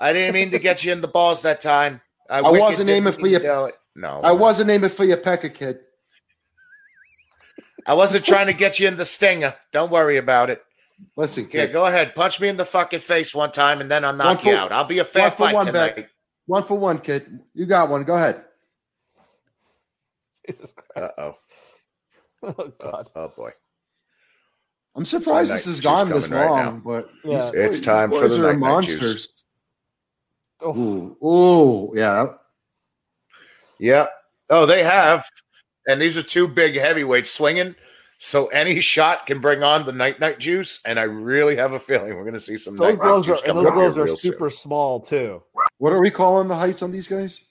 I 0.00 0.12
didn't 0.12 0.34
mean 0.34 0.50
to 0.50 0.58
get 0.58 0.82
you 0.82 0.92
in 0.92 1.00
the 1.00 1.08
balls 1.08 1.42
that 1.42 1.60
time. 1.60 2.00
I 2.28 2.40
wicked 2.40 2.58
wasn't 2.58 2.90
aiming 2.90 3.12
for 3.12 3.26
you. 3.28 3.38
yell. 3.40 3.70
No, 3.94 4.20
I 4.24 4.32
wasn't 4.32 4.70
aiming 4.70 4.90
for 4.90 5.04
your 5.04 5.18
pecker, 5.18 5.48
kid. 5.50 5.78
I 7.86 7.94
wasn't 7.94 8.24
trying 8.24 8.46
to 8.46 8.52
get 8.54 8.80
you 8.80 8.88
in 8.88 8.96
the 8.96 9.04
stinger. 9.04 9.54
Don't 9.72 9.90
worry 9.92 10.16
about 10.16 10.50
it. 10.50 10.64
Listen, 11.16 11.48
Yeah, 11.52 11.66
go 11.66 11.86
ahead. 11.86 12.14
Punch 12.14 12.40
me 12.40 12.48
in 12.48 12.56
the 12.56 12.64
fucking 12.64 13.00
face 13.00 13.34
one 13.34 13.52
time, 13.52 13.80
and 13.80 13.90
then 13.90 14.04
I'll 14.04 14.12
knock 14.14 14.44
One 14.44 14.46
you 14.52 14.58
out. 14.58 14.72
I'll 14.72 14.84
be 14.84 14.98
a 14.98 15.04
fair 15.04 15.22
one 15.24 15.30
for 15.30 15.36
fight 15.36 15.54
one, 15.54 15.66
tonight. 15.66 15.96
Beck. 15.96 16.10
One 16.46 16.62
for 16.64 16.78
one, 16.78 16.98
kid. 16.98 17.40
You 17.54 17.66
got 17.66 17.88
one. 17.90 18.02
Go 18.04 18.14
ahead. 18.16 18.42
Uh 20.96 21.08
oh. 21.18 21.34
Oh 22.46 22.72
God. 22.78 23.04
Oh 23.16 23.28
boy. 23.34 23.50
I'm 24.94 25.04
surprised 25.06 25.50
this 25.52 25.64
has 25.64 25.80
gone 25.80 26.10
this 26.10 26.28
coming 26.28 26.42
right 26.46 26.50
long, 26.66 26.80
but 26.80 27.08
Yeah. 27.24 27.38
these 27.40 27.54
It's 27.54 27.78
boys- 27.78 27.86
time 27.86 28.10
for 28.10 28.28
the 28.28 28.34
are 28.40 28.52
night 28.52 28.58
night 28.58 28.58
monsters. 28.58 29.30
Oh. 30.60 30.76
Ooh, 30.78 31.26
ooh, 31.26 31.92
yeah. 31.98 32.26
Yeah. 33.78 34.06
Oh, 34.50 34.66
they 34.66 34.84
have. 34.84 35.26
And 35.88 36.00
these 36.00 36.18
are 36.18 36.22
two 36.22 36.46
big 36.46 36.76
heavyweights 36.76 37.30
swinging. 37.30 37.74
So 38.18 38.46
any 38.46 38.80
shot 38.80 39.26
can 39.26 39.40
bring 39.40 39.62
on 39.62 39.84
the 39.84 39.92
night 39.92 40.18
night 40.20 40.38
juice. 40.38 40.80
And 40.86 40.98
I 40.98 41.02
really 41.02 41.56
have 41.56 41.72
a 41.72 41.78
feeling 41.78 42.14
we're 42.14 42.22
going 42.22 42.32
to 42.34 42.40
see 42.40 42.56
some 42.56 42.76
Those 42.76 42.80
night 42.92 42.98
night 42.98 43.00
gloves 43.02 43.26
juice 43.26 43.40
are 43.40 43.44
and 43.44 43.46
coming 43.46 43.62
those 43.64 43.70
up 43.72 43.74
here 43.76 43.82
gloves 43.84 43.98
are 43.98 44.04
real 44.04 44.16
soon. 44.16 44.32
super 44.32 44.50
small 44.50 45.00
too. 45.00 45.42
What 45.78 45.92
are 45.92 46.00
we 46.00 46.10
calling 46.10 46.48
the 46.48 46.54
heights 46.54 46.82
on 46.82 46.90
these 46.92 47.08
guys? 47.08 47.50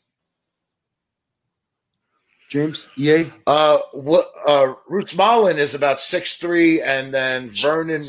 James, 2.49 2.87
EA. 2.97 3.25
Uh, 3.47 3.79
what? 3.93 4.31
Uh, 4.45 4.75
Roosmalen 4.89 5.57
is 5.57 5.73
about 5.75 5.99
six 5.99 6.35
three, 6.37 6.81
and 6.81 7.11
then 7.13 7.49
Vernon 7.49 8.03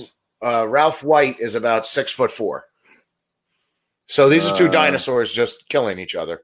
uh, 0.45 0.69
Ralph 0.69 1.03
White 1.03 1.41
is 1.41 1.55
about 1.55 1.87
six 1.87 2.13
foot 2.13 2.31
four. 2.31 2.67
So 4.07 4.29
these 4.29 4.47
are 4.47 4.55
two 4.55 4.69
Uh, 4.69 4.71
dinosaurs 4.73 5.33
just 5.33 5.67
killing 5.71 5.99
each 5.99 6.15
other. 6.15 6.43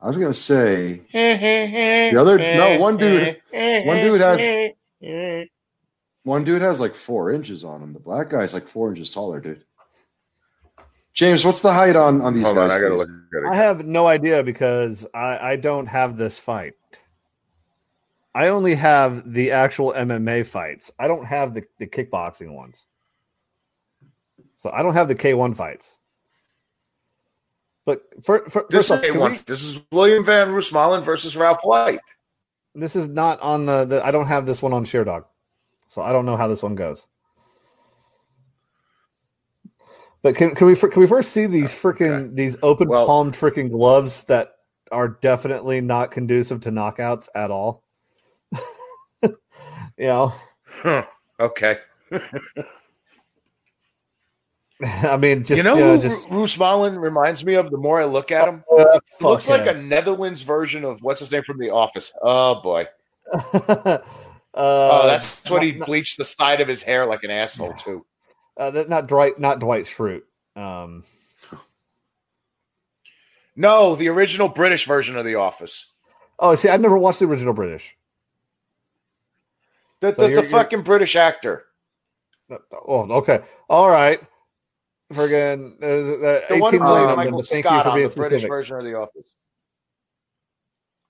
I 0.00 0.06
was 0.06 0.16
gonna 0.16 0.32
say 0.32 1.02
the 1.12 2.16
other- 2.18 2.38
no, 2.38 2.78
one 2.78 2.96
dude- 2.96 3.40
one 3.52 3.96
dude 3.96 4.20
has- 5.02 5.48
one 6.24 6.44
dude 6.44 6.62
has 6.62 6.80
like 6.80 6.94
four 6.94 7.32
inches 7.32 7.64
on 7.64 7.82
him. 7.82 7.92
The 7.92 8.00
black 8.00 8.28
guy's 8.28 8.52
like 8.52 8.66
four 8.66 8.90
inches 8.90 9.10
taller, 9.10 9.40
dude. 9.40 9.64
James, 11.12 11.44
what's 11.44 11.62
the 11.62 11.72
height 11.72 11.96
on 11.96 12.20
on 12.20 12.34
these 12.34 12.44
Hold 12.46 12.58
on, 12.58 12.68
guys? 12.68 12.76
I 12.76 12.80
gotta 12.80 12.94
please? 12.94 13.08
look 13.32 13.44
at 13.46 13.52
I 13.52 13.56
have 13.56 13.84
no 13.86 14.06
idea 14.06 14.42
because 14.42 15.06
I, 15.14 15.38
I 15.52 15.56
don't 15.56 15.86
have 15.86 16.16
this 16.16 16.38
fight. 16.38 16.74
I 18.34 18.48
only 18.48 18.76
have 18.76 19.32
the 19.32 19.50
actual 19.50 19.92
MMA 19.92 20.46
fights. 20.46 20.90
I 21.00 21.08
don't 21.08 21.24
have 21.24 21.52
the, 21.52 21.64
the 21.78 21.86
kickboxing 21.86 22.52
ones. 22.54 22.86
So 24.56 24.70
I 24.70 24.82
don't 24.84 24.92
have 24.92 25.08
the 25.08 25.16
K1 25.16 25.56
fights. 25.56 25.96
But 27.84 28.02
for, 28.22 28.48
for, 28.48 28.66
This 28.70 28.86
first 28.88 29.00
off, 29.00 29.04
is 29.04 29.10
can 29.10 29.20
one. 29.20 29.32
we- 29.32 29.38
This 29.46 29.64
is 29.64 29.80
William 29.90 30.22
Van 30.22 30.48
Roosmalen 30.50 31.02
versus 31.02 31.34
Ralph 31.36 31.62
White. 31.64 31.98
This 32.74 32.94
is 32.96 33.08
not 33.08 33.40
on 33.40 33.66
the, 33.66 33.84
the 33.84 34.04
I 34.04 34.10
don't 34.10 34.26
have 34.26 34.46
this 34.46 34.62
one 34.62 34.72
on 34.72 34.84
Sherdog. 34.84 35.24
So 35.88 36.02
I 36.02 36.12
don't 36.12 36.24
know 36.26 36.36
how 36.36 36.48
this 36.48 36.62
one 36.62 36.76
goes. 36.76 37.06
But 40.22 40.36
can, 40.36 40.54
can 40.54 40.66
we 40.66 40.76
can 40.76 41.00
we 41.00 41.06
first 41.06 41.32
see 41.32 41.46
these 41.46 41.72
uh, 41.72 41.76
freaking 41.76 42.34
these 42.36 42.56
open 42.62 42.88
Well- 42.88 43.06
palmed 43.06 43.34
freaking 43.34 43.70
gloves 43.70 44.24
that 44.24 44.52
are 44.92 45.08
definitely 45.08 45.80
not 45.80 46.10
conducive 46.10 46.60
to 46.62 46.70
knockouts 46.70 47.28
at 47.34 47.50
all? 47.50 47.82
you 49.22 49.32
know, 49.98 50.34
Huh. 50.64 51.04
Okay. 51.38 51.78
I 55.02 55.16
mean, 55.16 55.44
just 55.44 55.58
you 55.58 55.62
know 55.62 55.74
know, 55.76 55.96
who 55.96 56.02
just 56.02 56.28
Roosmalen 56.28 56.98
reminds 57.00 57.44
me 57.44 57.54
of? 57.54 57.70
The 57.70 57.76
more 57.76 58.00
I 58.00 58.04
look 58.06 58.30
at 58.32 58.48
him, 58.48 58.64
uh, 58.78 58.98
looks 59.20 59.48
like 59.48 59.66
a 59.66 59.74
Netherlands 59.74 60.42
version 60.42 60.84
of 60.84 61.02
what's 61.02 61.20
his 61.20 61.30
name 61.30 61.42
from 61.42 61.58
The 61.58 61.70
Office. 61.70 62.12
Oh 62.22 62.60
boy. 62.62 62.86
uh, 63.32 63.98
Oh, 64.54 65.06
that's 65.06 65.48
what 65.50 65.62
he 65.62 65.72
bleached 65.72 66.16
the 66.18 66.24
side 66.24 66.60
of 66.60 66.66
his 66.68 66.82
hair 66.82 67.06
like 67.06 67.22
an 67.24 67.30
asshole 67.30 67.74
too. 67.74 68.04
uh, 68.56 68.70
that- 68.70 68.88
not 68.88 69.06
Dwight, 69.06 69.38
not 69.38 69.58
Dwight 69.60 69.84
Schrute. 69.84 70.22
Um, 70.56 71.04
No, 73.56 73.94
the 73.94 74.08
original 74.08 74.48
British 74.48 74.86
version 74.86 75.16
of 75.16 75.24
The 75.24 75.34
Office. 75.34 75.92
oh, 76.38 76.54
see, 76.54 76.68
I've 76.68 76.80
never 76.80 76.96
watched 76.96 77.18
the 77.18 77.26
original 77.26 77.52
British. 77.52 77.94
The, 80.00 80.14
So 80.14 80.28
the, 80.28 80.36
the 80.36 80.42
fucking 80.44 80.82
British 80.82 81.14
actor. 81.16 81.66
Oh, 82.72 83.02
okay, 83.18 83.40
all 83.68 83.88
right. 83.90 84.20
Friggin' 85.12 85.82
uh, 85.82 85.86
uh, 85.86 86.40
The 86.48 86.58
one 86.60 86.72
18 86.74 86.80
with 86.80 86.88
million 86.88 86.88
uh, 86.88 87.02
of 87.02 87.08
them, 87.08 87.16
Michael 87.16 87.42
thank 87.42 87.64
Scott 87.66 87.86
on 87.86 87.96
being 87.96 88.08
the 88.08 88.14
British 88.14 88.44
version 88.46 88.76
of 88.78 88.84
The 88.84 88.94
Office. 88.94 89.32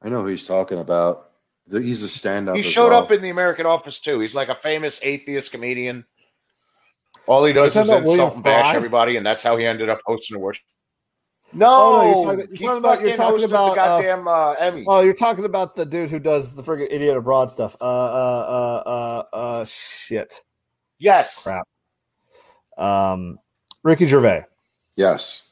I 0.03 0.09
know 0.09 0.22
who 0.22 0.28
he's 0.28 0.46
talking 0.46 0.78
about. 0.78 1.30
The- 1.66 1.82
He's 1.82 2.03
a 2.03 2.09
stand-up. 2.09 2.55
He 2.55 2.61
as 2.61 2.66
showed 2.66 2.90
well. 2.90 3.03
up 3.03 3.12
in 3.12 3.20
The 3.20 3.28
American 3.28 3.66
Office 3.66 4.01
too. 4.01 4.20
He's 4.20 4.34
like 4.34 4.48
a 4.48 4.55
famous 4.55 5.01
atheist 5.03 5.53
comedian. 5.53 6.07
All 7.26 7.44
he 7.44 7.53
does 7.53 7.76
is 7.76 7.88
insult 7.88 8.05
William 8.05 8.30
and 8.36 8.42
bash 8.44 8.64
Fry? 8.70 8.74
everybody, 8.76 9.16
and 9.16 9.26
that's 9.26 9.42
how 9.42 9.57
he 9.59 9.66
ended 9.66 9.88
up 9.90 10.01
hosting 10.07 10.36
awards. 10.36 10.61
Oh, 11.53 11.57
No, 11.59 11.92
no, 11.92 12.03
you're 12.03 12.36
talking- 12.46 12.57
you're 12.57 12.68
talking 12.70 12.78
about- 12.78 13.01
you're 13.03 13.16
talking 13.16 13.44
about, 13.44 13.74
the 13.74 13.80
uh, 13.80 13.84
goddamn 13.84 14.28
uh, 14.28 14.53
Emmy. 14.53 14.84
Oh, 14.88 15.01
you're 15.01 15.12
talking 15.14 15.44
about 15.44 15.76
the 15.76 15.84
dude 15.84 16.09
who 16.11 16.18
does 16.18 16.55
the 16.55 16.62
friggin' 16.62 16.88
idiot 16.90 17.16
abroad 17.18 17.51
stuff. 17.51 17.76
Uh, 17.80 17.84
uh, 17.84 18.82
uh, 18.86 18.88
uh, 18.88 19.36
uh, 19.36 19.64
shit, 19.66 20.42
yes, 20.98 21.42
crap. 21.42 21.68
Um, 22.78 23.38
Ricky 23.83 24.07
Gervais. 24.07 24.45
Yes. 24.97 25.49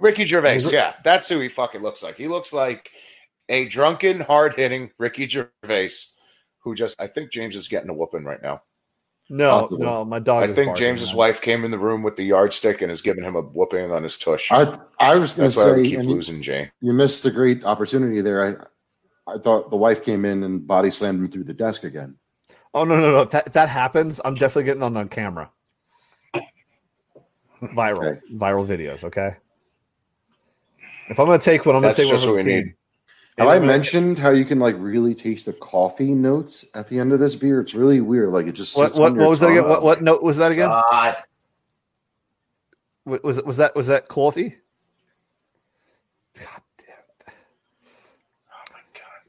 Ricky 0.00 0.26
Gervais. 0.26 0.56
Is 0.56 0.66
it- 0.66 0.72
Yeah, 0.74 0.94
that's 1.04 1.28
who 1.28 1.40
he 1.40 1.48
fucking 1.48 1.80
looks 1.82 2.02
like. 2.02 2.16
He 2.16 2.28
looks 2.28 2.52
like 2.52 2.90
a 3.48 3.66
drunken, 3.68 4.20
hard 4.20 4.54
hitting 4.54 4.90
Ricky 4.98 5.26
Gervais, 5.28 5.90
who 6.60 6.74
just 6.74 7.00
I 7.00 7.06
think 7.06 7.32
James 7.32 7.56
is 7.56 7.68
getting 7.68 7.90
a 7.90 7.94
whooping 7.94 8.24
right 8.24 8.42
now. 8.42 8.62
No, 9.30 9.60
Possible. 9.60 9.82
no, 9.84 10.04
my 10.06 10.18
dog. 10.20 10.42
I 10.44 10.46
is 10.46 10.54
think 10.56 10.68
barking, 10.68 10.80
James's 10.84 11.08
man. 11.10 11.16
wife 11.18 11.40
came 11.42 11.64
in 11.64 11.70
the 11.70 11.78
room 11.78 12.02
with 12.02 12.16
the 12.16 12.24
yardstick 12.24 12.80
and 12.80 12.90
is 12.90 13.02
giving 13.02 13.22
him 13.24 13.36
a 13.36 13.42
whooping 13.42 13.92
on 13.92 14.02
his 14.02 14.16
tush. 14.16 14.50
I 14.50 14.78
I 14.98 15.16
was 15.16 15.34
going 15.34 15.50
to 15.50 15.56
That's 15.56 15.66
why 15.68 15.76
we 15.76 15.84
say, 15.84 15.90
keep 15.90 15.98
and 15.98 16.08
you, 16.08 16.14
losing, 16.14 16.40
Jay. 16.42 16.70
you 16.80 16.92
missed 16.94 17.26
a 17.26 17.30
great 17.30 17.62
opportunity 17.64 18.20
there. 18.22 18.42
I 19.26 19.32
I 19.34 19.36
thought 19.38 19.70
the 19.70 19.76
wife 19.76 20.02
came 20.02 20.24
in 20.24 20.42
and 20.44 20.66
body 20.66 20.90
slammed 20.90 21.20
him 21.20 21.30
through 21.30 21.44
the 21.44 21.52
desk 21.52 21.84
again. 21.84 22.16
Oh 22.72 22.84
no, 22.84 22.96
no, 22.96 23.10
no! 23.12 23.20
If 23.22 23.30
that 23.30 23.46
if 23.48 23.52
that 23.52 23.68
happens, 23.68 24.18
I'm 24.24 24.34
definitely 24.34 24.64
getting 24.64 24.82
on 24.82 24.96
on 24.96 25.08
camera. 25.10 25.50
Viral, 27.62 27.98
Okay. 28.16 28.20
viral 28.34 28.66
videos. 28.66 29.02
Okay. 29.04 29.36
If 31.08 31.18
I'm 31.18 31.26
gonna 31.26 31.38
take 31.38 31.64
one, 31.66 31.74
I'm 31.74 31.82
gonna 31.82 31.88
That's 31.94 31.98
take 31.98 32.06
one 32.06 32.14
just 32.16 32.26
what 32.26 32.32
the 32.32 32.36
we 32.36 32.42
team. 32.44 32.64
need. 32.66 32.74
Have 33.38 33.46
And 33.46 33.48
I 33.48 33.54
I'm 33.54 33.60
gonna- 33.62 33.72
mentioned 33.72 34.18
how 34.18 34.30
you 34.30 34.44
can 34.44 34.58
like 34.58 34.74
really 34.78 35.14
taste 35.14 35.46
the 35.46 35.52
coffee 35.54 36.14
notes 36.14 36.66
at 36.74 36.88
the 36.88 36.98
end 36.98 37.12
of 37.12 37.18
this 37.18 37.34
beer? 37.36 37.60
It's 37.60 37.74
really 37.74 38.00
weird. 38.00 38.30
Like 38.30 38.46
it 38.46 38.52
just 38.52 38.76
What, 38.76 38.88
sits 38.88 38.98
what, 39.00 39.12
on 39.12 39.18
what 39.18 39.28
was 39.28 39.40
that 39.40 39.48
again? 39.50 39.68
What, 39.68 39.82
what 39.82 40.02
note 40.02 40.22
was 40.22 40.36
that 40.38 40.52
again? 40.52 40.68
God. 40.68 41.16
Wa- 43.06 43.18
was 43.24 43.42
was 43.42 43.56
that 43.56 43.74
was 43.74 43.86
that 43.86 44.08
coffee? 44.08 44.56
God 46.38 46.62
damn 46.78 46.88
it! 47.26 47.32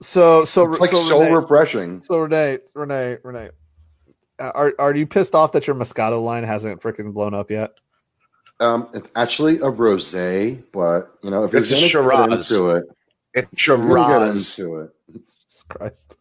So 0.01 0.43
so 0.45 0.65
It's 0.69 0.79
like 0.79 0.89
so, 0.91 0.95
so 0.97 1.19
Renee, 1.21 1.33
refreshing. 1.35 2.03
so 2.03 2.19
Renee 2.19 2.59
Renee 2.75 3.17
Renee, 3.23 3.49
uh, 4.39 4.51
are 4.53 4.73
are 4.79 4.95
you 4.95 5.05
pissed 5.07 5.33
off 5.35 5.51
that 5.53 5.65
your 5.67 5.75
Moscato 5.75 6.21
line 6.23 6.43
hasn't 6.43 6.81
freaking 6.81 7.13
blown 7.13 7.33
up 7.33 7.49
yet? 7.49 7.71
Um, 8.59 8.89
it's 8.93 9.09
actually 9.15 9.55
a 9.57 9.71
rosé, 9.71 10.63
but 10.73 11.11
you 11.23 11.31
know 11.31 11.43
if 11.45 11.53
It's 11.53 11.69
you're 11.71 12.01
gonna 12.01 12.29
get 12.29 12.31
Shiraz. 12.31 12.51
into 12.51 12.69
it, 12.71 12.83
It's 13.33 13.67
you're 13.67 13.77
gonna 13.77 13.93
get 14.27 14.35
into 14.35 14.79
it. 14.81 14.89
Jesus 15.11 15.63
Christ! 15.69 16.17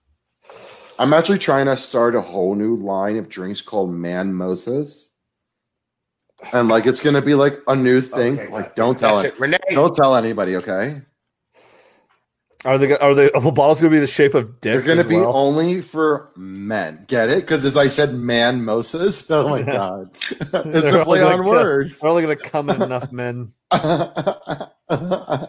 I'm 0.99 1.13
actually 1.13 1.39
trying 1.39 1.67
to 1.67 1.77
start 1.77 2.15
a 2.15 2.21
whole 2.21 2.55
new 2.55 2.77
line 2.77 3.17
of 3.17 3.29
drinks 3.29 3.61
called 3.61 3.93
Man 3.93 4.33
Mosas. 4.35 5.11
And 6.53 6.69
like 6.69 6.87
it's 6.87 7.01
gonna 7.01 7.23
be 7.23 7.35
like 7.35 7.61
a 7.67 7.75
new 7.75 8.01
thing. 8.01 8.39
Okay, 8.39 8.49
like 8.53 8.77
don't 8.77 8.97
tell 8.97 9.19
it. 9.19 9.27
it. 9.27 9.41
Renee, 9.41 9.59
Don't 9.71 9.95
tell 9.95 10.15
anybody, 10.15 10.57
okay? 10.57 11.03
Are 12.65 12.77
they 12.77 12.97
are 12.99 13.15
they 13.15 13.31
are 13.33 13.41
the 13.41 13.53
bottles 13.53 13.81
gonna 13.81 13.93
be 13.93 14.01
the 14.01 14.07
shape 14.09 14.35
of 14.35 14.61
dicks? 14.61 14.63
They're 14.63 14.77
dicks? 14.83 14.89
gonna 14.89 15.09
be 15.09 15.15
well? 15.17 15.37
only 15.37 15.81
for 15.81 16.31
men. 16.37 17.05
Get 17.07 17.29
it? 17.31 17.41
Because 17.43 17.65
as 17.65 17.77
I 17.77 17.87
said, 17.87 18.15
man 18.15 18.63
mosas. 18.63 19.31
Oh 19.31 19.49
my 19.49 19.59
Yeah. 19.61 19.65
god. 19.67 20.11
it's 20.17 20.91
They're 20.91 21.01
a 21.01 21.05
play 21.05 21.23
on 21.23 21.39
gonna- 21.39 21.49
words. 21.49 22.01
They're 22.01 22.11
only 22.11 22.23
gonna 22.23 22.35
come 22.37 22.69
in 22.71 22.83
enough 22.83 23.13
men. 23.13 23.53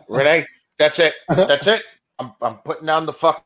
Renee, 0.07 0.45
that's 0.77 0.99
it. 0.99 1.13
That's 1.29 1.67
it. 1.67 1.83
I'm, 2.19 2.33
I'm 2.41 2.57
putting 2.57 2.85
down 2.85 3.05
the 3.05 3.13
fucking 3.13 3.43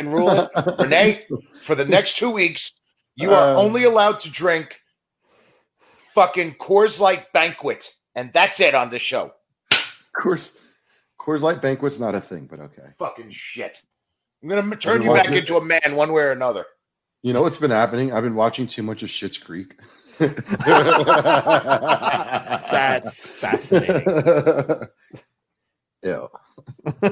ruling. 0.00 0.48
Renee, 0.78 1.16
for 1.62 1.74
the 1.74 1.84
next 1.84 2.16
two 2.18 2.30
weeks, 2.30 2.72
you 3.16 3.30
are 3.32 3.52
Uh, 3.54 3.56
only 3.56 3.84
allowed 3.84 4.20
to 4.20 4.30
drink 4.30 4.80
fucking 5.94 6.54
Coors 6.54 6.98
Light 7.00 7.32
Banquet, 7.32 7.92
and 8.16 8.32
that's 8.32 8.60
it 8.60 8.74
on 8.74 8.90
the 8.90 8.98
show. 8.98 9.32
Coors, 10.20 10.63
Coors 11.24 11.40
Light 11.40 11.62
banquet's 11.62 11.98
not 11.98 12.14
a 12.14 12.20
thing, 12.20 12.46
but 12.46 12.60
okay. 12.60 12.88
Fucking 12.98 13.30
shit. 13.30 13.80
I'm 14.42 14.48
gonna 14.50 14.76
turn 14.76 15.02
you 15.02 15.08
back 15.14 15.24
want- 15.24 15.36
into 15.36 15.56
a 15.56 15.64
man 15.64 15.96
one 15.96 16.12
way 16.12 16.22
or 16.22 16.32
another. 16.32 16.66
You 17.22 17.32
know 17.32 17.40
what's 17.40 17.58
been 17.58 17.70
happening? 17.70 18.12
I've 18.12 18.22
been 18.22 18.34
watching 18.34 18.66
too 18.66 18.82
much 18.82 19.02
of 19.02 19.08
Schitt's 19.08 19.38
Creek. 19.38 19.74
That's 22.68 23.26
fascinating. 23.26 24.88
Ew. 26.02 26.28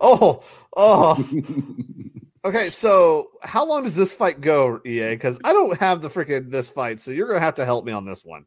oh, 0.00 0.42
oh. 0.74 1.28
Okay, 2.46 2.64
so 2.64 3.28
how 3.42 3.66
long 3.66 3.84
does 3.84 3.94
this 3.94 4.14
fight 4.14 4.40
go, 4.40 4.80
EA? 4.86 5.10
Because 5.10 5.38
I 5.44 5.52
don't 5.52 5.78
have 5.78 6.00
the 6.00 6.08
freaking 6.08 6.50
this 6.50 6.70
fight, 6.70 7.02
so 7.02 7.10
you're 7.10 7.28
gonna 7.28 7.40
have 7.40 7.56
to 7.56 7.66
help 7.66 7.84
me 7.84 7.92
on 7.92 8.06
this 8.06 8.24
one. 8.24 8.46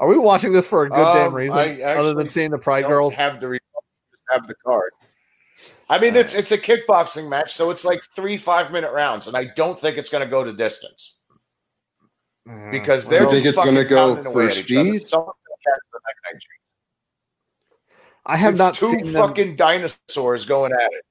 Are 0.00 0.08
we 0.08 0.16
watching 0.16 0.52
this 0.52 0.66
for 0.66 0.84
a 0.84 0.88
good 0.88 0.96
damn 0.96 1.28
Um, 1.28 1.34
reason, 1.34 1.82
other 1.82 2.14
than 2.14 2.28
seeing 2.30 2.50
the 2.50 2.58
Pride 2.58 2.82
don't 2.82 2.90
girls? 2.90 3.14
have 3.14 3.38
the 3.38 3.48
results, 3.48 3.86
just 4.10 4.22
have 4.30 4.48
the 4.48 4.54
card. 4.66 4.92
I 5.90 5.98
mean, 5.98 6.16
it's 6.16 6.34
it's 6.34 6.52
a 6.52 6.58
kickboxing 6.58 7.28
match, 7.28 7.52
so 7.54 7.70
it's 7.70 7.84
like 7.84 8.02
three 8.16 8.38
five 8.38 8.72
minute 8.72 8.92
rounds, 8.92 9.26
and 9.28 9.36
I 9.36 9.44
don't 9.44 9.78
think 9.78 9.98
it's 9.98 10.08
going 10.08 10.24
to 10.24 10.30
go 10.30 10.42
to 10.42 10.54
distance 10.54 11.18
because 12.70 13.04
You 13.04 13.10
they're 13.10 13.26
think 13.26 13.44
it's 13.44 13.56
gonna 13.58 13.84
go 13.84 14.16
for 14.22 14.28
away 14.30 14.46
at 14.46 14.56
each 14.56 14.72
other. 14.72 14.84
speed? 14.92 15.08
Someone's 15.08 15.36
gonna 15.46 15.74
catch 15.74 15.80
the 15.92 16.00
neck 16.06 16.16
night 16.32 16.42
I 18.26 18.36
have 18.36 18.54
It's 18.54 18.58
not 18.58 18.74
two 18.74 18.90
seen 18.90 19.12
them, 19.12 19.28
fucking 19.28 19.56
dinosaurs 19.56 20.46
going 20.46 20.72
at 20.72 20.90
it. 20.92 21.04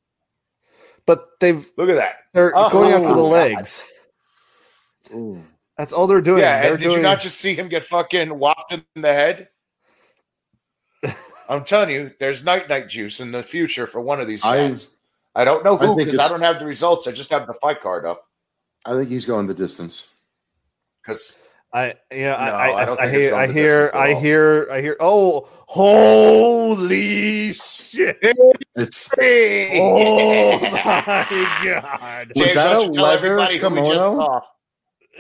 but 1.06 1.40
they've 1.40 1.72
Look 1.78 1.90
at 1.90 1.96
that. 1.96 2.16
they're 2.34 2.52
Oh, 2.56 2.70
going 2.72 2.92
after 2.92 3.08
the 3.14 3.22
legs. 3.22 3.84
Ooh. 5.80 5.82
That's 5.82 5.94
all 5.94 6.08
they're 6.08 6.22
doing. 6.22 6.42
yeah, 6.42 6.62
they're 6.62 6.74
and 6.74 6.82
did 6.84 6.92
you 6.92 7.02
not 7.02 7.22
just 7.22 7.38
see 7.38 7.54
him 7.56 7.70
get 7.70 7.86
fucking 7.86 8.38
whopped 8.38 8.74
in 8.74 8.84
the 8.96 9.14
head? 9.14 9.48
I'm 11.50 11.64
telling 11.64 11.90
you, 11.90 12.12
there's 12.20 12.44
night 12.44 12.68
night 12.68 12.90
juice 12.90 13.22
in 13.22 13.32
the 13.32 13.42
future 13.42 13.88
for 13.88 14.02
one 14.02 14.20
of 14.20 14.28
these 14.28 14.44
I- 14.44 14.70
guys. 14.70 14.96
I, 15.36 15.46
don't 15.46 15.64
know 15.64 15.78
I 15.80 15.86
who 15.86 15.96
because 15.96 16.16
I, 16.16 16.24
it's- 16.26 16.30
don't 16.30 16.42
have 16.42 16.60
the 16.60 16.66
results. 16.66 17.08
I 17.08 17.12
just 17.12 17.30
have 17.32 17.48
the 17.48 17.54
fight 17.54 17.80
card 17.80 18.06
up. 18.06 18.26
I 18.86 18.94
think 18.94 19.10
he's 19.10 19.26
going 19.26 19.48
the 19.48 19.54
distance. 19.54 20.16
Because 21.02 21.38
I 21.74 21.96
yeah, 22.12 22.32
No, 22.32 22.36
I, 22.36 22.50
I, 22.50 22.82
I 22.82 22.86
don't 22.86 23.00
I, 23.00 23.04
think 23.10 23.18
it's 23.24 23.28
hear, 23.28 23.36
I 23.36 23.48
hear, 23.48 23.92
I 23.94 24.14
hear, 24.20 24.68
I 24.72 24.82
hear. 24.82 24.98
Oh, 25.00 25.48
holy 25.68 27.54
shit! 27.54 28.18
It's 28.76 29.14
Oh 29.20 30.60
my 30.62 31.28
god! 31.64 32.32
Was 32.36 32.54
that 32.56 32.68
a 32.68 32.70
don't 32.72 32.96
you 32.96 33.02
leather 33.02 33.40
everybody 33.40 33.58
who 33.60 33.70
we 33.70 33.76
just 33.90 34.06
kimono? 34.06 34.42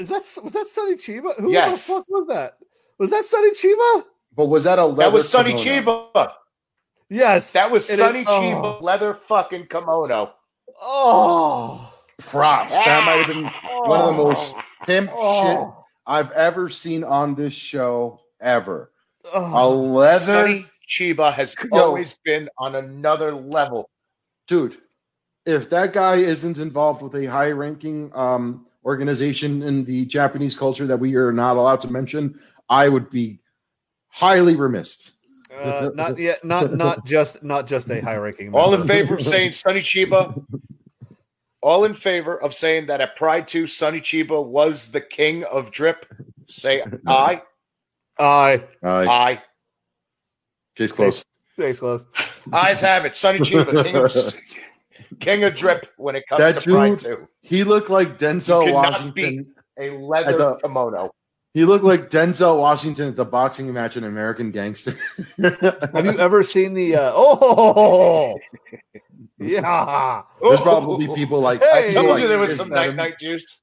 Saw? 0.05 0.15
Is 0.17 0.35
that 0.35 0.43
was 0.43 0.53
that 0.53 0.67
Sonny 0.67 0.95
Chiba? 0.95 1.35
Who 1.39 1.51
Yes. 1.51 1.87
the 1.87 1.93
fuck 1.93 2.05
was 2.09 2.27
that? 2.27 2.57
Was 2.97 3.09
that 3.09 3.25
Sonny 3.25 3.51
Chiba? 3.51 4.05
but 4.35 4.45
was 4.45 4.63
that 4.63 4.79
a 4.79 4.85
leather 4.85 5.03
That 5.03 5.13
was 5.13 5.27
Sonny 5.29 5.53
kimono? 5.55 6.09
Chiba. 6.13 6.33
Yes. 7.09 7.51
That 7.51 7.71
was 7.71 7.89
It 7.89 7.93
is- 7.93 7.99
Sonny 7.99 8.23
oh. 8.27 8.31
Chiba 8.31 8.81
leather 8.81 9.13
fucking 9.13 9.67
kimono. 9.67 10.33
Oh, 10.81 11.93
Props. 12.19 12.73
That 12.85 13.03
might 13.05 13.25
have 13.25 13.27
been 13.27 13.45
one 13.89 13.99
of 13.99 14.07
the 14.07 14.13
most 14.23 14.55
pimp 14.85 15.09
shit 15.09 15.17
oh, 15.17 15.83
I've 16.07 16.31
ever 16.31 16.69
seen 16.69 17.03
on 17.03 17.35
this 17.35 17.53
show 17.53 18.19
ever. 18.39 18.91
A 19.33 19.37
oh. 19.37 19.69
leather 19.71 20.19
Sonny 20.19 20.65
Chiba 20.87 21.33
has 21.33 21.55
Yo. 21.71 21.79
always 21.79 22.17
been 22.23 22.49
on 22.57 22.75
another 22.75 23.33
level. 23.33 23.89
dude. 24.47 24.77
If 25.45 25.69
that 25.71 25.93
guy 25.93 26.15
isn't 26.15 26.59
involved 26.59 27.01
with 27.01 27.15
a 27.15 27.25
high-ranking 27.25 28.11
um, 28.13 28.67
organization 28.85 29.61
in 29.63 29.83
the 29.85 30.05
Japanese 30.05 30.57
culture 30.57 30.85
that 30.87 30.97
we 30.97 31.15
are 31.15 31.31
not 31.31 31.57
allowed 31.57 31.81
to 31.81 31.91
mention, 31.91 32.39
I 32.69 32.89
would 32.89 33.09
be 33.09 33.39
highly 34.07 34.55
remiss. 34.55 35.13
Uh, 35.55 35.89
not 35.95 36.17
yet. 36.17 36.43
Not 36.45 36.73
not 36.75 37.05
just 37.07 37.43
not 37.43 37.67
just 37.67 37.89
a 37.89 37.99
high 38.01 38.15
ranking. 38.15 38.53
All 38.55 38.73
in 38.73 38.87
favor 38.87 39.15
of 39.15 39.21
saying 39.21 39.51
Sonny 39.53 39.81
Chiba. 39.81 40.43
All 41.61 41.83
in 41.83 41.93
favor 41.93 42.41
of 42.41 42.53
saying 42.53 42.85
that 42.85 43.01
at 43.01 43.17
Pride 43.17 43.45
2, 43.45 43.67
Sonny 43.67 43.99
Chiba 43.99 44.45
was 44.45 44.91
the 44.91 45.01
king 45.01 45.43
of 45.45 45.71
drip. 45.71 46.05
Say 46.47 46.81
aye. 47.05 47.41
I 48.17 48.63
Uh, 48.81 49.05
Aye. 49.09 49.41
case 50.75 50.93
closed. 50.93 51.25
Case, 51.57 51.79
closed. 51.79 52.07
Eyes 52.53 52.79
have 52.79 53.03
it. 53.03 53.13
Sonny 53.15 53.39
Chiba, 53.39 53.83
king 53.83 53.95
of, 53.97 54.13
king 55.19 55.43
of 55.43 55.55
drip 55.55 55.87
when 55.97 56.15
it 56.15 56.27
comes 56.27 56.39
That 56.39 56.61
to 56.61 56.69
Pride 56.71 56.97
dude 56.99 57.17
2. 57.19 57.27
He 57.41 57.63
looked 57.63 57.89
like 57.89 58.17
Denzel 58.17 58.65
You 58.65 58.65
could 58.67 58.73
not 58.73 58.91
Washington. 58.93 59.53
A 59.79 59.89
leather 59.91 60.29
At 60.29 60.37
the- 60.37 60.55
kimono. 60.57 61.11
He 61.55 61.65
looked 61.65 61.83
like 61.83 62.11
Denzel 62.11 62.59
Washington 62.59 63.07
at 63.09 63.15
the 63.15 63.25
boxing 63.25 63.73
match 63.73 63.97
in 63.97 64.03
American 64.03 64.51
Gangster. 64.51 64.93
Have 65.41 66.05
you 66.05 66.11
ever 66.19 66.43
seen 66.43 66.75
the? 66.75 66.95
Uh, 66.95 67.11
oh, 67.15 68.37
yeah. 69.39 70.21
There's 70.41 70.61
probably 70.61 71.07
people 71.15 71.39
like 71.39 71.59
Hey! 71.59 71.87
I 71.87 71.89
told 71.89 72.09
like 72.09 72.21
you 72.21 72.27
there 72.27 72.37
was 72.37 72.55
some 72.55 72.69
night 72.69 72.95
night 72.95 73.19
juice. 73.19 73.61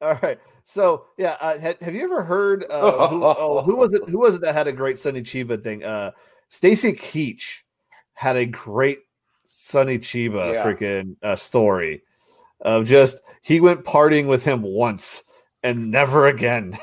All 0.00 0.18
right. 0.22 0.38
So 0.62 1.06
yeah, 1.16 1.36
uh, 1.40 1.58
have, 1.58 1.80
have 1.80 1.94
you 1.94 2.04
ever 2.04 2.22
heard? 2.22 2.64
Uh, 2.70 3.08
who, 3.08 3.24
oh, 3.24 3.62
who 3.62 3.76
was 3.76 3.92
it? 3.94 4.08
Who 4.08 4.18
was 4.18 4.36
it 4.36 4.42
that 4.42 4.54
had 4.54 4.68
a 4.68 4.72
great 4.72 4.98
Sonny 5.00 5.22
Chiba 5.22 5.60
thing? 5.62 5.82
Uh, 5.82 6.12
Stacy 6.48 6.92
Keach 6.92 7.42
had 8.14 8.36
a 8.36 8.46
great 8.46 8.98
Sonny 9.68 9.98
Chiba 9.98 10.54
Yeah. 10.54 10.64
freaking 10.64 11.16
uh, 11.22 11.36
story 11.36 12.02
of 12.62 12.86
just 12.86 13.18
he 13.42 13.60
went 13.60 13.84
partying 13.84 14.26
with 14.26 14.42
him 14.42 14.62
once 14.62 15.22
and 15.62 15.90
never 15.90 16.26
again. 16.26 16.78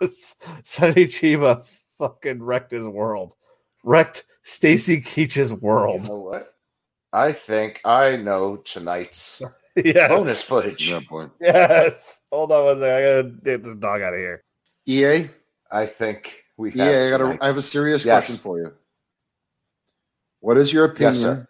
Sonny 0.64 1.06
Chiba 1.06 1.66
fucking 1.98 2.42
wrecked 2.42 2.70
his 2.70 2.86
world, 2.86 3.34
wrecked 3.82 4.24
Stacy 4.42 5.00
Keach's 5.00 5.50
You 5.50 5.56
world. 5.56 6.08
know 6.08 6.16
what? 6.18 6.54
I 7.12 7.32
think 7.32 7.80
I 7.84 8.16
know 8.16 8.56
tonight's 8.58 9.42
yes. 9.76 10.08
bonus 10.08 10.42
footage. 10.42 10.88
Yeah, 10.90 11.00
boy. 11.08 11.28
Yes. 11.40 12.20
Hold 12.30 12.52
on 12.52 12.64
one 12.64 12.80
second. 12.80 12.94
I 12.94 13.02
gotta 13.02 13.22
get 13.42 13.62
this 13.64 13.74
dog 13.74 14.02
out 14.02 14.12
of 14.14 14.20
here. 14.20 14.44
EA, 14.86 15.28
I 15.72 15.86
think 15.86 16.44
we 16.56 16.70
have. 16.72 16.78
EA, 16.80 17.06
I 17.06 17.10
got. 17.10 17.18
tonight. 17.18 17.38
I 17.42 17.46
have 17.48 17.56
a 17.56 17.62
serious 17.62 18.04
Yes. 18.04 18.26
question 18.26 18.36
for 18.40 18.58
you. 18.60 18.72
What 20.40 20.56
is 20.58 20.72
your 20.72 20.84
opinion 20.84 21.14
Yes, 21.14 21.22
sir. 21.22 21.48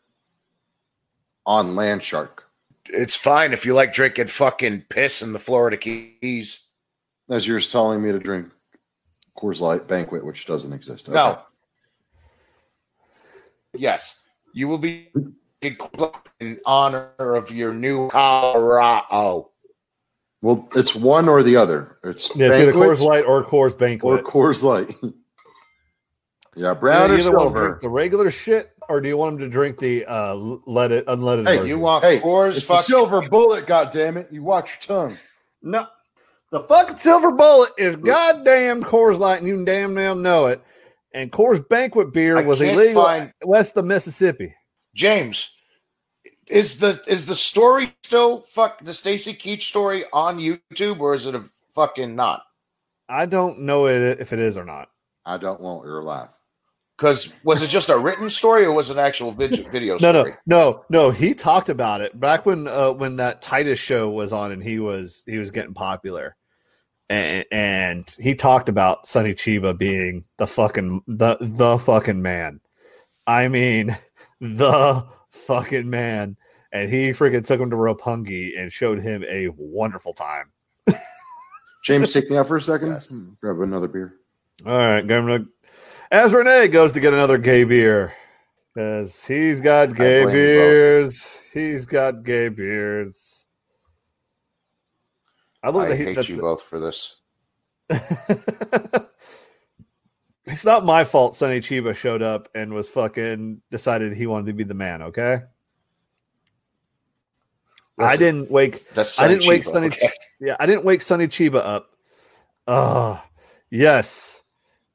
On 1.47 1.75
Land 1.75 2.03
Shark? 2.03 2.45
It's 2.87 3.17
fine 3.17 3.53
if 3.53 3.65
you 3.65 3.75
like 3.75 3.93
drinking 3.93 4.29
fucking 4.29 4.83
piss 4.89 5.23
in 5.23 5.33
the 5.33 5.39
Florida 5.39 5.77
Keys. 5.77 6.63
As 7.29 7.47
you're 7.47 7.59
telling 7.61 8.03
me 8.03 8.13
to 8.13 8.19
drink 8.19 8.51
Coors 9.37 9.61
Light 9.61 9.89
Banquet, 9.89 10.25
which 10.25 10.47
doesn't 10.47 10.73
exist. 10.73 11.11
No. 11.11 11.41
Yes, 13.75 14.23
you 14.53 14.69
will 14.69 14.79
be 14.79 15.09
in 15.61 16.61
honor 16.65 17.11
of 17.19 17.51
your 17.51 17.73
new 17.73 18.09
Colorado. 18.09 19.51
Well, 20.43 20.69
it's 20.77 20.95
one 20.95 21.29
or 21.29 21.43
the 21.43 21.57
other. 21.57 21.99
It's 22.05 22.35
Yeah, 22.37 22.49
it's 22.49 22.59
either 22.59 22.73
Coors 22.73 23.01
Light 23.03 23.25
or 23.25 23.45
Coors 23.45 23.77
Banquet 23.77 24.05
or 24.05 24.17
Banquet. 24.17 24.33
Coors 24.33 24.63
Light. 24.63 24.95
yeah, 26.55 26.69
Yeah, 26.69 26.75
brown 26.75 27.11
you 27.11 27.17
or 27.17 27.19
either 27.19 27.33
want 27.33 27.39
to 27.39 27.53
silver. 27.53 27.69
drink 27.69 27.83
the 27.83 27.89
regular 27.89 28.31
shit, 28.31 28.71
or 28.89 29.01
do 29.01 29.09
you 29.09 29.17
want 29.17 29.35
him 29.35 29.39
to 29.41 29.49
drink 29.49 29.79
the 29.79 30.05
uh, 30.07 30.35
leaded, 30.35 31.07
unleaded 31.07 31.47
Hey, 31.47 31.57
version? 31.57 31.67
You 31.67 31.79
want 31.79 32.05
Hey, 32.05 32.21
Coors? 32.21 32.57
It's 32.57 32.69
the 32.69 32.77
silver 32.77 33.29
bullet. 33.29 33.67
God 33.67 33.91
damn 33.93 34.17
it! 34.17 34.29
You 34.31 34.43
watch 34.43 34.73
your 34.89 34.97
tongue. 34.99 35.19
no, 35.63 35.87
the 36.51 36.61
fucking 36.61 36.99
silver 36.99 37.31
bullet 37.33 37.73
is 37.79 37.97
goddamn 37.97 38.83
Coors 38.83 39.19
Light, 39.19 39.39
and 39.39 39.49
you 39.49 39.65
damn 39.65 39.95
well 39.95 40.15
know 40.15 40.47
it. 40.47 40.63
And 41.13 41.33
Coors 41.33 41.67
Banquet 41.69 42.13
beer 42.13 42.39
I 42.39 42.43
was 42.43 42.61
illegal 42.61 43.05
find- 43.05 43.33
west 43.45 43.77
of 43.77 43.85
Mississippi. 43.85 44.55
James, 44.95 45.55
is 46.47 46.79
the 46.79 47.03
is 47.07 47.27
the 47.27 47.37
story 47.37 47.95
still 48.03 48.41
fuck 48.43 48.85
the 48.85 48.95
Stacy 48.95 49.35
Keach 49.35 49.63
story 49.63 50.05
on 50.13 50.39
YouTube 50.39 51.01
or 51.01 51.15
is 51.15 51.27
it 51.27 51.35
a 51.35 51.43
fucking 51.75 52.15
not? 52.15 52.43
I 53.09 53.27
don't 53.27 53.61
know 53.61 53.87
it, 53.87 54.21
if 54.21 54.33
it 54.33 54.39
is 54.41 54.57
or 54.57 54.65
not. 54.65 54.89
I 55.25 55.37
don't 55.39 55.61
want 55.61 55.85
your 55.85 56.03
laugh. 56.03 56.39
Because 56.97 57.37
was 57.45 57.61
it 57.61 57.67
just 57.69 57.91
a 57.91 57.99
written 57.99 58.31
story 58.31 58.65
or 58.65 58.73
was 58.73 58.89
it 58.89 58.95
an 58.95 59.01
actual 59.05 59.31
vid- 59.31 59.69
video 59.71 59.99
No, 59.99 60.13
story? 60.13 60.35
no, 60.47 60.59
no, 60.71 60.85
no. 60.89 61.11
He 61.11 61.35
talked 61.35 61.69
about 61.69 62.01
it 62.01 62.19
back 62.19 62.47
when 62.47 62.67
uh, 62.67 62.93
when 62.93 63.17
that 63.17 63.43
Titus 63.43 63.79
show 63.79 64.09
was 64.09 64.33
on, 64.33 64.51
and 64.53 64.63
he 64.63 64.79
was 64.79 65.23
he 65.27 65.37
was 65.37 65.51
getting 65.51 65.75
popular, 65.75 66.37
and, 67.11 67.45
and 67.53 68.17
he 68.19 68.35
talked 68.35 68.71
about 68.71 69.07
Sonny 69.07 69.35
Chiba 69.35 69.77
being 69.77 70.25
the 70.39 70.47
fucking 70.47 71.03
the 71.07 71.37
the 71.41 71.79
fucking 71.79 72.23
man. 72.23 72.61
I 73.27 73.49
mean, 73.49 73.97
the 74.41 75.07
fucking 75.33 75.91
man, 75.91 76.39
and 76.73 76.89
he 76.89 77.11
freaking 77.11 77.45
took 77.45 77.61
him 77.61 77.69
to 77.71 77.77
Roppongi 77.77 78.59
and 78.59 78.73
showed 78.73 79.03
him 79.03 79.23
a 79.29 79.49
wonderful 79.59 80.15
time. 80.15 80.51
James, 81.85 82.11
take 82.13 82.31
me 82.31 82.39
out 82.39 82.49
for 82.49 82.57
a 82.57 82.61
second. 82.63 82.89
Yes. 82.89 83.09
Hmm, 83.09 83.35
Grab 83.43 83.61
another 83.61 83.87
beer. 83.89 84.15
All 84.65 84.75
right, 84.75 85.07
Governor. 85.07 85.45
As 86.11 86.33
Renee 86.33 86.69
goes 86.69 86.93
to 86.93 87.01
get 87.01 87.13
another 87.13 87.39
gay 87.39 87.65
beer, 87.65 88.13
because 88.75 89.25
he's 89.25 89.61
got 89.61 89.95
gay 89.95 90.25
beers. 90.25 91.43
He's 91.53 91.87
got 91.87 92.23
gay 92.23 92.49
beers. 92.49 93.47
I 95.63 95.71
love 95.71 95.85
I 95.85 95.89
that 95.89 95.97
he. 95.97 96.05
hate 96.15 96.29
you 96.29 96.37
both 96.37 96.63
for 96.63 96.79
this. 96.79 97.17
it's 100.45 100.65
not 100.65 100.85
my 100.85 101.05
fault. 101.05 101.35
Sonny 101.35 101.61
Chiba 101.61 101.97
showed 101.97 102.23
up 102.23 102.49
and 102.55 102.73
was 102.73 102.89
fucking 102.89 103.63
decided 103.71 104.13
he 104.15 104.27
wanted 104.27 104.47
to 104.47 104.53
be 104.53 104.65
the 104.65 104.75
man. 104.75 105.03
Okay, 105.03 105.41
I 107.99 108.17
didn't 108.17 108.51
wake. 108.51 108.89
That's 108.95 109.19
I 109.19 109.27
didn't 109.29 109.49
wake 109.49 109.63
Chiba, 109.63 109.73
Sonny. 109.73 109.87
okay? 109.87 110.11
Yeah, 110.41 110.57
I 110.61 110.67
didn't 110.67 110.85
wake 110.85 111.01
Sonny 111.01 111.29
Chiba 111.29 111.65
up. 111.65 111.91
Oh, 112.69 113.23
yes, 113.71 114.36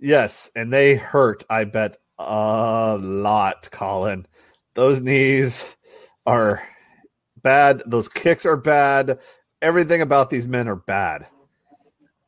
yes, 0.01 0.51
and 0.55 0.73
they 0.73 0.95
hurt. 0.95 1.45
I 1.49 1.63
bet 1.63 1.97
a 2.19 2.97
lot, 2.99 3.69
Colin. 3.71 4.27
Those 4.73 5.01
knees 5.01 5.75
are 6.25 6.61
bad. 7.41 7.83
Those 7.85 8.07
kicks 8.07 8.45
are 8.45 8.57
bad. 8.57 9.19
Everything 9.61 10.01
about 10.01 10.29
these 10.29 10.47
men 10.47 10.67
are 10.67 10.75
bad. 10.75 11.27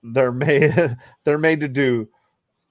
They're 0.03 0.31
made. 0.31 0.73
They're 1.25 1.37
made 1.37 1.59
to 1.61 1.67
do 1.67 2.07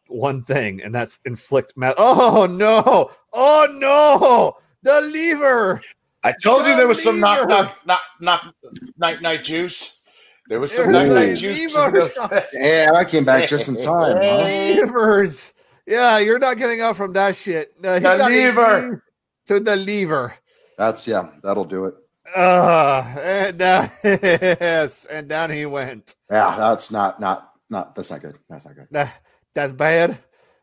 one 0.09 0.43
thing, 0.45 0.83
and 0.83 0.95
that's 0.95 1.19
inflict. 1.24 1.73
Ma- 1.77 1.95
oh 1.97 2.47
no! 2.47 3.11
Oh 3.33 3.66
no! 3.70 4.57
The 4.83 5.01
lever. 5.01 5.81
I 6.24 6.33
told 6.33 6.66
you 6.66 6.77
there 6.77 6.87
was 6.87 7.03
some 7.03 7.19
knock 7.19 7.49
knock 7.49 7.77
knock 7.87 8.01
knock 8.20 8.55
night 8.97 9.20
night 9.23 9.43
juice. 9.43 10.02
There 10.48 10.60
was 10.60 10.73
some 10.73 10.93
There's 10.93 11.09
night 11.09 11.28
night 11.28 11.35
juice. 11.36 11.74
lever 11.74 12.10
shot. 12.10 12.44
Damn, 12.52 12.94
I 12.97 13.05
came 13.05 13.24
back 13.24 13.48
just 13.48 13.69
in 13.69 13.77
time. 13.81 14.16
Huh? 14.16 14.81
Levers. 14.82 15.55
Yeah, 15.86 16.19
you're 16.19 16.39
not 16.39 16.56
getting 16.59 16.81
out 16.81 16.97
from 16.97 17.12
that 17.14 17.36
shit. 17.36 17.73
No, 17.81 17.98
The 17.98 18.16
lever. 18.16 19.05
to 19.47 19.60
the 19.60 19.77
lever. 19.77 20.35
That's 20.78 21.06
yeah, 21.06 21.28
that'll 21.43 21.64
do 21.64 21.86
it. 21.86 21.94
Uh, 22.36 23.02
and 23.20 23.59
down, 23.59 23.90
yes, 24.05 25.05
and 25.06 25.28
down 25.28 25.51
he 25.51 25.66
went. 25.66 26.14
Yeah, 26.31 26.55
that's 26.56 26.90
not 26.93 27.20
not 27.20 27.52
not 27.70 27.94
that's 27.94 28.10
not 28.10 28.20
good. 28.23 28.39
That's 28.48 28.64
not 28.66 28.74
good. 28.77 28.89
That, 28.90 29.12
that's 29.55 29.73
bad. 29.73 30.19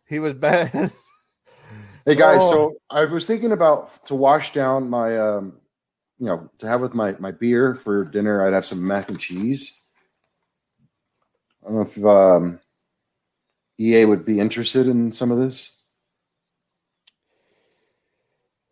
He 0.08 0.20
was 0.20 0.34
bad. 0.34 0.92
Hey 2.06 2.16
guys, 2.16 2.40
Oh. 2.42 2.50
so 2.52 2.74
I 2.90 3.06
was 3.06 3.28
thinking 3.28 3.52
about 3.52 4.04
to 4.08 4.16
wash 4.16 4.52
down 4.54 4.90
my 4.90 5.18
um 5.18 5.58
you 6.20 6.28
know, 6.28 6.50
to 6.60 6.68
have 6.68 6.82
with 6.82 6.94
my 6.94 7.16
my 7.20 7.32
beer 7.32 7.76
for 7.76 8.04
dinner, 8.04 8.46
I'd 8.46 8.54
have 8.54 8.66
some 8.66 8.86
mac 8.86 9.10
and 9.10 9.20
cheese. 9.20 9.82
I 11.64 11.68
don't 11.68 11.76
know 11.76 11.82
if 11.82 12.06
um 12.06 12.60
EA 13.80 14.06
would 14.06 14.26
be 14.26 14.40
interested 14.40 14.88
in 14.88 15.12
some 15.12 15.32
of 15.32 15.38
this. 15.38 15.84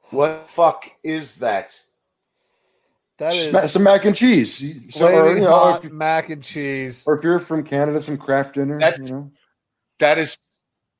What 0.09 0.45
the 0.47 0.51
fuck 0.51 0.89
is 1.03 1.35
that? 1.37 1.79
That 3.17 3.33
is 3.33 3.71
some 3.71 3.83
mac 3.83 4.05
and 4.05 4.15
cheese. 4.15 4.93
So, 4.95 5.07
or, 5.07 5.33
you 5.33 5.41
know, 5.41 5.49
hot 5.49 5.83
you- 5.83 5.89
mac 5.89 6.29
and 6.29 6.43
cheese. 6.43 7.03
or 7.07 7.15
if 7.15 7.23
you're 7.23 7.39
from 7.39 7.63
Canada, 7.63 8.01
some 8.01 8.17
craft 8.17 8.55
dinner. 8.55 8.79
That's- 8.79 9.09
you 9.09 9.15
know. 9.15 9.31
That 9.99 10.19
is 10.19 10.37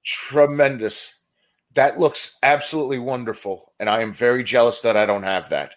tremendous. 0.04 1.14
That 1.76 2.00
looks 2.00 2.38
absolutely 2.42 2.98
wonderful, 2.98 3.72
and 3.80 3.88
I 3.88 4.02
am 4.02 4.12
very 4.12 4.44
jealous 4.44 4.82
that 4.82 4.98
I 4.98 5.06
don't 5.06 5.22
have 5.24 5.50
that. 5.50 5.76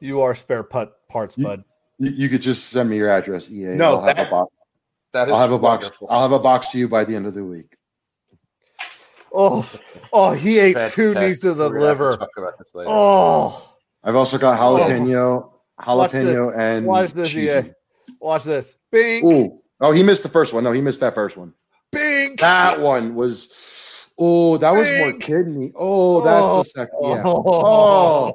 You 0.00 0.20
are 0.20 0.34
spare 0.34 0.62
put 0.62 0.92
parts, 1.08 1.36
You- 1.38 1.44
bud. 1.44 1.64
You, 1.98 2.10
you 2.10 2.28
could 2.28 2.42
just 2.42 2.70
send 2.70 2.90
me 2.90 2.96
your 2.96 3.08
address, 3.08 3.48
EA. 3.50 3.76
No, 3.76 3.94
I'll 3.96 4.02
have 4.02 4.16
that- 4.16 4.26
a 4.28 4.30
box. 4.30 4.52
That 5.12 5.28
is 5.28 5.32
I'll 5.32 5.38
have 5.40 5.52
a 5.52 5.58
box. 5.58 5.84
wonderful. 5.84 6.08
I'll 6.10 6.22
have 6.22 6.32
a 6.32 6.38
box 6.40 6.72
to 6.72 6.78
you 6.78 6.88
by 6.88 7.04
the 7.04 7.14
end 7.14 7.26
of 7.26 7.34
the 7.34 7.44
week. 7.44 7.76
Oh, 9.32 9.68
oh, 10.12 10.32
he 10.32 10.58
ate 10.58 10.74
two 10.90 11.12
Fantastic. 11.12 11.16
knees 11.20 11.40
to 11.40 11.54
the 11.54 11.64
We're 11.68 11.74
gonna 11.80 11.84
liver. 11.86 12.16
talk 12.16 12.30
about 12.36 12.58
this 12.58 12.74
later. 12.74 12.90
Oh, 12.92 13.76
I've 14.02 14.14
also 14.16 14.38
got 14.38 14.58
oh. 14.60 14.76
jalapeno, 14.78 15.50
Watch 15.96 16.12
this. 16.12 16.28
jalapeno, 16.28 16.56
and 16.58 16.86
watch 16.86 17.12
this, 17.12 17.30
cheesy. 17.30 17.58
EA. 17.68 17.72
watch 18.20 18.44
this. 18.44 18.74
Bing, 18.92 19.24
Ooh. 19.26 19.60
Oh, 19.80 19.92
he 19.92 20.02
missed 20.02 20.22
the 20.22 20.28
first 20.28 20.52
one. 20.52 20.62
No, 20.64 20.72
he 20.72 20.80
missed 20.80 21.00
that 21.00 21.14
first 21.14 21.36
one. 21.36 21.52
bing. 21.90 22.36
That 22.36 22.80
one 22.80 23.14
was. 23.14 24.10
Oh, 24.18 24.56
that 24.58 24.70
was 24.72 24.88
more 24.98 25.12
kidney. 25.14 25.72
Oh, 25.74 26.20
that's 26.22 26.46
Oh. 26.48 26.58
the 26.58 26.64
second. 26.64 26.98
Yeah. 27.02 27.22
Oh. 27.24 27.42
oh. 27.46 28.32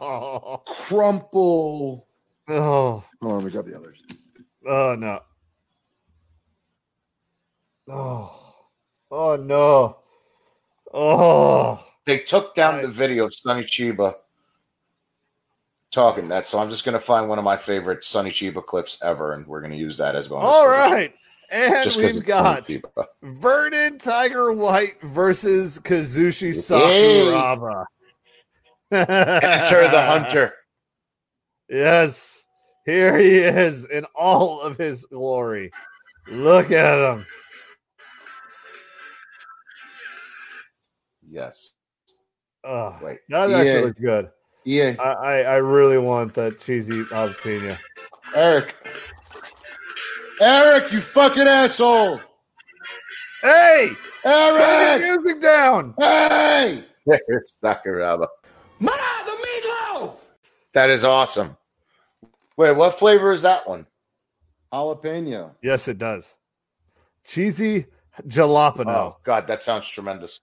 Oh, 0.00 0.62
crumple. 0.66 2.06
oh, 2.48 3.04
Oh, 3.22 3.28
let 3.28 3.44
me 3.44 3.50
grab 3.50 3.64
the 3.66 3.76
others. 3.76 4.02
oh 4.66 4.96
no. 4.98 5.20
Oh, 7.88 8.54
oh 9.10 9.36
no. 9.36 9.98
Oh, 10.92 11.84
They 12.06 12.18
took 12.18 12.54
down 12.54 12.76
I- 12.76 12.82
the 12.82 12.88
video 12.88 13.26
of 13.26 13.34
Sonny 13.34 13.64
Chiba 13.64 14.14
talking 15.92 16.28
that, 16.28 16.46
so 16.46 16.58
I'm 16.58 16.68
just 16.70 16.84
going 16.84 16.94
to 16.94 17.00
find 17.04 17.28
one 17.28 17.38
of 17.38 17.44
my 17.44 17.56
favorite 17.56 18.04
Sonny 18.04 18.30
Chiba 18.30 18.64
clips 18.64 19.00
ever, 19.02 19.32
and 19.32 19.46
we're 19.46 19.60
going 19.60 19.72
to 19.72 19.78
use 19.78 19.96
that 19.98 20.14
as 20.16 20.28
bonus. 20.28 20.46
all 20.48 20.64
footage. 20.64 20.78
right. 20.78 21.14
And 21.48 21.84
Just 21.84 22.00
'cause 22.00 22.12
we've 22.14 22.24
got 22.26 22.68
Vernon 23.22 23.98
Tiger 23.98 24.52
White 24.52 25.00
versus 25.02 25.78
Kazushi 25.78 26.48
Yay. 26.48 27.30
Sakuraba. 27.30 27.84
Enter 28.92 29.88
the 29.88 30.02
hunter. 30.02 30.54
Yes, 31.68 32.46
here 32.84 33.18
he 33.18 33.38
is 33.38 33.86
in 33.88 34.04
all 34.14 34.60
of 34.60 34.78
his 34.78 35.04
glory. 35.06 35.72
Look 36.28 36.70
at 36.70 36.96
him. 37.12 37.26
Yes. 41.28 41.72
Oh, 42.62 42.96
Wait. 43.02 43.18
that 43.30 43.50
Yeah. 43.50 43.56
actually 43.56 43.80
looks 43.82 44.00
good. 44.00 44.30
Yeah, 44.64 44.92
I, 45.00 45.02
I, 45.10 45.38
I 45.40 45.56
really 45.56 45.98
want 45.98 46.34
that 46.34 46.60
cheesy 46.60 47.02
jalapeno. 47.02 47.76
Eric. 48.36 48.76
Eric, 50.40 50.92
you 50.92 51.00
fucking 51.00 51.48
asshole. 51.48 52.20
Hey, 53.42 53.90
turn 54.24 54.60
Eric. 54.60 55.02
the 55.02 55.16
music 55.24 55.42
down. 55.42 55.94
Hey. 55.98 56.84
There's 57.06 57.58
Sakuraba. 57.60 58.28
Ma, 58.78 58.92
the 59.24 59.32
meatloaf! 59.32 60.14
That 60.74 60.90
is 60.90 61.04
awesome. 61.04 61.56
Wait, 62.56 62.72
what 62.72 62.98
flavor 62.98 63.32
is 63.32 63.42
that 63.42 63.68
one? 63.68 63.86
Jalapeno. 64.72 65.52
Yes, 65.62 65.88
it 65.88 65.98
does. 65.98 66.34
Cheesy 67.26 67.86
jalapeno. 68.28 68.86
Oh 68.88 69.16
God, 69.24 69.46
that 69.46 69.62
sounds 69.62 69.88
tremendous. 69.88 70.40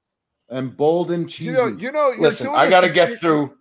And 0.49 0.75
bold 0.75 1.11
and 1.11 1.29
cheesy. 1.29 1.51
you 1.51 1.53
know, 1.53 1.67
you 1.67 1.91
know. 1.91 2.13
Listen, 2.17 2.49
I 2.49 2.69
got 2.69 2.81
to 2.81 2.87
to 2.87 2.93
get 2.93 3.19
through. 3.19 3.55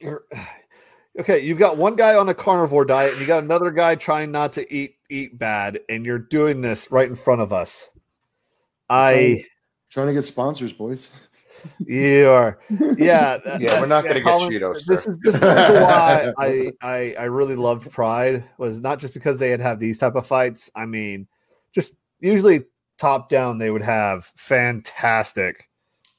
you're- 0.00 0.20
okay, 1.20 1.40
you've 1.40 1.58
got 1.58 1.76
one 1.76 1.96
guy 1.96 2.16
on 2.16 2.28
a 2.28 2.34
carnivore 2.34 2.84
diet, 2.84 3.12
and 3.12 3.20
you 3.20 3.26
got 3.26 3.42
another 3.42 3.70
guy 3.70 3.94
trying 3.94 4.30
not 4.30 4.52
to 4.54 4.74
eat 4.74 4.96
eat 5.08 5.38
bad, 5.38 5.80
and 5.88 6.04
you're 6.04 6.18
doing 6.18 6.60
this 6.60 6.90
right 6.90 7.08
in 7.08 7.16
front 7.16 7.40
of 7.40 7.52
us. 7.52 7.88
I 8.90 9.44
Trying 9.90 10.08
to 10.08 10.12
get 10.12 10.24
sponsors, 10.24 10.72
boys. 10.72 11.28
you 11.86 12.28
are 12.28 12.58
yeah 12.96 13.38
that- 13.38 13.60
Yeah, 13.60 13.80
we're 13.80 13.86
not 13.86 14.04
yeah, 14.04 14.10
gonna 14.10 14.20
get 14.24 14.24
Colin, 14.24 14.52
Cheetos, 14.52 14.84
This 14.86 15.04
sir. 15.04 15.10
is 15.12 15.18
this 15.18 15.34
is 15.36 15.40
why 15.40 16.32
I, 16.38 16.72
I 16.82 17.14
I 17.18 17.24
really 17.24 17.56
loved 17.56 17.90
Pride 17.90 18.44
was 18.58 18.80
not 18.80 18.98
just 18.98 19.14
because 19.14 19.38
they 19.38 19.50
had 19.50 19.60
have 19.60 19.78
these 19.80 19.98
type 19.98 20.14
of 20.14 20.26
fights. 20.26 20.70
I 20.74 20.86
mean, 20.86 21.26
just 21.72 21.94
usually 22.20 22.64
top 22.98 23.28
down 23.28 23.58
they 23.58 23.70
would 23.70 23.82
have 23.82 24.24
fantastic 24.36 25.68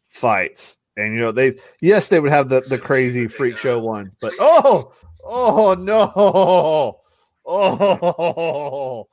fights, 0.10 0.78
and 0.96 1.14
you 1.14 1.20
know 1.20 1.32
they 1.32 1.56
yes 1.82 2.08
they 2.08 2.20
would 2.20 2.32
have 2.32 2.50
the 2.50 2.62
the 2.62 2.78
crazy 2.78 3.28
freak 3.28 3.58
show 3.58 3.80
ones, 3.80 4.12
but 4.22 4.34
oh 4.40 4.94
oh 5.24 5.74
no 5.76 6.12
oh 6.16 7.02
oh 7.46 9.08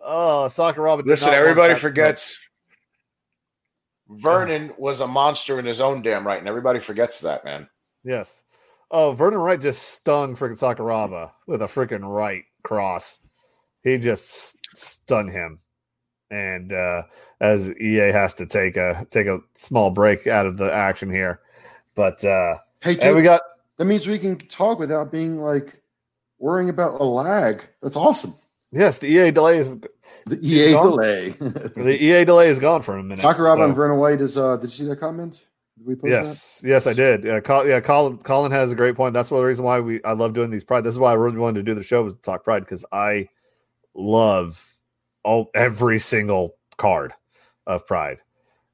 oh 0.00 0.46
Sakuraba. 0.48 0.98
did 0.98 1.06
Listen, 1.06 1.34
everybody 1.34 1.74
forgets 1.74 2.40
Vernon 4.08 4.72
was 4.78 5.00
a 5.00 5.06
monster 5.06 5.58
in 5.58 5.64
his 5.64 5.80
own 5.80 6.02
damn 6.02 6.26
right, 6.26 6.38
and 6.38 6.48
everybody 6.48 6.78
forgets 6.80 7.20
that, 7.20 7.44
man. 7.44 7.68
Yes. 8.04 8.44
Oh, 8.90 9.12
Vernon 9.12 9.40
White 9.40 9.62
just 9.62 9.82
stung 9.82 10.36
freaking 10.36 10.58
Sakuraba 10.58 11.32
with 11.46 11.62
a 11.62 11.66
freaking 11.66 12.08
right 12.08 12.44
cross. 12.62 13.18
He 13.82 13.98
just 13.98 14.56
stunned 14.76 15.30
him. 15.30 15.60
And 16.30 16.72
uh 16.72 17.02
as 17.40 17.70
EA 17.80 18.10
has 18.10 18.34
to 18.34 18.46
take 18.46 18.76
a 18.76 19.06
take 19.10 19.26
a 19.26 19.40
small 19.54 19.90
break 19.90 20.26
out 20.26 20.46
of 20.46 20.56
the 20.56 20.72
action 20.72 21.10
here. 21.10 21.40
But 21.94 22.24
uh 22.24 22.56
Hey, 22.80 22.96
and 23.00 23.14
we 23.14 23.22
got 23.22 23.40
that 23.78 23.84
means 23.84 24.06
we 24.06 24.18
can 24.18 24.36
talk 24.36 24.78
without 24.78 25.12
being 25.12 25.38
like 25.38 25.80
worrying 26.38 26.68
about 26.68 27.00
a 27.00 27.04
lag. 27.04 27.62
That's 27.82 27.96
awesome. 27.96 28.32
yes, 28.72 28.98
the 28.98 29.06
EA 29.06 29.30
delay 29.30 29.58
is 29.58 29.76
The 30.26 30.38
EA 30.44 30.72
delay. 30.72 31.28
the 31.38 31.96
EA 32.02 32.24
delay 32.24 32.48
is 32.48 32.58
gone 32.58 32.82
for 32.82 32.96
a 32.98 33.02
minute. 33.02 33.20
Sakuraba 33.20 33.58
so- 33.58 33.64
and 33.64 33.74
Vernon 33.74 33.98
White 33.98 34.20
is. 34.20 34.36
uh 34.36 34.56
Did 34.56 34.64
you 34.64 34.70
see 34.70 34.86
that 34.86 34.98
comment? 34.98 35.44
Did 35.78 35.86
we 35.86 35.94
put 35.94 36.10
Yes, 36.10 36.60
yes, 36.64 36.86
I 36.86 36.92
did. 36.94 37.22
Yeah, 37.24 37.38
Col- 37.40 37.66
yeah, 37.66 37.80
Colin, 37.80 38.18
Colin 38.18 38.50
has 38.50 38.72
a 38.72 38.74
great 38.74 38.96
point. 38.96 39.14
That's 39.14 39.30
one 39.30 39.38
of 39.38 39.42
the 39.42 39.46
reason 39.46 39.64
why 39.64 39.78
we 39.80 40.02
I 40.02 40.12
love 40.12 40.32
doing 40.32 40.50
these 40.50 40.64
pride. 40.64 40.82
This 40.82 40.94
is 40.94 40.98
why 40.98 41.10
I 41.10 41.14
really 41.14 41.38
wanted 41.38 41.64
to 41.64 41.70
do 41.70 41.74
the 41.74 41.82
show 41.82 42.02
was 42.02 42.14
to 42.14 42.20
talk 42.22 42.42
pride 42.44 42.60
because 42.60 42.84
I 42.90 43.28
love 43.94 44.76
all 45.22 45.50
every 45.54 45.98
single 46.00 46.56
card 46.76 47.12
of 47.66 47.86
pride, 47.86 48.18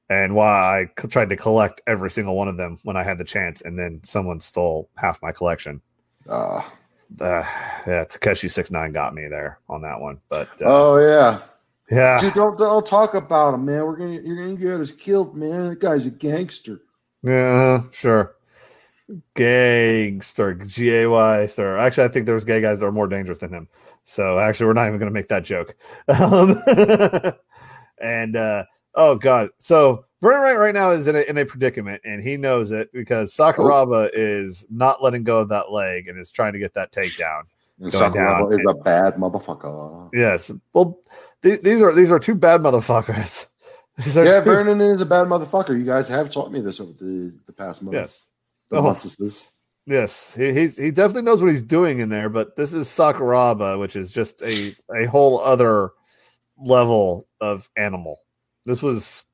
and 0.09 0.35
why 0.35 0.81
I 0.81 1.01
c- 1.01 1.09
tried 1.09 1.29
to 1.31 1.37
collect 1.37 1.81
every 1.87 2.11
single 2.11 2.37
one 2.37 2.49
of 2.49 2.57
them 2.57 2.79
when 2.83 2.97
I 2.97 3.03
had 3.03 3.19
the 3.19 3.25
chance, 3.25 3.63
and 3.63 3.79
then 3.79 4.01
someone 4.05 4.41
stole 4.41 4.89
half 4.97 5.21
my 5.23 5.33
collection. 5.33 5.81
Uh, 6.29 6.63
Uh, 7.21 7.45
yeah, 7.87 8.05
Takeshi 8.05 8.49
six 8.49 8.71
nine 8.71 8.93
got 8.93 9.15
me 9.15 9.29
there 9.29 9.59
on 9.69 9.83
that 9.83 10.01
one, 10.01 10.21
but 10.29 10.49
uh, 10.61 10.65
oh 10.65 10.99
yeah. 10.99 11.41
yeah, 11.91 12.19
Dude, 12.19 12.35
don't 12.35 12.59
don't 12.59 12.87
talk 12.87 13.15
about 13.15 13.55
him, 13.55 13.65
man. 13.65 13.85
We're 13.85 13.97
gonna 13.97 14.21
you're 14.23 14.37
gonna 14.37 14.57
get 14.57 14.81
us 14.81 14.93
killed, 14.93 15.37
man. 15.37 15.71
That 15.71 15.81
guy's 15.81 16.07
a 16.07 16.11
gangster. 16.11 16.81
Yeah, 17.23 17.83
sure. 17.93 18.37
Gangster, 19.35 20.55
G 20.55 20.95
A 20.95 21.07
Y 21.09 21.47
star. 21.47 21.79
Actually, 21.79 22.05
I 22.05 22.09
think 22.09 22.27
there's 22.27 22.45
gay 22.45 22.61
guys 22.61 22.81
that 22.81 22.87
are 22.87 22.93
more 22.93 23.09
dangerous 23.09 23.39
than 23.39 23.53
him. 23.53 23.69
So 24.05 24.39
actually, 24.39 24.67
we're 24.67 24.73
not 24.73 24.89
even 24.89 24.99
going 24.99 25.11
to 25.11 25.15
make 25.15 25.29
that 25.29 25.45
joke. 25.45 25.77
Um, 26.09 26.63
and 28.01 28.37
uh, 28.37 28.65
oh 28.95 29.17
god, 29.17 29.51
so 29.59 30.07
Vernon 30.23 30.43
White 30.43 30.55
right 30.59 30.73
now 30.75 30.91
is 30.93 31.07
in 31.09 31.17
a, 31.17 31.21
in 31.29 31.37
a 31.37 31.45
predicament, 31.45 32.01
and 32.05 32.23
he 32.23 32.37
knows 32.37 32.71
it 32.71 32.93
because 32.93 33.35
Sakuraba 33.35 34.09
is 34.15 34.65
not 34.71 35.03
letting 35.03 35.25
go 35.25 35.39
of 35.39 35.49
that 35.51 35.73
leg 35.73 36.07
and 36.09 36.19
is 36.19 36.31
trying 36.31 36.53
to 36.53 36.61
get 36.61 36.73
that 36.75 36.93
takedown. 36.93 37.43
Sakuraba 37.81 38.53
is 38.53 38.65
a 38.69 38.75
bad 38.75 39.15
motherfucker. 39.15 40.09
Yes. 40.15 40.51
Well, 40.73 41.01
th- 41.43 41.61
these 41.63 41.83
are 41.83 41.93
these 41.93 42.11
are 42.11 42.21
two 42.21 42.35
bad 42.37 42.61
motherfuckers. 42.63 43.47
Yeah, 44.15 44.39
two- 44.41 44.45
Vernon 44.47 44.81
is 44.81 45.03
a 45.03 45.07
bad 45.07 45.27
motherfucker. 45.29 45.79
You 45.79 45.85
guys 45.85 46.09
have 46.09 46.31
taught 46.31 46.51
me 46.51 46.61
this 46.63 46.81
over 46.81 46.93
the, 46.99 47.39
the 47.47 47.53
past 47.53 47.83
months. 47.83 47.95
Yes. 47.95 48.31
The 48.71 48.79
Oh. 48.79 48.83
months 48.83 49.05
is 49.05 49.17
this. 49.17 49.59
Yes, 49.85 50.35
he, 50.35 50.51
he's 50.55 50.79
he 50.79 50.91
definitely 50.91 51.23
knows 51.23 51.43
what 51.43 51.51
he's 51.51 51.61
doing 51.61 51.99
in 51.99 52.09
there, 52.09 52.31
but 52.31 52.57
this 52.57 52.73
is 52.73 52.89
Sakuraba, 52.89 53.79
which 53.79 53.95
is 53.95 54.11
just 54.11 54.41
a 54.41 54.75
a 54.97 55.05
whole 55.07 55.41
other 55.41 55.91
level 56.57 57.29
of 57.41 57.69
animal. 57.77 58.21
This 58.65 58.81
was 58.81 59.25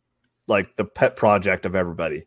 like 0.49 0.77
the 0.77 0.85
pet 0.85 1.17
project 1.17 1.65
of 1.67 1.75
everybody. 1.75 2.25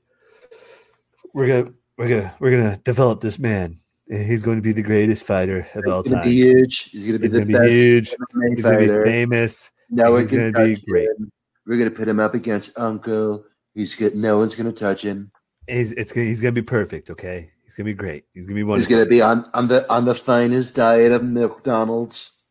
We're 1.34 1.48
gonna 1.48 1.74
we're 1.98 2.08
gonna 2.10 2.36
we're 2.40 2.52
gonna 2.52 2.78
develop 2.84 3.22
this 3.22 3.40
man, 3.40 3.80
and 4.10 4.26
he's 4.26 4.44
going 4.44 4.58
to 4.58 4.62
be 4.62 4.74
the 4.74 4.82
greatest 4.82 5.26
fighter 5.26 5.68
of 5.76 5.84
all 5.88 6.04
He's 6.04 6.12
gonna 6.12 6.24
time. 6.24 6.30
be 6.32 6.36
huge. 6.36 6.92
He's 6.92 7.06
gonna 7.06 7.20
be 7.20 7.26
He's 7.28 7.32
the 7.34 7.40
gonna 7.40 7.46
be 7.48 7.54
best 7.54 7.74
huge. 7.74 8.10
MMA 8.12 8.50
He's 8.56 8.64
gonna 8.64 8.78
be 8.78 8.88
fighter. 8.88 9.06
famous. 9.06 9.72
No 9.90 10.12
one 10.12 10.22
He's 10.22 10.30
can 10.30 10.52
gonna 10.52 10.68
be 10.68 10.76
touch 10.76 10.86
great. 10.86 11.08
him. 11.10 11.32
We're 11.66 11.78
gonna 11.78 11.92
put 11.92 12.08
him 12.08 12.20
up 12.20 12.34
against 12.34 12.78
Uncle. 12.78 13.46
He's 13.74 13.96
good. 13.96 14.16
No 14.16 14.38
one's 14.40 14.56
gonna 14.56 14.72
touch 14.72 15.04
him. 15.04 15.32
He's 15.68 15.92
it's 15.94 16.12
gonna, 16.12 16.26
he's 16.28 16.42
gonna 16.42 16.52
be 16.52 16.62
perfect. 16.62 17.10
Okay, 17.10 17.50
he's 17.64 17.76
gonna 17.76 17.86
be 17.86 17.94
great. 17.94 18.26
He's 18.34 18.46
gonna 18.46 18.56
be 18.56 18.62
He's 18.62 18.70
wonderful. 18.70 18.96
gonna 18.98 19.10
be 19.10 19.22
on, 19.22 19.46
on 19.54 19.68
the 19.68 19.86
on 19.90 20.06
the 20.06 20.16
finest 20.16 20.76
diet 20.76 21.12
of 21.12 21.24
McDonald's. 21.24 22.44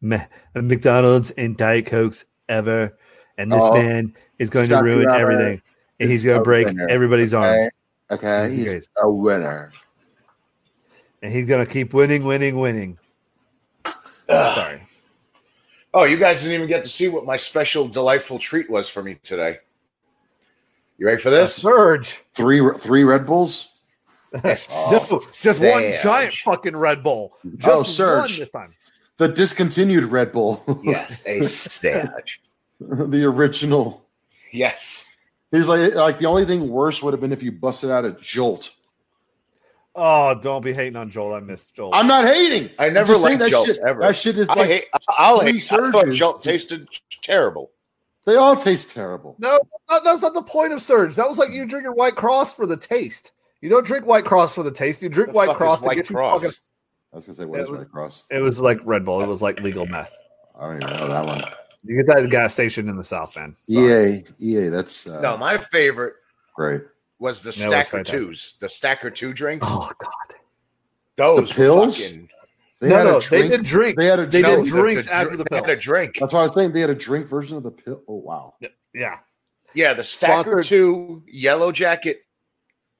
Ma- 0.00 0.24
McDonald's 0.54 1.30
and 1.32 1.56
Diet 1.58 1.84
Cokes 1.86 2.24
ever, 2.48 2.96
and 3.40 3.50
this 3.50 3.58
Oh, 3.62 3.72
man 3.74 4.14
is 4.38 4.50
going 4.50 4.66
to 4.68 4.76
ruin 4.82 5.08
everything, 5.08 5.62
and 5.98 6.10
he's 6.10 6.22
going 6.24 6.36
to 6.38 6.44
break 6.44 6.66
winner, 6.66 6.86
everybody's 6.88 7.32
okay? 7.34 7.62
arms, 7.62 7.70
Okay, 8.12 8.54
He's 8.54 8.72
he's 8.72 8.88
a 9.02 9.08
winner. 9.10 9.72
and 11.22 11.32
he's 11.32 11.46
going 11.46 11.64
to 11.64 11.70
keep 11.72 11.94
winning, 11.94 12.24
winning, 12.24 12.58
winning. 12.58 12.98
Sorry, 14.28 14.82
Oh, 15.92 16.04
you 16.04 16.16
guys 16.18 16.40
didn't 16.42 16.54
even 16.54 16.68
get 16.68 16.84
to 16.84 16.90
see 16.90 17.08
what 17.08 17.24
my 17.24 17.36
special 17.36 17.88
delightful 17.88 18.38
treat 18.38 18.70
was 18.70 18.88
for 18.88 19.02
me 19.02 19.14
today. 19.22 19.58
You 20.98 21.06
ready 21.06 21.20
for 21.20 21.30
this? 21.30 21.56
Surge. 21.56 22.20
Three 22.32 22.60
three 22.78 23.02
Red 23.04 23.26
Bulls. 23.26 23.78
no, 24.32 24.40
oh, 24.44 25.20
just 25.42 25.60
one 25.64 25.94
giant 26.02 26.34
fucking 26.34 26.76
Red 26.76 27.02
Bull. 27.02 27.32
Just 27.56 27.66
Oh, 27.68 27.76
one 27.78 27.84
Surge. 27.86 28.38
this 28.38 28.50
time. 28.52 28.72
The 29.16 29.28
discontinued 29.28 30.04
Red 30.04 30.30
Bull. 30.30 30.62
Yes, 30.84 31.26
a 31.26 31.42
stage. 31.44 32.40
the 33.08 33.24
original. 33.24 34.06
Yes. 34.52 35.16
He's 35.52 35.68
like 35.68 35.94
like 35.94 36.18
the 36.18 36.26
only 36.26 36.44
thing 36.44 36.68
worse 36.68 37.02
would 37.02 37.12
have 37.12 37.20
been 37.20 37.32
if 37.32 37.42
you 37.42 37.52
busted 37.52 37.90
out 37.90 38.04
a 38.04 38.12
Jolt. 38.12 38.74
Oh, 39.96 40.38
don't 40.40 40.64
be 40.64 40.72
hating 40.72 40.94
on 40.96 41.10
Joel. 41.10 41.34
I 41.34 41.40
missed 41.40 41.74
Joel. 41.74 41.92
I'm 41.92 42.06
not 42.06 42.24
hating. 42.24 42.70
I 42.78 42.88
never 42.90 43.12
just 43.12 43.24
liked 43.24 43.40
that 43.40 43.50
Jolt 43.50 43.66
shit. 43.66 43.78
ever. 43.84 44.00
That 44.00 44.14
shit 44.16 44.38
is 44.38 44.48
I 44.48 44.54
like 44.54 44.68
hate, 44.68 44.84
I'll 45.08 45.40
three 45.40 45.52
hate. 45.54 45.72
I 45.72 45.90
thought. 45.90 46.10
Jolt 46.12 46.42
tasted 46.44 46.86
terrible. 47.22 47.72
They 48.24 48.36
all 48.36 48.54
taste 48.54 48.94
terrible. 48.94 49.34
no, 49.38 49.58
that, 49.88 50.04
that's 50.04 50.22
not 50.22 50.34
the 50.34 50.42
point 50.42 50.72
of 50.72 50.80
Surge. 50.80 51.16
That 51.16 51.28
was 51.28 51.38
like 51.38 51.50
you 51.50 51.66
drinking 51.66 51.92
White 51.92 52.14
Cross 52.14 52.54
for 52.54 52.66
the 52.66 52.76
taste. 52.76 53.32
You 53.60 53.68
don't 53.68 53.84
drink 53.84 54.06
White 54.06 54.24
Cross 54.24 54.54
for 54.54 54.62
the 54.62 54.70
taste. 54.70 55.02
You 55.02 55.08
drink 55.08 55.30
The 55.30 55.36
White 55.36 55.46
fuck 55.46 55.56
is 55.56 55.58
Cross 55.58 55.80
to 55.80 55.86
White 55.86 55.96
get 55.96 56.10
you 56.10 56.16
Cross? 56.16 56.42
fucking. 56.42 56.56
I 57.12 57.16
was 57.16 57.26
gonna 57.26 57.34
say 57.34 57.44
what 57.46 57.58
It 57.58 57.62
is 57.62 57.70
was- 57.70 57.78
Red 57.80 57.90
Cross? 57.90 58.26
It 58.30 58.38
was 58.40 58.60
like 58.60 58.78
Red 58.84 59.04
Bull. 59.04 59.20
It 59.22 59.26
was 59.26 59.42
like 59.42 59.60
legal 59.60 59.86
meth. 59.86 60.14
I 60.58 60.66
don't 60.68 60.82
even 60.82 60.96
know 60.96 61.08
that 61.08 61.26
one. 61.26 61.42
You 61.84 61.96
get 61.96 62.06
that 62.08 62.18
at 62.18 62.22
the 62.22 62.28
gas 62.28 62.52
station 62.52 62.88
in 62.88 62.96
the 62.96 63.04
South, 63.04 63.36
End. 63.36 63.56
Sorry. 63.68 64.24
EA, 64.40 64.64
EA, 64.66 64.68
that's 64.68 65.08
uh, 65.08 65.20
No, 65.20 65.36
my 65.36 65.56
favorite 65.56 66.14
great. 66.54 66.82
was 67.18 67.42
the 67.42 67.48
was 67.48 67.56
Stacker 67.56 67.90
fantastic. 67.98 68.06
Twos. 68.20 68.54
The 68.60 68.68
Stacker 68.68 69.10
Two 69.10 69.32
drinks. 69.32 69.66
Oh 69.68 69.90
God. 69.98 70.36
Those 71.16 71.48
The 71.48 71.54
pills? 71.54 71.98
Were 72.00 72.04
fucking, 72.06 72.28
They 72.80 72.88
no, 72.90 72.96
had 72.96 73.04
no, 73.04 73.16
a 73.16 73.20
drink. 73.20 73.50
they 73.50 73.56
did 73.56 73.64
drinks. 73.66 74.02
They 74.02 74.06
had 74.10 74.18
a 74.18 74.26
they 74.26 74.42
no, 74.42 74.56
did 74.56 74.66
the- 74.66 74.70
drinks 74.70 75.06
the, 75.06 75.14
after 75.14 75.36
the 75.36 75.44
they 75.50 75.56
had 75.56 75.70
a 75.70 75.76
drink. 75.76 76.16
That's 76.20 76.34
what 76.34 76.40
I 76.40 76.42
was 76.44 76.54
saying 76.54 76.72
they 76.72 76.80
had 76.80 76.90
a 76.90 76.94
drink 76.94 77.26
version 77.28 77.56
of 77.56 77.62
the 77.62 77.70
pill. 77.70 78.02
Oh 78.08 78.16
wow. 78.16 78.54
Yeah. 78.92 79.16
Yeah, 79.72 79.94
the 79.94 80.04
Stacker 80.04 80.62
Two 80.62 81.22
Yellow 81.28 81.72
Jacket 81.72 82.22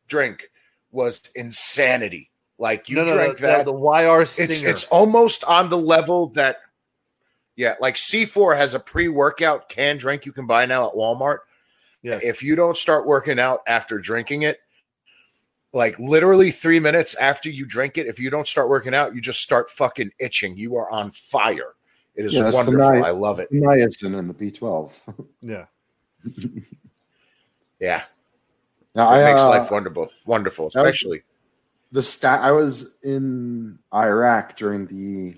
drink 0.09 0.49
was 0.91 1.31
insanity. 1.35 2.31
Like 2.59 2.89
you 2.89 2.97
no, 2.97 3.05
no, 3.05 3.15
drank 3.15 3.41
no, 3.41 3.47
that. 3.47 3.65
The, 3.67 3.73
the 3.73 3.79
YR 3.79 4.23
it's 4.23 4.33
Stinger. 4.33 4.71
it's 4.71 4.85
almost 4.85 5.45
on 5.45 5.69
the 5.69 5.79
level 5.79 6.29
that 6.31 6.57
yeah 7.61 7.75
like 7.79 7.97
c4 7.97 8.57
has 8.57 8.75
a 8.75 8.81
pre-workout 8.81 9.69
can 9.69 9.99
drink 9.99 10.25
you 10.25 10.33
can 10.33 10.47
buy 10.47 10.65
now 10.65 10.89
at 10.89 10.95
walmart 10.95 11.41
yes. 12.03 12.23
if 12.25 12.43
you 12.43 12.57
don't 12.57 12.77
start 12.77 13.07
working 13.07 13.39
out 13.39 13.61
after 13.67 13.99
drinking 13.99 14.43
it 14.43 14.61
like 15.75 15.99
literally 15.99 16.51
three 16.51 16.81
minutes 16.81 17.15
after 17.17 17.51
you 17.51 17.67
drink 17.67 17.99
it 17.99 18.07
if 18.07 18.19
you 18.19 18.31
don't 18.31 18.49
start 18.49 18.71
working 18.71 18.95
out 18.95 19.15
you 19.15 19.21
just 19.21 19.43
start 19.43 19.71
fucking 19.71 20.11
itching 20.19 20.57
you 20.57 20.75
are 20.75 20.91
on 20.91 21.11
fire 21.11 21.75
it 22.17 22.25
is 22.25 22.35
Yeah, 22.35 22.51
wonderful 22.51 22.73
night. 22.73 23.05
i 23.05 23.11
love 23.11 23.39
it 23.39 23.53
Niacin 23.53 24.19
and 24.19 24.31
the 24.31 24.51
B12. 24.51 25.27
yeah. 25.43 25.67
yeah 27.79 28.05
Now, 28.95 29.13
it 29.13 29.23
I, 29.23 29.33
makes 29.33 29.41
uh, 29.41 29.51
life 29.51 29.71
wonderful 29.71 30.09
wonderful 30.25 30.69
especially 30.69 31.23
the 31.93 32.03
stack. 32.03 32.41
I 32.41 32.53
was 32.53 33.01
in 33.03 33.79
Iraq 33.93 34.57
during 34.57 34.87
the 34.87 35.37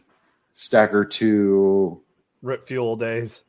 Stacker 0.52 1.04
Two. 1.04 2.00
Rip 2.42 2.66
fuel 2.66 2.96
days. 2.96 3.42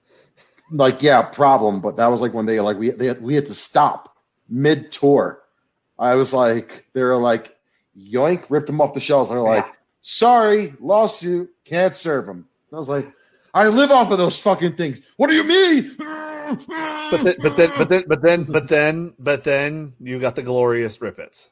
Like 0.72 1.02
yeah, 1.02 1.22
problem. 1.22 1.82
But 1.82 1.98
that 1.98 2.08
was 2.08 2.22
like 2.22 2.34
when 2.34 2.46
they 2.46 2.60
like 2.60 2.78
we 2.78 2.92
they 2.92 3.08
had, 3.08 3.22
we 3.22 3.36
had 3.36 3.46
to 3.48 3.54
stop 3.54 4.16
mid 4.50 4.92
tour. 4.92 5.42
I 6.00 6.16
was 6.16 6.34
like 6.34 6.86
they 6.94 7.04
were 7.04 7.18
like 7.18 7.56
yoink 7.98 8.50
ripped 8.50 8.68
them 8.68 8.82
off 8.82 8.94
the 8.94 9.00
shelves. 9.00 9.30
They're 9.30 9.40
like 9.40 9.66
sorry 10.02 10.74
lawsuit 10.80 11.50
can't 11.66 11.94
serve 11.94 12.26
them. 12.26 12.48
I 12.72 12.78
was 12.78 12.90
like 12.90 13.06
I 13.54 13.68
live 13.68 13.92
off 13.92 14.12
of 14.12 14.18
those 14.18 14.42
fucking 14.42 14.74
things. 14.74 15.08
What 15.18 15.28
do 15.28 15.36
you 15.36 15.44
mean? 15.44 15.92
But 15.98 17.24
then, 17.24 17.36
but 17.42 17.56
then, 17.56 17.72
but 17.78 17.90
then, 17.90 18.04
but 18.08 18.22
then, 18.22 18.44
but 18.44 18.68
then, 18.68 19.14
but 19.20 19.44
then, 19.44 19.94
you 20.00 20.20
got 20.20 20.36
the 20.36 20.44
glorious 20.44 21.00
Rip 21.02 21.20
Its. 21.20 21.50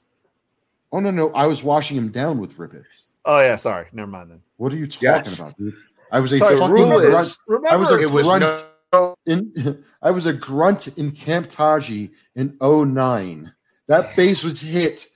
Oh 0.91 0.99
no, 0.99 1.11
no, 1.11 1.31
I 1.33 1.47
was 1.47 1.63
washing 1.63 1.97
him 1.97 2.09
down 2.09 2.39
with 2.39 2.57
Rip 2.59 2.73
Its. 2.73 3.09
Oh 3.25 3.39
yeah, 3.39 3.55
sorry. 3.55 3.87
Never 3.93 4.09
mind 4.09 4.31
then. 4.31 4.41
What 4.57 4.73
are 4.73 4.77
you 4.77 4.87
talking 4.87 5.07
Yes. 5.09 5.39
about, 5.39 5.57
dude? 5.57 5.75
I 6.11 6.19
was 6.19 6.33
a 6.33 6.39
fucking 6.39 6.69
rule 6.69 6.99
is- 6.99 7.09
grunt. 7.09 7.37
Remember, 7.47 7.69
I 7.69 7.75
was 7.75 7.91
a 7.91 7.99
it 7.99 8.11
was 8.11 8.27
grunt 8.27 8.65
no, 8.93 9.15
in 9.25 9.83
I 10.01 10.11
was 10.11 10.25
a 10.25 10.33
grunt 10.33 10.97
in 10.97 11.11
Camp 11.11 11.47
Taji 11.49 12.11
in 12.35 12.57
09. 12.61 13.51
That 13.87 14.15
base 14.15 14.43
was 14.43 14.61
hit 14.61 15.07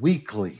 weekly. 0.00 0.58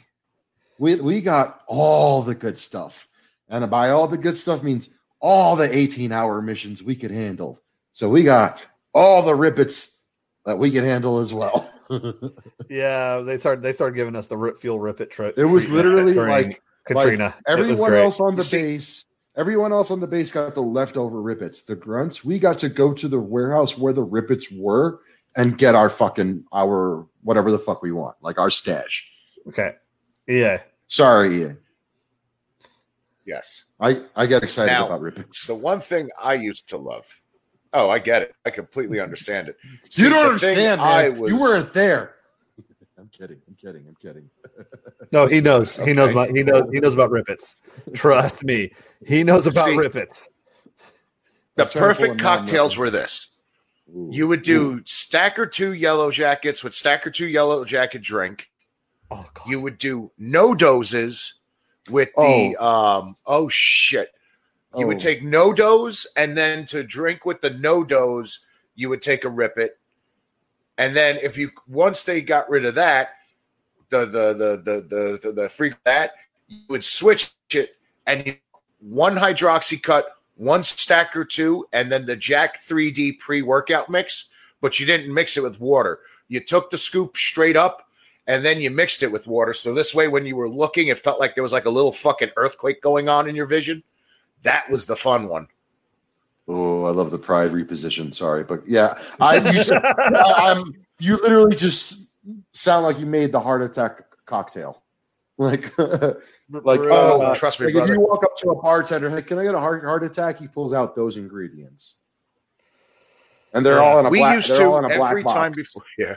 We 0.78 0.96
we 0.96 1.20
got 1.20 1.62
all 1.66 2.22
the 2.22 2.34
good 2.34 2.58
stuff. 2.58 3.08
And 3.48 3.70
by 3.70 3.90
all 3.90 4.08
the 4.08 4.18
good 4.18 4.36
stuff 4.36 4.62
means 4.62 4.94
all 5.20 5.56
the 5.56 5.74
18 5.76 6.10
hour 6.10 6.40
missions 6.40 6.82
we 6.82 6.96
could 6.96 7.10
handle. 7.10 7.60
So 7.92 8.08
we 8.08 8.22
got 8.22 8.60
all 8.94 9.22
the 9.22 9.34
Rip 9.34 9.58
Its 9.58 10.06
that 10.44 10.58
we 10.58 10.70
could 10.70 10.84
handle 10.84 11.18
as 11.18 11.32
well. 11.32 11.70
yeah, 12.68 13.18
they 13.18 13.38
started. 13.38 13.62
They 13.62 13.72
started 13.72 13.94
giving 13.94 14.16
us 14.16 14.26
the 14.26 14.36
rip 14.36 14.58
fuel 14.58 14.80
rip 14.80 15.00
it 15.00 15.10
trip. 15.10 15.38
It 15.38 15.44
was 15.44 15.70
literally 15.70 16.14
like 16.14 16.60
Katrina. 16.86 17.24
Like 17.24 17.34
everyone 17.46 17.94
else 17.94 18.20
on 18.20 18.34
the 18.34 18.48
base, 18.50 19.04
everyone 19.36 19.72
else 19.72 19.90
on 19.90 20.00
the 20.00 20.06
base 20.06 20.30
got 20.32 20.54
the 20.54 20.60
leftover 20.62 21.20
Rip 21.22 21.42
Its. 21.42 21.62
The 21.62 21.76
grunts, 21.76 22.24
we 22.24 22.38
got 22.38 22.58
to 22.60 22.68
go 22.68 22.92
to 22.92 23.08
the 23.08 23.18
warehouse 23.20 23.76
where 23.78 23.92
the 23.92 24.02
Rip 24.02 24.30
Its 24.30 24.52
were 24.52 25.00
and 25.36 25.56
get 25.56 25.74
our 25.74 25.88
fucking 25.90 26.44
our 26.52 27.06
whatever 27.22 27.50
the 27.50 27.58
fuck 27.58 27.82
we 27.82 27.92
want, 27.92 28.16
like 28.20 28.38
our 28.38 28.50
stash. 28.50 29.14
Okay. 29.48 29.74
Yeah. 30.26 30.60
Sorry, 30.88 31.36
Ian. 31.42 31.58
yes 33.24 33.64
I 33.80 34.02
I 34.14 34.26
get 34.26 34.42
excited 34.42 34.70
Now, 34.72 34.86
about 34.86 35.00
Rip 35.00 35.18
Its. 35.18 35.46
the 35.46 35.54
one 35.56 35.80
thing 35.80 36.10
i 36.20 36.34
used 36.34 36.68
to 36.70 36.76
love 36.76 37.06
oh 37.72 37.88
i 37.88 37.98
get 37.98 38.20
it 38.22 38.34
i 38.44 38.50
completely 38.50 39.00
understand 39.00 39.48
it 39.48 39.56
you 39.92 40.10
don't 40.10 40.34
the 40.34 40.38
thing 40.38 40.50
understand, 40.68 40.80
I 40.80 41.08
man. 41.08 41.20
was- 41.20 41.30
You 41.30 41.40
weren't 41.40 41.72
there. 41.72 42.14
I'm 43.12 43.26
kidding. 43.28 43.42
I'm 43.48 43.54
kidding. 43.54 43.84
I'm 43.88 43.96
kidding. 44.00 44.30
No, 45.12 45.26
he 45.26 45.40
knows. 45.40 45.76
He 45.76 45.92
knows 45.92 46.10
Okay. 46.10 46.18
about. 46.22 46.36
He 46.36 46.42
knows. 46.42 46.64
He 46.72 46.80
knows 46.80 46.94
about 46.94 47.10
Rip 47.10 47.28
Its. 47.28 47.56
Trust 47.94 48.44
me. 48.44 48.72
He 49.06 49.22
knows 49.22 49.46
about 49.46 49.66
See, 49.66 49.76
Rip 49.76 49.96
Its. 49.96 50.26
the 51.56 51.64
I'm 51.64 51.68
trying 51.68 51.70
to 51.70 51.78
pull 51.78 52.06
perfect 52.08 52.20
cocktails 52.20 52.78
were 52.78 52.88
this 52.90 53.30
Ooh. 53.94 54.08
You 54.10 54.26
would 54.28 54.42
do 54.42 54.80
stacker 54.86 55.44
two 55.46 55.74
yellow 55.74 56.10
jackets 56.10 56.64
with 56.64 56.74
stacker 56.74 57.10
two 57.10 57.26
yellow 57.28 57.64
jacket 57.64 58.00
drink. 58.02 58.48
Oh 59.10 59.26
God. 59.34 59.46
You 59.46 59.60
would 59.60 59.76
do 59.76 60.10
NoDozes 60.18 61.32
with 61.90 62.08
the 62.16 62.56
um 62.64 63.16
oh 63.26 63.48
shit. 63.48 64.12
You 64.78 64.86
would 64.86 64.96
Oh. 64.96 65.00
take 65.00 65.22
NoDoz 65.22 66.06
and 66.16 66.34
then 66.38 66.64
to 66.66 66.82
drink 66.82 67.26
with 67.26 67.42
the 67.42 67.50
NoDoz, 67.50 68.38
you 68.74 68.88
would 68.88 69.02
take 69.02 69.24
a 69.24 69.28
rip 69.28 69.58
it. 69.58 69.78
And 70.78 70.96
then 70.96 71.18
if 71.22 71.36
you 71.36 71.50
once 71.68 72.04
they 72.04 72.20
got 72.20 72.48
rid 72.48 72.64
of 72.64 72.74
that, 72.74 73.10
the 73.90 74.06
the 74.06 74.32
the 74.34 74.62
the 74.64 75.18
the 75.22 75.32
the, 75.32 75.48
freak 75.48 75.74
that 75.84 76.12
you 76.48 76.60
would 76.68 76.84
switch 76.84 77.32
it 77.50 77.76
and 78.06 78.36
one 78.80 79.14
Hydroxycut, 79.14 80.04
one 80.36 80.62
stack 80.62 81.16
or 81.16 81.24
two, 81.24 81.66
and 81.72 81.92
then 81.92 82.06
the 82.06 82.16
Jack 82.16 82.64
3D 82.64 83.18
pre-workout 83.18 83.88
mix 83.90 84.30
but 84.62 84.80
you 84.80 84.86
didn't 84.86 85.12
mix 85.12 85.36
it 85.36 85.42
with 85.42 85.60
water. 85.60 86.00
You 86.28 86.40
took 86.40 86.70
the 86.70 86.78
scoop 86.78 87.18
straight 87.18 87.56
up 87.56 87.86
and 88.26 88.42
then 88.42 88.60
you 88.60 88.70
mixed 88.70 89.02
it 89.02 89.12
with 89.12 89.26
water. 89.26 89.52
So 89.52 89.74
this 89.74 89.94
way, 89.94 90.08
when 90.08 90.24
you 90.24 90.36
were 90.36 90.48
looking, 90.48 90.88
it 90.88 90.98
felt 90.98 91.20
like 91.20 91.34
there 91.34 91.42
was 91.42 91.52
like 91.52 91.66
a 91.66 91.70
little 91.70 91.92
fucking 91.92 92.30
earthquake 92.36 92.80
going 92.80 93.10
on 93.10 93.28
in 93.28 93.36
your 93.36 93.46
vision. 93.46 93.82
That 94.42 94.70
was 94.70 94.86
the 94.86 94.96
fun 94.96 95.28
one. 95.28 95.48
Oh, 96.48 96.84
I 96.84 96.90
love 96.90 97.10
the 97.10 97.18
pride 97.18 97.50
reposition. 97.52 98.14
Sorry, 98.14 98.44
but 98.44 98.66
yeah, 98.66 98.98
I 99.20 99.36
you 99.50 99.58
said, 99.58 99.82
I'm 99.84 100.74
you 100.98 101.16
literally 101.18 101.56
just 101.56 102.16
sound 102.54 102.84
like 102.84 102.98
you 102.98 103.06
made 103.06 103.32
the 103.32 103.40
heart 103.40 103.62
attack 103.62 104.02
cocktail. 104.26 104.82
Like, 105.38 105.76
like 105.78 106.80
Oh, 106.80 107.22
uh, 107.22 107.34
trust 107.34 107.60
me, 107.60 107.72
like 107.72 107.84
if 107.84 107.90
you 107.90 108.00
walk 108.00 108.24
up 108.24 108.36
to 108.38 108.50
a 108.50 108.62
bartender, 108.62 109.08
hey, 109.10 109.22
can 109.22 109.38
I 109.38 109.44
get 109.44 109.54
a 109.54 109.60
heart 109.60 109.84
heart 109.84 110.04
attack? 110.04 110.38
He 110.38 110.48
pulls 110.48 110.74
out 110.74 110.94
those 110.94 111.16
ingredients, 111.16 112.00
and 113.54 113.64
they're 113.64 113.80
all 113.80 114.00
in 114.00 114.06
a 114.06 114.10
we 114.10 114.18
black. 114.18 114.34
used 114.34 114.48
to 114.48 114.64
all 114.64 114.78
in 114.78 114.84
a 114.84 114.88
black 114.88 115.10
every 115.10 115.22
box. 115.22 115.34
time 115.34 115.52
before. 115.52 115.82
Yeah. 115.98 116.16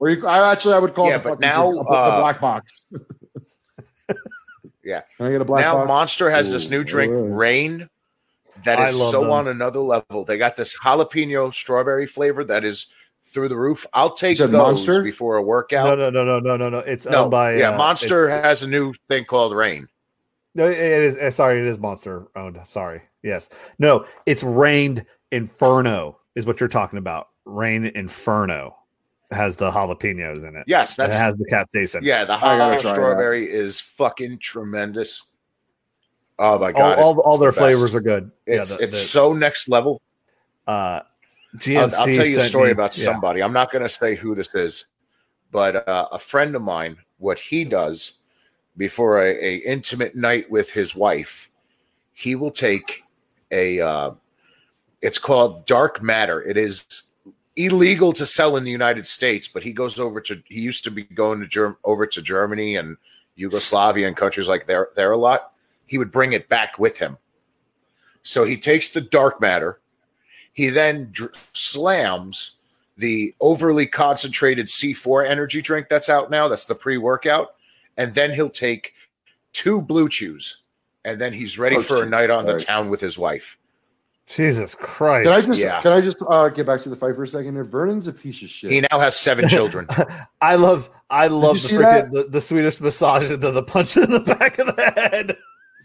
Or 0.00 0.10
you, 0.10 0.24
I 0.26 0.52
actually 0.52 0.74
I 0.74 0.78
would 0.78 0.94
call 0.94 1.08
Yeah, 1.08 1.18
but 1.18 1.40
now, 1.40 1.72
drink, 1.72 1.86
uh, 1.90 2.20
black 2.20 2.40
box. 2.40 2.86
Yeah. 4.84 5.02
Can 5.18 5.26
I 5.26 5.32
get 5.32 5.42
a 5.42 5.44
black 5.44 5.62
now 5.64 5.74
box? 5.74 5.88
Monster 5.88 6.30
has 6.30 6.50
this 6.50 6.70
new 6.70 6.82
drink. 6.82 7.12
Rain, 7.14 7.90
that 8.64 8.88
is 8.88 8.96
so 8.96 9.22
them. 9.22 9.30
on 9.30 9.48
another 9.48 9.80
level. 9.80 10.24
They 10.24 10.38
got 10.38 10.56
this 10.56 10.76
jalapeno 10.78 11.54
strawberry 11.54 12.06
flavor 12.06 12.44
that 12.44 12.64
is 12.64 12.86
through 13.24 13.48
the 13.48 13.56
roof. 13.56 13.86
I'll 13.92 14.14
take 14.14 14.38
those 14.38 14.50
Monster? 14.50 15.02
before 15.02 15.36
a 15.36 15.42
workout. 15.42 15.98
no, 15.98 16.10
no, 16.10 16.24
no, 16.24 16.38
no, 16.40 16.56
no, 16.56 16.68
no. 16.70 16.78
It's 16.78 17.04
No, 17.04 17.22
owned 17.22 17.30
by 17.30 17.56
yeah, 17.56 17.70
uh, 17.70 17.76
Monster 17.76 18.28
has 18.28 18.62
a 18.62 18.66
new 18.68 18.94
thing 19.08 19.24
called 19.24 19.54
Reign. 19.54 19.86
No, 20.54 20.66
it 20.66 20.78
is. 20.78 21.16
uh, 21.16 21.30
Sorry, 21.30 21.60
it 21.60 21.66
is 21.66 21.78
Monster 21.78 22.26
owned. 22.34 22.58
Sorry. 22.68 23.02
Yes. 23.22 23.48
No, 23.78 24.06
it's 24.26 24.42
Rained 24.42 25.04
Inferno 25.30 26.18
is 26.34 26.46
what 26.46 26.58
you're 26.60 26.68
talking 26.68 26.98
about. 26.98 27.28
Reign 27.44 27.84
Inferno 27.94 28.76
has 29.30 29.56
the 29.56 29.70
jalapenos 29.70 30.48
in 30.48 30.56
it. 30.56 30.64
Yes, 30.66 30.96
that 30.96 31.12
has 31.12 31.34
the 31.36 31.44
capsaicin. 31.44 32.00
yeah. 32.02 32.24
The 32.24 32.36
jalapeno 32.36 32.78
strawberry 32.78 33.50
is 33.50 33.78
fucking 33.80 34.38
tremendous. 34.38 35.22
Oh 36.38 36.58
my 36.58 36.72
god! 36.72 36.98
all, 36.98 37.12
it's- 37.12 37.24
all 37.24 37.38
their 37.38 37.50
the 37.50 37.56
flavors 37.56 37.94
are 37.94 38.00
good. 38.00 38.30
It's 38.46 38.70
yeah, 38.70 38.76
the, 38.76 38.84
it's 38.84 38.94
the, 38.94 39.00
so 39.00 39.32
next 39.32 39.68
level. 39.68 40.00
uh, 40.66 41.00
I'll, 41.66 41.78
I'll 41.78 41.90
tell 41.90 42.26
you 42.26 42.38
a 42.38 42.42
story 42.42 42.66
me- 42.66 42.72
about 42.72 42.96
yeah. 42.96 43.04
somebody. 43.04 43.42
I'm 43.42 43.52
not 43.52 43.72
going 43.72 43.82
to 43.82 43.88
say 43.88 44.14
who 44.14 44.34
this 44.34 44.54
is, 44.54 44.84
but 45.50 45.88
uh, 45.88 46.08
a 46.12 46.18
friend 46.18 46.54
of 46.54 46.62
mine, 46.62 46.96
what 47.18 47.38
he 47.38 47.64
does 47.64 48.14
before 48.76 49.22
a, 49.22 49.30
a 49.30 49.56
intimate 49.58 50.14
night 50.14 50.48
with 50.50 50.70
his 50.70 50.94
wife, 50.94 51.50
he 52.12 52.34
will 52.34 52.50
take 52.50 53.02
a. 53.50 53.80
Uh, 53.80 54.10
it's 55.00 55.18
called 55.18 55.64
dark 55.66 56.02
matter. 56.02 56.42
It 56.42 56.56
is 56.56 57.04
illegal 57.56 58.12
to 58.12 58.26
sell 58.26 58.56
in 58.56 58.64
the 58.64 58.70
United 58.70 59.06
States, 59.06 59.48
but 59.48 59.62
he 59.62 59.72
goes 59.72 59.98
over 59.98 60.20
to. 60.20 60.40
He 60.46 60.60
used 60.60 60.84
to 60.84 60.90
be 60.90 61.02
going 61.04 61.40
to 61.40 61.46
Germ- 61.46 61.78
over 61.82 62.06
to 62.06 62.22
Germany 62.22 62.76
and 62.76 62.96
Yugoslavia 63.36 64.06
and 64.06 64.16
countries 64.16 64.48
like 64.48 64.66
there 64.66 64.90
there 64.94 65.12
a 65.12 65.18
lot. 65.18 65.52
He 65.88 65.98
would 65.98 66.12
bring 66.12 66.32
it 66.34 66.48
back 66.48 66.78
with 66.78 66.98
him. 66.98 67.16
So 68.22 68.44
he 68.44 68.56
takes 68.56 68.90
the 68.90 69.00
dark 69.00 69.40
matter. 69.40 69.80
He 70.52 70.68
then 70.68 71.08
dr- 71.12 71.32
slams 71.54 72.58
the 72.96 73.34
overly 73.40 73.86
concentrated 73.86 74.66
C4 74.66 75.26
energy 75.28 75.62
drink 75.62 75.88
that's 75.88 76.08
out 76.08 76.30
now. 76.30 76.46
That's 76.48 76.64
the 76.66 76.74
pre 76.74 76.98
workout. 76.98 77.54
And 77.96 78.14
then 78.14 78.32
he'll 78.32 78.50
take 78.50 78.94
two 79.52 79.82
BlueChews. 79.82 80.56
And 81.04 81.20
then 81.20 81.32
he's 81.32 81.58
ready 81.58 81.76
Oh, 81.76 81.82
for 81.82 82.02
a 82.02 82.06
night 82.06 82.28
on 82.30 82.44
the 82.44 82.58
town 82.58 82.90
with 82.90 83.00
his 83.00 83.16
wife. 83.18 83.56
Jesus 84.26 84.74
Christ. 84.74 85.24
Can 85.24 85.32
I 85.32 85.40
just 85.40 85.62
Yeah. 85.62 85.80
can 85.80 85.92
I 85.92 86.02
just 86.02 86.18
uh, 86.28 86.50
get 86.50 86.66
back 86.66 86.82
to 86.82 86.90
the 86.90 86.96
fight 86.96 87.14
for 87.16 87.22
a 87.22 87.28
second? 87.28 87.54
Here, 87.54 87.64
Vernon's 87.64 88.08
a 88.08 88.12
piece 88.12 88.42
of 88.42 88.50
shit. 88.50 88.70
He 88.70 88.80
now 88.82 88.98
has 88.98 89.16
seven 89.16 89.48
children. 89.48 89.86
I 90.42 90.56
love 90.56 90.90
I 91.08 91.28
love 91.28 91.54
the 91.54 91.68
freaking 91.68 92.12
the, 92.12 92.24
the 92.24 92.40
Swedish 92.42 92.78
massage 92.80 93.30
into 93.30 93.50
the 93.50 93.62
punch 93.62 93.96
in 93.96 94.10
the 94.10 94.20
back 94.38 94.58
of 94.58 94.66
the 94.76 94.82
head. 94.82 95.36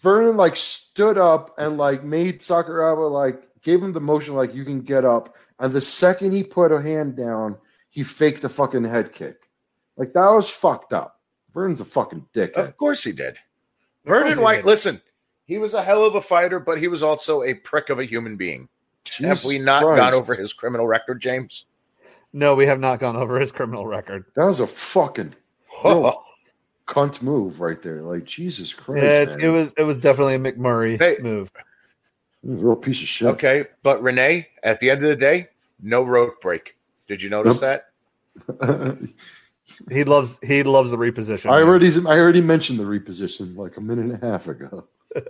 Vernon 0.01 0.37
like 0.37 0.57
stood 0.57 1.17
up 1.17 1.53
and 1.57 1.77
like 1.77 2.03
made 2.03 2.39
Sakuraba 2.39 3.09
like 3.09 3.41
gave 3.61 3.81
him 3.81 3.93
the 3.93 4.01
motion 4.01 4.35
like 4.35 4.53
you 4.53 4.65
can 4.65 4.81
get 4.81 5.05
up, 5.05 5.35
and 5.59 5.73
the 5.73 5.81
second 5.81 6.31
he 6.31 6.43
put 6.43 6.71
a 6.71 6.81
hand 6.81 7.15
down, 7.15 7.57
he 7.89 8.03
faked 8.03 8.43
a 8.43 8.49
fucking 8.49 8.83
head 8.83 9.13
kick. 9.13 9.37
Like 9.97 10.13
that 10.13 10.29
was 10.29 10.49
fucked 10.49 10.93
up. 10.93 11.19
Vernon's 11.51 11.81
a 11.81 11.85
fucking 11.85 12.25
dick. 12.33 12.55
of 12.57 12.75
course 12.77 13.03
he 13.03 13.11
did. 13.11 13.37
course 14.05 14.19
Vernon 14.23 14.41
White, 14.41 14.57
did. 14.57 14.65
listen, 14.65 15.01
he 15.45 15.57
was 15.57 15.73
a 15.73 15.83
hell 15.83 16.05
of 16.05 16.15
a 16.15 16.21
fighter, 16.21 16.59
but 16.59 16.79
he 16.79 16.87
was 16.87 17.03
also 17.03 17.43
a 17.43 17.53
prick 17.53 17.89
of 17.89 17.99
a 17.99 18.05
human 18.05 18.35
being. 18.35 18.67
Have 19.19 19.43
we 19.45 19.59
not 19.59 19.83
Christ. 19.83 19.99
gone 19.99 20.13
over 20.13 20.33
his 20.33 20.53
criminal 20.53 20.87
record, 20.87 21.21
James? 21.21 21.65
No, 22.31 22.55
we 22.55 22.65
have 22.65 22.79
not 22.79 22.99
gone 22.99 23.15
over 23.15 23.39
his 23.39 23.51
criminal 23.51 23.85
record. 23.85 24.25
That 24.35 24.45
was 24.45 24.59
a 24.59 24.67
fucking 24.67 25.35
real 25.83 26.23
cunt 26.87 27.21
move 27.21 27.61
right 27.61 27.81
there. 27.81 28.01
Like 28.01 28.25
Jesus 28.25 28.73
Christ, 28.73 29.03
Yeah, 29.03 29.21
it's, 29.21 29.35
it 29.37 29.49
was 29.49 29.73
it 29.77 29.83
was 29.83 29.97
definitely 29.97 30.35
a 30.35 30.39
McMurray 30.39 30.97
Hey. 30.99 31.17
move. 31.21 31.51
He 32.41 32.49
was 32.49 32.61
a 32.61 32.65
real 32.65 32.75
piece 32.75 33.01
of 33.01 33.07
shit. 33.07 33.27
Okay, 33.29 33.65
but 33.83 34.01
Renee, 34.01 34.47
at 34.63 34.79
the 34.79 34.89
end 34.89 35.01
of 35.03 35.09
the 35.09 35.15
day, 35.15 35.47
no 35.81 36.03
rope 36.03 36.41
break. 36.41 36.77
Did 37.07 37.21
you 37.21 37.29
notice 37.29 37.61
Nope. 37.61 37.81
that? 38.59 38.99
He 39.89 40.03
loves 40.03 40.39
he 40.43 40.61
loves 40.61 40.91
the 40.91 40.97
reposition. 40.97 41.49
I 41.49 41.61
already 41.61 41.89
I 42.05 42.19
already 42.19 42.41
mentioned 42.41 42.79
the 42.79 42.83
reposition 42.83 43.55
like 43.55 43.77
a 43.77 43.81
minute 43.81 44.05
and 44.05 44.21
a 44.21 44.25
half 44.25 44.47
ago. 44.47 44.87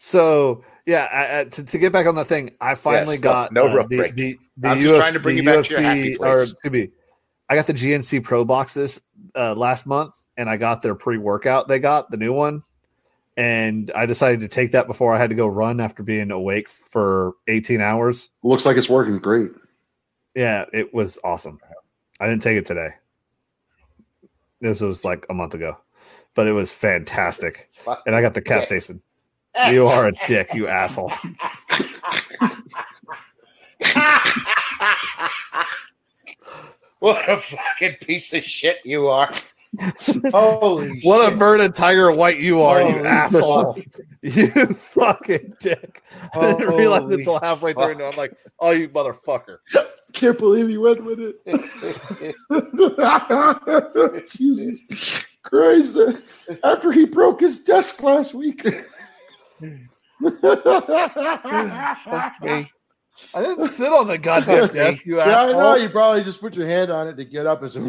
So 0.00 0.62
yeah, 0.86 1.08
I, 1.12 1.40
I, 1.40 1.44
to, 1.44 1.64
to 1.64 1.78
get 1.78 1.92
back 1.92 2.06
on 2.06 2.14
the 2.14 2.24
thing, 2.24 2.54
I 2.60 2.76
finally 2.76 3.16
no- 3.16 3.22
got 3.22 3.52
no 3.52 3.68
uh, 3.68 3.74
rope 3.74 3.88
the, 3.90 3.96
break. 3.96 4.14
the, 4.14 4.38
the 4.56 4.68
I'm 4.68 4.78
UFC, 4.78 4.82
just 4.82 4.96
trying 4.96 5.12
to 5.14 5.20
bring 5.20 5.36
you 5.36 5.42
back 5.42 5.64
to 5.64 5.70
your 5.74 5.80
happy 5.82 6.14
UFC 6.14 6.14
or 6.14 6.16
place. 6.18 6.52
excuse 6.52 6.72
me, 6.72 6.90
I 7.48 7.56
got 7.56 7.66
the 7.66 7.74
GNC 7.74 8.22
Pro 8.22 8.44
Box 8.44 8.74
this 8.74 9.00
uh, 9.34 9.54
last 9.56 9.86
month, 9.86 10.14
and 10.38 10.48
I 10.48 10.56
got 10.56 10.80
their 10.80 10.94
pre 10.94 11.18
workout. 11.18 11.68
They 11.68 11.78
got 11.78 12.10
the 12.10 12.16
new 12.16 12.32
one, 12.32 12.62
and 13.36 13.90
I 13.94 14.06
decided 14.06 14.40
to 14.40 14.48
take 14.48 14.72
that 14.72 14.86
before 14.86 15.14
I 15.14 15.18
had 15.18 15.28
to 15.28 15.36
go 15.36 15.46
run 15.46 15.80
after 15.80 16.02
being 16.02 16.30
awake 16.30 16.70
for 16.70 17.34
18 17.48 17.82
hours. 17.82 18.30
Looks 18.42 18.64
like 18.64 18.78
it's 18.78 18.88
working 18.88 19.18
great. 19.18 19.50
Yeah, 20.34 20.64
it 20.72 20.94
was 20.94 21.18
awesome. 21.24 21.60
I 22.20 22.26
didn't 22.28 22.42
take 22.42 22.56
it 22.56 22.64
today. 22.64 22.90
This 24.60 24.80
was 24.80 25.04
like 25.04 25.26
a 25.28 25.34
month 25.34 25.54
ago, 25.54 25.76
but 26.34 26.46
it 26.46 26.52
was 26.52 26.72
fantastic, 26.72 27.68
and 28.06 28.16
I 28.16 28.22
got 28.22 28.32
the 28.34 28.42
capsaicin. 28.42 29.00
You 29.70 29.86
are 29.86 30.06
a 30.06 30.12
dick, 30.28 30.54
you 30.54 30.68
asshole. 30.68 31.10
what 37.00 37.28
a 37.28 37.38
fucking 37.38 37.96
piece 38.00 38.32
of 38.32 38.44
shit 38.44 38.78
you 38.84 39.08
are. 39.08 39.28
Holy 40.32 41.00
What 41.02 41.26
a 41.26 41.30
shit. 41.30 41.38
bird 41.38 41.60
of 41.60 41.74
Tiger 41.74 42.10
White 42.12 42.40
you 42.40 42.62
are, 42.62 42.80
you 42.82 42.92
Holy 42.92 43.06
asshole. 43.06 43.78
You 44.22 44.48
fucking 44.74 45.54
dick. 45.60 46.02
I 46.34 46.52
didn't 46.52 46.74
realize 46.74 47.02
Holy 47.02 47.14
until 47.14 47.38
halfway 47.38 47.72
through. 47.72 47.92
And 47.92 48.02
I'm 48.02 48.16
like, 48.16 48.32
oh, 48.58 48.72
you 48.72 48.88
motherfucker. 48.88 49.58
Can't 50.12 50.36
believe 50.36 50.68
you 50.68 50.80
went 50.80 51.04
with 51.04 51.20
it. 51.20 51.36
Jesus 54.28 55.26
Christ. 55.42 55.98
After 56.64 56.90
he 56.90 57.04
broke 57.04 57.40
his 57.40 57.62
desk 57.62 58.02
last 58.02 58.34
week. 58.34 58.62
Fuck 58.62 58.82
me. 62.42 62.72
I 63.34 63.42
didn't 63.42 63.68
sit 63.68 63.92
on 63.92 64.06
the 64.06 64.18
goddamn 64.18 64.68
desk, 64.68 65.04
you 65.04 65.16
yeah, 65.16 65.42
I 65.42 65.52
know. 65.52 65.74
You 65.74 65.88
probably 65.88 66.22
just 66.22 66.40
put 66.40 66.56
your 66.56 66.66
hand 66.66 66.90
on 66.90 67.08
it 67.08 67.16
to 67.16 67.24
get 67.24 67.46
up 67.46 67.62
and 67.62 67.70
say, 67.70 67.80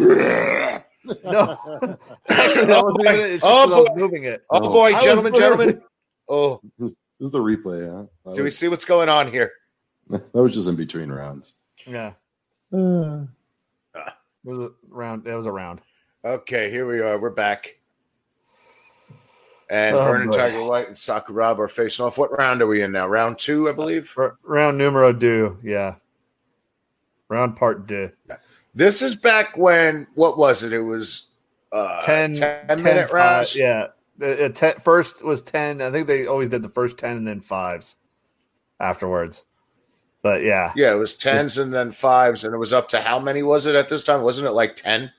No. 1.05 1.17
Actually, 2.29 2.65
that 2.65 2.83
wasn't 2.83 3.07
it. 3.07 3.31
It's 3.31 3.41
just 3.41 3.45
Oh, 3.45 3.65
'cause 3.65 3.73
I 3.73 3.79
was 3.79 3.89
boy. 3.89 3.95
moving 3.95 4.23
it. 4.25 4.43
Oh 4.49 4.59
No. 4.59 4.69
boy, 4.69 4.91
gentlemen, 4.99 5.33
gentlemen. 5.33 5.81
Oh, 6.27 6.61
This 6.77 6.95
is 7.19 7.31
the 7.31 7.39
replay, 7.39 7.89
huh? 7.89 8.05
That 8.25 8.35
do 8.35 8.43
we 8.43 8.51
see 8.51 8.67
what's 8.67 8.85
going 8.85 9.09
on 9.09 9.31
here? 9.31 9.51
that 10.09 10.33
was 10.33 10.53
just 10.53 10.67
in 10.69 10.75
between 10.75 11.11
rounds. 11.11 11.53
Yeah. 11.85 12.13
Uh, 12.73 13.23
It 14.45 14.53
was 14.55 14.65
a 14.67 14.71
round. 14.89 15.27
It 15.27 15.35
was 15.35 15.45
a 15.45 15.51
round. 15.51 15.81
Okay, 16.23 16.69
here 16.71 16.87
we 16.87 17.01
are. 17.01 17.19
We're 17.19 17.29
back. 17.29 17.75
And 19.69 19.95
Oh, 19.95 20.03
Vernon 20.03 20.29
boy. 20.29 20.37
Tiger 20.37 20.63
White 20.63 20.87
and 20.87 20.95
Sakuraba 20.95 21.59
are 21.59 21.67
facing 21.67 22.05
off. 22.05 22.17
What 22.17 22.35
round 22.37 22.61
are 22.61 22.67
we 22.67 22.81
in 22.81 22.91
now? 22.91 23.07
Round 23.07 23.37
two, 23.37 23.69
I 23.69 23.73
believe. 23.73 24.11
R- 24.17 24.37
round 24.43 24.77
numero 24.77 25.11
two. 25.13 25.59
Yeah. 25.61 25.95
Round 27.27 27.55
part 27.55 27.87
two. 27.87 28.11
This 28.79 29.01
is 29.01 29.17
back 29.17 29.57
when 29.57 30.07
what 30.15 30.37
was 30.37 30.63
it? 30.63 30.71
It 30.71 30.79
was 30.79 31.31
uh 31.73 31.99
10, 32.01 32.35
10 32.35 32.67
10 32.69 32.81
minute 32.83 33.11
rounds. 33.11 33.53
Yeah. 33.53 33.87
The, 34.17 34.35
the 34.35 34.49
ten, 34.49 34.75
first 34.79 35.21
was 35.21 35.41
10. 35.41 35.81
I 35.81 35.91
think 35.91 36.07
they 36.07 36.27
always 36.27 36.47
did 36.47 36.61
the 36.61 36.69
first 36.69 36.97
10 36.97 37.17
and 37.17 37.27
then 37.27 37.41
fives 37.41 37.97
afterwards. 38.79 39.43
But 40.21 40.43
yeah, 40.43 40.71
Yeah, 40.77 40.93
it 40.93 40.95
was 40.95 41.17
tens 41.17 41.57
and 41.57 41.73
then 41.73 41.91
fives, 41.91 42.45
and 42.45 42.53
it 42.53 42.57
was 42.57 42.71
up 42.71 42.87
to 42.89 43.01
how 43.01 43.19
many 43.19 43.43
was 43.43 43.65
it 43.65 43.75
at 43.75 43.89
this 43.89 44.05
time? 44.05 44.21
Wasn't 44.21 44.47
it 44.47 44.51
like 44.51 44.77
ten? 44.77 45.11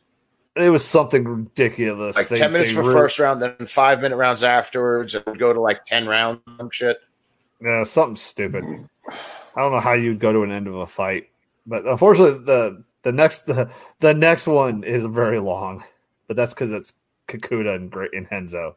it 0.57 0.71
was 0.71 0.85
something 0.85 1.25
ridiculous. 1.25 2.17
Like 2.17 2.29
They- 2.29 2.39
ten 2.39 2.53
minutes 2.53 2.73
for 2.73 2.83
re- 2.83 2.95
first 2.95 3.19
round, 3.19 3.43
then 3.43 3.67
five 3.67 4.01
minute 4.01 4.17
rounds 4.17 4.43
afterwards. 4.43 5.15
It 5.15 5.27
would 5.27 5.39
go 5.39 5.53
to 5.53 5.61
like 5.61 5.85
ten 5.85 6.07
rounds. 6.07 6.41
Some 6.57 6.71
shit. 6.71 6.99
Yeah, 7.61 7.85
something 7.85 8.17
stupid. 8.17 8.65
I 8.65 9.61
don't 9.61 9.73
know 9.73 9.81
how 9.81 9.93
you'd 9.93 10.19
go 10.19 10.33
to 10.33 10.43
an 10.45 10.51
end 10.51 10.67
of 10.67 10.77
a 10.77 10.87
fight 10.87 11.29
But 11.67 11.85
unfortunately, 11.85 12.43
the 12.45 12.85
the 13.03 13.13
next 13.13 13.43
the, 13.47 13.71
the 14.01 14.15
next 14.15 14.47
one 14.47 14.85
is 14.85 15.05
very 15.07 15.39
long, 15.39 15.85
but 16.27 16.37
that's 16.37 16.55
because 16.55 16.73
it's 16.73 16.95
Kikuta 17.29 17.75
and 17.75 17.91
great 17.91 18.13
and 18.13 18.27
Renzo, 18.31 18.77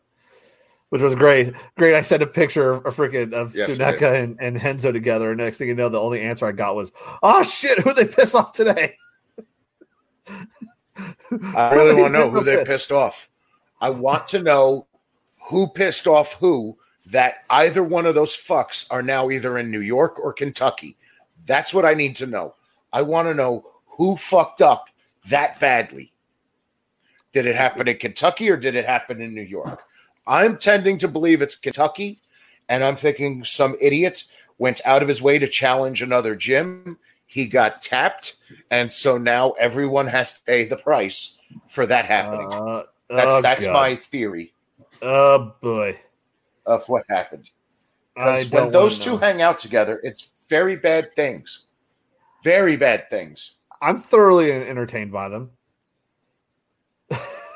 which 0.89 1.01
was 1.01 1.15
great. 1.15 1.53
Great. 1.77 1.95
I 1.95 2.01
sent 2.01 2.23
a 2.23 2.27
picture 2.27 2.71
of, 2.71 2.85
of 2.85 2.95
freaking 2.95 3.33
of 3.33 3.55
Yes, 3.55 3.77
Suneka 3.77 4.21
and, 4.21 4.37
and 4.39 4.63
Renzo 4.63 4.91
together. 4.91 5.31
And 5.31 5.39
next 5.39 5.57
thing 5.57 5.67
you 5.67 5.75
know, 5.75 5.89
the 5.89 5.99
only 5.99 6.21
answer 6.21 6.45
I 6.45 6.51
got 6.51 6.75
was, 6.75 6.91
"Oh 7.21 7.43
shit, 7.43 7.79
who 7.79 7.93
they 7.93 8.05
piss 8.05 8.35
off 8.35 8.53
today?" 8.53 8.97
I 11.55 11.73
really 11.73 11.99
want 11.99 12.13
to 12.13 12.19
know 12.19 12.29
who 12.29 12.43
they're 12.43 12.65
pissed 12.65 12.91
off. 12.91 13.29
I 13.81 13.89
want 13.89 14.27
to 14.29 14.41
know 14.41 14.87
who 15.41 15.67
pissed 15.67 16.07
off 16.07 16.33
who 16.33 16.77
that 17.11 17.43
either 17.49 17.83
one 17.83 18.05
of 18.05 18.15
those 18.15 18.35
fucks 18.35 18.85
are 18.89 19.03
now 19.03 19.29
either 19.29 19.57
in 19.57 19.69
New 19.69 19.81
York 19.81 20.19
or 20.19 20.31
Kentucky. 20.31 20.95
That's 21.45 21.73
what 21.73 21.83
I 21.83 21.93
need 21.93 22.15
to 22.17 22.25
know. 22.25 22.55
I 22.93 23.01
want 23.01 23.27
to 23.27 23.33
know 23.33 23.65
who 23.97 24.17
fucked 24.17 24.61
up 24.61 24.87
that 25.29 25.59
badly. 25.59 26.11
Did 27.31 27.45
it 27.47 27.55
happen 27.55 27.87
in 27.87 27.97
Kentucky 27.97 28.49
or 28.49 28.57
did 28.57 28.75
it 28.75 28.85
happen 28.85 29.21
in 29.21 29.33
New 29.33 29.41
York? 29.41 29.83
I'm 30.27 30.57
tending 30.57 30.97
to 30.99 31.07
believe 31.07 31.41
it's 31.41 31.55
Kentucky, 31.55 32.19
and 32.69 32.83
I'm 32.83 32.95
thinking 32.95 33.43
some 33.43 33.75
idiot 33.81 34.25
went 34.57 34.81
out 34.85 35.01
of 35.01 35.07
his 35.07 35.21
way 35.21 35.39
to 35.39 35.47
challenge 35.47 36.01
another 36.01 36.35
gym. 36.35 36.97
He 37.25 37.45
got 37.45 37.81
tapped, 37.81 38.37
and 38.69 38.91
so 38.91 39.17
now 39.17 39.51
everyone 39.51 40.07
has 40.07 40.37
to 40.37 40.43
pay 40.43 40.65
the 40.65 40.77
price 40.77 41.39
for 41.67 41.85
that 41.87 42.05
happening. 42.05 42.53
Uh, 42.53 42.83
that's 43.09 43.35
oh, 43.35 43.41
that's 43.41 43.65
God. 43.65 43.73
my 43.73 43.95
theory 43.95 44.53
Oh 45.01 45.53
boy. 45.61 45.99
of 46.65 46.87
what 46.87 47.03
happened. 47.09 47.51
Because 48.15 48.49
when 48.51 48.71
those 48.71 48.99
two 48.99 49.17
hang 49.17 49.41
out 49.41 49.59
together, 49.59 49.99
it's 50.03 50.31
very 50.47 50.75
bad 50.75 51.13
things. 51.13 51.67
Very 52.43 52.77
bad 52.77 53.09
things. 53.09 53.57
I'm 53.83 53.99
thoroughly 53.99 54.51
entertained 54.51 55.11
by 55.11 55.29
them. 55.29 55.51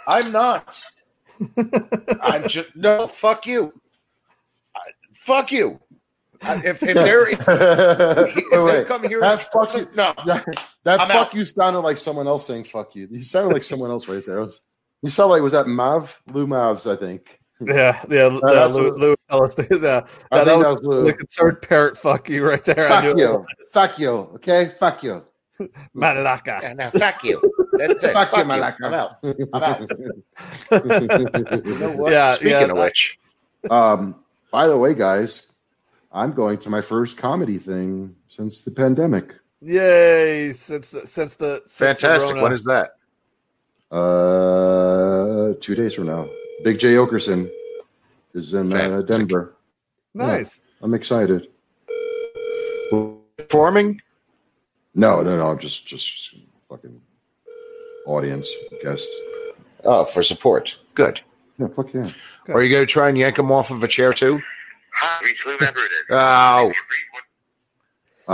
I'm 0.08 0.32
not. 0.32 0.80
I'm 2.22 2.48
just 2.48 2.76
no. 2.76 3.08
Fuck 3.08 3.46
you. 3.48 3.74
I- 4.76 4.92
fuck 5.14 5.52
you. 5.52 5.80
I- 6.42 6.62
If, 6.64 6.84
if 6.84 6.94
they're 6.96 7.30
if 7.32 7.48
wait, 7.48 8.72
they 8.72 8.84
come 8.86 9.08
here, 9.08 9.22
That 9.22 9.42
fuck 9.52 9.76
you. 9.76 9.88
no. 9.96 10.14
That, 10.26 10.46
that 10.84 11.00
fuck 11.00 11.10
out. 11.10 11.34
you 11.34 11.46
sounded 11.46 11.80
like 11.80 11.98
someone 11.98 12.28
else 12.28 12.46
saying 12.46 12.66
"fuck 12.66 12.96
you." 12.96 13.08
You 13.12 13.24
sounded 13.24 13.54
like 13.54 13.64
someone 13.64 13.90
else 13.90 14.08
right 14.08 14.26
there. 14.26 14.40
Was, 14.40 14.62
you 15.02 15.10
sound 15.10 15.32
like 15.32 15.42
was 15.42 15.54
that 15.54 15.68
Mav 15.68 16.22
Lou 16.32 16.48
Mavs? 16.48 16.90
I 16.92 16.96
think. 16.96 17.40
Yeah, 17.60 18.00
yeah. 18.10 18.26
Uh, 18.44 18.54
that's 18.54 18.76
Lou, 18.76 18.84
what- 18.92 19.00
Lou 19.00 19.16
Ellis, 19.30 19.56
yeah, 19.58 19.66
yeah, 19.82 20.06
I 20.32 20.38
that 20.44 20.46
think 20.46 20.58
was 20.58 20.64
that 20.64 20.70
was 20.70 20.82
Lou. 20.88 21.06
the 21.06 21.14
concerned 21.14 21.58
parrot. 21.62 21.98
Fuck 21.98 22.30
you, 22.30 22.48
right 22.48 22.64
there. 22.64 22.86
I 22.86 23.02
Fuck 23.02 23.16
knew 23.18 23.24
you. 23.24 23.46
Fuck 23.72 24.00
you. 24.00 24.10
Okay. 24.36 24.66
Fuck 24.80 25.04
you. 25.04 25.26
it. 25.66 25.72
Malaka. 25.96 26.62
Yeah, 26.62 26.74
now, 26.74 26.92
fuck 26.92 27.24
you. 27.24 27.42
That's 27.74 28.04
it. 28.04 28.14
Fuck 28.14 28.36
you, 28.36 28.42
I'm 28.44 28.52
out. 28.52 28.78
Malaka. 28.82 29.48
I'm 29.54 29.64
out. 29.64 29.92
You 31.66 31.80
know 31.80 31.92
what? 31.92 32.12
Yeah, 32.12 32.34
Speaking 32.34 32.52
yeah, 32.52 32.64
of 32.64 32.78
I- 32.78 32.84
which, 32.86 33.20
um. 33.70 34.16
By 34.50 34.66
the 34.68 34.78
way, 34.78 34.94
guys, 34.94 35.52
I'm 36.14 36.32
going 36.32 36.58
to 36.60 36.70
my 36.70 36.80
first 36.82 37.18
comedy 37.18 37.58
thing 37.58 38.16
since 38.28 38.64
the 38.64 38.72
pandemic. 38.72 39.36
Yay! 39.62 40.54
Since 40.54 40.90
the 40.90 41.02
since 41.06 41.36
the 41.36 41.62
since 41.66 42.00
fantastic. 42.00 42.32
Rona. 42.36 42.44
When 42.44 42.54
is 42.54 42.64
that? 42.64 42.92
Uh, 43.92 45.54
two 45.60 45.76
days 45.76 45.94
from 45.94 46.06
now, 46.08 46.30
Big 46.64 46.80
J 46.80 46.94
Okerson 46.94 47.50
is 48.34 48.54
in 48.54 48.74
uh, 48.74 49.02
Denver. 49.02 49.56
nice? 50.14 50.62
I'm 50.82 50.94
excited. 50.94 51.50
Performing? 53.38 54.02
No, 54.98 55.22
no, 55.22 55.38
no. 55.38 55.56
Just, 55.56 55.86
just 55.88 56.36
fucking 56.68 57.00
audience 58.08 58.50
guest. 58.82 59.08
Oh, 59.86 60.04
for 60.06 60.24
support. 60.24 60.76
Good. 60.96 61.22
Yeah, 61.60 61.68
fuck 61.68 61.94
yeah. 61.94 62.12
Are 62.50 62.64
you 62.64 62.70
going 62.70 62.86
to 62.86 62.92
try 62.92 63.08
and 63.10 63.18
yank 63.18 63.38
him 63.38 63.52
off 63.52 63.70
of 63.72 63.84
a 63.84 63.88
chair 63.88 64.12
too? 64.12 64.42
Hi, 64.96 65.24
reach 65.24 65.42
whoever 65.44 65.64
it 65.64 66.72
is. 66.72 66.76
Oh, 68.30 68.34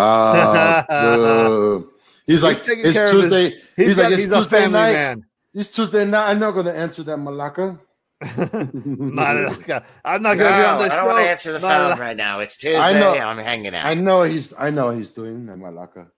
Uh, 0.90 1.82
he's 2.26 2.44
like, 2.44 2.64
taking 2.64 2.84
it's 2.86 2.98
care 2.98 3.06
of 3.06 3.12
his- 3.12 3.22
Tuesday. 3.26 3.50
He's, 3.76 3.88
He's, 3.88 3.96
got, 3.98 4.04
like, 4.06 4.14
it's 4.14 4.24
he's 4.24 4.32
a 4.32 4.36
Tuesday 4.38 4.56
family 4.58 4.72
night. 4.80 4.94
man. 4.94 5.26
It's 5.54 5.72
Tuesday 5.72 6.06
night. 6.06 6.32
I'm 6.32 6.40
not 6.40 6.52
going 6.52 6.66
to 6.66 6.76
answer 6.76 7.04
that 7.04 7.20
malaka. 7.20 7.80
Malaka. 8.24 9.84
I'm 10.06 10.22
not 10.24 10.38
going 10.38 10.52
to 10.52 10.58
be 10.58 10.64
on 10.66 10.80
this 10.80 10.94
show. 10.94 11.60
Malaka. 11.60 12.00
right 12.00 12.18
now. 12.18 12.40
It's 12.40 12.58
Tuesday. 12.58 12.80
I 12.80 12.94
know. 12.94 13.12
I'm 13.14 13.38
hanging 13.38 13.76
out. 13.76 13.86
I 13.86 13.94
know 13.94 14.24
he's. 14.24 14.54
I 14.58 14.72
know 14.72 14.90
he's 14.90 15.10
doing 15.12 15.46
that 15.48 15.58
malaka. 15.60 16.10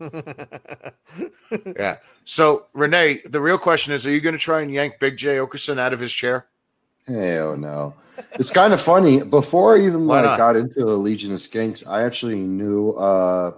Yeah. 1.78 1.98
So, 2.24 2.66
Renee, 2.72 3.20
the 3.26 3.40
real 3.40 3.58
question 3.58 3.92
is: 3.92 4.06
Are 4.06 4.10
you 4.10 4.20
going 4.20 4.34
to 4.34 4.38
try 4.38 4.60
and 4.60 4.72
yank 4.72 4.98
Big 4.98 5.16
J 5.16 5.36
Okerson 5.36 5.78
out 5.78 5.92
of 5.92 6.00
his 6.00 6.12
chair? 6.12 6.46
Hell 7.06 7.56
no. 7.56 7.94
It's 8.32 8.50
kind 8.50 8.72
of 8.72 8.80
funny. 8.80 9.22
Before 9.22 9.76
I 9.76 9.80
even 9.80 10.06
Why 10.06 10.16
like 10.16 10.24
not? 10.24 10.38
got 10.38 10.56
into 10.56 10.80
the 10.80 10.96
Legion 10.96 11.32
of 11.32 11.38
Skanks, 11.38 11.86
I 11.86 12.02
actually 12.02 12.40
knew 12.40 12.90
uh 12.90 13.52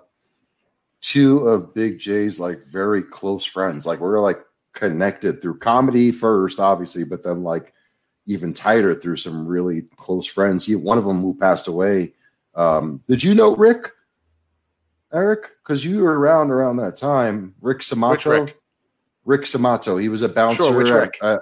two 1.01 1.47
of 1.47 1.73
Big 1.75 1.99
J's 1.99 2.41
like 2.41 2.59
very 2.65 3.03
close 3.03 3.45
friends. 3.45 3.87
Like 3.87 4.01
we 4.01 4.09
were 4.09 4.21
like 4.21 4.45
connected 4.73 5.41
through 5.41 5.59
comedy 5.59 6.11
first, 6.11 6.59
obviously, 6.59 7.05
but 7.05 7.23
then 7.23 7.45
like 7.45 7.73
even 8.27 8.53
tighter 8.53 8.95
through 8.95 9.17
some 9.17 9.47
really 9.47 9.83
close 9.97 10.27
friends. 10.27 10.67
He 10.67 10.75
one 10.75 10.99
of 10.99 11.05
them 11.05 11.21
who 11.21 11.35
passed 11.35 11.69
away. 11.69 12.13
Um, 12.57 13.01
did 13.07 13.23
you 13.23 13.35
know 13.35 13.55
Rick? 13.55 13.93
Eric? 15.13 15.51
Because 15.67 15.85
you 15.85 16.05
were 16.05 16.17
around 16.19 16.51
around 16.53 16.77
that 16.77 16.95
time. 16.97 17.55
Rick 17.61 17.83
Samato. 17.83 18.45
Rick? 18.45 18.57
Rick 19.25 19.47
Samato. 19.47 19.97
He 19.97 20.09
was 20.09 20.23
a 20.23 20.29
bouncer. 20.29 20.63
Sure, 20.63 20.77
which 20.79 20.91
Rick? 20.91 21.19
at- 21.23 21.41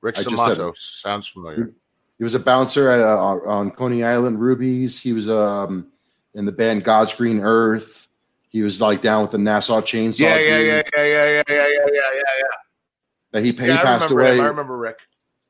Rick 0.00 0.18
I 0.18 0.22
Samato 0.22 0.72
sounds 0.76 1.28
familiar. 1.28 1.70
he 2.18 2.24
was 2.24 2.34
a 2.34 2.40
bouncer 2.40 2.90
at, 2.90 2.98
uh, 2.98 3.16
on 3.46 3.70
Coney 3.70 4.02
Island 4.02 4.40
Rubies. 4.40 5.00
He 5.00 5.12
was 5.12 5.30
um, 5.30 5.86
in 6.34 6.44
the 6.44 6.50
band 6.50 6.82
God's 6.82 7.14
Green 7.14 7.38
Earth. 7.38 8.08
He 8.48 8.62
was 8.62 8.80
like 8.80 9.00
down 9.00 9.22
with 9.22 9.30
the 9.30 9.38
Nassau 9.38 9.80
Chainsaw. 9.80 10.18
Yeah, 10.18 10.38
yeah, 10.40 10.58
yeah, 10.58 10.58
yeah, 10.58 10.82
yeah, 10.96 11.04
yeah, 11.04 11.04
yeah, 11.06 11.42
yeah, 11.46 11.76
yeah, 11.86 12.10
yeah, 12.16 13.38
Uh, 13.38 13.40
He, 13.42 13.52
he 13.52 13.66
yeah. 13.68 13.74
I 13.74 13.82
passed 13.84 14.10
away. 14.10 14.36
him. 14.38 14.44
I 14.44 14.48
remember 14.48 14.76
Rick. 14.76 14.98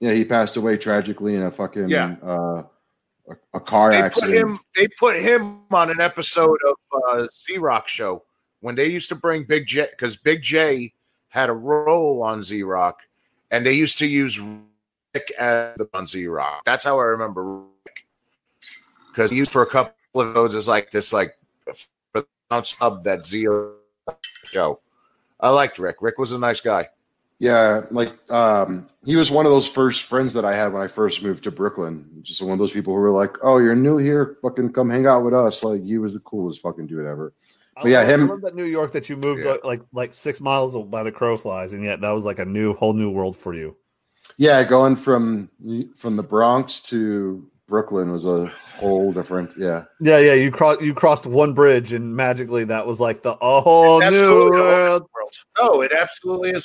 Yeah, 0.01 0.13
he 0.13 0.25
passed 0.27 0.59
away 0.59 0.77
tragically 0.77 1.35
in 1.37 1.43
a 1.45 1.51
fucking 1.51 1.89
Yeah. 1.89 2.17
uh, 2.23 2.65
a, 3.29 3.37
a 3.55 3.61
car 3.61 3.91
They 3.91 4.09
put 4.09 4.33
him. 4.33 4.59
They 4.77 4.89
put 4.99 5.17
him 5.17 5.61
on 5.71 5.91
an 5.91 6.01
episode 6.01 6.59
of 6.67 6.77
uh, 7.09 7.27
Z 7.33 7.59
Rock 7.59 7.89
show 7.89 8.25
when 8.61 8.75
they 8.75 8.87
used 8.87 9.09
to 9.11 9.15
bring 9.15 9.45
Big 9.45 9.67
J 9.67 9.87
because 9.91 10.17
Big 10.17 10.43
J 10.43 10.93
had 11.29 11.49
a 11.49 11.55
role 11.55 12.23
on 12.23 12.43
Z 12.43 12.63
Rock, 12.63 13.01
and 13.51 13.65
they 13.65 13.73
used 13.73 13.99
to 13.99 14.07
use 14.07 14.41
Rick 15.15 15.33
as 15.39 15.77
the 15.77 15.89
on 15.95 16.07
Z 16.07 16.27
Rock. 16.27 16.65
That's 16.65 16.85
how 16.85 16.99
I 16.99 17.05
remember 17.05 17.61
Rick 17.61 18.07
because 19.11 19.31
he 19.31 19.37
used 19.37 19.53
for 19.53 19.63
a 19.63 19.67
couple 19.67 19.95
of 20.15 20.31
episodes 20.31 20.55
as 20.55 20.69
like 20.69 20.91
this 20.91 21.13
like 21.13 21.37
for 22.13 22.25
the 22.51 22.63
sub 22.63 23.05
that 23.05 23.25
Z 23.25 23.47
show. 24.47 24.81
I 25.41 25.51
liked 25.51 25.79
Rick. 25.79 25.97
Rick 26.01 26.19
was 26.19 26.33
a 26.33 26.39
nice 26.39 26.61
guy. 26.61 26.89
Yeah, 27.43 27.81
like 27.91 28.13
um, 28.31 28.87
he 29.05 29.17
was 29.17 29.33
one 29.33 29.47
of 29.47 29.51
those 29.51 29.69
first 29.69 30.05
friends 30.05 30.33
that 30.35 30.45
I 30.45 30.55
had 30.55 30.73
when 30.73 30.81
I 30.81 30.87
first 30.87 31.25
moved 31.25 31.43
to 31.43 31.51
Brooklyn. 31.51 32.09
Just 32.23 32.41
one 32.41 32.53
of 32.53 32.59
those 32.61 32.71
people 32.73 32.95
who 32.95 33.01
were 33.01 33.11
like, 33.11 33.37
"Oh, 33.43 33.59
you're 33.59 33.75
new 33.75 33.97
here, 33.97 34.37
fucking 34.43 34.73
come 34.73 34.89
hang 34.89 35.07
out 35.07 35.25
with 35.25 35.35
us." 35.35 35.65
Like 35.65 35.83
he 35.83 35.99
was 35.99 36.15
the 36.15 36.21
coolest 36.21 36.63
fucking 36.63 36.87
dude 36.87 37.05
ever. 37.05 37.33
But 37.83 37.87
yeah, 37.91 38.03
I 38.03 38.05
him. 38.05 38.29
love 38.29 38.43
that 38.43 38.55
New 38.55 38.63
York 38.67 38.93
that 38.93 39.09
you 39.09 39.17
moved 39.17 39.43
Yeah. 39.45 39.57
like 39.65 39.83
like 39.93 40.15
six 40.15 40.41
miles 40.41 40.77
by 40.87 41.03
the 41.03 41.11
crow 41.11 41.35
flies, 41.35 41.73
and 41.73 41.83
yet 41.85 42.01
that 42.03 42.11
was 42.11 42.25
like 42.25 42.39
a 42.39 42.45
new 42.45 42.75
whole 42.75 42.93
new 42.93 43.11
world 43.11 43.37
for 43.37 43.53
you. 43.55 43.75
Yeah, 44.39 44.63
going 44.63 44.95
from 44.95 45.51
from 45.97 46.15
the 46.15 46.23
Bronx 46.23 46.81
to 46.91 47.45
Brooklyn 47.67 48.13
was 48.13 48.25
a 48.25 48.47
whole 48.77 49.13
different. 49.13 49.51
Yeah, 49.59 49.83
Yeah, 49.99 50.19
yeah. 50.21 50.35
You 50.35 50.53
crossed 50.53 50.81
you 50.81 50.95
crossed 50.95 51.27
one 51.27 51.55
bridge, 51.55 51.93
and 51.93 52.15
magically 52.15 52.63
that 52.67 52.87
was 52.87 53.01
like 53.01 53.23
the 53.25 53.33
a 53.41 53.61
whole 53.61 53.99
new 53.99 54.05
Absolutely 54.07 54.61
a 54.61 54.63
whole 54.63 54.71
world. 54.71 55.03
world. 55.13 55.33
No, 55.59 55.81
it 55.83 55.91
absolutely 55.93 56.51
is. 56.51 56.65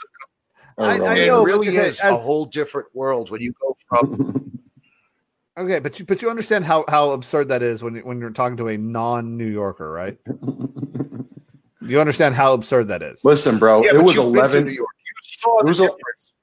I- 0.77 0.99
oh, 0.99 1.05
I 1.05 1.15
it 1.15 1.27
know, 1.27 1.43
but 1.43 1.45
really 1.47 1.69
okay, 1.69 1.87
is 1.87 1.99
a 2.01 2.15
whole 2.15 2.45
different 2.45 2.87
world 2.93 3.29
when 3.31 3.41
you 3.41 3.53
go 3.59 3.75
from 3.89 4.43
Okay, 5.57 5.79
but 5.79 5.97
you 5.97 6.05
but 6.05 6.21
you 6.21 6.29
understand 6.29 6.65
how 6.65 6.85
how 6.87 7.11
absurd 7.11 7.47
that 7.49 7.63
is 7.63 7.81
when 7.83 7.95
you- 7.95 8.01
when 8.01 8.19
you're 8.19 8.29
talking 8.29 8.57
to 8.57 8.67
a 8.67 8.77
non 8.77 9.37
New 9.37 9.47
Yorker, 9.47 9.91
right? 9.91 10.17
you 11.81 11.99
understand 11.99 12.35
how 12.35 12.53
absurd 12.53 12.89
that 12.89 13.01
is. 13.01 13.23
Listen, 13.25 13.57
bro, 13.57 13.83
Yeah, 13.83 13.95
it 13.95 14.03
was 14.03 14.15
you've 14.15 14.25
been 14.25 14.33
to 14.33 14.39
eleven. 14.39 14.63
New 14.65 14.71
York. 14.71 14.89
You 15.03 15.13
saw 15.23 15.59
It 15.59 15.63
the 15.63 15.67
was 15.69 15.79
a- 15.79 15.83
difference. 15.83 16.33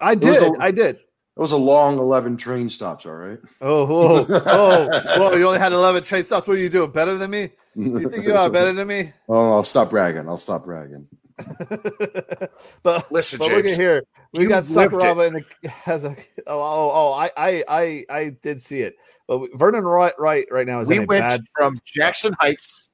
I 0.00 0.12
It 0.12 0.24
was 0.24 0.38
did, 0.38 0.52
a- 0.56 0.62
I 0.62 0.70
did. 0.70 0.96
It 0.96 1.40
was 1.40 1.52
a 1.52 1.56
long 1.56 1.98
eleven 1.98 2.36
train 2.36 2.70
stops. 2.70 3.04
All 3.06 3.12
right. 3.16 3.38
Oh, 3.60 3.84
whoa, 3.86 4.26
oh, 4.30 4.88
whoa! 5.18 5.32
You 5.34 5.46
only 5.48 5.58
had 5.58 5.72
eleven 5.72 6.02
train 6.04 6.22
stops. 6.24 6.46
What 6.46 6.54
are 6.56 6.60
you 6.60 6.68
doing? 6.70 6.90
Better 6.92 7.18
than 7.18 7.30
me? 7.30 7.50
You 7.74 8.08
think 8.08 8.24
you 8.24 8.34
are 8.34 8.48
better 8.58 8.72
than 8.72 8.86
me? 8.86 9.12
oh, 9.28 9.54
I'll 9.54 9.64
stop 9.64 9.90
bragging. 9.90 10.28
I'll 10.28 10.36
stop 10.36 10.64
bragging. 10.64 11.06
but 12.82 13.10
Listen, 13.10 13.38
but 13.38 13.50
look 13.50 13.64
at 13.64 13.76
here. 13.76 14.04
We 14.32 14.46
got. 14.46 14.64
Sakuraba 14.64 15.26
and 15.34 15.44
has 15.70 16.04
a 16.04 16.10
oh 16.46 16.60
oh 16.60 16.90
oh 16.94 17.12
I 17.12 17.30
I 17.36 17.64
I 17.68 18.04
I 18.10 18.36
did 18.42 18.60
see 18.62 18.80
it. 18.82 18.96
But 19.26 19.48
Vernon 19.54 19.84
White 19.84 20.18
right 20.18 20.46
right 20.50 20.66
now 20.66 20.80
is 20.80 20.88
We 20.88 21.00
went 21.00 21.22
bad 21.22 21.40
from 21.56 21.76
Jackson 21.84 22.34
Heights. 22.40 22.88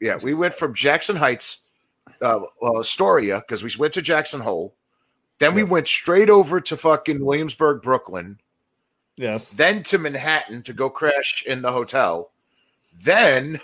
Yeah, 0.00 0.18
we 0.22 0.34
went 0.34 0.54
from 0.54 0.74
Jackson 0.74 1.16
Heights, 1.16 1.60
uh, 2.20 2.40
well, 2.60 2.78
Astoria, 2.78 3.40
because 3.40 3.62
we 3.62 3.70
went 3.78 3.94
to 3.94 4.02
Jackson 4.02 4.40
Hole. 4.40 4.74
Then 5.38 5.54
we 5.54 5.62
Yes. 5.62 5.70
went 5.70 5.88
straight 5.88 6.28
over 6.28 6.60
to 6.60 6.76
fucking 6.76 7.24
Williamsburg, 7.24 7.82
Brooklyn. 7.82 8.38
Yes. 9.16 9.50
Then 9.50 9.82
to 9.84 9.98
Manhattan 9.98 10.62
to 10.64 10.72
go 10.72 10.90
crash 10.90 11.44
in 11.46 11.62
the 11.62 11.72
hotel. 11.72 12.32
Then 12.92 13.60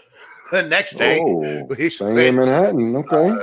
the 0.63 0.63
next 0.63 0.97
day, 0.97 1.21
Oh, 1.21 1.65
we 1.79 1.91
staying 1.91 2.19
in 2.19 2.35
Manhattan. 2.37 2.95
Okay. 2.97 3.37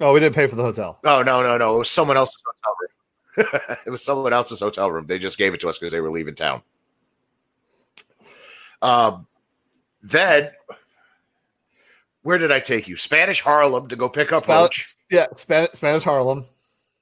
Oh, 0.00 0.12
we 0.12 0.18
didn't 0.20 0.34
pay 0.34 0.48
for 0.48 0.56
the 0.56 0.62
hotel. 0.64 0.98
Oh 1.04 1.22
no, 1.22 1.42
no, 1.42 1.56
no! 1.56 1.76
It 1.76 1.78
was 1.78 1.90
someone 1.90 2.16
else's 2.16 2.42
hotel 2.44 2.76
room. 2.80 3.76
it 3.86 3.90
was 3.90 4.04
someone 4.04 4.32
else's 4.32 4.58
hotel 4.60 4.90
room. 4.90 5.06
They 5.06 5.18
just 5.18 5.38
gave 5.38 5.54
it 5.54 5.60
to 5.60 5.68
us 5.68 5.78
because 5.78 5.92
they 5.92 6.00
were 6.00 6.10
leaving 6.10 6.34
town. 6.34 6.62
Um, 8.82 9.26
then 10.02 10.50
where 12.22 12.38
did 12.38 12.50
I 12.50 12.58
take 12.60 12.88
you? 12.88 12.96
Spanish 12.96 13.40
Harlem 13.40 13.88
to 13.88 13.96
go 13.96 14.08
pick 14.08 14.32
up 14.32 14.44
Spell- 14.44 14.62
Roach. 14.62 14.94
Yeah, 15.10 15.26
Spanish, 15.36 15.70
Spanish 15.72 16.02
Harlem. 16.02 16.44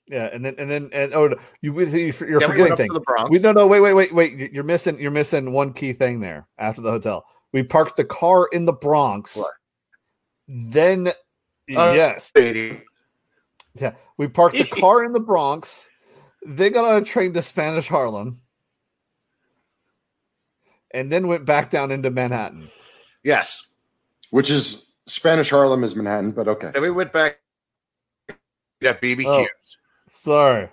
Yeah, 0.07 0.29
and 0.33 0.45
then 0.45 0.55
and 0.59 0.71
then 0.71 0.91
and 0.93 1.15
oh, 1.15 1.35
you 1.63 1.79
you- 1.81 2.13
you're 2.21 2.41
Then 2.41 2.51
we 2.53 2.61
went 2.61 2.73
forgetting 2.73 2.77
things. 2.77 2.89
to 2.89 2.95
the 2.95 3.01
Bronx. 3.01 3.31
We 3.31 3.39
no 3.39 3.53
no 3.53 3.67
wait 3.67 3.81
wait 3.81 3.95
wait 3.95 4.13
wait. 4.13 4.53
You're 4.53 4.65
missing 4.65 4.99
you're 5.01 5.11
missing 5.11 5.53
one 5.53 5.73
key 5.73 5.95
thing 5.95 6.21
there. 6.21 6.47
After 6.59 6.83
the 6.83 6.91
hotel, 6.91 7.25
we 7.53 7.63
parked 7.63 7.97
the 7.97 8.05
car 8.05 8.49
in 8.53 8.65
the 8.65 8.73
Bronx. 8.73 9.37
What? 9.37 9.53
Then 10.49 11.09
Uh, 11.09 11.93
yes, 11.95 12.33
Lady. 12.35 12.83
yeah, 13.75 13.93
we 14.17 14.29
parked 14.29 14.57
the 14.57 14.65
car 14.81 15.05
in 15.05 15.13
the 15.13 15.21
Bronx. 15.21 15.89
They 16.45 16.71
got 16.71 16.85
on 16.85 17.01
a 17.01 17.05
train 17.05 17.33
to 17.35 17.43
Spanish 17.43 17.87
Harlem, 17.89 18.41
and 20.91 21.11
then 21.11 21.29
went 21.29 21.45
back 21.45 21.71
down 21.71 21.91
into 21.93 22.11
Manhattan. 22.11 22.69
Yes. 23.23 23.67
Which 24.31 24.51
is 24.51 24.95
Spanish 25.07 25.51
Harlem 25.51 25.85
is 25.85 25.95
Manhattan, 25.95 26.33
but 26.33 26.49
okay. 26.49 26.71
Then 26.73 26.83
we 26.83 26.91
went 26.91 27.13
back. 27.13 27.39
Yeah, 28.81 28.95
BBQ. 28.95 29.27
Oh. 29.27 29.47
Sorry. 30.11 30.69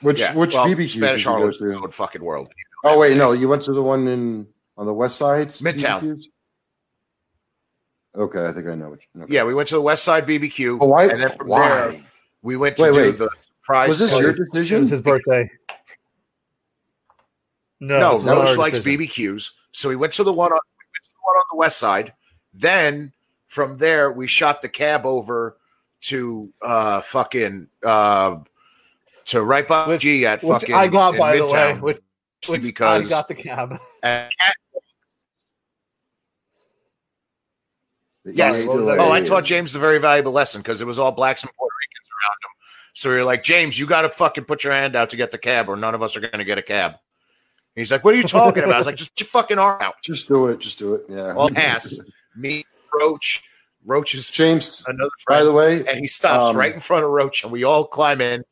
Which 0.00 0.20
yeah. 0.20 0.34
which 0.34 0.54
well, 0.54 0.66
BBQs 0.66 0.90
Spanish 0.96 1.20
you 1.22 1.24
go 1.26 1.30
Harlem's 1.32 1.58
to? 1.58 1.64
its 1.64 1.82
own 1.82 1.90
fucking 1.90 2.22
world. 2.22 2.48
Oh 2.84 2.98
wait, 2.98 3.16
no, 3.16 3.32
you 3.32 3.48
went 3.48 3.62
to 3.62 3.72
the 3.72 3.82
one 3.82 4.06
in 4.08 4.46
on 4.78 4.86
the 4.86 4.94
west 4.94 5.18
side, 5.18 5.48
Midtown. 5.48 6.00
BBQs? 6.00 6.24
Okay, 8.16 8.46
I 8.46 8.52
think 8.52 8.66
I 8.66 8.74
know. 8.74 8.90
Which, 8.90 9.06
okay. 9.20 9.32
Yeah, 9.32 9.44
we 9.44 9.52
went 9.54 9.68
to 9.68 9.74
the 9.74 9.82
West 9.82 10.02
Side 10.02 10.26
BBQ. 10.26 10.78
But 10.78 10.86
why? 10.88 11.04
And 11.08 11.20
then 11.20 11.30
from 11.30 11.48
there, 11.50 11.92
we 12.42 12.56
went 12.56 12.76
to 12.78 12.84
Wait, 12.84 12.90
do 12.92 12.96
wait. 12.96 13.18
the 13.18 13.28
surprise. 13.60 13.88
Was 13.90 13.98
this 13.98 14.12
party. 14.12 14.24
your 14.24 14.34
It 14.64 14.80
was 14.80 14.88
his 14.90 15.00
birthday. 15.02 15.48
No, 17.80 17.98
No, 18.00 18.18
this 18.18 18.24
was 18.24 18.48
Roach 18.50 18.58
likes 18.58 18.78
decision. 18.78 19.00
BBQs. 19.00 19.50
So 19.72 19.88
we 19.88 19.96
went 19.96 20.12
to 20.14 20.24
the 20.24 20.32
one 20.32 20.50
on 20.50 20.58
we 20.58 20.84
went 20.84 21.04
to 21.04 21.10
the 21.10 21.20
one 21.22 21.36
on 21.36 21.44
the 21.52 21.56
west 21.58 21.78
side. 21.78 22.12
Then 22.54 23.12
from 23.46 23.78
there 23.78 24.10
we 24.10 24.26
shot 24.26 24.62
the 24.62 24.68
cab 24.68 25.04
over 25.06 25.58
to 26.00 26.52
uh 26.62 27.00
fucking 27.02 27.68
uh 27.84 28.38
to 29.26 29.42
right 29.42 29.68
by 29.68 29.86
Which- 29.86 30.00
G 30.00 30.26
at 30.26 30.40
fucking 30.40 30.74
I 30.74 30.88
got 30.88 31.14
in 31.14 31.20
by 31.20 31.36
the 31.36 31.46
way. 31.46 31.52
Midtown. 31.52 31.80
Which, 31.82 31.98
which 32.48 32.62
because 32.62 33.06
I 33.06 33.08
got 33.08 33.28
the 33.28 33.34
cab. 33.34 33.78
and- 34.02 34.32
The 34.72 34.80
Yes. 38.32 38.64
EA 38.64 38.68
What 38.68 38.76
was 38.78 38.86
that? 38.86 38.98
oh, 38.98 39.12
I 39.12 39.20
taught 39.22 39.44
James 39.44 39.72
the 39.72 39.78
very 39.78 39.98
valuable 39.98 40.32
lesson 40.32 40.60
because 40.60 40.80
it 40.80 40.86
was 40.86 40.98
all 40.98 41.12
blacks 41.12 41.42
and 41.42 41.52
Puerto 41.54 41.74
Ricans 41.80 42.08
around 42.08 42.36
him. 42.42 42.50
So 42.94 43.10
we 43.10 43.16
were 43.16 43.24
like, 43.24 43.42
James, 43.42 43.78
you 43.78 43.86
got 43.86 44.02
to 44.02 44.08
fucking 44.08 44.44
put 44.44 44.64
your 44.64 44.72
hand 44.72 44.96
out 44.96 45.10
to 45.10 45.16
get 45.16 45.30
the 45.30 45.38
cab, 45.38 45.68
or 45.68 45.76
none 45.76 45.94
of 45.94 46.02
us 46.02 46.16
are 46.16 46.20
going 46.20 46.38
to 46.38 46.44
get 46.44 46.58
a 46.58 46.62
cab. 46.62 46.94
He's 47.78 47.92
like, 47.92 48.04
"What 48.04 48.14
are 48.14 48.16
you 48.16 48.24
talking 48.24 48.64
about?" 48.64 48.74
I 48.74 48.78
was 48.78 48.86
like, 48.86 48.96
"Just 48.96 49.20
your 49.20 49.28
fucking 49.28 49.58
arm 49.58 49.80
out." 49.80 49.94
Just 50.02 50.26
do 50.26 50.48
it. 50.48 50.58
Just 50.58 50.80
do 50.80 50.94
it. 50.94 51.02
Yeah. 51.08 51.34
All 51.34 51.48
pass. 51.48 52.00
Me, 52.36 52.64
Roach, 52.92 53.42
Roach 53.84 54.14
is 54.14 54.30
James, 54.30 54.84
another 54.88 55.10
by 55.28 55.44
the 55.44 55.52
way, 55.52 55.84
and 55.86 56.00
he 56.00 56.08
stops 56.08 56.50
um, 56.50 56.56
right 56.56 56.74
in 56.74 56.80
front 56.80 57.04
of 57.04 57.10
Roach, 57.10 57.44
and 57.44 57.52
we 57.52 57.62
all 57.62 57.84
climb 57.84 58.20
in. 58.20 58.42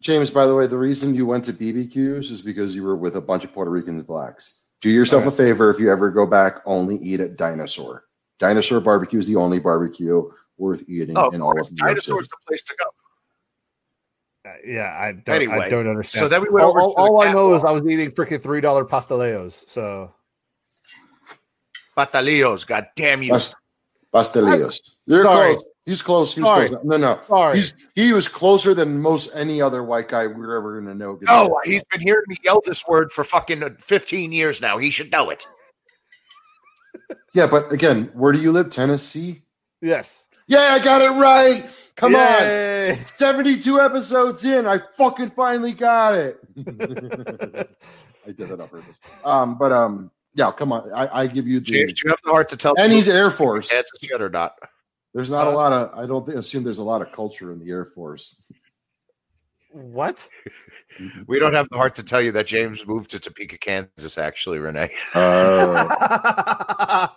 James, 0.00 0.30
by 0.30 0.46
the 0.46 0.54
way, 0.54 0.66
the 0.66 0.78
reason 0.78 1.14
you 1.14 1.26
went 1.26 1.44
to 1.44 1.52
BBQs 1.52 2.30
is 2.30 2.42
because 2.42 2.74
you 2.74 2.84
were 2.84 2.96
with 2.96 3.16
a 3.16 3.20
bunch 3.20 3.44
of 3.44 3.52
Puerto 3.52 3.70
Ricans 3.70 3.98
and 3.98 4.06
blacks. 4.06 4.60
Do 4.80 4.90
yourself 4.90 5.26
a 5.26 5.30
favor 5.30 5.70
if 5.70 5.78
you 5.78 5.92
ever 5.92 6.10
go 6.10 6.26
back, 6.26 6.60
only 6.66 6.96
eat 6.96 7.20
at 7.20 7.36
Dinosaur. 7.36 8.04
Dinosaur 8.42 8.80
Barbecue 8.80 9.20
is 9.20 9.28
the 9.28 9.36
only 9.36 9.60
barbecue 9.60 10.28
worth 10.58 10.82
eating 10.88 11.16
Oh, 11.16 11.30
in 11.30 11.40
all 11.40 11.52
of 11.60 11.70
New 11.70 11.76
York 11.76 11.90
dinosaur's 11.90 12.24
City. 12.24 12.28
the 12.30 12.36
place 12.48 12.62
to 12.64 12.74
go. 12.76 14.50
Uh, 14.50 14.54
yeah, 14.66 14.96
I 14.98 15.12
don't, 15.12 15.28
Anyway, 15.36 15.58
I 15.60 15.68
don't 15.68 15.86
understand. 15.88 16.18
so 16.20 16.28
then 16.28 16.42
we 16.42 16.48
went 16.50 16.64
all, 16.64 16.70
over 16.72 16.80
all, 16.80 16.94
all 17.18 17.22
I 17.22 17.32
know 17.32 17.54
is. 17.54 17.62
I 17.62 17.70
was 17.70 17.86
eating 17.86 18.10
freaking 18.10 18.42
three 18.42 18.60
dollar 18.60 18.84
pasteleos. 18.84 19.64
So 19.68 20.12
Batalillos, 21.96 22.66
god 22.66 22.88
damn 22.96 23.22
you! 23.22 23.30
Pas- 23.30 23.54
Pastelillos. 24.12 24.80
You're 25.06 25.22
Sorry. 25.22 25.52
close. 25.54 25.64
He's 25.86 26.02
close. 26.02 26.34
He's 26.34 26.44
Sorry. 26.44 26.66
close. 26.66 26.84
No, 26.84 26.96
no. 26.96 27.20
sorry. 27.28 27.56
He's 27.58 27.88
he 27.94 28.12
was 28.12 28.26
closer 28.26 28.74
than 28.74 29.00
most 29.00 29.30
any 29.36 29.62
other 29.62 29.84
white 29.84 30.08
guy 30.08 30.26
we're 30.26 30.56
ever 30.56 30.80
gonna 30.80 30.96
know. 30.96 31.16
No, 31.22 31.60
he's 31.62 31.84
been 31.84 32.00
hearing 32.00 32.24
me 32.26 32.36
yell 32.42 32.60
this 32.64 32.82
word 32.88 33.12
for 33.12 33.22
fucking 33.22 33.76
15 33.78 34.32
years 34.32 34.60
now. 34.60 34.78
He 34.78 34.90
should 34.90 35.12
know 35.12 35.30
it. 35.30 35.46
Yeah, 37.34 37.46
but 37.46 37.72
again, 37.72 38.10
where 38.14 38.32
do 38.32 38.38
you 38.40 38.52
live? 38.52 38.70
Tennessee? 38.70 39.42
yes. 39.80 40.26
Yeah, 40.48 40.58
I 40.72 40.80
got 40.84 41.00
it 41.00 41.10
right. 41.20 41.92
Come 41.96 42.14
on. 42.16 42.98
72 42.98 43.80
episodes 43.80 44.44
in, 44.44 44.66
I 44.66 44.80
fucking 44.96 45.30
finally 45.30 45.72
got 45.72 46.14
it. 46.16 46.38
I 48.26 48.32
did 48.32 48.48
that 48.48 48.60
on 48.60 48.68
purpose. 48.68 49.00
Um, 49.24 49.56
but 49.56 49.72
um, 49.72 50.10
yeah, 50.34 50.50
come 50.50 50.72
on. 50.72 50.92
I, 50.92 51.20
I 51.22 51.26
give 51.26 51.46
you 51.46 51.60
the 51.60 51.64
James, 51.64 51.92
do 51.94 52.02
you 52.04 52.10
have 52.10 52.18
the 52.24 52.30
heart 52.32 52.48
to 52.50 52.56
tell? 52.56 52.74
and 52.78 52.92
he's 52.92 53.08
Air 53.08 53.30
Force. 53.30 53.70
That's 53.70 53.90
shit 54.02 54.20
or 54.20 54.28
not. 54.28 54.56
There's 55.14 55.30
not 55.30 55.46
a 55.46 55.50
Uh, 55.50 55.54
lot 55.54 55.72
of 55.72 55.98
I 55.98 56.06
don't 56.06 56.26
think, 56.26 56.38
assume 56.38 56.64
there's 56.64 56.78
a 56.78 56.84
lot 56.84 57.02
of 57.02 57.12
culture 57.12 57.52
in 57.52 57.60
the 57.64 57.70
Air 57.70 57.84
Force. 57.84 58.50
What? 59.72 60.26
We 61.26 61.38
don't 61.38 61.54
have 61.54 61.68
the 61.70 61.76
heart 61.78 61.94
to 61.96 62.02
tell 62.02 62.20
you 62.20 62.32
that 62.32 62.46
James 62.46 62.86
moved 62.86 63.10
to 63.12 63.18
Topeka, 63.18 63.56
Kansas. 63.58 64.18
Actually, 64.18 64.58
Renee. 64.58 64.90
Uh, 65.14 67.08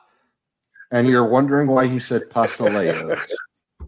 and 0.91 1.07
you're 1.07 1.26
wondering 1.27 1.68
why 1.68 1.86
he 1.86 1.99
said 1.99 2.22
pasteleos. 2.32 3.22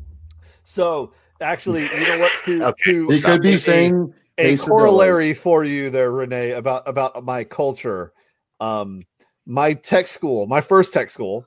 so 0.66 1.14
actually, 1.40 1.84
you 1.84 2.00
know 2.08 2.20
what? 2.20 2.32
To, 2.46 2.64
Okay. 2.66 2.84
to 2.92 3.08
He 3.10 3.22
could 3.22 3.42
be 3.42 3.54
a- 3.54 3.58
saying 3.58 4.14
a 4.38 4.54
quesadillas. 4.54 4.68
corollary 4.68 5.34
for 5.34 5.64
you 5.64 5.90
there, 5.90 6.12
Renee, 6.12 6.52
about 6.52 6.84
about 6.88 7.24
my 7.24 7.44
culture. 7.46 8.12
Um, 8.60 9.04
my 9.46 9.74
tech 9.74 10.08
school, 10.08 10.48
my 10.48 10.60
first 10.62 10.92
tech 10.92 11.10
school, 11.10 11.46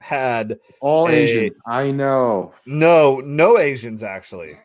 had 0.00 0.58
all 0.80 1.08
a- 1.08 1.12
Asians. 1.12 1.58
I 1.66 1.90
know. 1.90 2.54
no 2.66 3.18
no 3.20 3.58
Asians 3.58 4.02
actually. 4.04 4.58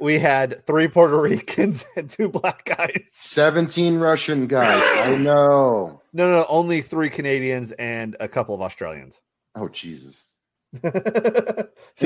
We 0.00 0.18
had 0.18 0.64
three 0.66 0.88
Puerto 0.88 1.20
Ricans 1.20 1.84
and 1.96 2.08
two 2.10 2.28
black 2.28 2.64
guys. 2.64 3.02
17 3.10 3.98
Russian 3.98 4.46
guys. 4.46 4.82
I 5.06 5.16
know. 5.16 6.00
No, 6.12 6.30
no, 6.30 6.46
only 6.48 6.80
three 6.82 7.10
Canadians 7.10 7.72
and 7.72 8.16
a 8.20 8.28
couple 8.28 8.54
of 8.54 8.60
Australians. 8.62 9.20
Oh 9.54 9.68
Jesus. 9.68 10.26
See, 10.82 10.88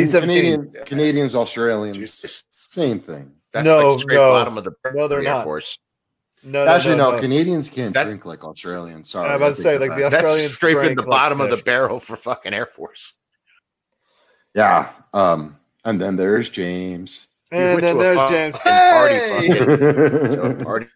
And 0.03 0.09
17. 0.11 0.11
Canadian, 0.11 0.73
Canadians, 0.85 1.35
Australians, 1.35 1.97
Jesus. 1.97 2.45
same 2.51 2.99
thing. 3.01 3.33
That's 3.53 3.65
No, 3.65 3.91
like 3.93 4.01
straight 4.01 4.17
no. 4.17 4.31
bottom 4.33 4.59
of 4.59 4.65
the 4.65 4.73
No, 4.95 5.09
they're 5.09 5.19
Air 5.19 5.25
not. 5.25 5.45
Force. 5.45 5.79
No, 6.45 6.65
no, 6.65 6.71
Actually, 6.71 6.97
no, 6.99 7.13
no. 7.13 7.19
Canadians 7.21 7.69
can't 7.69 7.95
That- 7.95 8.05
drink 8.05 8.25
like 8.27 8.45
Australians. 8.45 9.11
Sorry. 9.11 9.29
I'm 9.31 9.37
about 9.37 9.57
to 9.57 9.63
take 9.63 9.63
say, 9.65 9.79
that 9.79 9.89
like, 9.89 9.97
the 9.97 10.03
back. 10.03 10.11
That's 10.13 10.25
Australians 10.27 10.53
scraping 10.55 10.83
drank 10.83 10.97
the 10.99 11.03
like 11.03 11.11
bottom 11.11 11.41
of 11.41 11.51
the 11.51 11.57
barrel 11.57 11.99
for 12.01 12.17
fucking 12.17 12.53
Air 12.55 12.67
Force. 12.67 13.19
yeah. 14.55 14.91
Um, 15.15 15.57
and 15.85 16.01
then 16.01 16.17
there's 16.17 16.51
James. 16.51 17.35
And 17.51 17.83
then 17.83 17.99
there's 17.99 18.31
James. 18.31 18.59
party 18.59 19.15
Hey! 19.15 19.49
fucking- 19.49 19.67
to 19.67 20.43
a 20.61 20.65
party. 20.65 20.87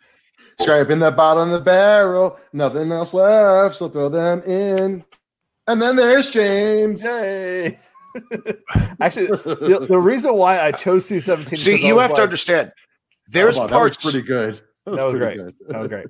Scraping 0.61 0.99
the 0.99 1.11
bottom 1.11 1.45
of 1.45 1.51
the 1.51 1.61
barrel, 1.65 2.39
nothing 2.53 2.93
else 2.93 3.15
left, 3.15 3.77
so 3.77 3.89
throw 3.89 4.09
them 4.09 4.43
in. 4.43 5.03
And 5.67 5.81
then 5.81 5.97
there's 5.97 6.31
James. 6.31 7.05
Yay! 7.05 7.79
Actually, 9.01 9.27
the, 9.29 9.87
the 9.89 9.99
reason 9.99 10.35
why 10.35 10.61
I 10.61 10.73
chose 10.73 11.07
C 11.07 11.21
seventeen. 11.21 11.57
See, 11.59 11.85
you 11.87 11.99
have 11.99 12.15
to 12.15 12.23
understand. 12.23 12.71
Oh, 12.77 12.81
there's 13.29 13.55
Come 13.55 13.65
on, 13.65 13.69
parts. 13.71 13.97
That 13.97 14.05
was 14.05 14.13
pretty 14.13 14.27
good. 14.27 14.61
That 14.85 15.05
was 15.05 15.15
pretty 15.15 15.37
great. 15.43 15.55
That 15.69 15.79
was 15.81 15.89
great. 15.89 16.07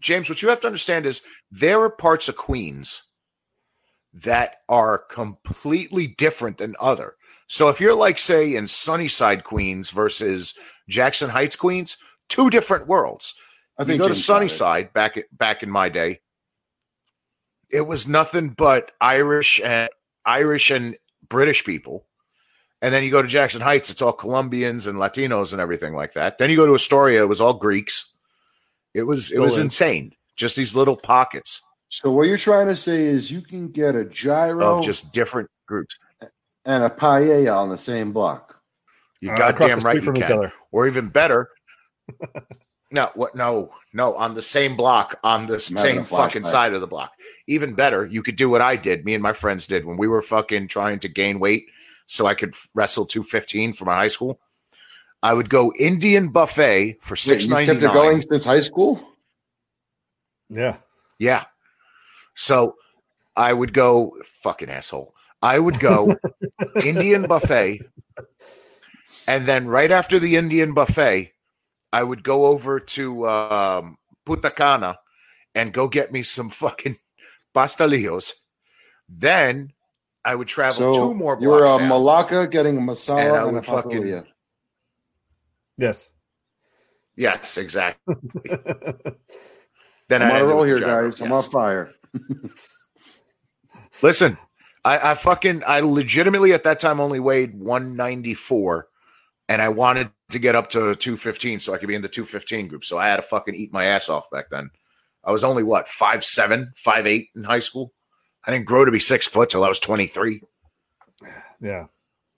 James, 0.00 0.28
what 0.28 0.40
you 0.42 0.48
have 0.48 0.60
to 0.60 0.66
understand 0.68 1.04
is 1.06 1.22
there 1.50 1.80
are 1.80 1.90
parts 1.90 2.28
of 2.28 2.36
Queens 2.36 3.02
that 4.14 4.56
are 4.68 4.98
completely 4.98 6.06
different 6.06 6.58
than 6.58 6.76
other. 6.80 7.14
So 7.52 7.68
if 7.68 7.82
you're 7.82 7.94
like, 7.94 8.18
say, 8.18 8.56
in 8.56 8.66
Sunnyside, 8.66 9.44
Queens 9.44 9.90
versus 9.90 10.54
Jackson 10.88 11.28
Heights, 11.28 11.54
Queens, 11.54 11.98
two 12.30 12.48
different 12.48 12.86
worlds. 12.86 13.34
I 13.78 13.82
you 13.82 13.88
think 13.88 13.98
go 13.98 14.08
to 14.08 14.14
James 14.14 14.20
it. 14.20 14.24
Sunnyside 14.24 14.92
back 14.94 15.18
back 15.32 15.62
in 15.62 15.68
my 15.68 15.90
day. 15.90 16.20
It 17.70 17.82
was 17.82 18.08
nothing 18.08 18.48
but 18.48 18.92
Irish 19.02 19.60
and 19.60 19.90
Irish 20.24 20.70
and 20.70 20.96
British 21.28 21.62
people. 21.62 22.06
And 22.80 22.94
then 22.94 23.04
you 23.04 23.10
go 23.10 23.20
to 23.20 23.28
Jackson 23.28 23.60
Heights, 23.60 23.90
it's 23.90 24.00
all 24.00 24.14
Colombians 24.14 24.86
and 24.86 24.98
Latinos 24.98 25.52
and 25.52 25.60
everything 25.60 25.92
like 25.92 26.14
that. 26.14 26.38
Then 26.38 26.48
you 26.48 26.56
go 26.56 26.64
to 26.64 26.74
Astoria, 26.74 27.22
it 27.22 27.28
was 27.28 27.42
all 27.42 27.52
Greeks. 27.52 28.14
It 28.94 29.02
was 29.02 29.30
it 29.30 29.40
was 29.40 29.58
insane. 29.58 30.14
Just 30.36 30.56
these 30.56 30.74
little 30.74 30.96
pockets. 30.96 31.60
So 31.90 32.12
what 32.12 32.28
you're 32.28 32.38
trying 32.38 32.68
to 32.68 32.76
say 32.76 33.04
is 33.04 33.30
you 33.30 33.42
can 33.42 33.68
get 33.68 33.94
a 33.94 34.06
gyro 34.06 34.78
of 34.78 34.84
just 34.86 35.12
different 35.12 35.50
groups. 35.66 35.98
And 36.66 36.84
a 36.84 36.90
paella 36.90 37.56
on 37.56 37.68
the 37.68 37.78
same 37.78 38.12
block. 38.12 38.60
You 39.20 39.30
Uh, 39.30 39.34
across 39.34 39.58
goddamn 39.58 39.80
right 39.80 39.96
you 39.96 40.02
from 40.02 40.16
each 40.16 40.22
can. 40.24 40.32
other. 40.32 40.52
Or 40.70 40.86
even 40.86 41.08
better. 41.08 41.48
no, 42.90 43.10
what 43.14 43.34
no, 43.34 43.70
no, 43.92 44.14
on 44.16 44.34
the 44.34 44.42
same 44.42 44.76
block, 44.76 45.18
on 45.22 45.46
the 45.46 45.54
having 45.54 45.60
same 45.76 46.04
fucking 46.04 46.42
flashback. 46.42 46.46
side 46.46 46.74
of 46.74 46.80
the 46.80 46.86
block. 46.86 47.12
Even 47.46 47.74
better, 47.74 48.06
you 48.06 48.22
could 48.22 48.36
do 48.36 48.48
what 48.50 48.60
I 48.60 48.76
did, 48.76 49.04
me 49.04 49.14
and 49.14 49.22
my 49.22 49.32
friends 49.32 49.66
did 49.66 49.84
when 49.84 49.96
we 49.96 50.08
were 50.08 50.22
fucking 50.22 50.68
trying 50.68 50.98
to 51.00 51.08
gain 51.08 51.38
weight 51.38 51.66
so 52.06 52.26
I 52.26 52.34
could 52.34 52.54
wrestle 52.74 53.06
215 53.06 53.72
for 53.74 53.84
my 53.84 53.94
high 53.94 54.08
school. 54.08 54.40
I 55.22 55.34
would 55.34 55.48
go 55.48 55.72
Indian 55.78 56.28
buffet 56.30 56.98
for 57.00 57.12
Wait, 57.12 57.18
six 57.20 57.44
you 57.44 57.50
ninety 57.50 57.72
kept 57.72 57.82
it 57.84 57.92
going 57.92 58.20
since 58.22 58.44
high 58.44 58.58
school? 58.60 59.00
Yeah. 60.48 60.76
Yeah. 61.18 61.44
So 62.34 62.74
I 63.36 63.52
would 63.52 63.72
go 63.72 64.16
fucking 64.42 64.68
asshole. 64.68 65.14
I 65.42 65.58
would 65.58 65.80
go 65.80 66.16
Indian 66.84 67.22
buffet. 67.26 67.80
And 69.28 69.46
then 69.46 69.66
right 69.66 69.90
after 69.90 70.18
the 70.18 70.36
Indian 70.36 70.72
buffet, 70.74 71.32
I 71.92 72.02
would 72.02 72.22
go 72.24 72.46
over 72.46 72.80
to 72.80 73.28
um, 73.28 73.96
Putacana 74.26 74.96
and 75.54 75.72
go 75.72 75.88
get 75.88 76.12
me 76.12 76.22
some 76.22 76.48
fucking 76.50 76.96
pastelillos. 77.54 78.32
Then 79.08 79.72
I 80.24 80.34
would 80.34 80.48
travel 80.48 80.94
So 80.94 81.08
two 81.08 81.14
more 81.14 81.36
You're 81.40 81.64
a 81.64 81.78
down. 81.78 81.88
Malacca 81.88 82.46
getting 82.48 82.76
a 82.76 82.80
And 82.80 82.88
I 82.88 82.92
masala 82.92 83.48
and, 83.48 83.56
a 83.58 83.62
fucking- 83.62 84.00
papaya. 84.02 84.24
Yes. 85.78 86.10
yes, 87.16 87.56
exactly. 87.56 88.14
Then 90.08 90.22
I'm 90.22 90.28
I'd 90.32 90.42
on 90.42 90.42
a 90.42 90.46
roll 90.46 90.62
here, 90.64 90.74
the 90.78 90.84
gyro, 90.86 91.08
guys. 91.08 91.20
I'm 91.22 91.30
yes. 91.30 91.44
on 91.46 91.50
fire. 91.50 91.92
Listen, 94.02 94.36
I, 94.84 95.12
I 95.12 95.14
fucking 95.14 95.62
I 95.66 95.80
legitimately 95.80 96.52
at 96.52 96.64
that 96.64 96.80
time 96.80 97.00
only 97.00 97.20
weighed 97.20 97.54
194 97.58 98.88
and 99.48 99.62
I 99.62 99.68
wanted 99.68 100.10
to 100.30 100.38
get 100.38 100.54
up 100.54 100.70
to 100.70 100.94
215 100.96 101.60
so 101.60 101.72
I 101.74 101.78
could 101.78 101.88
be 101.88 101.94
in 101.94 102.02
the 102.02 102.08
215 102.08 102.68
group. 102.68 102.84
So 102.84 102.98
I 102.98 103.06
had 103.08 103.16
to 103.16 103.22
fucking 103.22 103.54
eat 103.54 103.72
my 103.72 103.84
ass 103.84 104.08
off 104.08 104.30
back 104.30 104.50
then. 104.50 104.70
I 105.24 105.30
was 105.30 105.44
only 105.44 105.62
what, 105.62 105.86
five 105.88 106.24
seven, 106.24 106.72
five 106.76 107.06
eight 107.06 107.28
in 107.36 107.44
high 107.44 107.60
school. 107.60 107.92
I 108.44 108.50
didn't 108.50 108.66
grow 108.66 108.84
to 108.84 108.90
be 108.90 108.98
six 108.98 109.26
foot 109.26 109.50
till 109.50 109.62
I 109.62 109.68
was 109.68 109.78
23. 109.78 110.42
Yeah. 111.60 111.86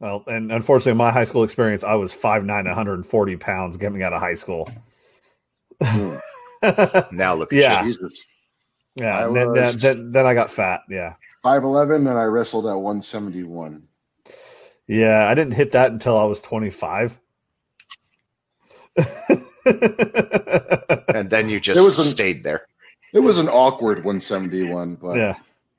Well, 0.00 0.22
and 0.26 0.52
unfortunately, 0.52 0.98
my 0.98 1.10
high 1.10 1.24
school 1.24 1.44
experience, 1.44 1.82
I 1.82 1.94
was 1.94 2.12
5'9, 2.12 2.46
140 2.46 3.36
pounds 3.36 3.78
getting 3.78 4.02
out 4.02 4.12
of 4.12 4.20
high 4.20 4.34
school. 4.34 4.70
Hmm. 5.82 6.16
Now 7.12 7.34
look 7.34 7.52
at 7.52 7.58
Yeah. 7.58 7.82
you. 7.84 7.92
Jesus. 7.92 8.26
Yeah. 8.96 9.26
I 9.26 9.32
then, 9.32 9.50
was- 9.52 9.76
then, 9.76 9.96
then, 9.96 10.10
then 10.10 10.26
I 10.26 10.34
got 10.34 10.50
fat. 10.50 10.82
Yeah. 10.88 11.14
5'11 11.44 12.08
and 12.08 12.18
I 12.18 12.24
wrestled 12.24 12.66
at 12.66 12.74
171. 12.74 13.86
Yeah. 14.86 15.28
I 15.28 15.34
didn't 15.34 15.54
hit 15.54 15.72
that 15.72 15.90
until 15.92 16.16
I 16.16 16.24
was 16.24 16.40
25. 16.42 17.18
And 21.14 21.30
then 21.30 21.48
you 21.48 21.60
just 21.60 21.78
It 21.78 21.82
was 21.82 21.98
an- 21.98 22.04
stayed 22.06 22.44
there. 22.44 22.66
It 23.12 23.20
was 23.20 23.38
an 23.38 23.48
awkward 23.48 23.98
171, 23.98 24.96
but 24.96 25.16
yeah. 25.16 25.34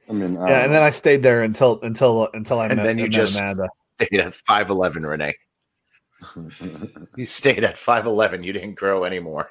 I 0.09 0.13
mean, 0.13 0.37
I 0.37 0.47
Yeah. 0.47 0.55
don't 0.55 0.63
And 0.65 0.73
then 0.73 0.81
I 0.83 0.89
stayed 0.89 1.21
there 1.23 1.41
until, 1.43 1.79
until, 1.81 2.29
until 2.33 2.59
I 2.59 2.67
And 2.67 2.77
met, 2.77 2.83
then 2.83 2.97
you 2.97 3.05
met 3.05 3.11
just- 3.11 3.39
Amanda. 3.39 3.69
Stayed 4.01 4.19
at 4.19 4.33
5'11, 4.33 5.05
Renee. 5.07 5.35
You 7.17 7.25
stayed 7.25 7.63
at 7.63 7.75
5'11. 7.75 8.43
You 8.43 8.53
didn't 8.53 8.75
grow 8.75 9.03
anymore. 9.05 9.49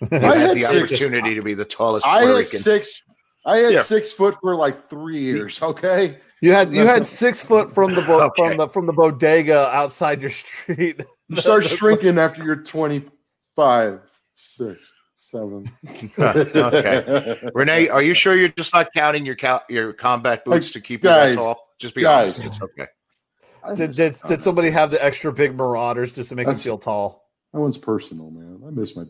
You 0.00 0.08
I 0.12 0.16
had 0.18 0.38
had 0.38 0.56
the 0.56 0.60
six- 0.60 0.92
opportunity 0.92 1.34
to 1.34 1.42
be 1.42 1.54
the 1.54 1.64
tallest 1.64 2.06
I 2.06 2.18
Puerto 2.18 2.26
had 2.28 2.34
Rican. 2.38 2.58
six. 2.58 3.02
I 3.44 3.58
had 3.58 3.72
Yeah. 3.74 3.78
six 3.80 4.12
foot 4.12 4.36
for 4.40 4.56
like 4.56 4.88
three 4.88 5.18
years. 5.18 5.62
Okay, 5.62 6.18
You 6.40 6.52
had, 6.52 6.72
you 6.72 6.84
had 6.86 7.06
six 7.22 7.42
foot 7.42 7.72
from 7.72 7.94
the, 7.94 8.02
bo- 8.02 8.24
Okay. 8.26 8.48
from 8.48 8.56
the, 8.58 8.68
from 8.68 8.86
the 8.86 8.92
bodega 8.92 9.68
outside 9.68 10.20
your 10.20 10.30
street. 10.30 11.00
you 11.28 11.36
start 11.36 11.64
shrinking 11.78 12.18
after 12.18 12.42
you're 12.44 12.56
25, 12.56 14.00
six, 14.34 14.92
seven. 15.16 15.70
Okay. 16.18 17.38
Renee, 17.54 17.88
are 17.88 18.02
you 18.02 18.14
sure 18.14 18.36
you're 18.36 18.48
just 18.48 18.74
not 18.74 18.88
counting 18.94 19.24
your 19.24 19.36
co- 19.36 19.60
your 19.68 19.92
combat 19.92 20.44
boots 20.44 20.72
to 20.72 20.80
keep 20.80 21.02
guys, 21.02 21.30
you 21.30 21.36
that 21.36 21.42
tall? 21.42 21.60
Just 21.78 21.94
be 21.94 22.02
guys. 22.02 22.40
honest. 22.44 22.46
It's 22.46 22.62
okay. 22.62 22.86
Did, 23.76 23.92
did, 23.92 24.16
did 24.28 24.42
somebody 24.42 24.70
have 24.70 24.90
the 24.90 25.02
extra 25.04 25.32
big 25.32 25.56
marauders 25.56 26.12
just 26.12 26.28
to 26.30 26.34
make 26.36 26.46
That's- 26.46 26.64
him 26.64 26.70
feel 26.70 26.78
tall? 26.78 27.22
That 27.52 27.60
one's 27.60 27.78
personal, 27.78 28.30
man. 28.30 28.60
I 28.66 28.70
miss 28.70 28.96
my 28.96 29.04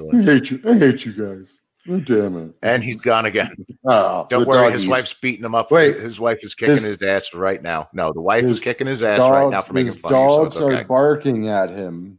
boobs. 0.00 0.28
I 0.28 0.32
hate 0.32 0.50
you. 0.50 0.60
I 0.66 0.78
hate 0.78 1.04
you 1.06 1.12
guys. 1.12 1.62
Oh, 1.88 1.98
damn 1.98 2.36
it. 2.36 2.54
And 2.62 2.84
he's 2.84 3.00
gone 3.00 3.26
again. 3.26 3.50
Oh, 3.86 4.26
Don't 4.28 4.46
worry, 4.46 4.70
his 4.72 4.86
wife's 4.86 5.14
beating 5.14 5.44
him 5.44 5.54
up. 5.54 5.70
Wait. 5.70 5.96
his 5.96 6.20
wife 6.20 6.44
is 6.44 6.54
kicking 6.54 6.74
His- 6.74 6.86
his, 6.86 7.02
ass 7.02 7.32
right 7.34 7.62
now. 7.62 7.88
No, 7.94 8.12
the 8.12 8.20
wife 8.20 8.44
is 8.44 8.60
kicking 8.60 8.86
his 8.86 9.02
ass 9.02 9.18
right 9.18 9.48
now 9.50 9.62
for 9.62 9.72
making 9.72 9.92
fun 9.92 10.12
of 10.12 10.20
you. 10.20 10.28
So 10.28 10.42
dogs 10.44 10.60
okay. 10.60 10.74
are 10.76 10.84
barking 10.84 11.48
at 11.48 11.70
him. 11.70 12.18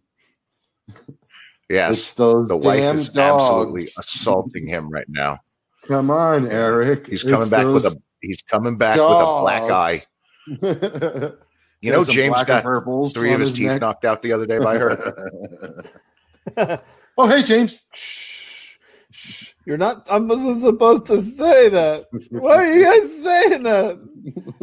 yes, 1.69 1.91
It's 1.91 2.11
those 2.15 2.49
the 2.49 2.57
wife 2.57 2.95
is 2.95 3.10
dogs. 3.10 3.43
absolutely 3.43 3.84
assaulting 3.84 4.68
him 4.68 4.89
right 4.89 5.07
now. 5.07 5.38
Come 5.88 6.10
on, 6.10 6.49
Eric. 6.49 7.07
He's 7.07 7.23
coming 7.23 7.39
It's 7.41 7.49
back 7.49 7.65
with 7.65 7.85
a 7.85 7.95
he's 8.22 8.41
coming 8.41 8.77
back 8.77 8.95
with 8.95 9.03
a 9.03 9.41
black 9.41 9.72
eye. 9.72 11.38
dogs. 11.81 12.07
You 12.13 12.21
know, 12.23 12.29
James 12.33 12.43
got 12.43 12.63
purples 12.63 13.13
three 13.13 13.33
of 13.33 13.39
his 13.39 13.49
his 13.49 13.57
teeth 13.59 13.67
neck. 13.67 13.81
knocked 13.81 14.05
out 14.05 14.21
the 14.21 14.31
other 14.31 14.45
day 14.45 14.59
by 14.59 14.77
her. 14.77 15.81
oh, 17.17 17.27
hey, 17.27 17.41
James. 17.43 17.87
You're 19.65 19.77
not. 19.77 20.07
I'm 20.09 20.27
not 20.27 20.61
supposed 20.61 21.05
to 21.07 21.21
say 21.21 21.69
that. 21.69 22.07
Why 22.29 22.55
are 22.55 22.73
you 22.73 22.83
guys 22.83 23.23
saying 23.23 23.63
that? 23.63 23.99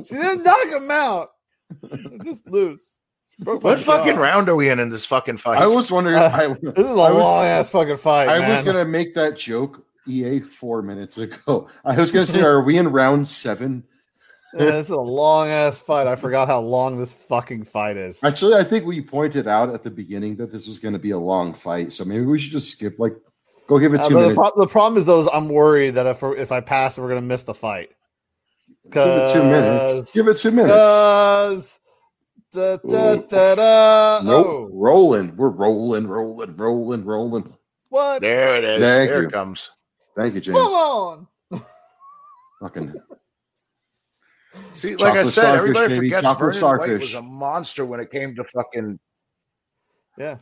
She 0.06 0.14
didn't 0.14 0.42
knock 0.42 0.66
him 0.68 0.90
out. 0.90 1.28
Just 2.24 2.46
loose. 2.48 2.96
Broke 3.40 3.62
what 3.62 3.78
fucking 3.78 4.14
jaw. 4.16 4.20
round 4.20 4.48
are 4.48 4.56
we 4.56 4.68
in 4.68 4.80
in 4.80 4.88
this 4.88 5.04
fucking 5.04 5.36
fight? 5.36 5.62
I 5.62 5.66
was 5.68 5.92
wondering. 5.92 6.16
Uh, 6.16 6.30
I, 6.34 6.46
This 6.72 6.86
is 6.86 6.90
a 6.98 7.02
I 7.02 7.10
was- 7.12 7.24
long 7.28 7.44
ass 7.44 7.70
fucking 7.70 7.98
fight. 7.98 8.28
I 8.28 8.40
man. 8.40 8.50
was 8.50 8.62
gonna 8.64 8.84
make 8.84 9.14
that 9.14 9.36
joke 9.36 9.84
EA 10.08 10.40
four 10.40 10.82
minutes 10.82 11.18
ago. 11.18 11.68
I 11.84 11.96
was 11.96 12.10
gonna 12.10 12.26
say, 12.26 12.42
are 12.42 12.62
we 12.62 12.78
in 12.78 12.88
round 12.88 13.28
seven? 13.28 13.84
Yeah, 14.54 14.64
this 14.70 14.86
is 14.86 14.90
a 14.90 14.96
long 15.00 15.48
ass 15.48 15.78
fight. 15.78 16.06
I 16.06 16.16
forgot 16.16 16.48
how 16.48 16.60
long 16.60 16.98
this 16.98 17.12
fucking 17.12 17.64
fight 17.64 17.96
is. 17.96 18.18
Actually, 18.24 18.54
I 18.54 18.64
think 18.64 18.86
we 18.86 19.00
pointed 19.02 19.46
out 19.46 19.70
at 19.74 19.82
the 19.82 19.90
beginning 19.90 20.36
that 20.36 20.50
this 20.50 20.66
was 20.66 20.78
gonna 20.78 20.98
be 20.98 21.10
a 21.10 21.18
long 21.18 21.52
fight, 21.52 21.92
so 21.92 22.04
maybe 22.04 22.24
we 22.24 22.38
should 22.38 22.52
just 22.52 22.70
skip 22.70 22.98
like 22.98 23.12
go 23.66 23.78
give 23.78 23.92
it 23.94 24.00
Uh, 24.00 24.08
two 24.08 24.14
but 24.14 24.20
the, 24.20 24.28
minutes. 24.30 24.50
pro- 24.54 24.62
the 24.64 24.68
problem 24.70 24.98
is, 24.98 25.04
though, 25.06 25.20
is 25.20 25.28
I'm 25.32 25.48
worried 25.50 25.90
that 25.96 26.06
if 26.06 26.22
if 26.22 26.50
I 26.52 26.60
pass, 26.60 26.96
we're 26.98 27.08
gonna 27.08 27.20
miss 27.20 27.42
the 27.42 27.52
fight. 27.54 27.90
give 28.90 29.06
it 29.06 29.30
two 29.32 29.42
minutes. 29.42 30.12
Give 30.14 30.28
it 30.28 30.38
two 30.38 30.50
minutes. 30.52 30.72
Cause 30.74 31.78
da, 32.52 32.76
da, 32.78 33.16
da, 33.16 33.54
da. 33.54 34.20
nope. 34.24 34.46
Oh, 34.46 34.70
Rolling. 34.72 35.36
We're 35.36 35.50
rolling, 35.50 36.06
rolling, 36.06 36.56
rolling, 36.56 37.04
rolling. 37.04 37.52
what? 37.90 38.22
there 38.22 38.56
it 38.56 38.64
is. 38.64 38.80
Thank 38.82 39.10
there 39.10 39.20
you. 39.22 39.28
it 39.28 39.32
comes. 39.32 39.70
Thank 40.16 40.34
you, 40.34 40.40
James. 40.40 40.56
Come 40.56 40.72
on. 40.72 41.26
Fucking 42.62 42.94
See, 44.74 44.94
like 44.96 45.16
I 45.16 45.22
said, 45.24 45.30
starfish, 45.30 45.58
everybody 45.60 45.88
baby. 45.88 46.06
forgets 46.10 46.22
Chocolate 46.22 46.54
Vernon 46.54 46.78
White 46.78 46.98
was 47.00 47.14
a 47.14 47.22
monster 47.22 47.84
when 47.84 48.00
it 48.00 48.10
came 48.10 48.34
to 48.36 48.44
fucking. 48.44 48.98
Yeah, 50.16 50.36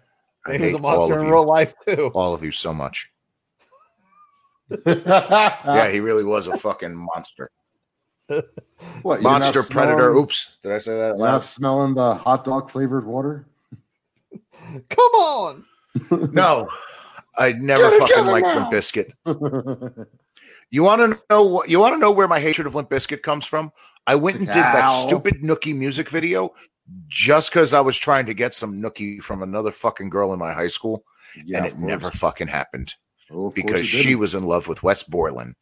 he 0.51 0.59
was 0.59 0.75
a 0.75 0.79
monster 0.79 1.19
in 1.21 1.27
you. 1.27 1.33
real 1.33 1.45
life 1.47 1.75
too. 1.87 2.11
All 2.15 2.35
of 2.35 2.43
you 2.45 2.51
so 2.53 2.73
much. 2.75 3.11
yeah. 4.87 5.57
Yeah, 5.65 5.91
he 5.91 6.01
really 6.01 6.25
was 6.25 6.47
a 6.49 6.57
fucking 6.59 6.95
monster. 6.95 7.51
What? 9.03 9.23
you're 9.23 9.31
Monster 9.31 9.61
predator. 9.71 9.99
smelling- 10.01 10.17
Oops, 10.25 10.57
did 10.63 10.73
I 10.73 10.79
say 10.79 10.93
that? 10.97 11.11
out 11.13 11.19
You're 11.19 11.29
not 11.29 11.43
smelling 11.45 11.95
the 11.95 12.15
hot 12.15 12.45
dog 12.45 12.69
flavored 12.71 13.07
water? 13.07 13.47
Come 14.89 15.13
on. 15.15 15.65
No, 16.33 16.69
I 17.39 17.53
never 17.53 17.81
Get 17.89 17.99
fucking 18.01 18.17
together 18.17 18.33
liked. 18.33 18.47
Limp 18.49 18.71
Bizkit. 18.71 20.07
You 20.71 20.83
want 20.83 21.01
to 21.01 21.21
know? 21.31 21.65
You 21.65 21.79
want 21.81 21.95
to 21.95 21.99
know 21.99 22.11
where 22.11 22.29
my 22.29 22.39
hatred 22.41 22.67
of 22.67 22.75
Limp 22.75 22.91
Bizkit 22.91 23.23
comes 23.23 23.47
from? 23.47 23.73
I 24.07 24.15
went 24.15 24.37
and 24.39 24.47
did 24.47 24.55
that 24.57 24.87
stupid 24.87 25.43
Nookie 25.43 25.77
music 25.77 26.09
video 26.11 26.55
just 27.09 27.51
because 27.51 27.75
I 27.75 27.81
was 27.81 27.99
trying 27.99 28.27
to 28.27 28.35
get 28.35 28.55
some 28.55 28.81
Nookie 28.81 29.21
from 29.21 29.43
another 29.43 29.73
fucking 29.73 30.09
girl 30.11 30.33
in 30.33 30.39
my 30.39 30.53
high 30.53 30.69
school, 30.69 31.05
yeah, 31.45 31.59
and 31.59 31.67
of 31.67 31.73
it 31.73 31.79
never 31.79 32.11
fucking 32.11 32.47
happened 32.49 32.95
Oh, 33.31 33.51
because 33.51 33.85
she 33.85 34.15
was 34.15 34.35
in 34.37 34.45
love 34.45 34.69
with 34.69 34.83
Wes 34.85 35.03
Borland. 35.03 35.57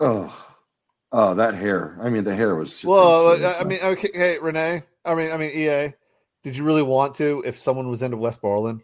Oh, 0.00 0.54
oh, 1.12 1.34
that 1.34 1.54
hair. 1.54 1.96
I 2.02 2.10
mean, 2.10 2.24
the 2.24 2.34
hair 2.34 2.54
was. 2.56 2.84
Well, 2.84 3.28
uh, 3.28 3.34
insane. 3.34 3.52
I 3.52 3.58
I 3.60 3.64
mean, 3.64 3.78
okay, 3.82 4.10
hey, 4.12 4.38
Renee. 4.38 4.82
I 5.04 5.14
mean, 5.14 5.30
I 5.32 5.36
mean, 5.36 5.50
EA. 5.50 5.94
Did 6.42 6.56
you 6.56 6.64
really 6.64 6.82
want 6.82 7.14
to 7.16 7.42
if 7.46 7.58
someone 7.58 7.88
was 7.88 8.02
into 8.02 8.18
Wes 8.18 8.36
Borland? 8.36 8.82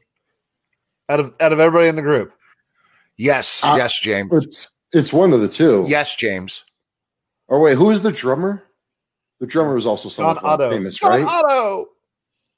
Out 1.10 1.20
of 1.20 1.35
out 1.40 1.52
of 1.52 1.60
everybody 1.60 1.89
in 1.89 1.97
the 1.97 2.02
group, 2.02 2.32
Yes, 3.18 3.62
Uh, 3.62 3.74
yes, 3.77 4.01
James. 4.01 4.31
it's 4.32 4.77
it's 4.93 5.12
one 5.12 5.35
of 5.35 5.40
the 5.43 5.48
two. 5.48 5.85
Yes, 5.89 6.16
James. 6.16 6.64
Or 7.51 7.60
wait, 7.60 7.77
who 7.77 7.90
is 7.90 8.01
the 8.01 8.12
drummer? 8.12 8.62
The 9.40 9.47
drummer 9.47 9.74
was 9.74 9.85
also 9.86 10.09
John 10.09 10.36
someone 10.36 10.44
Otto. 10.52 10.70
famous, 10.70 10.97
John 10.98 11.10
right? 11.10 11.24
Otto. 11.24 11.89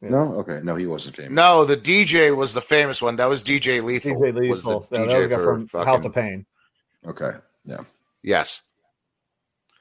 No, 0.02 0.34
okay, 0.40 0.60
no, 0.62 0.74
he 0.76 0.86
wasn't 0.86 1.16
famous. 1.16 1.32
No, 1.32 1.64
the 1.64 1.76
DJ 1.76 2.34
was 2.36 2.52
the 2.52 2.60
famous 2.60 3.00
one. 3.02 3.16
That 3.16 3.26
was 3.28 3.42
DJ 3.42 3.82
Lethal. 3.82 4.20
DJ 4.20 4.50
Was 4.50 4.62
the 4.64 4.78
Lethal. 4.80 4.88
Yeah, 4.90 4.98
DJ 4.98 5.08
that 5.08 5.18
was 5.18 5.22
the 5.22 5.28
guy 5.28 5.36
for 5.36 5.66
from 5.66 5.86
House 5.86 5.96
fucking- 6.02 6.06
of 6.06 6.14
Pain. 6.14 6.46
Okay, 7.06 7.30
yeah, 7.64 7.78
Yes. 8.22 8.60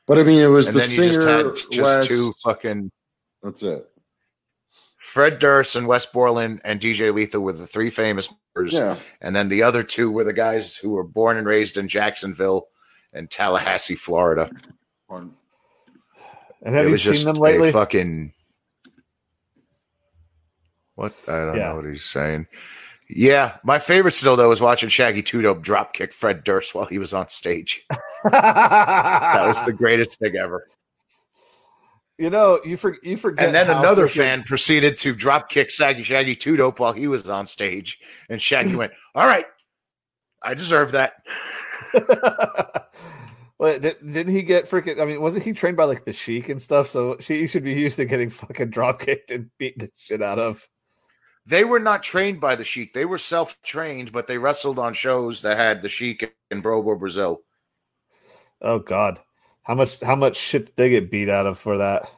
but 0.07 0.17
I 0.17 0.23
mean, 0.23 0.39
it 0.39 0.47
was 0.47 0.67
And 0.67 0.75
the 0.75 0.79
then 0.79 0.89
you 0.89 0.95
singer. 1.13 1.13
just 1.13 1.27
had 1.27 1.71
just 1.71 1.97
West- 1.97 2.09
two 2.09 2.31
fucking 2.43 2.91
That's 3.43 3.63
it. 3.63 3.87
Fred 4.99 5.39
Durst 5.39 5.75
and 5.75 5.87
Wes 5.87 6.05
Borland 6.05 6.61
and 6.63 6.79
DJ 6.79 7.11
Lethal 7.13 7.41
were 7.41 7.53
the 7.53 7.67
three 7.67 7.89
famous 7.89 8.29
members. 8.55 8.73
Yeah, 8.73 8.97
And 9.19 9.35
then 9.35 9.49
the 9.49 9.63
other 9.63 9.83
two 9.83 10.09
were 10.11 10.23
the 10.23 10.31
guys 10.33 10.75
who 10.77 10.91
were 10.91 11.03
born 11.03 11.35
and 11.37 11.45
raised 11.47 11.77
in 11.77 11.87
Jacksonville 11.87 12.67
and 13.11 13.29
Tallahassee, 13.29 13.95
Florida. 13.95 14.49
One- 15.11 15.35
And 16.63 16.73
have 16.75 16.85
it 16.85 16.87
you 16.87 16.91
was 16.93 17.03
seen 17.03 17.13
just 17.13 17.25
them 17.25 17.35
a 17.35 17.39
lately? 17.39 17.71
fucking 17.71 18.33
what? 20.95 21.13
I 21.27 21.31
don't 21.45 21.57
Yeah. 21.57 21.69
know 21.69 21.75
what 21.77 21.85
he's 21.85 22.05
saying. 22.05 22.47
Yeah, 23.09 23.57
my 23.63 23.77
favorite 23.77 24.13
still 24.13 24.37
though 24.37 24.47
was 24.47 24.61
watching 24.61 24.87
Shaggy 24.87 25.21
Two 25.21 25.41
Dope 25.41 25.61
drop 25.61 25.93
kick 25.93 26.13
Fred 26.13 26.45
Durst 26.45 26.73
while 26.73 26.85
he 26.85 26.97
was 26.97 27.13
on 27.13 27.27
stage. 27.27 27.85
That 28.23 29.47
was 29.47 29.61
the 29.65 29.73
greatest 29.73 30.19
thing 30.19 30.35
ever. 30.37 30.67
You 32.19 32.29
know, 32.29 32.59
you 32.63 32.77
for, 32.77 32.95
you 33.01 33.17
forget. 33.17 33.47
And 33.47 33.55
then 33.55 33.69
another 33.69 34.05
freaking- 34.07 34.17
fan 34.17 34.43
proceeded 34.43 34.95
to 34.99 35.13
drop 35.15 35.49
kick 35.49 35.71
Shaggy 35.71 36.03
Shaggy 36.03 36.35
Two 36.35 36.55
Dope 36.55 36.79
while 36.79 36.93
he 36.93 37.07
was 37.07 37.27
on 37.27 37.47
stage, 37.47 37.99
and 38.29 38.39
Shaggy 38.41 38.75
went, 38.81 38.93
"All 39.15 39.25
right, 39.25 39.45
I 40.41 40.53
deserve 40.53 40.91
that." 40.93 41.15
well, 43.61 43.77
didn't 43.77 44.29
he 44.29 44.41
get 44.41 44.67
freaking? 44.67 44.99
I 44.99 45.05
mean, 45.05 45.21
wasn't 45.21 45.43
he 45.43 45.53
trained 45.53 45.77
by 45.77 45.83
like 45.83 46.03
the 46.03 46.11
Sheik 46.11 46.49
and 46.49 46.59
stuff? 46.59 46.87
So 46.87 47.17
she 47.19 47.45
should 47.45 47.63
be 47.63 47.73
used 47.73 47.97
to 47.97 48.05
getting 48.05 48.31
fucking 48.31 48.71
drop 48.71 49.01
kicked 49.01 49.29
and 49.29 49.51
beat 49.59 49.77
the 49.77 49.91
shit 49.97 50.19
out 50.19 50.39
of. 50.39 50.67
They 51.45 51.63
were 51.63 51.79
not 51.79 52.01
trained 52.01 52.41
by 52.41 52.55
the 52.55 52.63
Sheik; 52.63 52.95
they 52.95 53.05
were 53.05 53.19
self-trained, 53.19 54.11
but 54.11 54.25
they 54.25 54.39
wrestled 54.39 54.79
on 54.79 54.95
shows 54.95 55.43
that 55.43 55.57
had 55.57 55.83
the 55.83 55.89
Sheik 55.89 56.35
and 56.49 56.63
Bobo 56.63 56.95
Brazil. 56.95 57.43
Oh 58.63 58.79
God, 58.79 59.19
how 59.61 59.75
much 59.75 59.99
how 59.99 60.15
much 60.15 60.37
shit 60.37 60.65
did 60.65 60.75
they 60.75 60.89
get 60.89 61.11
beat 61.11 61.29
out 61.29 61.45
of 61.45 61.59
for 61.59 61.77
that? 61.77 62.09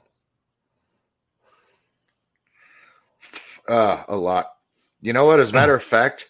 Uh, 3.68 4.02
a 4.08 4.16
lot. 4.16 4.48
You 5.02 5.12
know 5.12 5.26
what? 5.26 5.42
As 5.42 5.52
a 5.52 5.56
matter 5.56 5.76
of 5.76 5.84
fact, 5.84 6.30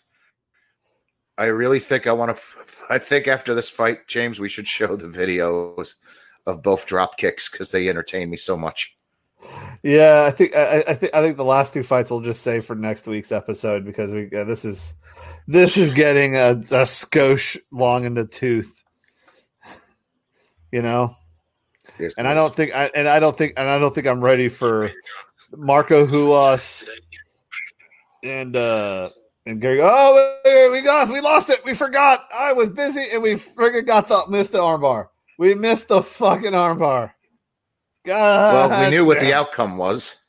I 1.38 1.46
really 1.46 1.80
think 1.80 2.08
I 2.08 2.12
want 2.12 2.36
to. 2.36 2.42
I 2.90 2.98
think 2.98 3.28
after 3.28 3.56
this 3.56 3.70
fight, 3.70 4.08
James, 4.08 4.40
we 4.40 4.50
should 4.50 4.68
show 4.68 4.96
the 4.96 5.08
videos 5.08 5.96
of 6.46 6.62
both 6.62 6.86
drop 6.86 7.18
kicks 7.18 7.50
because 7.50 7.72
they 7.72 7.90
entertain 7.90 8.30
me 8.30 8.38
so 8.38 8.56
much. 8.56 8.96
Yeah, 9.82 10.26
I 10.28 10.32
think 10.32 10.56
I, 10.56 10.84
I 10.88 10.94
think 10.94 11.14
I 11.14 11.22
think 11.22 11.38
the 11.38 11.44
last 11.44 11.74
two 11.74 11.84
fights 11.84 12.12
we'll 12.12 12.22
just 12.22 12.44
save 12.44 12.66
for 12.66 12.76
next 12.76 13.08
week's 13.08 13.32
episode 13.32 13.84
because 13.84 14.12
we 14.12 14.30
uh, 14.32 14.44
this 14.44 14.64
is 14.64 14.94
this 15.48 15.76
is 15.76 15.92
getting 15.92 16.36
a, 16.36 16.52
a 16.52 16.86
skosh 16.86 17.58
long 17.72 18.06
in 18.06 18.14
the 18.14 18.26
tooth. 18.26 18.82
You 20.72 20.82
know, 20.82 21.16
Yes, 22.00 22.14
and 22.18 22.28
I 22.28 22.34
don't 22.34 22.56
think 22.56 22.76
I 22.76 22.90
and 22.96 23.08
I 23.08 23.20
don't 23.20 23.38
think 23.38 23.54
and 23.58 23.70
I 23.70 23.78
don't 23.78 23.94
think 23.94 24.08
I'm 24.08 24.22
ready 24.22 24.50
for 24.50 24.90
Marco 25.56 26.08
Ruas 26.08 26.90
and 28.24 28.56
uh 28.56 29.10
and 29.46 29.62
Gary. 29.62 29.80
Oh, 29.82 30.16
wait, 30.46 30.70
wait, 30.70 30.70
we 30.82 30.88
lost, 30.88 31.12
we 31.12 31.22
lost 31.22 31.50
it, 31.50 31.64
we 31.66 31.74
forgot. 31.74 32.28
I 32.34 32.54
was 32.54 32.70
busy 32.70 33.06
and 33.12 33.22
we 33.22 33.34
freaking 33.34 33.86
got 33.86 34.08
the 34.08 34.24
missed 34.30 34.52
the 34.54 34.60
armbar. 34.60 35.10
We 35.38 35.56
missed 35.56 35.88
the 35.88 36.02
fucking 36.02 36.52
armbar. 36.52 37.12
God, 38.06 38.54
Well, 38.72 38.80
we 38.82 38.90
knew 38.90 39.06
what 39.06 39.20
the 39.20 39.34
outcome 39.34 39.78
was. 39.78 40.20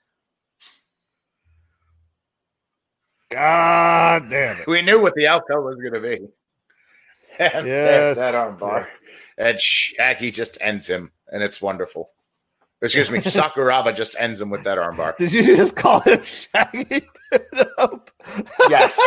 God 3.30 4.28
damn 4.30 4.60
it. 4.60 4.66
We 4.68 4.80
knew 4.82 5.02
what 5.02 5.14
the 5.16 5.26
outcome 5.26 5.64
was 5.64 5.76
going 5.76 5.94
to 5.94 6.00
be. 6.00 6.18
And 7.40 7.66
Yes. 7.66 8.16
that 8.16 8.34
armbar. 8.34 8.86
And 9.38 9.60
Shaggy 9.60 10.30
just 10.30 10.56
ends 10.60 10.86
him, 10.86 11.10
and 11.32 11.42
it's 11.42 11.60
wonderful. 11.60 12.10
Excuse 12.84 13.10
me, 13.10 13.18
Sakuraba 13.20 13.94
just 13.94 14.14
ends 14.18 14.40
him 14.40 14.50
with 14.50 14.62
that 14.64 14.76
arm 14.78 14.96
bar. 14.96 15.14
Did 15.18 15.32
you 15.32 15.56
just 15.56 15.74
call 15.74 16.00
him 16.00 16.22
Shaggy? 16.22 17.02
Nope. 17.78 18.10
Yes. 18.70 18.98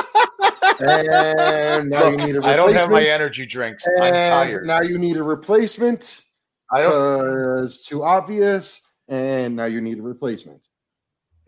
and 0.79 1.89
now 1.89 2.09
you 2.09 2.17
need 2.17 2.35
a 2.35 2.39
replacement. 2.39 2.45
I 2.45 2.55
don't 2.55 2.73
have 2.73 2.91
my 2.91 3.03
energy 3.03 3.45
drinks. 3.45 3.83
I'm 4.01 4.13
tired. 4.13 4.65
Now 4.67 4.81
you 4.81 4.97
need 4.99 5.17
a 5.17 5.23
replacement 5.23 6.23
I 6.71 6.81
don't. 6.81 6.91
because 6.91 7.83
too 7.83 8.03
obvious, 8.03 8.97
and 9.07 9.55
now 9.55 9.65
you 9.65 9.81
need 9.81 9.99
a 9.99 10.01
replacement. 10.03 10.61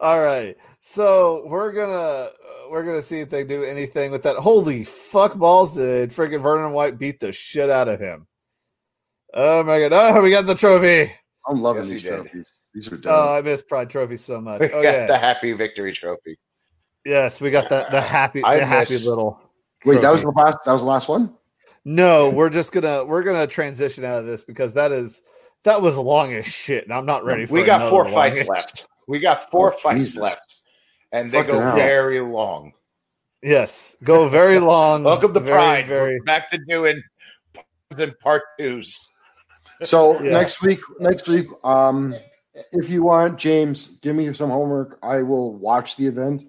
All 0.00 0.20
right. 0.22 0.56
So 0.80 1.44
we're 1.46 1.72
gonna 1.72 1.92
uh, 1.92 2.30
we're 2.70 2.84
gonna 2.84 3.02
see 3.02 3.20
if 3.20 3.28
they 3.30 3.44
do 3.44 3.62
anything 3.64 4.10
with 4.10 4.22
that. 4.22 4.36
Holy 4.36 4.84
fuck 4.84 5.36
balls! 5.36 5.74
Did 5.74 6.10
freaking 6.10 6.42
Vernon 6.42 6.72
White 6.72 6.98
beat 6.98 7.20
the 7.20 7.32
shit 7.32 7.68
out 7.70 7.88
of 7.88 8.00
him? 8.00 8.26
Oh 9.34 9.62
my 9.62 9.80
god! 9.80 9.92
Oh, 9.92 10.20
we 10.22 10.30
got 10.30 10.46
the 10.46 10.54
trophy. 10.54 11.12
I'm 11.48 11.60
loving 11.60 11.82
Yes, 11.82 11.88
he 11.88 11.94
these 11.94 12.02
trophies. 12.04 12.62
These 12.74 12.92
are 12.92 13.00
Oh. 13.06 13.34
I 13.34 13.40
miss 13.40 13.62
Pride 13.62 13.90
Trophy 13.90 14.16
so 14.16 14.40
much. 14.40 14.60
We 14.60 14.66
Oh 14.72 14.82
got 14.82 14.94
yeah, 14.94 15.06
the 15.06 15.18
happy 15.18 15.52
victory 15.52 15.92
trophy. 15.92 16.38
yes, 17.04 17.40
we 17.40 17.50
got 17.50 17.68
the 17.68 17.86
the 17.90 18.00
happy 18.00 18.42
I 18.44 18.58
the 18.58 18.66
happy 18.66 18.98
little. 18.98 19.40
Wait, 19.84 20.00
that 20.02 20.10
was 20.12 20.22
the 20.22 20.30
last. 20.30 20.58
That 20.66 20.72
was 20.72 20.82
the 20.82 20.88
last 20.88 21.08
one. 21.08 21.34
No, 21.84 22.30
we're 22.30 22.50
just 22.50 22.70
gonna 22.72 23.04
we're 23.04 23.22
gonna 23.24 23.46
transition 23.46 24.04
out 24.04 24.18
of 24.20 24.26
this 24.26 24.44
because 24.44 24.74
that 24.74 24.92
is 24.92 25.20
that 25.64 25.80
was 25.82 25.96
long 25.96 26.32
as 26.32 26.46
shit, 26.46 26.84
and 26.84 26.92
I'm 26.92 27.06
not 27.06 27.24
ready 27.24 27.46
for. 27.46 27.54
We 27.54 27.64
got 27.64 27.88
four 27.90 28.06
fights 28.08 28.40
as- 28.42 28.48
left. 28.48 28.86
We 29.08 29.18
got 29.18 29.50
four 29.50 29.72
Oh, 29.74 29.76
fights 29.78 29.98
Jesus. 29.98 30.20
left, 30.22 30.62
and 31.10 31.30
they 31.30 31.38
Fucking 31.38 31.54
go 31.54 31.60
hell. 31.60 31.74
very 31.74 32.20
long. 32.20 32.72
Yes, 33.42 33.96
go 34.04 34.28
very 34.28 34.58
long. 34.60 35.02
Welcome 35.02 35.34
to 35.34 35.40
very, 35.40 35.56
Pride. 35.56 35.86
Very 35.88 36.20
back 36.20 36.48
to 36.50 36.58
doing 36.68 37.02
parts 37.54 38.00
and 38.00 38.16
part 38.20 38.42
twos. 38.60 39.00
So 39.84 40.20
Yeah. 40.22 40.32
next 40.32 40.62
week, 40.62 40.80
next 41.00 41.28
week, 41.28 41.46
um, 41.64 42.14
if 42.72 42.88
you 42.90 43.02
want, 43.02 43.38
James, 43.38 43.98
give 44.00 44.14
me 44.16 44.32
some 44.32 44.50
homework. 44.50 44.98
I 45.02 45.22
will 45.22 45.54
watch 45.56 45.96
the 45.96 46.06
event 46.06 46.44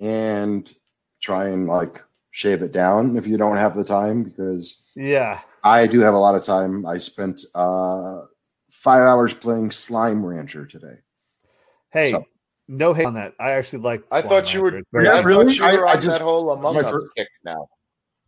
and 0.00 0.72
try 1.20 1.48
and 1.48 1.66
like 1.68 2.02
shave 2.30 2.62
it 2.62 2.72
down 2.72 3.16
if 3.16 3.26
you 3.26 3.36
don't 3.36 3.56
have 3.56 3.76
the 3.76 3.84
time 3.84 4.22
because 4.22 4.90
yeah. 4.96 5.40
I 5.62 5.86
do 5.86 6.00
have 6.00 6.14
a 6.14 6.18
lot 6.18 6.34
of 6.34 6.42
time. 6.42 6.84
I 6.86 6.98
spent 6.98 7.42
uh 7.54 8.22
five 8.70 9.02
hours 9.02 9.34
playing 9.34 9.70
Slime 9.70 10.24
Rancher 10.24 10.66
today. 10.66 10.96
Hey, 11.90 12.10
So- 12.10 12.24
no 12.68 12.94
hate 12.94 13.04
on 13.06 13.14
that. 13.14 13.34
I 13.38 13.50
actually 13.52 13.80
like. 13.80 14.02
I 14.10 14.22
thought 14.22 14.54
you 14.54 14.62
were. 14.62 14.80
Very 14.92 15.04
Yeah, 15.04 15.12
I 15.16 15.20
really? 15.20 15.54
thought 15.54 15.72
you 15.72 15.78
were 15.80 15.86
I- 15.86 15.92
I 15.92 15.96
just- 15.96 16.18
that 16.18 16.24
whole 16.24 16.50
Among 16.50 16.76
Us 16.78 16.90
kick 17.16 17.28
now. 17.44 17.68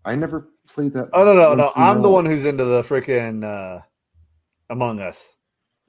I 0.05 0.15
never 0.17 0.51
played 0.69 0.93
that. 0.93 1.09
Oh 1.15 1.25
no 1.25 1.33
no 1.33 1.55
no! 1.55 1.71
I'm 1.77 2.03
the 2.03 2.11
one 2.11 2.27
who's 2.27 2.45
into 2.45 2.65
the 2.65 2.83
freaking 2.83 3.43
uh, 3.43 3.81
Among 4.71 5.01
Us. 5.01 5.31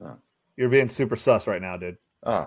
Oh. 0.04 0.16
You're 0.56 0.68
being 0.68 0.88
super 0.88 1.16
sus 1.16 1.46
right 1.46 1.60
now, 1.62 1.76
dude. 1.76 1.96
Oh. 2.24 2.46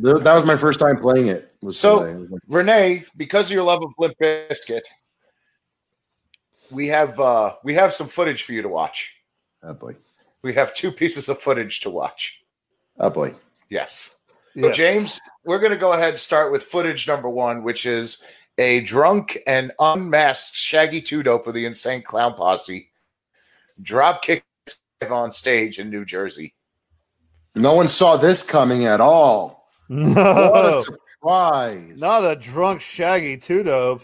That 0.00 0.34
was 0.34 0.44
my 0.46 0.56
first 0.56 0.78
time 0.78 0.98
playing 0.98 1.26
it. 1.28 1.52
Was 1.62 1.78
So- 1.78 2.00
today. 2.00 2.12
It 2.12 2.18
was 2.20 2.30
like, 2.30 2.40
Renee, 2.46 3.04
because 3.16 3.46
of 3.46 3.52
your 3.52 3.64
love 3.64 3.82
of 3.82 3.90
Limp 3.98 4.14
Bizkit, 4.20 4.82
we 6.70 6.86
have 6.88 7.18
uh 7.18 7.54
we 7.64 7.74
have 7.74 7.94
some 7.94 8.06
footage 8.06 8.42
for 8.44 8.52
you 8.52 8.62
to 8.62 8.68
watch. 8.68 9.14
oh 9.62 9.72
boy, 9.74 9.96
We 10.42 10.52
have 10.54 10.74
two 10.74 10.92
pieces 10.92 11.28
of 11.28 11.38
footage 11.40 11.80
to 11.80 11.90
watch. 11.90 12.44
oh 13.00 13.10
boy. 13.10 13.34
Yes. 13.70 14.20
So 14.58 14.72
James, 14.72 15.20
we're 15.44 15.60
going 15.60 15.70
to 15.72 15.78
go 15.78 15.92
ahead 15.92 16.10
and 16.10 16.18
start 16.18 16.50
with 16.50 16.64
footage 16.64 17.06
number 17.06 17.28
one, 17.28 17.62
which 17.62 17.86
is 17.86 18.22
a 18.58 18.80
drunk 18.80 19.38
and 19.46 19.70
unmasked 19.78 20.56
Shaggy 20.56 21.00
Two 21.00 21.22
Dope 21.22 21.46
of 21.46 21.54
the 21.54 21.64
Insane 21.64 22.02
Clown 22.02 22.34
Posse 22.34 22.90
drop 23.82 24.22
kick 24.22 24.42
on 25.06 25.32
stage 25.32 25.78
in 25.78 25.90
New 25.90 26.04
Jersey. 26.04 26.54
No 27.54 27.74
one 27.74 27.88
saw 27.88 28.16
this 28.16 28.42
coming 28.42 28.84
at 28.86 29.00
all. 29.00 29.68
What 29.88 29.96
a 30.00 30.70
No, 30.72 30.80
surprise! 30.80 32.00
not 32.00 32.24
a 32.24 32.36
drunk 32.36 32.80
Shaggy 32.80 33.36
Two 33.38 33.62
Dope. 33.62 34.02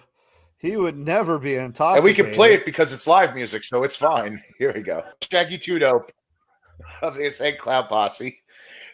He 0.58 0.76
would 0.78 0.96
never 0.96 1.38
be 1.38 1.56
intoxicated. 1.56 1.96
And 1.96 2.04
we 2.04 2.14
can 2.14 2.34
play 2.34 2.54
it 2.54 2.64
because 2.64 2.92
it's 2.92 3.06
live 3.06 3.34
music, 3.34 3.64
so 3.64 3.82
it's 3.84 3.96
fine. 3.96 4.42
Here 4.58 4.72
we 4.72 4.80
go. 4.80 5.02
Shaggy 5.30 5.58
Two 5.58 5.78
Dope 5.78 6.10
of 7.02 7.16
the 7.16 7.26
Insane 7.26 7.56
Clown 7.58 7.86
Posse. 7.86 8.38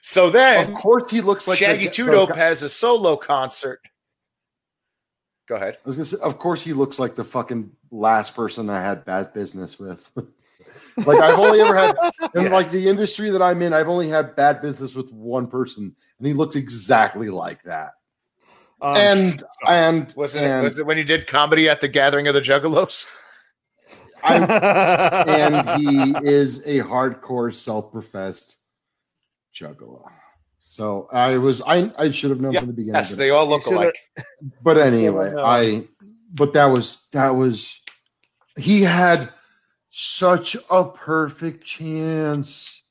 So 0.01 0.31
then 0.31 0.66
of 0.66 0.74
course, 0.74 1.10
he 1.10 1.20
looks 1.20 1.47
like 1.47 1.59
Shaggy 1.59 1.86
the 1.86 1.93
Two 1.93 2.10
Dope 2.10 2.35
has 2.35 2.62
a 2.62 2.68
solo 2.68 3.16
concert. 3.16 3.81
Go 5.48 5.56
ahead. 5.56 5.77
I 5.77 5.81
was 5.85 5.97
gonna 5.97 6.05
say, 6.06 6.16
of 6.22 6.39
course, 6.39 6.62
he 6.62 6.72
looks 6.72 6.98
like 6.98 7.14
the 7.14 7.24
fucking 7.24 7.70
last 7.90 8.35
person 8.35 8.68
I 8.70 8.81
had 8.81 9.05
bad 9.05 9.32
business 9.32 9.78
with. 9.78 10.10
like 11.06 11.18
I've 11.20 11.39
only 11.39 11.60
ever 11.60 11.74
had 11.74 11.97
in 12.35 12.44
Yes. 12.44 12.52
like 12.52 12.70
the 12.70 12.89
industry 12.89 13.31
that 13.31 13.43
I'm 13.43 13.62
in, 13.62 13.72
I've 13.72 13.89
only 13.89 14.09
had 14.09 14.36
bad 14.36 14.60
business 14.62 14.94
with 14.94 15.12
one 15.12 15.47
person, 15.47 15.94
and 16.18 16.27
he 16.27 16.32
looks 16.32 16.56
exactly 16.56 17.28
like 17.28 17.62
that. 17.64 17.93
Um, 18.82 18.97
and 18.97 19.43
and 19.68 20.12
Was 20.16 20.35
it, 20.35 20.43
and, 20.43 20.64
was 20.64 20.78
it 20.78 20.86
when 20.86 20.97
you 20.98 21.05
did 21.05 21.27
comedy 21.27 21.68
at 21.68 21.81
the 21.81 21.89
Gathering 21.89 22.28
of 22.28 22.35
the 22.35 22.40
Juggalos? 22.40 23.06
I, 24.22 24.36
and 25.27 25.81
he 25.81 26.14
is 26.22 26.66
a 26.66 26.81
hardcore 26.85 27.55
self-professed 27.55 28.59
juggalo. 29.55 30.09
So 30.60 31.09
I 31.12 31.39
was 31.39 31.62
I 31.66 31.90
I 31.98 32.10
should 32.10 32.31
have 32.31 32.40
known 32.40 32.52
Yeah, 32.52 32.60
from 32.60 32.68
the 32.68 32.74
beginning. 32.74 32.97
Yes, 32.97 33.14
they 33.14 33.31
all 33.31 33.47
look 33.48 33.66
You 33.66 33.77
alike. 33.77 33.97
but 34.62 34.78
anyway. 34.78 35.32
I 35.36 35.89
but 36.32 36.52
that 36.52 36.66
was 36.66 37.09
that 37.12 37.31
was 37.31 37.81
he 38.59 38.82
had 38.82 39.28
such 40.01 40.56
a 40.70 40.85
perfect 40.85 41.64
chance. 41.64 42.85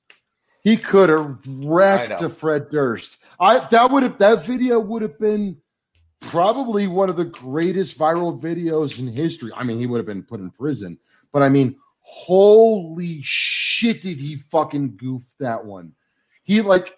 He 0.64 0.78
could 0.78 1.10
have 1.10 1.40
wrecked 1.48 2.22
a 2.22 2.30
Fred 2.30 2.70
Durst. 2.70 3.24
I 3.40 3.60
that 3.70 3.90
would 3.90 4.04
have 4.04 4.18
that 4.20 4.46
video 4.46 4.80
would 4.80 5.02
have 5.02 5.18
been 5.18 5.58
probably 6.22 6.86
one 6.88 7.10
of 7.10 7.16
the 7.16 7.26
greatest 7.26 7.98
viral 7.98 8.40
videos 8.40 9.00
in 9.00 9.08
history. 9.08 9.52
I 9.56 9.64
mean, 9.64 9.80
he 9.80 9.88
would 9.88 9.98
have 9.98 10.06
been 10.06 10.24
put 10.24 10.40
in 10.40 10.52
prison, 10.52 11.00
but 11.32 11.42
I 11.42 11.50
mean, 11.50 11.76
holy 12.02 13.22
shit, 13.24 14.02
did 14.02 14.18
he 14.18 14.36
fucking 14.36 14.98
goof 14.98 15.24
that 15.40 15.66
one? 15.66 15.94
He 16.44 16.62
like 16.62 16.96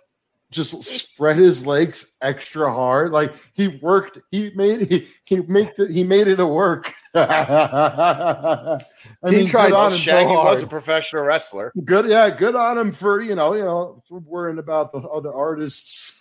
just 0.51 0.83
spread 0.83 1.37
his 1.37 1.65
legs 1.65 2.17
extra 2.21 2.71
hard. 2.71 3.11
Like 3.11 3.33
he 3.53 3.79
worked, 3.81 4.19
he 4.31 4.51
made 4.55 4.81
he, 4.81 5.07
he 5.25 5.41
made 5.41 5.71
it, 5.77 5.91
he 5.91 6.03
made 6.03 6.27
it 6.27 6.39
a 6.39 6.45
work. 6.47 6.93
I 7.15 8.77
He 9.25 9.37
mean, 9.37 9.47
tried 9.47 9.71
on 9.73 9.91
so. 9.91 9.97
Shaggy 9.97 10.33
was 10.35 10.61
a 10.61 10.67
professional 10.67 11.23
wrestler. 11.23 11.71
Good, 11.83 12.09
yeah, 12.09 12.29
good 12.29 12.55
on 12.55 12.77
him 12.77 12.91
for 12.91 13.21
you 13.21 13.35
know, 13.35 13.53
you 13.53 13.63
know, 13.63 14.03
worrying 14.09 14.59
about 14.59 14.91
the 14.91 14.99
other 14.99 15.33
artists' 15.33 16.20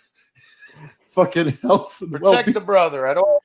fucking 1.11 1.49
health 1.61 2.01
and 2.01 2.11
Protect 2.13 2.53
the 2.53 2.59
brother 2.61 3.05
at 3.05 3.17
all. 3.17 3.41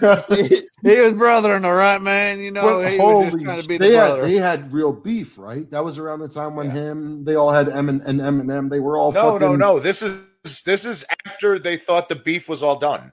well-being. 0.00 0.48
he 0.82 1.00
was 1.00 1.12
brother 1.12 1.56
in 1.56 1.62
the 1.62 1.70
right 1.70 2.00
man. 2.00 2.38
You 2.40 2.50
know, 2.52 2.80
But 2.82 2.92
he 2.92 2.98
was 2.98 3.32
just 3.32 3.44
trying 3.44 3.60
to 3.62 3.68
be 3.68 3.76
they 3.78 3.90
the 3.90 3.96
had 3.96 4.06
brother. 4.08 4.22
they 4.22 4.34
had 4.36 4.72
real 4.72 4.92
beef, 4.92 5.36
right? 5.38 5.70
That 5.70 5.84
was 5.84 5.98
around 5.98 6.20
the 6.20 6.28
time 6.28 6.54
when 6.54 6.66
Yeah. 6.66 6.72
him 6.74 7.24
they 7.24 7.34
all 7.34 7.50
had 7.50 7.68
M 7.68 7.88
and, 7.88 8.00
and 8.02 8.20
Eminem. 8.20 8.70
They 8.70 8.80
were 8.80 8.96
all 8.96 9.12
No, 9.12 9.32
fucking, 9.32 9.40
no, 9.40 9.56
no. 9.56 9.78
This 9.80 10.02
is 10.02 10.16
this 10.62 10.84
is 10.84 11.04
after 11.26 11.58
they 11.58 11.76
thought 11.76 12.08
the 12.08 12.14
beef 12.16 12.48
was 12.48 12.62
all 12.62 12.78
done. 12.78 13.12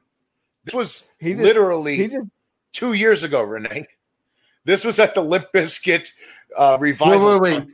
This 0.65 0.73
was 0.75 1.09
He 1.19 1.31
just- 1.31 1.43
literally 1.43 1.97
he 1.97 2.07
just 2.07 2.27
two 2.71 2.93
years 2.93 3.23
ago, 3.23 3.41
Renee. 3.41 3.87
This 4.65 4.85
was 4.85 4.97
at 4.99 5.13
the 5.15 5.21
Limp 5.21 5.47
Bizkit 5.53 6.11
uh, 6.55 6.77
Wait, 6.79 6.89
revival. 6.91 7.39
wait, 7.41 7.59
wait. 7.59 7.67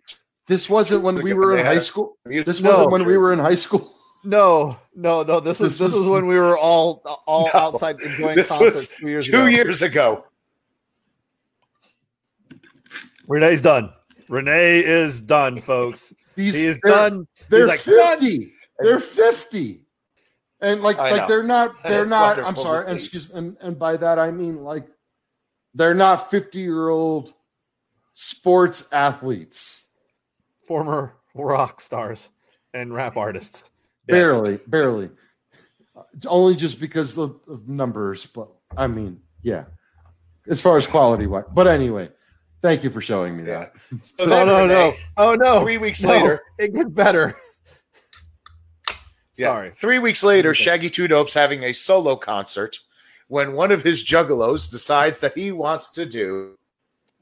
This 0.47 0.67
wasn't 0.69 1.03
when 1.03 1.21
we 1.21 1.33
were 1.33 1.55
in 1.57 1.63
high 1.65 1.77
school. 1.79 2.17
This 2.25 2.61
wasn't 2.61 2.89
when 2.91 3.05
we 3.05 3.17
were 3.17 3.31
in 3.33 3.37
high 3.39 3.53
school. 3.55 3.93
No, 4.23 4.77
no, 4.95 5.23
no. 5.23 5.39
This 5.39 5.59
was 5.59 5.77
This 5.77 5.87
this, 5.87 5.93
was, 5.93 5.99
was- 6.01 6.09
when 6.09 6.27
we 6.27 6.35
were 6.37 6.57
all 6.57 7.01
all 7.25 7.49
No. 7.53 7.59
outside 7.59 7.99
enjoying 8.01 8.35
This 8.35 8.49
concerts 8.49 8.75
was 8.75 8.87
two 8.89 9.07
years 9.07 9.25
two 9.25 9.37
ago. 9.37 9.45
years 9.45 9.81
ago. 9.81 10.25
Renee's 13.27 13.61
done. 13.61 13.91
Renee 14.27 14.79
is 14.79 15.21
done, 15.21 15.61
folks. 15.61 16.13
These 16.35 16.55
He 16.55 16.65
is 16.67 16.79
they're, 16.83 16.93
done. 16.93 17.27
They're 17.49 17.67
He's 17.67 17.87
like, 17.87 17.97
"Done." 18.07 18.19
fifty. 18.19 18.53
They're 18.79 18.99
fifty, 18.99 19.85
and 20.61 20.81
like 20.81 20.97
I 20.99 21.11
like 21.11 21.21
know. 21.21 21.27
they're 21.27 21.43
not 21.43 21.71
they're 21.83 22.03
It's 22.03 22.09
not. 22.09 22.39
I'm 22.39 22.55
sorry. 22.55 22.85
to 22.85 22.91
And 22.91 22.99
see. 22.99 23.05
excuse 23.05 23.29
and 23.31 23.57
and 23.61 23.77
by 23.77 23.97
that 23.97 24.19
I 24.19 24.31
mean 24.31 24.57
like 24.57 24.87
they're 25.73 25.93
not 25.93 26.29
fifty 26.31 26.59
year 26.59 26.89
old 26.89 27.33
sports 28.13 28.91
athletes. 28.93 29.97
Former 30.67 31.15
rock 31.33 31.81
stars 31.81 32.29
and 32.73 32.93
rap 32.93 33.17
artists. 33.17 33.69
Yes. 34.09 34.15
Barely, 34.17 34.59
barely. 34.67 35.09
It's 36.13 36.25
only 36.25 36.55
just 36.55 36.81
because 36.81 37.17
of, 37.17 37.39
of 37.47 37.69
numbers, 37.69 38.25
but 38.25 38.49
I 38.75 38.87
mean, 38.87 39.21
yeah. 39.43 39.65
As 40.47 40.59
far 40.59 40.77
as 40.77 40.87
quality, 40.87 41.27
wise. 41.27 41.43
But 41.53 41.67
anyway, 41.67 42.09
thank 42.63 42.83
you 42.83 42.89
for 42.89 43.01
showing 43.01 43.37
me 43.37 43.43
that. 43.43 43.73
So 44.01 44.25
No, 44.25 44.43
no, 44.45 44.65
no. 44.65 44.87
Renee, 44.87 44.99
Oh 45.17 45.35
no. 45.35 45.61
Three 45.61 45.77
weeks 45.77 46.01
No, 46.01 46.09
later, 46.09 46.41
it 46.57 46.73
gets 46.73 46.89
better. 46.89 47.35
Yeah. 49.37 49.47
Sorry. 49.47 49.71
Three 49.71 49.99
weeks 49.99 50.23
later, 50.23 50.49
Okay. 50.49 50.63
Shaggy 50.63 50.89
Two 50.89 51.07
Dope's 51.07 51.33
having 51.33 51.63
a 51.65 51.73
solo 51.73 52.15
concert 52.15 52.79
when 53.27 53.53
one 53.53 53.71
of 53.71 53.83
his 53.83 54.03
juggalos 54.03 54.71
decides 54.71 55.19
that 55.19 55.37
he 55.37 55.51
wants 55.51 55.91
to 55.93 56.05
do. 56.05 56.55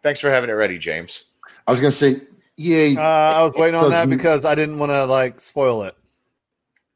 Thanks 0.03 0.21
for 0.21 0.29
having 0.29 0.49
it 0.49 0.53
ready, 0.53 0.77
James. 0.79 1.25
I 1.67 1.71
was 1.71 1.79
gonna 1.81 1.91
say, 1.91 2.15
yeah. 2.55 2.99
Uh, 2.99 3.01
I 3.01 3.43
was 3.43 3.53
waiting 3.55 3.79
on 3.79 3.89
that 3.91 4.09
because 4.09 4.45
I 4.45 4.55
didn't 4.55 4.79
want 4.79 4.91
to 4.91 5.05
like 5.05 5.39
spoil 5.41 5.83
it. 5.83 5.95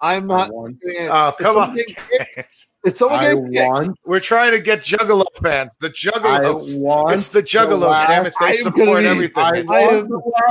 I'm 0.04 0.26
not. 0.28 0.52
want- 0.52 0.78
Oh, 0.84 0.90
Is 0.90 1.08
come 1.10 1.34
someone 1.40 1.70
on. 1.70 1.76
getting 1.76 1.96
kicked? 2.10 2.66
Is 2.86 2.98
someone 2.98 3.20
I 3.20 3.24
getting 3.34 3.54
kicked? 3.54 3.68
want. 3.70 4.00
We're 4.06 4.20
trying 4.20 4.52
to 4.52 4.60
get 4.60 4.80
Juggalo 4.80 5.26
fans. 5.42 5.76
The 5.80 5.88
I 5.88 5.92
Juggalos. 5.92 6.80
want. 6.80 7.14
It's 7.16 7.28
the 7.28 7.44
Juggalos, 7.44 7.82
last- 7.88 8.08
damn 8.08 8.26
it. 8.26 8.34
I 8.40 8.52
They 8.54 8.58
am 8.58 8.64
support 8.64 8.88
gonna 8.88 9.02
be- 9.02 9.08
everything. 9.08 9.44
I 9.44 9.76
I 9.76 9.80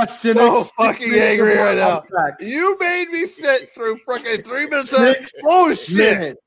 am 0.01 0.07
so 0.07 0.63
fucking 0.63 1.13
angry 1.13 1.57
right 1.57 1.75
now. 1.77 1.99
contract. 1.99 2.41
You 2.41 2.77
made 2.79 3.09
me 3.09 3.25
sit 3.25 3.73
through 3.75 3.97
freaking 4.07 4.43
three 4.45 4.67
minutes 4.67 4.93
of 4.93 4.99
Six 5.07 5.33
oh 5.45 5.73
shit. 5.73 5.97
minutes. 6.19 6.41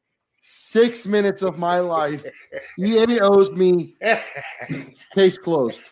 Six 0.47 1.07
minutes 1.07 1.43
of 1.43 1.59
my 1.59 1.79
life. 1.81 2.25
EA 2.79 3.19
owes 3.21 3.51
me. 3.53 3.97
Case 5.15 5.39
closed. 5.39 5.83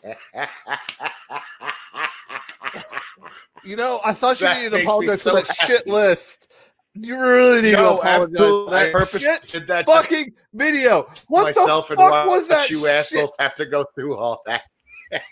You 3.65 3.77
know, 3.77 4.01
I 4.05 4.13
thought 4.13 4.41
you 4.41 4.47
That 4.47 4.57
needed 4.57 4.71
to 4.71 4.77
makes 4.79 4.85
me 4.87 4.91
apologize 4.91 5.23
so 5.23 5.31
for 5.31 5.37
that 5.37 5.57
happy. 5.57 5.73
shit 5.75 5.87
list. 5.87 6.49
You 6.95 7.19
really 7.19 7.63
need 7.63 7.71
to 7.73 7.77
no, 7.79 7.99
apologize. 7.99 8.35
absolutely. 8.35 8.71
for 8.71 8.77
I 8.77 8.83
that 8.85 8.93
purposely 8.93 9.21
shit 9.29 9.47
did 9.49 9.67
that. 9.69 9.87
fucking 9.87 10.33
video. 10.53 11.09
What 11.29 11.45
myself 11.45 11.89
the 11.89 11.95
and 11.95 12.01
fuck 12.01 12.11
watch 12.11 12.27
was 12.29 12.49
that 12.49 12.69
you 12.71 12.81
shit? 12.81 12.91
assholes 12.91 13.33
have 13.39 13.55
to 13.57 13.65
go 13.67 13.85
through 13.95 14.17
all 14.17 14.43
that. 14.47 14.63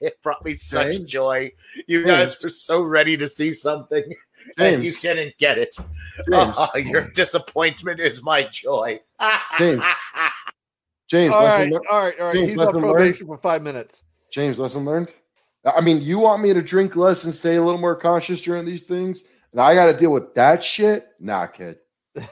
it 0.00 0.22
brought 0.22 0.44
me 0.44 0.54
such 0.54 0.92
James? 0.92 1.10
joy. 1.10 1.50
You 1.86 2.04
James? 2.04 2.10
guys 2.10 2.42
were 2.42 2.50
so 2.50 2.82
ready 2.82 3.16
to 3.16 3.28
see 3.28 3.52
something, 3.54 4.02
and 4.58 4.82
you 4.82 4.90
James. 4.90 5.02
didn't 5.02 5.36
get 5.38 5.58
it. 5.58 5.76
James. 5.76 6.54
Oh, 6.56 6.70
your 6.76 7.08
disappointment 7.10 8.00
is 8.00 8.22
my 8.22 8.42
joy. 8.44 9.00
James. 9.58 9.82
James, 11.08 11.34
All 11.34 11.42
lesson, 11.42 11.62
right, 11.62 11.72
lear- 11.72 11.80
all 11.90 12.04
right, 12.04 12.20
all 12.20 12.26
right. 12.26 12.34
James, 12.36 12.52
He's 12.52 12.60
on 12.60 12.66
lesson 12.66 12.82
learned? 12.82 12.94
probation 12.94 13.26
for 13.26 13.36
five 13.38 13.62
minutes. 13.64 14.04
James, 14.32 14.60
lesson 14.60 14.84
learned. 14.84 15.12
I 15.64 15.80
mean, 15.80 16.00
you 16.00 16.18
want 16.18 16.42
me 16.42 16.54
to 16.54 16.62
drink 16.62 16.96
less 16.96 17.24
and 17.24 17.34
stay 17.34 17.56
a 17.56 17.62
little 17.62 17.80
more 17.80 17.96
conscious 17.96 18.40
during 18.42 18.64
these 18.64 18.82
things, 18.82 19.42
and 19.52 19.60
I 19.60 19.74
got 19.74 19.86
to 19.86 19.92
deal 19.96 20.12
with 20.12 20.34
that 20.34 20.64
shit. 20.64 21.08
Nah, 21.20 21.46
kid. 21.46 21.78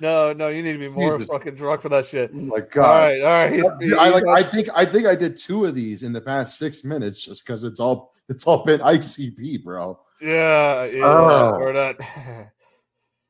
No, 0.00 0.32
no, 0.32 0.48
you 0.48 0.62
need 0.64 0.72
to 0.72 0.78
be 0.78 0.88
more 0.88 1.16
Jesus. 1.16 1.30
fucking 1.32 1.54
drunk 1.54 1.80
for 1.82 1.88
that 1.90 2.06
shit. 2.06 2.32
Oh 2.34 2.38
my 2.38 2.56
All 2.56 2.60
god. 2.72 2.98
right, 2.98 3.20
all 3.22 3.30
right. 3.30 3.52
He's, 3.52 3.64
Dude, 3.78 3.98
I 3.98 4.08
like. 4.08 4.26
I 4.26 4.42
think. 4.42 4.68
I 4.74 4.84
think 4.84 5.06
I 5.06 5.14
did 5.14 5.36
two 5.36 5.64
of 5.64 5.76
these 5.76 6.02
in 6.02 6.12
the 6.12 6.20
past 6.20 6.58
six 6.58 6.82
minutes, 6.82 7.24
just 7.24 7.46
because 7.46 7.62
it's 7.62 7.78
all. 7.78 8.12
It's 8.28 8.46
all 8.48 8.64
been 8.64 8.80
ICP, 8.80 9.62
bro. 9.62 9.98
yeah, 10.20 10.84
yeah. 10.86 11.02
Oh. 11.04 11.54
Or 11.60 11.72
not. 11.72 11.96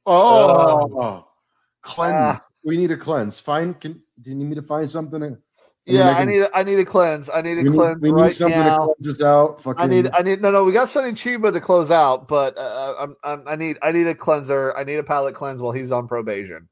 Oh, 0.06 1.26
cleanse. 1.82 2.14
Ah. 2.42 2.46
we 2.64 2.76
need 2.76 2.90
a 2.90 2.96
cleanse. 2.96 3.38
Find. 3.38 3.78
Can 3.80 4.02
do 4.20 4.30
you 4.30 4.36
need 4.36 4.48
me 4.48 4.54
to 4.56 4.62
find 4.62 4.90
something? 4.90 5.36
To, 5.86 5.92
Yeah, 5.92 6.10
I 6.10 6.14
can- 6.14 6.28
need. 6.28 6.46
I 6.54 6.62
need 6.62 6.78
a 6.78 6.84
cleanse. 6.84 7.28
I 7.28 7.40
need 7.42 7.52
a 7.52 7.56
we 7.56 7.62
need, 7.64 7.72
cleanse 7.74 8.00
we 8.00 8.12
need 8.12 8.20
right 8.20 8.32
something 8.32 8.58
now. 8.60 8.78
to 8.78 8.84
cleanse 8.94 9.08
us 9.08 9.22
out. 9.24 9.60
Fucking, 9.62 9.82
I 9.82 9.86
need. 9.88 10.10
I 10.12 10.22
need. 10.22 10.40
No, 10.40 10.50
no. 10.52 10.62
We 10.64 10.72
got 10.72 10.88
Sonny 10.90 11.10
Chiba 11.12 11.52
to 11.52 11.60
close 11.60 11.90
out, 11.90 12.28
but 12.28 12.56
uh, 12.56 12.94
I'm, 13.00 13.16
I'm. 13.24 13.42
I 13.48 13.56
need. 13.56 13.78
I 13.82 13.90
need 13.90 14.06
a 14.06 14.14
cleanser. 14.14 14.76
I 14.76 14.84
need 14.84 14.96
a 14.96 15.02
palate 15.02 15.34
cleanse 15.34 15.60
while 15.60 15.72
he's 15.72 15.90
on 15.90 16.06
probation. 16.06 16.68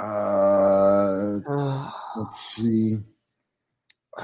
uh, 0.00 1.38
let's 2.16 2.38
see. 2.40 2.98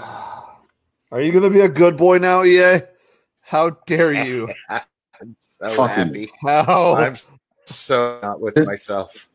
Are 1.13 1.21
you 1.21 1.33
going 1.33 1.43
to 1.45 1.51
be 1.51 1.61
a 1.61 1.69
good 1.69 1.97
boy 1.97 2.19
now, 2.19 2.45
EA? 2.45 2.83
How 3.43 3.71
dare 3.87 4.13
you? 4.13 4.49
I'm 4.69 5.37
So 5.41 5.69
Fucking- 5.69 5.95
happy. 6.07 6.33
How? 6.47 6.95
I'm 6.95 7.17
so 7.67 8.21
not 8.23 8.41
with 8.41 8.57
myself. 8.65 9.29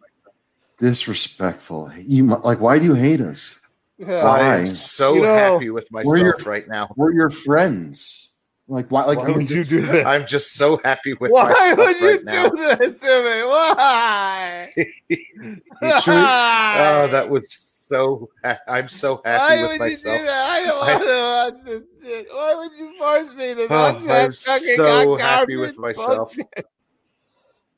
Disrespectful. 0.80 1.91
You 1.98 2.26
like? 2.26 2.60
Why 2.60 2.80
do 2.80 2.86
you 2.86 2.94
hate 2.95 3.22
us? 3.22 3.64
Yeah. 3.97 4.23
Why? 4.26 4.39
I'm 4.57 4.67
so 4.67 5.13
You 5.15 5.22
know, 5.22 5.34
happy 5.34 5.69
with 5.69 5.88
we're 5.91 6.17
your- 6.17 6.26
myself 6.34 6.45
right 6.47 6.67
now. 6.67 6.93
We're 6.97 7.13
your 7.13 7.30
friends. 7.30 8.31
Like 8.67 8.89
why? 8.89 9.05
Like 9.05 9.19
Why 9.19 9.30
would 9.31 9.49
you 9.49 9.57
just- 9.57 9.69
do 9.69 9.81
that? 9.84 10.07
I'm 10.07 10.26
just 10.26 10.53
so 10.53 10.77
happy 10.84 11.13
with 11.13 11.31
Why 11.31 11.49
myself 11.49 11.77
would 11.77 11.99
you 12.01 12.07
right 12.09 12.19
do 12.19 12.23
now. 12.26 12.49
this 12.49 12.95
to 12.95 13.23
me? 13.23 13.43
Why? 13.47 14.73
It's 15.07 16.07
your- 16.07 16.15
Oh, 16.17 17.07
that 17.11 17.30
was 17.30 17.51
so. 17.53 18.30
Ha- 18.43 18.59
I'm 18.67 18.88
so 18.89 19.22
happy 19.23 19.39
Why 19.43 19.51
happy 19.55 19.61
would 19.61 19.69
with 19.69 20.03
you 20.03 20.09
myself. 20.09 20.19
do 20.19 20.26
that? 20.26 20.49
I 20.49 20.63
don't 20.63 20.84
I- 20.84 20.95
want 20.95 21.03
to 21.03 21.61
watch 21.61 21.65
this 21.65 21.84
shit. 22.03 22.27
Why 22.34 22.55
would 22.55 22.72
you 22.77 22.97
force 22.97 23.34
me 23.35 23.53
to 23.53 23.67
Oh, 23.69 23.93
watch 23.93 24.03
that 24.03 24.26
I'm 24.26 24.31
so 24.34 25.15
happy 25.17 25.55
with 25.57 25.77
myself. 25.77 26.35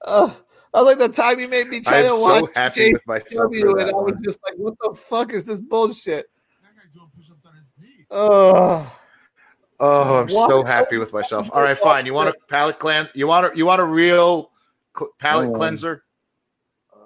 Uh, 0.05 0.31
I 0.73 0.81
was 0.81 0.85
like 0.85 0.97
the 0.97 1.09
time 1.09 1.39
you 1.39 1.47
made 1.47 1.67
me 1.69 1.79
try 1.81 1.99
I'm 1.99 2.03
to 2.05 2.09
so 2.11 2.41
watch 2.41 2.51
happy 2.55 2.93
with 2.93 3.05
myself. 3.07 3.51
And 3.53 3.79
that 3.79 3.89
I 3.89 3.91
was 3.93 4.15
just 4.23 4.39
like, 4.43 4.55
"What 4.57 4.75
the 4.81 4.93
fuck 4.95 5.33
is 5.33 5.45
this 5.45 5.59
bullshit?" 5.59 6.29
Oh, 8.09 8.91
Oh, 9.79 10.19
I'm 10.19 10.29
so 10.29 10.63
happy 10.63 10.97
with 10.97 11.13
myself. 11.13 11.49
All 11.53 11.61
right, 11.61 11.77
fine. 11.77 12.05
You 12.07 12.13
want 12.13 12.29
a 12.29 12.33
palate 12.49 12.79
cleanse? 12.79 13.09
You 13.13 13.27
want 13.27 13.53
a 13.53 13.57
you 13.57 13.65
want 13.65 13.79
a 13.81 13.85
real 13.85 14.51
cl- 14.97 15.11
palate 15.19 15.49
Oh. 15.49 15.53
cleanser? 15.53 16.03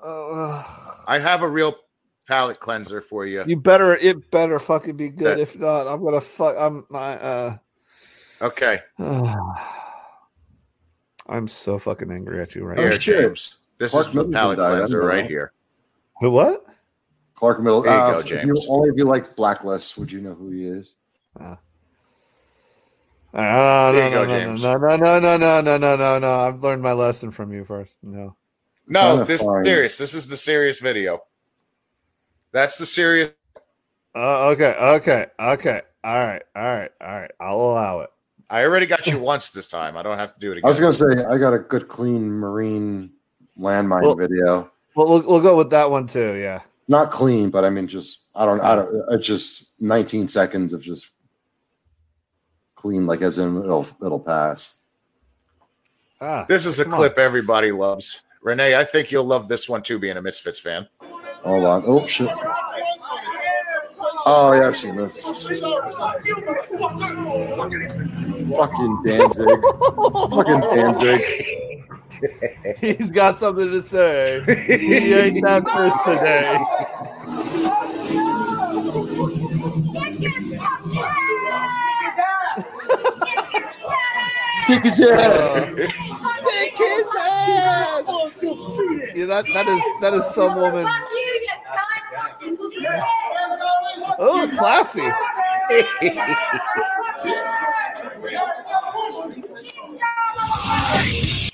uh, 0.03 0.63
I 1.05 1.19
have 1.19 1.43
a 1.43 1.47
real 1.49 1.75
palate 2.27 2.59
cleanser 2.59 3.01
for 3.01 3.25
you. 3.25 3.43
you 3.45 3.57
better. 3.57 3.95
It 3.97 4.31
better 4.31 4.57
fucking 4.57 4.95
be 4.95 5.09
good. 5.09 5.38
That- 5.38 5.39
If 5.39 5.57
not, 5.59 5.85
I'm 5.88 6.01
gonna 6.03 6.21
fuck. 6.21 6.55
I'm. 6.57 6.85
I, 6.93 7.13
uh, 7.13 7.57
Okay. 8.41 8.79
All 8.99 9.57
I'm 11.31 11.47
so 11.47 11.79
fucking 11.79 12.11
angry 12.11 12.41
at 12.41 12.53
you 12.55 12.65
right 12.65 12.77
Oh, 12.77 12.81
Here, 12.81 12.91
now. 12.91 12.97
shit. 12.97 13.23
James. 13.25 13.55
This 13.77 13.91
Clark 13.93 14.07
is 14.07 14.11
the 14.13 14.17
Middleton 14.17 14.33
palate 14.33 14.57
died, 14.57 14.77
cleanser 14.77 15.01
right 15.01 15.25
here. 15.25 15.53
Who? 16.19 16.31
What? 16.31 16.65
Clark 17.33 17.61
Middle. 17.61 17.81
There 17.81 17.93
you 17.93 17.99
uh, 17.99 18.11
go, 18.11 18.19
if 18.19 18.29
you- 18.29 18.37
James. 18.37 18.65
only 18.69 18.89
if 18.89 18.97
you 18.97 19.05
like 19.05 19.35
Blacklist, 19.35 19.97
would 19.97 20.11
you 20.11 20.19
know 20.21 20.35
who 20.35 20.51
he 20.51 20.65
is? 20.65 20.97
Uh, 21.39 21.55
no, 23.33 23.91
There 23.93 24.01
no, 24.01 24.05
you 24.07 24.13
go, 24.13 24.25
no, 24.25 24.25
no, 24.25 24.39
James. 24.39 24.63
no, 24.63 24.75
no, 24.77 24.95
no, 24.97 25.19
no, 25.19 25.37
no, 25.37 25.61
no, 25.61 25.77
no, 25.77 25.95
no, 25.95 26.19
no. 26.19 26.39
I've 26.41 26.61
learned 26.61 26.81
my 26.83 26.91
lesson 26.91 27.31
from 27.31 27.53
you 27.53 27.63
first. 27.63 27.97
No. 28.03 28.35
No, 28.87 29.23
this 29.23 29.41
find- 29.41 29.65
serious. 29.65 29.97
This 29.97 30.13
is 30.13 30.27
the 30.27 30.35
serious 30.37 30.79
video. 30.79 31.23
That's 32.51 32.77
the 32.77 32.85
serious. 32.85 33.31
Uh, 34.13 34.47
okay, 34.49 34.75
okay, 34.77 35.27
okay. 35.39 35.81
All 36.03 36.15
right, 36.17 36.41
all 36.55 36.63
right, 36.63 36.91
all 36.99 37.19
right. 37.21 37.31
I'll 37.39 37.61
allow 37.61 38.01
it. 38.01 38.09
I 38.52 38.64
already 38.65 38.86
got 38.86 39.07
you 39.07 39.18
once 39.18 39.49
this 39.49 39.68
time. 39.68 39.95
I 39.98 40.03
don't 40.03 40.18
have 40.18 40.34
to 40.34 40.40
do 40.40 40.49
it 40.52 40.57
again. 40.57 40.65
I 40.65 40.68
was 40.68 40.80
gonna 40.80 40.91
say 40.94 41.23
I 41.26 41.38
got 41.38 41.53
a 41.53 41.60
good 41.60 41.88
clean 41.88 42.30
marine 42.30 43.11
landmine 43.57 44.02
Well- 44.03 44.15
video. 44.15 44.69
Well, 44.94 45.07
we'll 45.07 45.22
we'll 45.26 45.40
go 45.40 45.56
with 45.56 45.69
that 45.69 45.90
one 45.90 46.06
too. 46.06 46.36
Yeah. 46.36 46.60
Not 46.90 47.11
clean, 47.11 47.49
but 47.49 47.64
I 47.64 47.69
mean, 47.69 47.88
just 47.88 48.26
I 48.36 48.45
don't. 48.45 48.60
I 48.60 48.76
don't. 48.76 49.03
It's 49.11 49.26
just 49.26 49.72
19 49.80 50.28
seconds 50.28 50.73
of 50.73 50.82
just 50.82 51.11
clean, 52.76 53.06
like 53.07 53.22
as 53.22 53.38
in 53.40 53.56
it'll 53.64 53.88
it'll 54.06 54.19
pass. 54.19 54.80
Ah, 56.19 56.45
This 56.49 56.65
is 56.65 56.78
a 56.80 56.84
come 56.84 56.94
on. 56.94 56.99
clip 56.99 57.18
everybody 57.18 57.72
loves. 57.72 58.22
Renee, 58.41 58.76
I 58.76 58.84
think 58.84 59.11
you'll 59.11 59.23
love 59.23 59.48
this 59.48 59.69
one 59.69 59.82
too, 59.82 59.98
being 59.98 60.18
a 60.18 60.22
Misfits 60.22 60.60
fan. 60.60 60.88
Hold 61.44 61.64
on. 61.64 61.84
Oh 61.88 62.06
shit. 62.06 62.30
Oh 64.26 64.53
yeah, 64.53 64.68
I've 64.68 64.77
seen 64.77 64.95
this. 64.95 65.22
Fucking 65.23 65.61
Danzig. 69.06 69.60
Fucking 70.30 70.61
Danzig. 70.61 71.22
He's 72.80 73.10
got 73.10 73.38
something 73.38 73.69
to 73.72 73.81
say. 73.81 74.41
He 74.45 75.14
ain't 75.14 75.43
that 75.43 75.68
first 75.68 75.95
today. 76.06 76.64
Kick 84.68 84.84
his 84.85 85.02
ass. 85.02 85.73
Kick 85.73 86.77
his 86.77 87.06
ass. 87.19 88.03
Yeah, 89.15 89.26
that 89.26 89.45
that 89.53 89.68
is 89.68 89.84
that 90.02 90.14
is 90.14 90.26
some 90.34 90.56
woman. 90.56 90.85
Oh, 94.23 94.48
classy. 94.56 95.02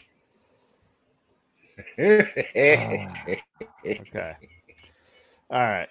Okay. 3.85 4.34
All 5.49 5.60
right. 5.61 5.88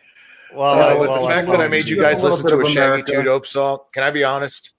Well, 0.55 0.97
Uh, 0.97 1.01
with 1.01 1.09
well, 1.09 1.23
the 1.23 1.29
I- 1.29 1.33
fact 1.35 1.49
that 1.49 1.61
I 1.61 1.69
made 1.69 1.87
you 1.87 2.01
guys 2.01 2.23
A 2.23 2.29
listen 2.29 2.47
to 2.49 2.61
a 2.61 2.65
Shaggy 2.65 2.79
America. 2.87 3.13
Two 3.13 3.23
Dope 3.23 3.47
song, 3.47 3.79
can 3.93 4.03
I 4.03 4.11
be 4.11 4.25
honest? 4.25 4.73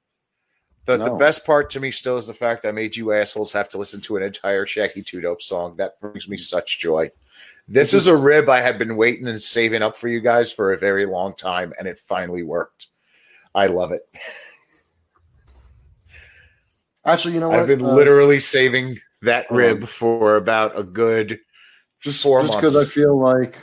The, 0.86 0.98
the 0.98 1.10
best 1.12 1.46
part 1.46 1.70
to 1.72 1.82
me 1.82 1.92
still 1.92 2.18
is 2.18 2.28
the 2.28 2.34
fact 2.34 2.66
I 2.66 2.72
made 2.72 2.96
you 2.96 3.12
assholes 3.12 3.52
have 3.52 3.68
to 3.70 3.78
listen 3.78 4.00
to 4.02 4.16
an 4.16 4.24
entire 4.24 4.66
Shaggy 4.66 5.04
Two 5.04 5.20
Dope 5.20 5.42
song. 5.42 5.76
That 5.78 6.00
brings 6.00 6.30
me 6.30 6.38
such 6.38 6.80
joy. 6.80 7.12
This 7.68 7.94
is 7.94 8.08
a 8.08 8.16
rib 8.16 8.50
I 8.50 8.62
had 8.62 8.80
been 8.80 8.96
waiting 8.96 9.28
and 9.28 9.42
saving 9.44 9.82
up 9.82 9.98
for 9.98 10.08
you 10.08 10.22
guys 10.22 10.52
for 10.52 10.72
a 10.72 10.78
very 10.78 11.06
long 11.06 11.36
time, 11.36 11.74
and 11.78 11.88
it 11.88 12.00
finally 12.00 12.44
worked. 12.44 12.88
I 13.54 13.68
love 13.68 13.92
it. 13.92 14.04
Actually, 17.06 17.34
you 17.34 17.40
know 17.40 17.50
what? 17.50 17.60
I've 17.60 17.68
been 17.68 17.84
Uh, 17.84 17.94
literally 17.94 18.40
saving 18.40 18.98
that 19.22 19.50
rib 19.52 19.82
on. 19.82 19.88
for 19.88 20.36
about 20.38 20.78
a 20.78 20.84
good 20.84 21.40
just 22.00 22.22
four 22.22 22.42
just 22.42 22.56
because 22.58 22.78
I 22.78 22.86
feel 22.86 23.20
like 23.20 23.58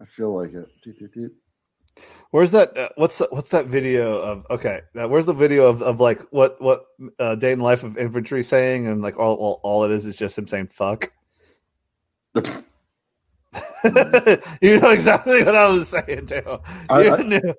I 0.00 0.04
feel 0.04 0.36
like 0.36 0.52
it. 0.52 0.68
Doot, 0.84 0.98
doot, 0.98 1.14
doot. 1.14 1.32
Where's 2.30 2.50
that? 2.52 2.76
Uh, 2.76 2.88
what's 2.96 3.18
the, 3.18 3.28
what's 3.30 3.50
that 3.50 3.66
video 3.66 4.20
of? 4.20 4.46
Okay, 4.50 4.80
now 4.94 5.06
where's 5.06 5.26
the 5.26 5.34
video 5.34 5.68
of, 5.68 5.82
of 5.82 6.00
like 6.00 6.20
what 6.30 6.60
what 6.60 6.86
uh, 7.18 7.34
day 7.34 7.52
in 7.52 7.60
life 7.60 7.82
of 7.82 7.96
infantry 7.98 8.42
saying 8.42 8.86
and 8.86 9.00
like 9.02 9.18
all 9.18 9.34
all, 9.36 9.60
all 9.62 9.84
it 9.84 9.90
is 9.90 10.06
is 10.06 10.16
just 10.16 10.38
him 10.38 10.46
saying 10.46 10.68
fuck. 10.68 11.10
you 14.62 14.80
know 14.80 14.90
exactly 14.90 15.42
what 15.44 15.54
I 15.54 15.68
was 15.68 15.88
saying, 15.88 16.26
too. 16.26 16.58
I- 16.88 17.02
You 17.02 17.14
I- 17.14 17.22
knew. 17.22 17.54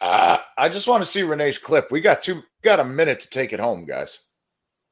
Uh, 0.00 0.38
I 0.56 0.70
just 0.70 0.88
want 0.88 1.04
to 1.04 1.10
see 1.10 1.22
Renee's 1.22 1.58
clip. 1.58 1.90
We 1.90 2.00
got 2.00 2.22
two, 2.22 2.42
got 2.62 2.80
a 2.80 2.84
minute 2.84 3.20
to 3.20 3.28
take 3.28 3.52
it 3.52 3.60
home, 3.60 3.84
guys. 3.84 4.20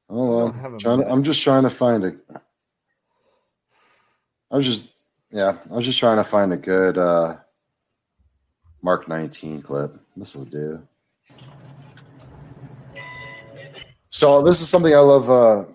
Hold 0.07 0.53
don't 0.53 0.61
have 0.61 0.71
a 0.71 0.75
on. 0.75 0.79
Trying 0.79 0.99
to. 0.99 1.09
I'm 1.11 1.23
just 1.23 1.41
trying 1.41 1.63
to 1.63 1.69
find 1.69 2.03
it. 2.03 2.19
I 4.51 4.55
was 4.55 4.65
just 4.67 4.89
yeah, 5.31 5.57
I 5.71 5.75
was 5.75 5.85
just 5.85 5.99
trying 5.99 6.17
to 6.17 6.23
find 6.23 6.53
a 6.53 6.57
good 6.57 6.97
uh 6.99 7.37
Mark 8.83 9.07
19 9.07 9.61
clip. 9.63 9.95
This 10.15 10.35
will 10.35 10.45
do. 10.45 10.81
So 14.09 14.41
this 14.43 14.61
is 14.61 14.69
something 14.69 14.93
I 14.93 14.99
love 14.99 15.29
uh 15.29 15.65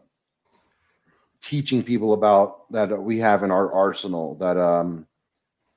teaching 1.41 1.83
people 1.83 2.15
about 2.15 2.64
that 2.75 3.03
we 3.03 3.19
have 3.19 3.43
in 3.43 3.51
our 3.51 3.73
arsenal 3.73 4.35
that 4.37 4.59
um 4.59 5.07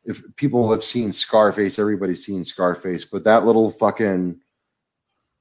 if 0.07 0.23
people 0.37 0.71
have 0.71 0.83
seen 0.83 1.11
Scarface, 1.11 1.77
everybody's 1.79 2.25
seen 2.25 2.45
Scarface, 2.45 3.03
but 3.03 3.25
that 3.25 3.45
little 3.45 3.69
fucking 3.69 4.39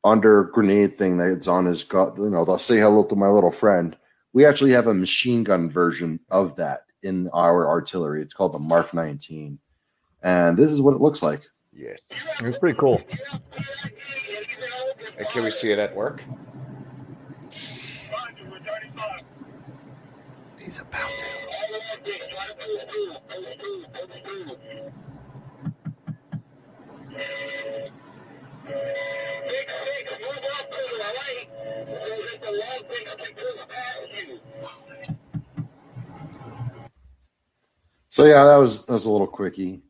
under 0.03 0.45
grenade 0.45 0.99
thing 0.99 1.17
that's 1.17 1.47
on 1.47 1.65
his 1.65 1.85
gut, 1.85 2.19
you 2.19 2.29
know, 2.31 2.45
they'll 2.45 2.59
say 2.59 2.79
hello 2.79 3.05
to 3.05 3.15
my 3.15 3.29
little 3.29 3.53
friend. 3.53 3.97
We 4.33 4.45
actually 4.45 4.73
have 4.73 4.89
a 4.89 4.95
machine 4.95 5.45
gun 5.45 5.71
version 5.71 6.19
of 6.31 6.57
that 6.57 6.81
in 7.03 7.31
our 7.33 7.69
artillery. 7.69 8.23
It's 8.23 8.35
called 8.35 8.55
the 8.55 8.59
Mark 8.59 8.93
19. 8.93 9.59
And 10.23 10.57
this 10.57 10.73
is 10.73 10.81
what 10.81 10.95
it 10.95 11.01
looks 11.01 11.23
like. 11.23 11.43
Yes. 11.73 12.01
It's 12.43 12.59
pretty 12.59 12.77
cool. 12.79 13.01
And 15.19 15.29
can 15.29 15.45
we 15.45 15.51
see 15.51 15.71
it 15.71 15.79
at 15.79 15.95
work? 15.95 16.23
He's 20.61 20.81
about 20.81 21.17
to. 21.17 21.46
So 38.09 38.25
yeah, 38.25 38.45
that 38.45 38.57
was 38.57 38.87
that 38.87 38.93
was 38.95 39.07
a 39.07 39.11
little 39.11 39.27
quickie. 39.27 39.83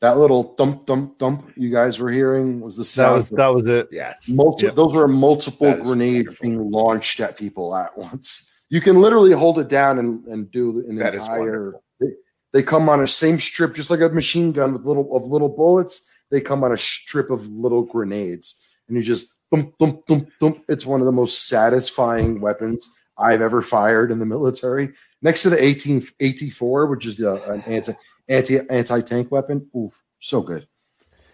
That 0.00 0.16
little 0.18 0.54
thump 0.54 0.86
thump 0.86 1.18
thump 1.18 1.52
you 1.56 1.70
guys 1.70 1.98
were 1.98 2.10
hearing 2.10 2.60
was 2.60 2.76
the 2.76 2.82
That 2.82 2.86
sound. 2.86 3.16
was 3.16 3.28
that 3.30 3.48
was 3.48 3.66
it. 3.68 3.88
Yes. 3.90 4.28
Multi- 4.28 4.66
Yep. 4.66 4.74
Those 4.76 4.94
were 4.94 5.08
multiple 5.08 5.74
grenades 5.74 6.26
wonderful. 6.40 6.42
being 6.48 6.70
launched 6.70 7.20
at 7.20 7.36
people 7.36 7.74
at 7.74 7.96
once. 7.98 8.47
You 8.70 8.80
can 8.80 9.00
literally 9.00 9.32
hold 9.32 9.58
it 9.58 9.68
down 9.68 9.98
and, 9.98 10.24
and 10.26 10.50
do 10.50 10.84
an 10.88 10.96
That 10.96 11.14
is 11.14 11.22
entire. 11.22 11.38
wonderful. 11.38 11.82
They, 12.00 12.06
they 12.52 12.62
come 12.62 12.88
on 12.88 13.02
a 13.02 13.06
same 13.06 13.38
strip, 13.38 13.74
just 13.74 13.90
like 13.90 14.00
a 14.00 14.08
machine 14.08 14.52
gun 14.52 14.72
with 14.72 14.84
little 14.84 15.14
of 15.16 15.24
little 15.24 15.48
bullets. 15.48 16.10
They 16.30 16.40
come 16.40 16.62
on 16.64 16.72
a 16.72 16.78
strip 16.78 17.30
of 17.30 17.48
little 17.48 17.82
grenades, 17.82 18.68
and 18.88 18.96
you 18.96 19.02
just 19.02 19.32
thump 19.50 19.74
thump 19.78 20.06
thump 20.06 20.30
thump. 20.40 20.64
It's 20.68 20.84
one 20.84 21.00
of 21.00 21.06
the 21.06 21.12
most 21.12 21.48
satisfying 21.48 22.40
weapons 22.40 22.86
I've 23.16 23.40
ever 23.40 23.62
fired 23.62 24.10
in 24.10 24.18
the 24.18 24.26
military. 24.26 24.90
Next 25.22 25.42
to 25.42 25.50
the 25.50 25.62
18, 25.62 26.02
84, 26.20 26.86
which 26.86 27.06
is 27.06 27.16
the 27.16 27.42
an 27.50 27.62
anti 27.62 27.92
anti 28.28 28.58
anti 28.68 29.00
tank 29.00 29.32
weapon. 29.32 29.66
Oof, 29.76 30.02
so 30.20 30.42
good. 30.42 30.66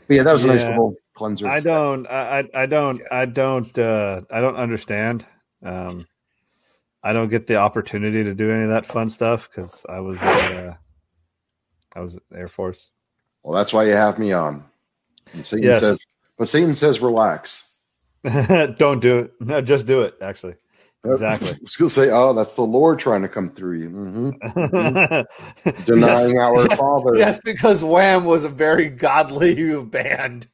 But 0.07 0.17
yeah, 0.17 0.23
that 0.23 0.33
was 0.33 0.45
a 0.45 0.49
nice 0.49 0.69
little 0.69 0.95
cleanser. 1.15 1.49
I 1.49 1.61
don't. 1.61 2.07
I. 2.07 2.41
I 2.55 2.63
I 2.63 2.67
don't. 2.67 3.03
I 3.11 3.25
don't. 3.27 3.79
Uh, 3.79 4.21
I 4.31 4.41
don't 4.41 4.57
understand. 4.57 5.27
Um, 5.63 6.07
I 7.05 7.13
don't 7.13 7.29
get 7.29 7.47
the 7.47 7.57
opportunity 7.57 8.25
to 8.25 8.35
do 8.35 8.51
any 8.51 8.63
of 8.65 8.71
that 8.71 8.87
fun 8.87 9.09
stuff 9.11 9.49
because 9.51 9.85
I 9.89 10.01
was. 10.01 10.21
Uh, 10.23 10.75
I 11.95 12.01
was 12.01 12.19
Air 12.35 12.49
Force. 12.49 12.91
Well, 13.45 13.55
that's 13.57 13.73
why 13.73 13.85
you 13.85 13.93
have 13.93 14.19
me 14.19 14.33
on. 14.33 14.65
And 15.33 15.45
Satan 15.47 15.67
Yes. 15.69 15.81
says, 15.81 15.99
but 16.39 16.49
Satan 16.49 16.75
says, 16.75 17.01
relax. 17.01 17.77
don't 18.79 19.01
do 19.01 19.19
it. 19.21 19.33
No, 19.39 19.61
just 19.61 19.87
do 19.87 20.01
it. 20.03 20.15
Actually, 20.23 20.55
exactly. 21.05 21.49
I 21.53 21.59
was 21.61 21.77
going 21.77 21.89
to 21.91 21.95
say, 21.95 22.11
oh, 22.11 22.33
that's 22.33 22.55
the 22.55 22.63
Lord 22.63 22.99
trying 22.99 23.23
to 23.23 23.29
come 23.29 23.51
through 23.51 23.79
you. 23.81 23.91
Mhm. 23.91 25.27
yes. 25.65 25.85
Denying 25.85 26.39
our 26.39 26.67
Yes. 26.69 26.81
Father. 26.81 27.17
Yes, 27.17 27.41
because 27.45 27.85
Wham 27.85 28.25
was 28.25 28.45
a 28.45 28.49
very 28.49 28.89
godly 28.89 29.81
band. 29.85 30.49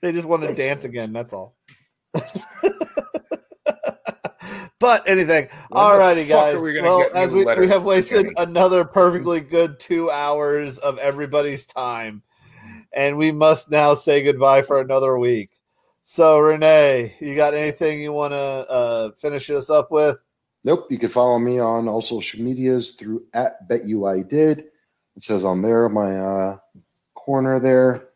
they 0.00 0.12
just 0.12 0.26
want 0.26 0.42
to 0.42 0.52
dance 0.54 0.84
again. 0.84 1.12
That's 1.12 1.32
all. 1.32 1.56
but 4.78 5.08
anything. 5.08 5.48
When 5.68 5.82
All 5.82 5.98
righty, 5.98 6.24
guys. 6.24 6.56
are 6.56 6.62
we 6.62 6.80
well, 6.80 7.00
get 7.00 7.12
as 7.12 7.30
we, 7.30 7.44
we 7.44 7.68
have 7.68 7.84
wasted 7.84 8.24
Kenny? 8.24 8.34
another 8.36 8.84
perfectly 8.84 9.40
good 9.40 9.80
two 9.80 10.10
hours 10.10 10.78
of 10.78 10.98
everybody's 10.98 11.66
time, 11.66 12.22
and 12.92 13.16
we 13.16 13.32
must 13.32 13.70
now 13.70 13.94
say 13.94 14.22
goodbye 14.22 14.62
for 14.62 14.80
another 14.80 15.18
week. 15.18 15.50
So 16.04 16.38
Renee, 16.38 17.16
you 17.20 17.34
got 17.34 17.54
anything 17.54 18.00
you 18.00 18.12
want 18.12 18.32
to 18.32 18.38
uh, 18.38 19.10
finish 19.18 19.50
us 19.50 19.70
up 19.70 19.90
with? 19.90 20.18
Nope. 20.62 20.86
You 20.90 20.98
can 20.98 21.08
follow 21.08 21.38
me 21.38 21.58
on 21.58 21.88
all 21.88 22.00
social 22.00 22.42
medias 22.42 22.92
through 22.92 23.24
at 23.34 23.66
Bet 23.68 23.86
You 23.86 24.06
I 24.06 24.22
Did. 24.22 24.66
It 25.16 25.22
says 25.22 25.44
on 25.44 25.62
there 25.62 25.88
my 25.88 26.16
uh, 26.16 26.58
corner 27.14 27.58
there. 27.58 28.08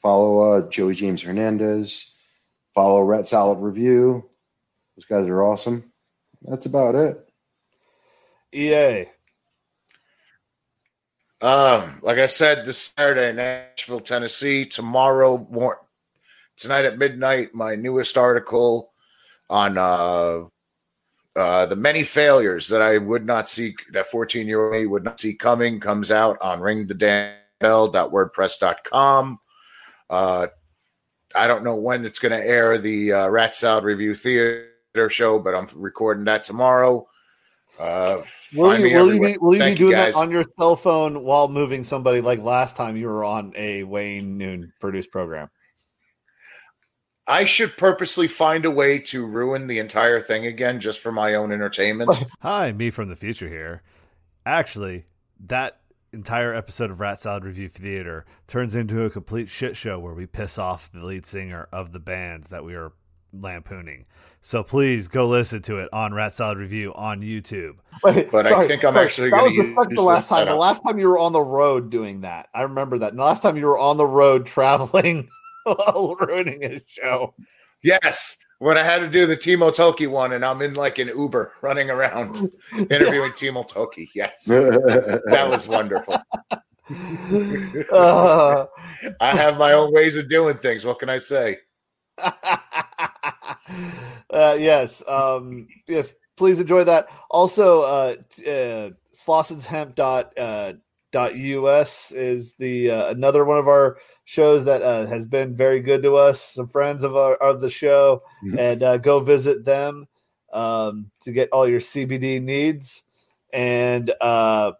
Follow 0.00 0.40
uh, 0.40 0.68
Joey 0.70 0.94
James 0.94 1.22
Hernandez. 1.22 2.13
Follow 2.74 3.02
Rat 3.02 3.28
Salad 3.28 3.60
Review. 3.60 4.28
Those 4.96 5.04
guys 5.04 5.28
are 5.28 5.42
awesome. 5.42 5.92
That's 6.42 6.66
about 6.66 6.94
it. 6.94 7.28
EA. 8.52 9.06
Um, 11.40 12.00
like 12.02 12.18
I 12.18 12.26
said, 12.26 12.64
this 12.64 12.92
Saturday, 12.96 13.30
in 13.30 13.36
Nashville, 13.36 14.00
Tennessee. 14.00 14.64
Tomorrow, 14.64 15.46
more 15.50 15.80
tonight 16.56 16.84
at 16.84 16.98
midnight. 16.98 17.54
My 17.54 17.74
newest 17.74 18.16
article 18.16 18.92
on 19.50 19.76
uh, 19.78 20.44
uh, 21.36 21.66
the 21.66 21.76
many 21.76 22.04
failures 22.04 22.68
that 22.68 22.80
I 22.80 22.96
would 22.98 23.26
not 23.26 23.48
see 23.48 23.74
that 23.92 24.06
14 24.06 24.46
year 24.46 24.64
old 24.64 24.72
me 24.72 24.86
would 24.86 25.02
not 25.04 25.20
see 25.20 25.34
coming 25.34 25.80
comes 25.80 26.10
out 26.10 26.38
on 26.40 26.60
ringthedambell.wordpress.com. 26.60 29.38
Uh, 30.10 30.46
I 31.34 31.46
don't 31.46 31.64
know 31.64 31.74
when 31.74 32.04
it's 32.04 32.18
going 32.18 32.32
to 32.32 32.46
air 32.46 32.78
the 32.78 33.12
uh, 33.12 33.28
Rat 33.28 33.54
Salad 33.54 33.84
Review 33.84 34.14
Theater 34.14 34.68
show, 35.08 35.38
but 35.38 35.54
I'm 35.54 35.68
recording 35.74 36.24
that 36.24 36.44
tomorrow. 36.44 37.08
Uh, 37.78 38.22
Will 38.54 38.78
you, 38.78 38.94
will 38.94 39.12
you 39.12 39.20
be 39.20 39.36
will 39.38 39.54
you 39.54 39.58
be 39.58 39.64
Thank 39.64 39.78
doing 39.78 39.96
that 39.96 40.14
on 40.14 40.30
your 40.30 40.44
cell 40.56 40.76
phone 40.76 41.24
while 41.24 41.48
moving 41.48 41.82
somebody 41.82 42.20
like 42.20 42.38
last 42.38 42.76
time 42.76 42.96
you 42.96 43.08
were 43.08 43.24
on 43.24 43.52
a 43.56 43.82
Wayne 43.82 44.38
Noon 44.38 44.72
produced 44.80 45.10
program? 45.10 45.50
I 47.26 47.44
should 47.44 47.76
purposely 47.76 48.28
find 48.28 48.64
a 48.64 48.70
way 48.70 48.98
to 49.00 49.26
ruin 49.26 49.66
the 49.66 49.78
entire 49.78 50.20
thing 50.20 50.46
again 50.46 50.78
just 50.78 51.00
for 51.00 51.10
my 51.10 51.34
own 51.34 51.52
entertainment. 51.52 52.10
Hi, 52.42 52.70
me 52.70 52.90
from 52.90 53.08
the 53.08 53.16
future 53.16 53.48
here. 53.48 53.82
Actually, 54.46 55.06
that 55.46 55.80
entire 56.14 56.54
episode 56.54 56.90
of 56.90 57.00
Rat 57.00 57.20
Salad 57.20 57.44
Review 57.44 57.68
Theater 57.68 58.24
turns 58.46 58.74
into 58.74 59.04
a 59.04 59.10
complete 59.10 59.48
shit 59.50 59.76
show 59.76 59.98
where 59.98 60.14
we 60.14 60.26
piss 60.26 60.58
off 60.58 60.90
the 60.92 61.04
lead 61.04 61.26
singer 61.26 61.68
of 61.72 61.92
the 61.92 62.00
bands 62.00 62.48
that 62.48 62.64
we 62.64 62.74
are 62.74 62.92
lampooning. 63.32 64.06
So 64.40 64.62
please 64.62 65.08
go 65.08 65.26
listen 65.26 65.62
to 65.62 65.78
it 65.78 65.88
on 65.92 66.14
Rat 66.14 66.34
Salad 66.34 66.58
Review 66.58 66.92
on 66.94 67.22
YouTube. 67.22 67.76
Wait, 68.02 68.30
But 68.30 68.46
I 68.46 68.66
think 68.68 68.84
I'm 68.84 68.96
actually 68.96 69.30
gonna 69.30 69.44
was 69.44 69.54
use 69.54 69.70
the, 69.70 69.82
the 69.82 69.88
this 69.90 70.00
last 70.00 70.28
time. 70.28 70.46
The 70.46 70.54
last 70.54 70.82
time 70.86 70.98
you 70.98 71.08
were 71.08 71.18
on 71.18 71.32
the 71.32 71.40
road 71.40 71.90
doing 71.90 72.20
that, 72.20 72.48
I 72.54 72.62
remember 72.62 72.98
that. 72.98 73.10
And 73.10 73.18
the 73.18 73.24
last 73.24 73.42
time 73.42 73.56
you 73.56 73.66
were 73.66 73.78
on 73.78 73.96
the 73.96 74.06
road 74.06 74.46
traveling 74.46 75.28
while 75.64 76.16
ruining 76.20 76.62
a 76.64 76.82
show. 76.86 77.34
yes, 77.82 78.38
when 78.58 78.78
I 78.78 78.82
had 78.82 79.00
to 79.00 79.08
do 79.08 79.26
the 79.26 79.36
Timo 79.36 79.74
Toki 79.74 80.06
one, 80.06 80.32
and 80.32 80.44
I'm 80.44 80.62
in 80.62 80.74
like 80.74 80.98
an 80.98 81.08
Uber 81.08 81.52
running 81.62 81.90
around 81.90 82.50
interviewing 82.72 83.32
Timo 83.32 83.66
Toki. 83.66 84.10
Yes, 84.14 84.44
that 84.46 85.46
was 85.48 85.68
wonderful. 85.68 86.16
Uh, 87.90 88.66
I 89.20 89.34
have 89.34 89.56
my 89.56 89.72
own 89.72 89.90
ways 89.90 90.16
of 90.16 90.28
doing 90.28 90.58
things. 90.58 90.84
What 90.84 90.98
can 90.98 91.08
I 91.08 91.16
say? 91.16 91.56
uh, 92.18 92.36
yes, 94.30 95.02
um, 95.08 95.66
yes. 95.88 96.12
Please 96.36 96.60
enjoy 96.60 96.84
that. 96.84 97.08
Also, 97.30 97.80
uh, 97.82 98.16
uh, 98.46 98.90
dot 99.94 100.38
uh, 100.38 100.72
dot 101.12 101.34
us 101.34 102.10
is 102.12 102.54
the 102.54 102.90
uh, 102.90 103.10
another 103.10 103.44
one 103.44 103.58
of 103.58 103.68
our 103.68 103.98
shows 104.24 104.64
that 104.64 104.82
uh, 104.82 105.06
has 105.06 105.26
been 105.26 105.54
very 105.54 105.80
good 105.80 106.02
to 106.02 106.16
us. 106.16 106.40
Some 106.40 106.68
friends 106.68 107.04
of 107.04 107.14
our 107.16 107.34
of 107.36 107.60
the 107.60 107.70
show, 107.70 108.22
Mhm. 108.44 108.58
and 108.58 108.82
uh, 108.82 108.96
go 108.98 109.20
visit 109.20 109.64
them 109.64 110.06
um, 110.52 111.10
to 111.24 111.32
get 111.32 111.50
all 111.50 111.68
your 111.68 111.80
CBD 111.80 112.40
needs. 112.40 113.02
And 113.52 114.12
uh, 114.20 114.72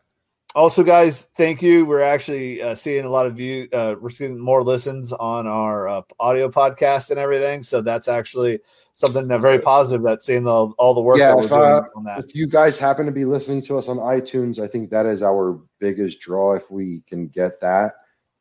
also, 0.55 0.83
guys, 0.83 1.23
thank 1.37 1.63
you. 1.63 1.85
We're 1.85 2.01
actually 2.01 2.63
uh, 2.63 2.75
seeing 2.75 3.05
a 3.05 3.11
lot 3.11 3.27
of 3.27 3.35
view. 3.35 3.69
Uh, 3.73 3.97
we're 4.01 4.11
seeing 4.11 4.39
more 4.39 4.63
listens 4.63 5.13
on 5.13 5.47
our 5.47 5.89
uh, 5.89 6.03
audio 6.21 6.49
podcast 6.49 7.11
and 7.11 7.19
everything. 7.19 7.63
So 7.63 7.81
that's 7.83 8.09
actually 8.09 8.61
something 8.95 9.27
that 9.29 9.41
very 9.41 9.59
positive. 9.59 10.03
That's 10.05 10.25
seeing 10.25 10.45
the, 10.45 10.53
all 10.53 10.95
the 10.95 11.01
work 11.01 11.19
Yeah, 11.19 11.29
that 11.31 11.37
we're 11.37 11.45
if, 11.45 11.53
uh, 11.53 11.83
on 11.97 12.05
that. 12.05 12.25
if 12.25 12.35
you 12.37 12.47
guys 12.47 12.79
happen 12.79 13.05
to 13.07 13.13
be 13.13 13.25
listening 13.25 13.63
to 13.63 13.77
us 13.79 13.89
on 13.89 13.97
iTunes, 13.97 14.63
I 14.63 14.69
think 14.69 14.91
that 14.91 15.07
is 15.07 15.23
our 15.23 15.61
biggest 15.81 16.21
draw. 16.21 16.55
If 16.55 16.71
we 16.71 17.03
can 17.09 17.27
get 17.29 17.61
that 17.61 17.95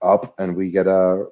up 0.04 0.36
and 0.40 0.56
we 0.56 0.70
get 0.72 0.88
a 0.88 1.26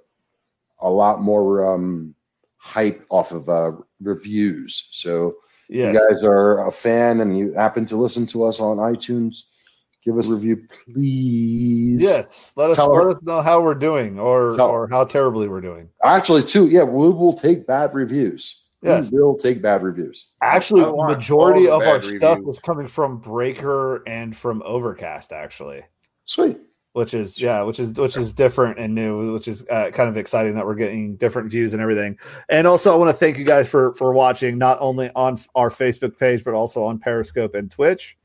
a 0.82 0.90
lot 0.90 1.22
more 1.22 1.74
um, 1.76 2.16
hype 2.58 3.02
off 3.10 3.32
of 3.32 3.48
uh, 3.50 3.72
reviews. 4.02 4.90
So 4.92 5.36
Yes. 5.70 5.96
you 5.96 6.10
guys 6.10 6.24
are 6.24 6.68
a 6.68 6.72
fan 6.72 7.22
and 7.22 7.38
you 7.38 7.54
happen 7.54 7.86
to 7.86 7.96
listen 7.96 8.26
to 8.28 8.44
us 8.44 8.60
on 8.60 8.78
iTunes, 8.78 9.44
give 10.04 10.18
us 10.18 10.26
a 10.26 10.30
review, 10.30 10.68
please. 10.68 12.04
Yes. 12.04 12.52
Let 12.58 12.72
us 12.72 12.76
Tell 12.78 12.92
let 12.94 13.04
her- 13.04 13.10
us 13.12 13.22
know 13.22 13.42
how 13.42 13.62
we're 13.62 13.76
doing 13.76 14.20
or 14.20 14.50
Tell- 14.50 14.70
or 14.70 14.88
how 14.90 15.06
terribly 15.06 15.48
we're 15.48 15.62
doing. 15.62 15.88
Actually, 16.04 16.42
too, 16.44 16.68
yeah, 16.68 16.84
we 16.84 17.10
will 17.10 17.34
take 17.34 17.66
bad 17.68 17.94
reviews. 17.94 18.68
Yes. 18.82 19.12
We 19.12 19.22
will 19.22 19.38
take 19.38 19.62
bad 19.62 19.84
reviews. 19.84 20.32
Actually, 20.42 20.84
I 20.84 20.88
want 20.90 21.16
majority 21.16 21.68
of 21.70 21.84
our 21.84 22.00
bad 22.00 22.04
stuff 22.04 22.38
reviews. 22.38 22.46
was 22.48 22.60
coming 22.60 22.88
from 22.88 23.20
Breaker 23.20 23.98
and 24.08 24.36
from 24.36 24.64
Overcast, 24.66 25.32
actually. 25.32 25.84
Sweet. 26.26 26.58
Which 26.94 27.14
is 27.14 27.42
yeah 27.42 27.62
which 27.62 27.80
is 27.80 27.94
which 27.94 28.18
is 28.18 28.34
different 28.34 28.78
and 28.78 28.94
new 28.94 29.34
which 29.34 29.48
is 29.48 29.66
uh, 29.70 29.90
kind 29.94 30.10
of 30.10 30.18
exciting 30.18 30.56
that 30.56 30.66
we're 30.66 30.76
getting 30.76 31.16
different 31.16 31.50
views 31.50 31.74
and 31.74 31.82
everything. 31.82 32.18
And 32.50 32.68
also 32.68 32.94
i 32.94 32.96
want 32.98 33.10
to 33.10 33.18
thank 33.18 33.38
you 33.38 33.46
guys 33.46 33.68
for 33.68 33.94
for 33.94 34.12
watching 34.14 34.58
not 34.58 34.78
only 34.82 35.10
on 35.16 35.40
our 35.56 35.70
facebook 35.70 36.18
page 36.18 36.44
but 36.44 36.54
also 36.54 36.84
on 36.84 37.00
periscope 37.00 37.56
and 37.56 37.72
twitch. 37.72 38.18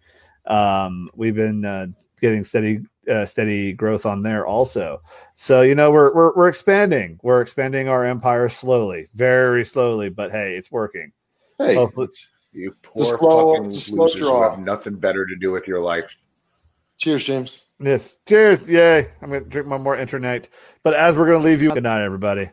Um 0.46 1.10
we've 1.14 1.34
been 1.34 1.64
uh, 1.64 1.86
getting 2.20 2.44
steady 2.44 2.80
uh, 3.10 3.24
steady 3.24 3.72
growth 3.72 4.04
on 4.04 4.22
there 4.22 4.44
also. 4.46 5.00
So 5.36 5.62
you 5.62 5.74
know 5.76 5.90
we're, 5.92 6.12
we're 6.12 6.34
we're 6.34 6.48
expanding. 6.48 7.20
We're 7.22 7.40
expanding 7.40 7.88
our 7.88 8.04
empire 8.04 8.48
slowly 8.48 9.08
very 9.14 9.64
slowly 9.64 10.08
but 10.08 10.32
hey 10.32 10.56
it's 10.56 10.70
working. 10.72 11.12
Hey, 11.58 11.74
Hopefully- 11.76 12.04
it's- 12.06 12.32
You 12.52 12.74
poor 12.82 13.04
slow- 13.04 13.54
fucking 13.56 13.70
slow 13.70 14.04
losers 14.04 14.20
who 14.20 14.42
have 14.42 14.58
nothing 14.58 14.96
better 14.96 15.24
to 15.26 15.36
do 15.36 15.50
with 15.52 15.68
your 15.68 15.80
life. 15.80 16.16
Cheers, 16.98 17.24
James. 17.24 17.66
yes. 17.80 18.18
Cheers. 18.26 18.68
Yay. 18.70 19.10
I'm 19.22 19.30
gonna 19.30 19.44
drink 19.44 19.68
my 19.68 19.78
more 19.78 19.96
internet 19.96 20.48
but 20.82 20.94
as 20.94 21.16
we're 21.16 21.26
gonna 21.26 21.44
leave 21.44 21.62
you 21.62 21.72
good 21.72 21.82
night 21.82 22.02
everybody 22.04 22.50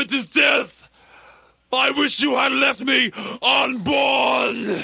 punishment 0.00 0.12
is 0.12 0.24
death. 0.26 0.88
I 1.72 1.90
wish 1.92 2.20
you 2.20 2.36
had 2.36 2.52
left 2.52 2.80
me 2.80 3.10
unborn. 3.42 4.82